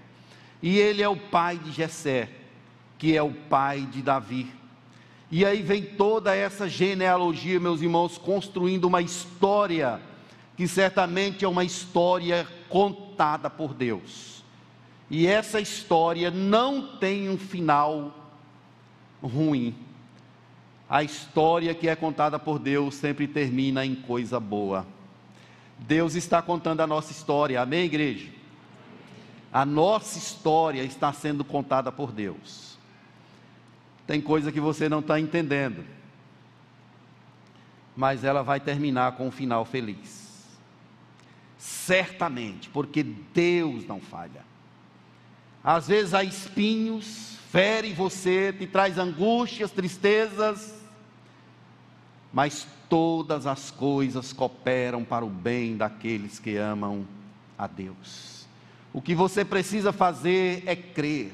E 0.60 0.76
ele 0.76 1.02
é 1.02 1.09
o 1.09 1.16
pai 1.16 1.56
de 1.56 1.70
Jessé, 1.70 2.28
que 2.98 3.16
é 3.16 3.22
o 3.22 3.32
pai 3.32 3.82
de 3.82 4.02
Davi 4.02 4.51
e 5.30 5.44
aí 5.44 5.62
vem 5.62 5.82
toda 5.82 6.34
essa 6.34 6.68
genealogia, 6.68 7.59
meus 7.59 7.80
irmãos, 7.80 8.18
construindo 8.18 8.84
uma 8.84 9.02
história 9.02 10.01
que 10.56 10.68
certamente 10.68 11.44
é 11.44 11.48
uma 11.48 11.64
história 11.64 12.46
contada 12.68 13.51
por 13.51 13.74
Deus. 13.74 14.42
E 15.10 15.26
essa 15.26 15.60
história 15.60 16.30
não 16.30 16.96
tem 16.98 17.28
um 17.28 17.38
final 17.38 18.14
ruim. 19.22 19.74
A 20.88 21.02
história 21.02 21.74
que 21.74 21.88
é 21.88 21.96
contada 21.96 22.38
por 22.38 22.59
Deus 22.59 22.94
sempre 22.94 23.26
termina 23.26 23.84
em 23.84 23.94
coisa 23.94 24.38
boa. 24.38 24.86
Deus 25.78 26.14
está 26.14 26.40
contando 26.40 26.80
a 26.80 26.86
nossa 26.86 27.10
história, 27.10 27.60
amém, 27.60 27.84
igreja? 27.84 28.30
A 29.52 29.64
nossa 29.64 30.18
história 30.18 30.82
está 30.82 31.12
sendo 31.12 31.44
contada 31.44 31.90
por 31.90 32.12
Deus. 32.12 32.73
Tem 34.06 34.20
coisa 34.20 34.52
que 34.52 34.60
você 34.60 34.89
não 34.89 35.01
está 35.01 35.18
entendendo, 35.18 35.85
mas 37.97 38.24
ela 38.24 38.43
vai 38.43 38.60
terminar 38.60 39.12
com 39.12 39.28
um 39.28 39.31
final 39.31 39.64
feliz. 39.64 40.24
Certamente, 41.56 42.68
porque 42.68 43.02
Deus 43.02 43.86
não 43.86 44.01
falha. 44.01 44.44
Às 45.62 45.89
vezes 45.89 46.12
há 46.12 46.22
espinhos, 46.22 47.39
fere 47.51 47.93
você, 47.94 48.52
te 48.52 48.66
traz 48.66 48.98
angústias, 48.98 49.70
tristezas, 49.70 50.74
mas 52.32 52.66
todas 52.89 53.47
as 53.47 53.70
coisas 53.70 54.32
cooperam 54.32 55.05
para 55.05 55.24
o 55.24 55.31
bem 55.31 55.76
daqueles 55.76 56.39
que 56.39 56.56
amam 56.56 57.06
a 57.56 57.66
Deus. 57.66 58.47
O 58.93 59.01
que 59.01 59.14
você 59.14 59.44
precisa 59.44 59.93
fazer 59.93 60.62
é 60.66 60.76
crer. 60.76 61.32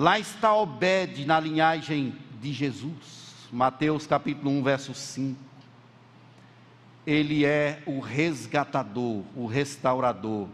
Lá 0.00 0.18
está 0.18 0.54
Obed 0.54 1.26
na 1.26 1.38
linhagem 1.38 2.14
de 2.40 2.54
Jesus. 2.54 3.44
Mateus 3.52 4.06
capítulo 4.06 4.50
1, 4.50 4.62
verso 4.62 4.94
5. 4.94 5.38
Ele 7.06 7.44
é 7.44 7.82
o 7.84 8.00
resgatador, 8.00 9.22
o 9.36 9.44
restaurador. 9.44 10.48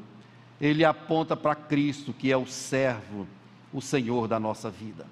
Ele 0.60 0.85
aponta 0.85 1.36
para 1.36 1.55
Cristo, 1.55 2.12
que 2.12 2.32
é 2.32 2.36
o 2.36 2.44
servo, 2.44 3.24
o 3.73 3.81
Senhor 3.81 4.27
da 4.27 4.40
nossa 4.40 4.68
vida 4.68 5.06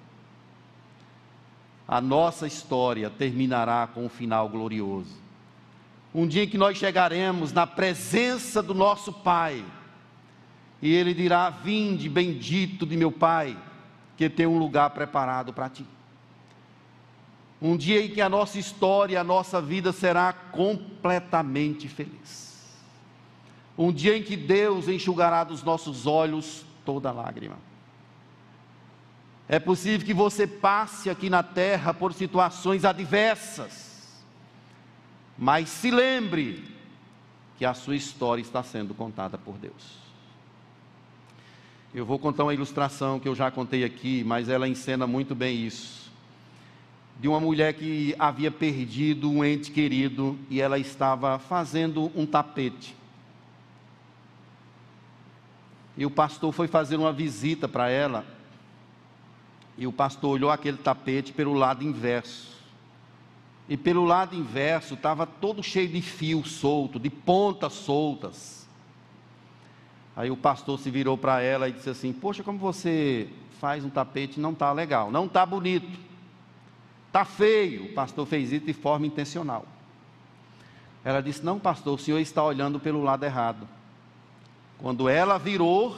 a 1.87 2.01
nossa 2.01 2.47
história 2.47 3.09
terminará 3.09 3.87
com 3.87 4.05
um 4.05 4.09
final 4.09 4.49
glorioso. 4.49 5.23
Um 6.13 6.27
dia 6.27 6.43
em 6.43 6.47
que 6.47 6.57
nós 6.57 6.77
chegaremos 6.77 7.51
na 7.53 7.67
presença 7.67 8.61
do 8.63 8.73
nosso 8.73 9.13
Pai, 9.13 9.63
e 10.81 10.91
Ele 10.91 11.13
dirá: 11.13 11.49
Vinde, 11.49 12.09
bendito 12.09 12.85
de 12.85 12.97
meu 12.97 13.11
Pai, 13.11 13.55
que 14.17 14.29
tem 14.29 14.45
um 14.45 14.57
lugar 14.57 14.89
preparado 14.91 15.53
para 15.53 15.69
ti. 15.69 15.85
Um 17.61 17.75
dia 17.75 18.03
em 18.03 18.09
que 18.09 18.21
a 18.21 18.29
nossa 18.29 18.59
história, 18.59 19.19
a 19.19 19.23
nossa 19.23 19.61
vida 19.61 19.91
será 19.91 20.31
completamente 20.31 21.87
feliz. 21.87 22.45
Um 23.77 23.91
dia 23.91 24.17
em 24.17 24.23
que 24.23 24.37
Deus 24.37 24.87
enxugará 24.87 25.43
dos 25.43 25.63
nossos 25.63 26.05
olhos 26.05 26.65
toda 26.85 27.11
lágrima. 27.11 27.57
É 29.47 29.59
possível 29.59 30.05
que 30.05 30.13
você 30.13 30.47
passe 30.47 31.09
aqui 31.09 31.29
na 31.29 31.43
terra 31.43 31.93
por 31.93 32.13
situações 32.13 32.83
adversas, 32.83 34.23
mas 35.37 35.69
se 35.69 35.91
lembre 35.91 36.75
que 37.57 37.65
a 37.65 37.73
sua 37.73 37.95
história 37.95 38.41
está 38.41 38.63
sendo 38.63 38.93
contada 38.93 39.37
por 39.37 39.57
Deus. 39.57 40.04
Eu 41.95 42.05
vou 42.05 42.19
contar 42.19 42.43
uma 42.43 42.53
ilustração 42.53 43.21
que 43.21 43.27
eu 43.29 43.33
já 43.33 43.49
contei 43.49 43.85
aqui, 43.85 44.21
mas 44.25 44.49
ela 44.49 44.67
encena 44.67 45.07
muito 45.07 45.33
bem 45.33 45.65
isso. 45.65 46.11
De 47.21 47.25
uma 47.29 47.39
mulher 47.39 47.73
que 47.73 48.13
havia 48.19 48.51
perdido 48.51 49.31
um 49.31 49.45
ente 49.45 49.71
querido 49.71 50.37
e 50.49 50.59
ela 50.59 50.77
estava 50.77 51.39
fazendo 51.39 52.11
um 52.13 52.25
tapete. 52.25 52.93
E 55.95 56.05
o 56.05 56.11
pastor 56.11 56.51
foi 56.51 56.67
fazer 56.67 56.97
uma 56.97 57.13
visita 57.13 57.65
para 57.65 57.89
ela 57.89 58.25
e 59.77 59.87
o 59.87 59.93
pastor 59.93 60.31
olhou 60.31 60.51
aquele 60.51 60.75
tapete 60.75 61.31
pelo 61.31 61.53
lado 61.53 61.81
inverso. 61.81 62.57
E 63.69 63.77
pelo 63.77 64.03
lado 64.03 64.35
inverso 64.35 64.95
estava 64.95 65.25
todo 65.25 65.63
cheio 65.63 65.87
de 65.87 66.01
fio 66.01 66.43
solto, 66.43 66.99
de 66.99 67.09
pontas 67.09 67.71
soltas. 67.71 68.64
Aí 70.15 70.31
o 70.31 70.37
pastor 70.37 70.79
se 70.79 70.89
virou 70.89 71.17
para 71.17 71.41
ela 71.41 71.67
e 71.67 71.73
disse 71.73 71.89
assim: 71.89 72.13
Poxa, 72.13 72.43
como 72.43 72.57
você 72.57 73.29
faz 73.59 73.83
um 73.83 73.89
tapete 73.89 74.39
não 74.39 74.51
está 74.51 74.71
legal, 74.71 75.11
não 75.11 75.25
está 75.25 75.45
bonito, 75.45 75.99
está 77.07 77.25
feio. 77.25 77.85
O 77.85 77.93
pastor 77.93 78.25
fez 78.25 78.51
isso 78.51 78.65
de 78.65 78.73
forma 78.73 79.05
intencional. 79.05 79.65
Ela 81.03 81.21
disse: 81.21 81.43
Não, 81.43 81.59
pastor, 81.59 81.95
o 81.95 82.01
senhor 82.01 82.19
está 82.19 82.43
olhando 82.43 82.79
pelo 82.79 83.03
lado 83.03 83.25
errado. 83.25 83.67
Quando 84.77 85.09
ela 85.09 85.37
virou, 85.37 85.97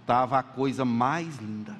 estava 0.00 0.38
a 0.38 0.42
coisa 0.42 0.84
mais 0.84 1.38
linda. 1.38 1.76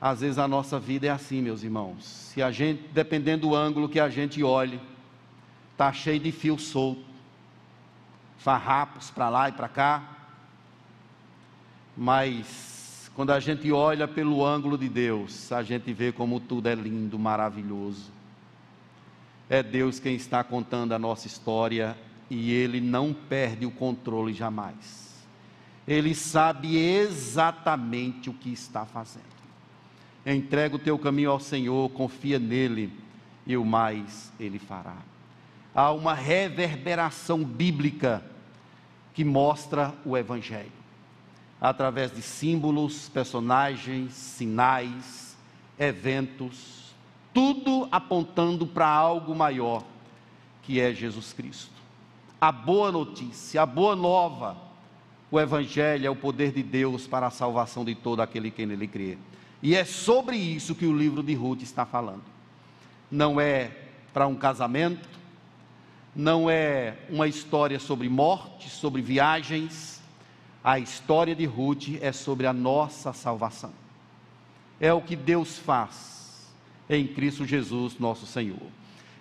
Às 0.00 0.20
vezes 0.20 0.38
a 0.38 0.46
nossa 0.46 0.78
vida 0.78 1.06
é 1.06 1.10
assim, 1.10 1.40
meus 1.40 1.62
irmãos. 1.62 2.04
Se 2.04 2.42
a 2.42 2.50
gente, 2.50 2.82
dependendo 2.92 3.48
do 3.48 3.54
ângulo 3.54 3.88
que 3.88 3.98
a 3.98 4.08
gente 4.08 4.42
olhe, 4.42 4.80
está 5.72 5.92
cheio 5.92 6.20
de 6.20 6.30
fio 6.30 6.58
solto, 6.58 7.15
farrapos 8.38 9.10
para 9.10 9.28
lá 9.28 9.48
e 9.48 9.52
para 9.52 9.68
cá. 9.68 10.02
Mas 11.96 13.10
quando 13.14 13.30
a 13.30 13.40
gente 13.40 13.70
olha 13.72 14.06
pelo 14.06 14.44
ângulo 14.44 14.76
de 14.76 14.88
Deus, 14.88 15.50
a 15.52 15.62
gente 15.62 15.92
vê 15.92 16.12
como 16.12 16.38
tudo 16.38 16.68
é 16.68 16.74
lindo, 16.74 17.18
maravilhoso. 17.18 18.10
É 19.48 19.62
Deus 19.62 19.98
quem 19.98 20.14
está 20.14 20.42
contando 20.42 20.92
a 20.92 20.98
nossa 20.98 21.26
história 21.26 21.96
e 22.28 22.52
Ele 22.52 22.80
não 22.80 23.12
perde 23.12 23.64
o 23.64 23.70
controle 23.70 24.34
jamais. 24.34 25.24
Ele 25.86 26.14
sabe 26.14 26.76
exatamente 26.76 28.28
o 28.28 28.34
que 28.34 28.52
está 28.52 28.84
fazendo. 28.84 29.24
Entrega 30.26 30.74
o 30.74 30.78
teu 30.80 30.98
caminho 30.98 31.30
ao 31.30 31.38
Senhor, 31.38 31.88
confia 31.90 32.38
nele 32.38 32.92
e 33.46 33.56
o 33.56 33.64
mais 33.64 34.32
ele 34.40 34.58
fará. 34.58 34.96
Há 35.76 35.92
uma 35.92 36.14
reverberação 36.14 37.44
bíblica 37.44 38.24
que 39.12 39.22
mostra 39.22 39.92
o 40.06 40.16
Evangelho, 40.16 40.72
através 41.60 42.10
de 42.10 42.22
símbolos, 42.22 43.10
personagens, 43.10 44.14
sinais, 44.14 45.36
eventos, 45.78 46.94
tudo 47.34 47.86
apontando 47.92 48.66
para 48.66 48.88
algo 48.88 49.34
maior, 49.34 49.84
que 50.62 50.80
é 50.80 50.94
Jesus 50.94 51.34
Cristo. 51.34 51.76
A 52.40 52.50
boa 52.50 52.90
notícia, 52.90 53.60
a 53.60 53.66
boa 53.66 53.94
nova, 53.94 54.56
o 55.30 55.38
Evangelho 55.38 56.06
é 56.06 56.10
o 56.10 56.16
poder 56.16 56.52
de 56.52 56.62
Deus 56.62 57.06
para 57.06 57.26
a 57.26 57.30
salvação 57.30 57.84
de 57.84 57.94
todo 57.94 58.22
aquele 58.22 58.50
que 58.50 58.64
nele 58.64 58.88
crê. 58.88 59.18
E 59.62 59.74
é 59.74 59.84
sobre 59.84 60.38
isso 60.38 60.74
que 60.74 60.86
o 60.86 60.96
livro 60.96 61.22
de 61.22 61.34
Ruth 61.34 61.60
está 61.60 61.84
falando. 61.84 62.22
Não 63.10 63.38
é 63.38 63.72
para 64.14 64.26
um 64.26 64.34
casamento, 64.34 65.06
não 66.16 66.48
é 66.48 66.94
uma 67.10 67.28
história 67.28 67.78
sobre 67.78 68.08
morte, 68.08 68.70
sobre 68.70 69.02
viagens. 69.02 70.00
A 70.64 70.78
história 70.78 71.34
de 71.34 71.44
Ruth 71.44 71.98
é 72.00 72.10
sobre 72.10 72.46
a 72.46 72.54
nossa 72.54 73.12
salvação. 73.12 73.70
É 74.80 74.92
o 74.94 75.02
que 75.02 75.14
Deus 75.14 75.58
faz 75.58 76.50
em 76.88 77.06
Cristo 77.06 77.44
Jesus, 77.44 77.98
nosso 77.98 78.26
Senhor. 78.26 78.66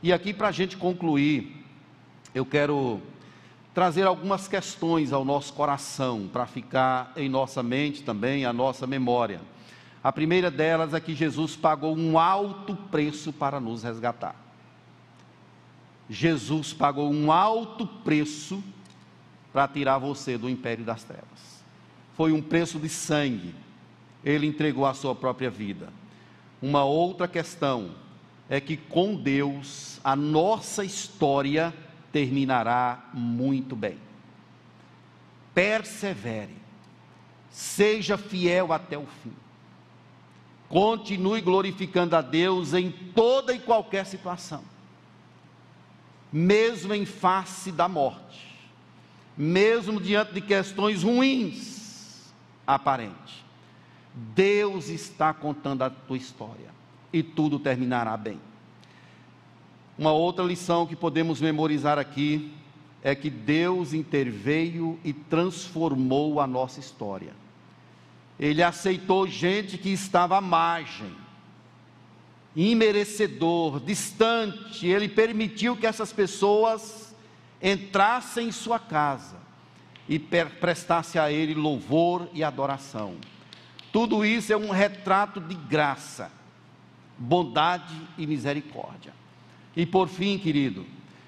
E 0.02 0.14
aqui, 0.14 0.34
para 0.34 0.48
a 0.48 0.52
gente 0.54 0.78
concluir, 0.78 1.66
eu 2.34 2.46
quero 2.46 3.02
trazer 3.74 4.08
algumas 4.08 4.48
questões 4.48 5.12
ao 5.12 5.26
nosso 5.26 5.52
coração, 5.52 6.30
para 6.32 6.46
ficar 6.46 7.12
em 7.18 7.28
nossa 7.28 7.62
mente 7.62 8.04
também, 8.04 8.46
a 8.46 8.54
nossa 8.54 8.88
memória. 8.88 9.42
A 10.02 10.14
primeira 10.14 10.50
delas 10.50 10.94
é 10.94 11.00
que 11.02 11.14
Jesus 11.14 11.58
pagou 11.58 11.98
um 11.98 12.18
alto 12.18 12.74
preço 12.74 13.34
para 13.34 13.60
nos 13.60 13.84
resgatar. 13.84 14.45
Jesus 16.10 16.73
pagou 16.73 17.11
um 17.11 17.32
alto 17.32 17.88
preço 17.88 18.64
para 19.52 19.68
tirar 19.68 19.98
você 19.98 20.38
do 20.38 20.49
império 20.49 20.84
das 20.84 21.03
trevas. 21.03 21.64
Foi 22.15 22.32
um 22.32 22.41
preço 22.41 22.80
de 22.80 22.90
sangue. 22.90 23.56
Ele 24.23 24.45
entregou 24.48 24.86
a 24.86 24.94
sua 24.94 25.15
própria 25.15 25.49
vida. 25.49 25.90
Uma 26.61 26.84
outra 26.84 27.27
questão 27.27 27.91
é 28.49 28.60
que 28.60 28.77
com 28.77 29.15
Deus 29.15 29.99
a 30.03 30.15
nossa 30.15 30.84
história 30.84 31.73
terminará 32.11 33.10
muito 33.14 33.76
bem. 33.76 33.98
Persevere. 35.53 36.56
Seja 37.49 38.18
fiel 38.18 38.72
até 38.73 38.98
o 38.98 39.06
fim. 39.23 39.34
Continue 40.68 41.41
glorificando 41.41 42.15
a 42.15 42.22
Deus 42.22 42.73
em 42.73 42.91
toda 42.91 43.53
e 43.53 43.60
qualquer 43.60 44.06
situação, 44.06 44.64
mesmo 46.38 46.94
em 46.94 47.06
face 47.06 47.72
da 47.72 47.88
morte, 47.88 48.57
mesmo 49.38 50.02
diante 50.02 50.34
de 50.34 50.41
questões 50.41 51.02
ruins 51.02 52.34
aparentes. 52.68 53.45
Deus 54.14 54.90
está 54.90 55.34
contando 55.34 55.84
a 55.84 55.90
tua 55.90 56.18
história 56.18 56.70
e 57.14 57.24
tudo 57.24 57.57
terminará 57.57 58.18
bem. 58.18 58.40
Uma 59.98 60.12
outra 60.12 60.44
lição 60.44 60.86
que 60.86 60.95
podemos 60.95 61.40
memorizar 61.40 61.98
aqui 61.98 62.52
é 63.02 63.16
que 63.16 63.30
Deus 63.30 63.94
interveio 63.94 64.99
e 65.06 65.14
transformou 65.14 66.41
a 66.41 66.48
nossa 66.48 66.82
história 66.82 67.34
ele 68.40 68.62
aceitou 68.62 69.28
gente 69.28 69.78
que 69.78 69.90
estava 69.90 70.38
à 70.38 70.41
margem, 70.41 71.12
imerecedor, 72.56 73.80
distante. 73.80 74.88
Ele 74.88 75.10
permitiu 75.10 75.76
que 75.76 75.86
essas 75.86 76.14
pessoas 76.14 77.14
entrassem 77.61 78.48
em 78.48 78.52
sua 78.52 78.80
casa 78.80 79.38
e 80.07 80.19
prestasse 80.19 81.18
a 81.18 81.32
ele 81.32 81.53
louvor 81.53 82.30
e 82.34 82.44
adoração. 82.44 83.15
Tudo 83.91 84.26
isso 84.26 84.53
é 84.53 84.57
um 84.57 84.69
retrato 84.69 85.40
de 85.40 85.56
graça, 85.56 86.32
bondade 87.18 87.95
e 88.18 88.27
misericórdia. 88.27 89.14
E 89.76 89.86
por 89.86 90.07
fim, 90.07 90.38
querido, 90.38 90.86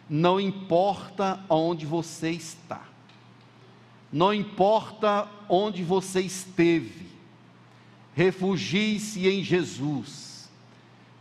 não 0.09 0.39
importa 0.39 1.39
onde 1.49 1.85
você 1.85 2.31
está, 2.31 2.83
não 4.11 4.33
importa 4.33 5.27
onde 5.49 5.83
você 5.83 6.21
esteve, 6.21 7.07
refugie-se 8.13 9.27
em 9.27 9.43
Jesus, 9.43 10.26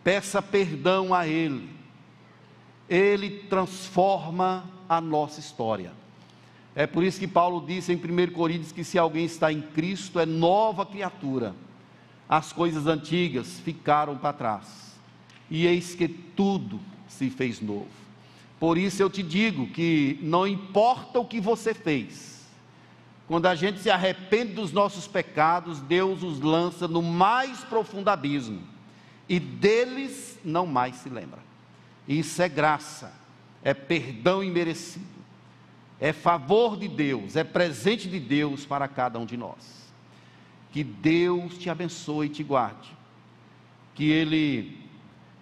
peça 0.06 0.40
perdão 0.40 1.12
a 1.12 1.26
Ele. 1.26 1.68
Ele 2.88 3.28
transforma 3.50 4.64
a 4.88 5.00
nossa 5.00 5.40
história. 5.40 5.92
É 6.76 6.86
por 6.86 7.02
isso 7.02 7.18
que 7.18 7.26
Paulo 7.26 7.66
disse 7.66 7.92
em 7.92 7.96
1 7.96 8.32
Coríntios 8.32 8.70
que 8.70 8.84
se 8.84 9.00
alguém 9.00 9.24
está 9.24 9.52
em 9.52 9.60
Cristo 9.60 10.20
é 10.20 10.24
nova 10.24 10.86
criatura. 10.86 11.56
As 12.28 12.52
coisas 12.52 12.86
antigas 12.86 13.58
ficaram 13.58 14.16
para 14.16 14.32
trás. 14.32 14.94
E 15.50 15.66
eis 15.66 15.96
que 15.96 16.06
tudo 16.06 16.78
se 17.08 17.28
fez 17.28 17.60
novo. 17.60 17.88
Por 18.60 18.78
isso 18.78 19.02
eu 19.02 19.10
te 19.10 19.24
digo 19.24 19.66
que 19.66 20.20
não 20.22 20.46
importa 20.46 21.18
o 21.18 21.26
que 21.26 21.40
você 21.40 21.74
fez, 21.74 22.46
quando 23.26 23.46
a 23.46 23.56
gente 23.56 23.80
se 23.80 23.90
arrepende 23.90 24.52
dos 24.52 24.70
nossos 24.70 25.08
pecados, 25.08 25.80
Deus 25.80 26.22
os 26.22 26.40
lança 26.40 26.86
no 26.86 27.02
mais 27.02 27.64
profundo 27.64 28.08
abismo 28.08 28.75
e 29.28 29.40
deles 29.40 30.38
não 30.44 30.66
mais 30.66 30.96
se 30.96 31.08
lembra. 31.08 31.40
Isso 32.06 32.40
é 32.40 32.48
graça, 32.48 33.12
é 33.62 33.74
perdão 33.74 34.42
imerecido, 34.42 35.04
é 36.00 36.12
favor 36.12 36.76
de 36.76 36.88
Deus, 36.88 37.36
é 37.36 37.42
presente 37.42 38.08
de 38.08 38.20
Deus 38.20 38.64
para 38.64 38.86
cada 38.86 39.18
um 39.18 39.26
de 39.26 39.36
nós. 39.36 39.86
Que 40.70 40.84
Deus 40.84 41.58
te 41.58 41.70
abençoe 41.70 42.26
e 42.26 42.30
te 42.30 42.42
guarde, 42.44 42.90
que 43.94 44.10
Ele 44.10 44.78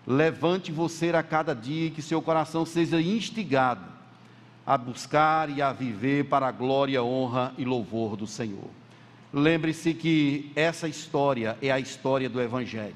levante 0.06 0.70
você 0.70 1.10
a 1.10 1.22
cada 1.22 1.54
dia 1.54 1.86
e 1.86 1.90
que 1.90 2.02
seu 2.02 2.22
coração 2.22 2.64
seja 2.64 3.00
instigado 3.00 3.94
a 4.66 4.78
buscar 4.78 5.50
e 5.50 5.60
a 5.60 5.72
viver 5.72 6.24
para 6.24 6.48
a 6.48 6.52
glória, 6.52 7.02
honra 7.02 7.52
e 7.58 7.64
louvor 7.64 8.16
do 8.16 8.26
Senhor. 8.26 8.70
Lembre-se 9.32 9.92
que 9.92 10.50
essa 10.54 10.88
história 10.88 11.58
é 11.60 11.70
a 11.70 11.78
história 11.78 12.28
do 12.28 12.40
Evangelho, 12.40 12.94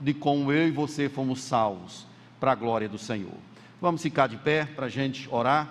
de 0.00 0.14
como 0.14 0.52
eu 0.52 0.68
e 0.68 0.70
você 0.70 1.08
fomos 1.08 1.40
salvos 1.42 2.06
para 2.40 2.52
a 2.52 2.54
glória 2.54 2.88
do 2.88 2.98
Senhor. 2.98 3.34
Vamos 3.80 4.02
ficar 4.02 4.26
de 4.26 4.36
pé 4.36 4.64
para 4.64 4.86
a 4.86 4.88
gente 4.88 5.28
orar. 5.30 5.68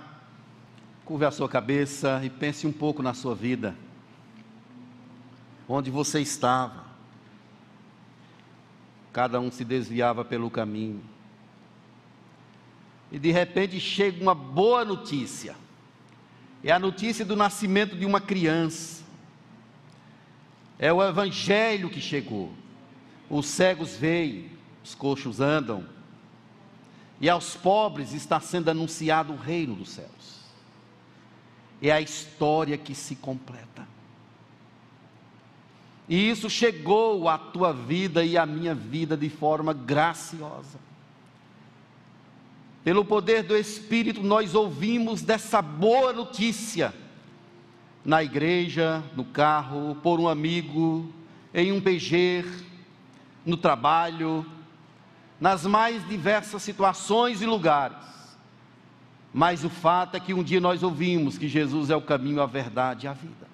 Curve 1.06 1.26
a 1.26 1.32
sua 1.32 1.50
cabeça 1.50 2.22
e 2.24 2.30
pense 2.30 2.66
um 2.66 2.72
pouco 2.72 3.04
na 3.04 3.14
sua 3.14 3.36
vida. 3.36 3.76
Onde 5.68 5.92
você 5.92 6.20
estava? 6.22 6.84
Cada 9.12 9.40
um 9.40 9.52
se 9.52 9.66
desviava 9.66 10.24
pelo 10.24 10.50
caminho 10.50 11.02
e 13.14 13.20
de 13.20 13.32
repente 13.32 13.80
chega 13.80 14.20
uma 14.20 14.34
boa 14.34 14.84
notícia. 14.84 15.56
É 16.64 16.72
a 16.72 16.80
notícia 16.80 17.24
do 17.24 17.36
nascimento 17.36 17.96
de 17.96 18.08
uma 18.08 18.20
criança. 18.20 19.04
É 20.80 20.92
o 20.92 21.08
evangelho 21.08 21.92
que 21.92 22.02
chegou. 22.02 22.52
Os 23.34 23.48
cegos 23.48 23.96
veem, 23.96 24.46
os 24.84 24.94
coxos 24.94 25.42
andam. 25.42 25.84
E 27.20 27.28
aos 27.28 27.56
pobres 27.56 28.14
está 28.14 28.40
sendo 28.40 28.70
anunciado 28.70 29.34
o 29.34 29.36
reino 29.36 29.74
dos 29.74 29.90
céus. 29.90 30.44
É 31.82 31.90
a 31.90 32.00
história 32.00 32.78
que 32.78 32.94
se 32.94 33.16
completa. 33.16 33.88
E 36.08 36.30
isso 36.30 36.48
chegou 36.48 37.28
à 37.28 37.40
tua 37.40 37.74
vida 37.74 38.24
e 38.24 38.38
à 38.38 38.46
minha 38.46 38.76
vida 38.76 39.18
de 39.18 39.30
forma 39.30 39.74
graciosa. 39.74 40.78
Pelo 42.84 43.04
poder 43.04 43.42
do 43.42 43.58
Espírito, 43.58 44.22
nós 44.22 44.54
ouvimos 44.54 45.24
dessa 45.24 45.60
boa 45.60 46.14
notícia 46.14 46.94
na 48.06 48.24
igreja, 48.24 49.04
no 49.16 49.26
carro, 49.26 49.98
por 50.04 50.20
um 50.20 50.28
amigo, 50.28 51.12
em 51.52 51.72
um 51.72 51.82
PG, 51.82 52.73
no 53.46 53.58
trabalho, 53.58 54.46
nas 55.40 55.66
mais 55.66 56.08
diversas 56.08 56.62
situações 56.62 57.42
e 57.42 57.46
lugares. 57.46 57.98
Mas 59.34 59.64
o 59.64 59.70
fato 59.70 60.16
é 60.16 60.20
que 60.20 60.34
um 60.34 60.44
dia 60.44 60.62
nós 60.62 60.84
ouvimos 60.84 61.38
que 61.38 61.48
Jesus 61.48 61.90
é 61.90 61.96
o 61.96 62.02
caminho, 62.02 62.42
a 62.42 62.46
verdade 62.46 63.06
e 63.06 63.10
a 63.10 63.14
vida. 63.14 63.48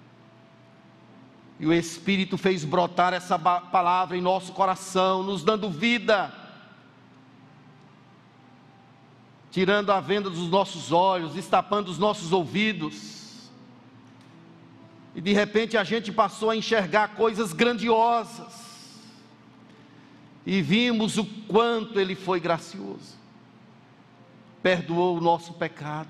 E 1.59 1.65
o 1.65 1.73
Espírito 1.73 2.37
fez 2.37 2.63
brotar 2.63 3.13
essa 3.13 3.37
palavra 3.37 4.15
em 4.15 4.21
nosso 4.21 4.53
coração, 4.53 5.23
nos 5.23 5.43
dando 5.43 5.69
vida 5.69 6.33
tirando 9.51 9.91
a 9.91 9.99
venda 9.99 10.29
dos 10.29 10.49
nossos 10.49 10.91
olhos, 10.91 11.33
destapando 11.33 11.89
os 11.89 11.97
nossos 11.97 12.31
ouvidos. 12.31 13.49
E 15.15 15.21
de 15.21 15.33
repente 15.33 15.75
a 15.75 15.83
gente 15.83 16.11
passou 16.11 16.49
a 16.49 16.55
enxergar 16.55 17.15
coisas 17.15 17.51
grandiosas. 17.51 18.68
E 20.49 20.63
vimos 20.63 21.15
o 21.15 21.25
quanto 21.47 21.99
Ele 21.99 22.15
foi 22.15 22.39
gracioso. 22.39 23.19
Perdoou 24.63 25.15
o 25.15 25.21
nosso 25.21 25.53
pecado. 25.53 26.09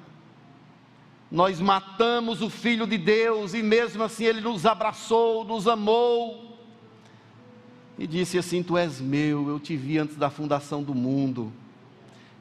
Nós 1.29 1.59
matamos 1.59 2.41
o 2.41 2.49
Filho 2.49 2.87
de 2.87 2.97
Deus 2.97 3.53
e 3.53 3.61
mesmo 3.61 4.01
assim 4.01 4.23
Ele 4.23 4.39
nos 4.39 4.65
abraçou, 4.65 5.43
nos 5.43 5.67
amou. 5.67 6.57
E 7.97 8.07
disse 8.07 8.37
assim: 8.37 8.63
Tu 8.63 8.77
és 8.77 9.01
meu, 9.01 9.49
eu 9.49 9.59
te 9.59 9.75
vi 9.75 9.97
antes 9.97 10.15
da 10.15 10.29
fundação 10.29 10.81
do 10.81 10.95
mundo 10.95 11.51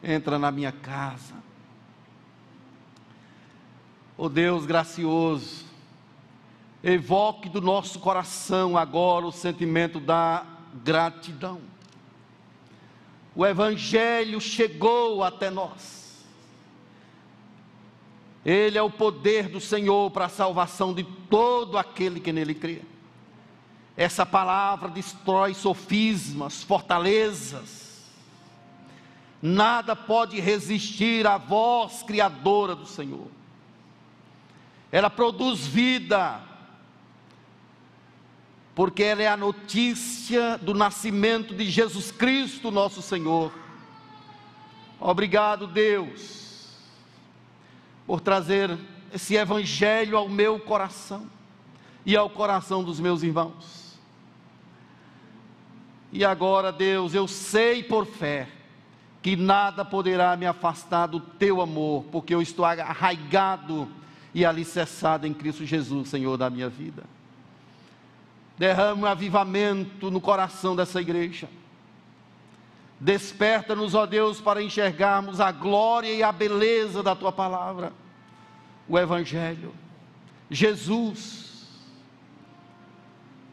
entra 0.01 0.39
na 0.39 0.53
minha 0.53 0.71
casa. 0.71 1.35
Oh 4.17 4.29
Deus 4.29 4.65
gracioso, 4.65 5.67
evoque 6.81 7.49
do 7.49 7.61
nosso 7.61 7.99
coração 7.99 8.79
agora 8.79 9.27
o 9.27 9.33
sentimento 9.33 9.99
da 9.99 10.47
gratidão. 10.85 11.68
O 13.39 13.47
Evangelho 13.47 14.41
chegou 14.41 15.23
até 15.23 15.49
nós. 15.49 16.27
Ele 18.45 18.77
é 18.77 18.83
o 18.83 18.91
poder 18.91 19.49
do 19.49 19.61
Senhor 19.61 20.11
para 20.11 20.25
a 20.25 20.29
salvação 20.29 20.93
de 20.93 21.05
todo 21.05 21.79
aquele 21.79 22.19
que 22.19 22.33
nele 22.33 22.53
crê. 22.53 22.83
Essa 23.97 24.27
palavra 24.27 24.89
destrói 24.89 25.55
sofismas, 25.55 26.65
fortalezas, 26.65 28.11
nada 29.41 29.95
pode 29.95 30.41
resistir 30.41 31.25
à 31.25 31.39
voz 31.39 32.03
criadora 32.03 32.75
do 32.75 32.87
Senhor. 32.87 33.29
Ela 34.91 35.09
produz 35.09 35.65
vida, 35.65 36.43
porque 38.79 39.03
ela 39.03 39.23
é 39.23 39.27
a 39.27 39.37
notícia 39.37 40.57
do 40.57 40.73
nascimento 40.73 41.53
de 41.53 41.69
Jesus 41.69 42.13
Cristo, 42.13 42.71
nosso 42.71 43.03
Senhor. 43.03 43.53
Obrigado, 45.01 45.67
Deus, 45.67 46.69
por 48.07 48.21
trazer 48.21 48.79
esse 49.13 49.35
evangelho 49.35 50.17
ao 50.17 50.29
meu 50.29 50.61
coração 50.61 51.29
e 52.07 52.17
ao 52.17 52.31
coração 52.31 52.85
dos 52.85 53.01
meus 53.01 53.25
irmãos. 53.25 53.99
E 56.13 56.25
agora, 56.25 56.71
Deus, 56.71 57.15
eu 57.15 57.27
sei 57.27 57.83
por 57.83 58.07
fé 58.07 58.47
que 59.21 59.35
nada 59.35 59.85
poderá 59.85 60.37
me 60.37 60.47
afastar 60.47 61.09
do 61.09 61.19
teu 61.19 61.61
amor, 61.61 62.05
porque 62.13 62.33
eu 62.33 62.41
estou 62.41 62.65
arraigado 62.65 63.89
e 64.33 64.45
alicerçado 64.45 65.27
em 65.27 65.35
Cristo 65.35 65.67
Jesus, 65.67 66.11
Senhor 66.11 66.37
da 66.37 66.49
minha 66.49 66.69
vida. 66.69 67.18
Derrama 68.59 69.03
um 69.03 69.07
avivamento 69.07 70.11
no 70.11 70.21
coração 70.21 70.75
dessa 70.75 71.01
igreja. 71.01 71.49
Desperta-nos, 73.01 73.95
ó 73.95 74.05
Deus, 74.05 74.41
para 74.41 74.63
enxergarmos 74.63 75.41
a 75.41 75.53
glória 75.53 76.13
e 76.13 76.23
a 76.23 76.33
beleza 76.33 77.03
da 77.03 77.15
tua 77.15 77.31
palavra, 77.31 77.93
o 78.89 78.99
Evangelho. 78.99 79.73
Jesus, 80.51 81.69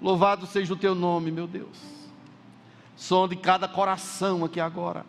louvado 0.02 0.48
seja 0.48 0.74
o 0.74 0.78
teu 0.78 0.96
nome, 0.96 1.30
meu 1.30 1.46
Deus. 1.46 1.78
Sonde 2.96 3.36
cada 3.36 3.68
coração 3.68 4.44
aqui 4.44 4.60
agora 4.60 5.06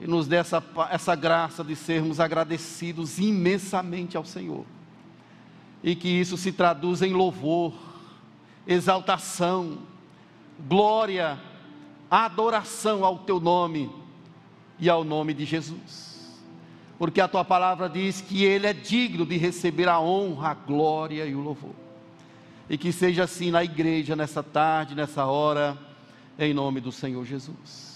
e 0.00 0.06
nos 0.06 0.26
dê 0.26 0.36
essa, 0.36 0.62
essa 0.90 1.14
graça 1.14 1.62
de 1.62 1.76
sermos 1.76 2.18
agradecidos 2.20 3.18
imensamente 3.18 4.16
ao 4.16 4.24
Senhor. 4.24 4.64
E 5.82 5.94
que 5.94 6.08
isso 6.08 6.36
se 6.36 6.50
traduza 6.50 7.06
em 7.06 7.12
louvor, 7.12 7.72
exaltação, 8.66 9.78
glória, 10.68 11.38
adoração 12.10 13.04
ao 13.04 13.18
teu 13.18 13.40
nome 13.40 13.90
e 14.78 14.88
ao 14.88 15.04
nome 15.04 15.34
de 15.34 15.44
Jesus. 15.44 16.42
Porque 16.98 17.20
a 17.20 17.28
tua 17.28 17.44
palavra 17.44 17.88
diz 17.88 18.20
que 18.20 18.44
ele 18.44 18.66
é 18.66 18.72
digno 18.72 19.26
de 19.26 19.36
receber 19.36 19.88
a 19.88 20.00
honra, 20.00 20.50
a 20.50 20.54
glória 20.54 21.26
e 21.26 21.34
o 21.34 21.40
louvor. 21.40 21.74
E 22.68 22.78
que 22.78 22.92
seja 22.92 23.24
assim 23.24 23.50
na 23.50 23.62
igreja 23.62 24.16
nessa 24.16 24.42
tarde, 24.42 24.94
nessa 24.94 25.26
hora, 25.26 25.76
em 26.38 26.54
nome 26.54 26.80
do 26.80 26.92
Senhor 26.92 27.24
Jesus. 27.24 27.93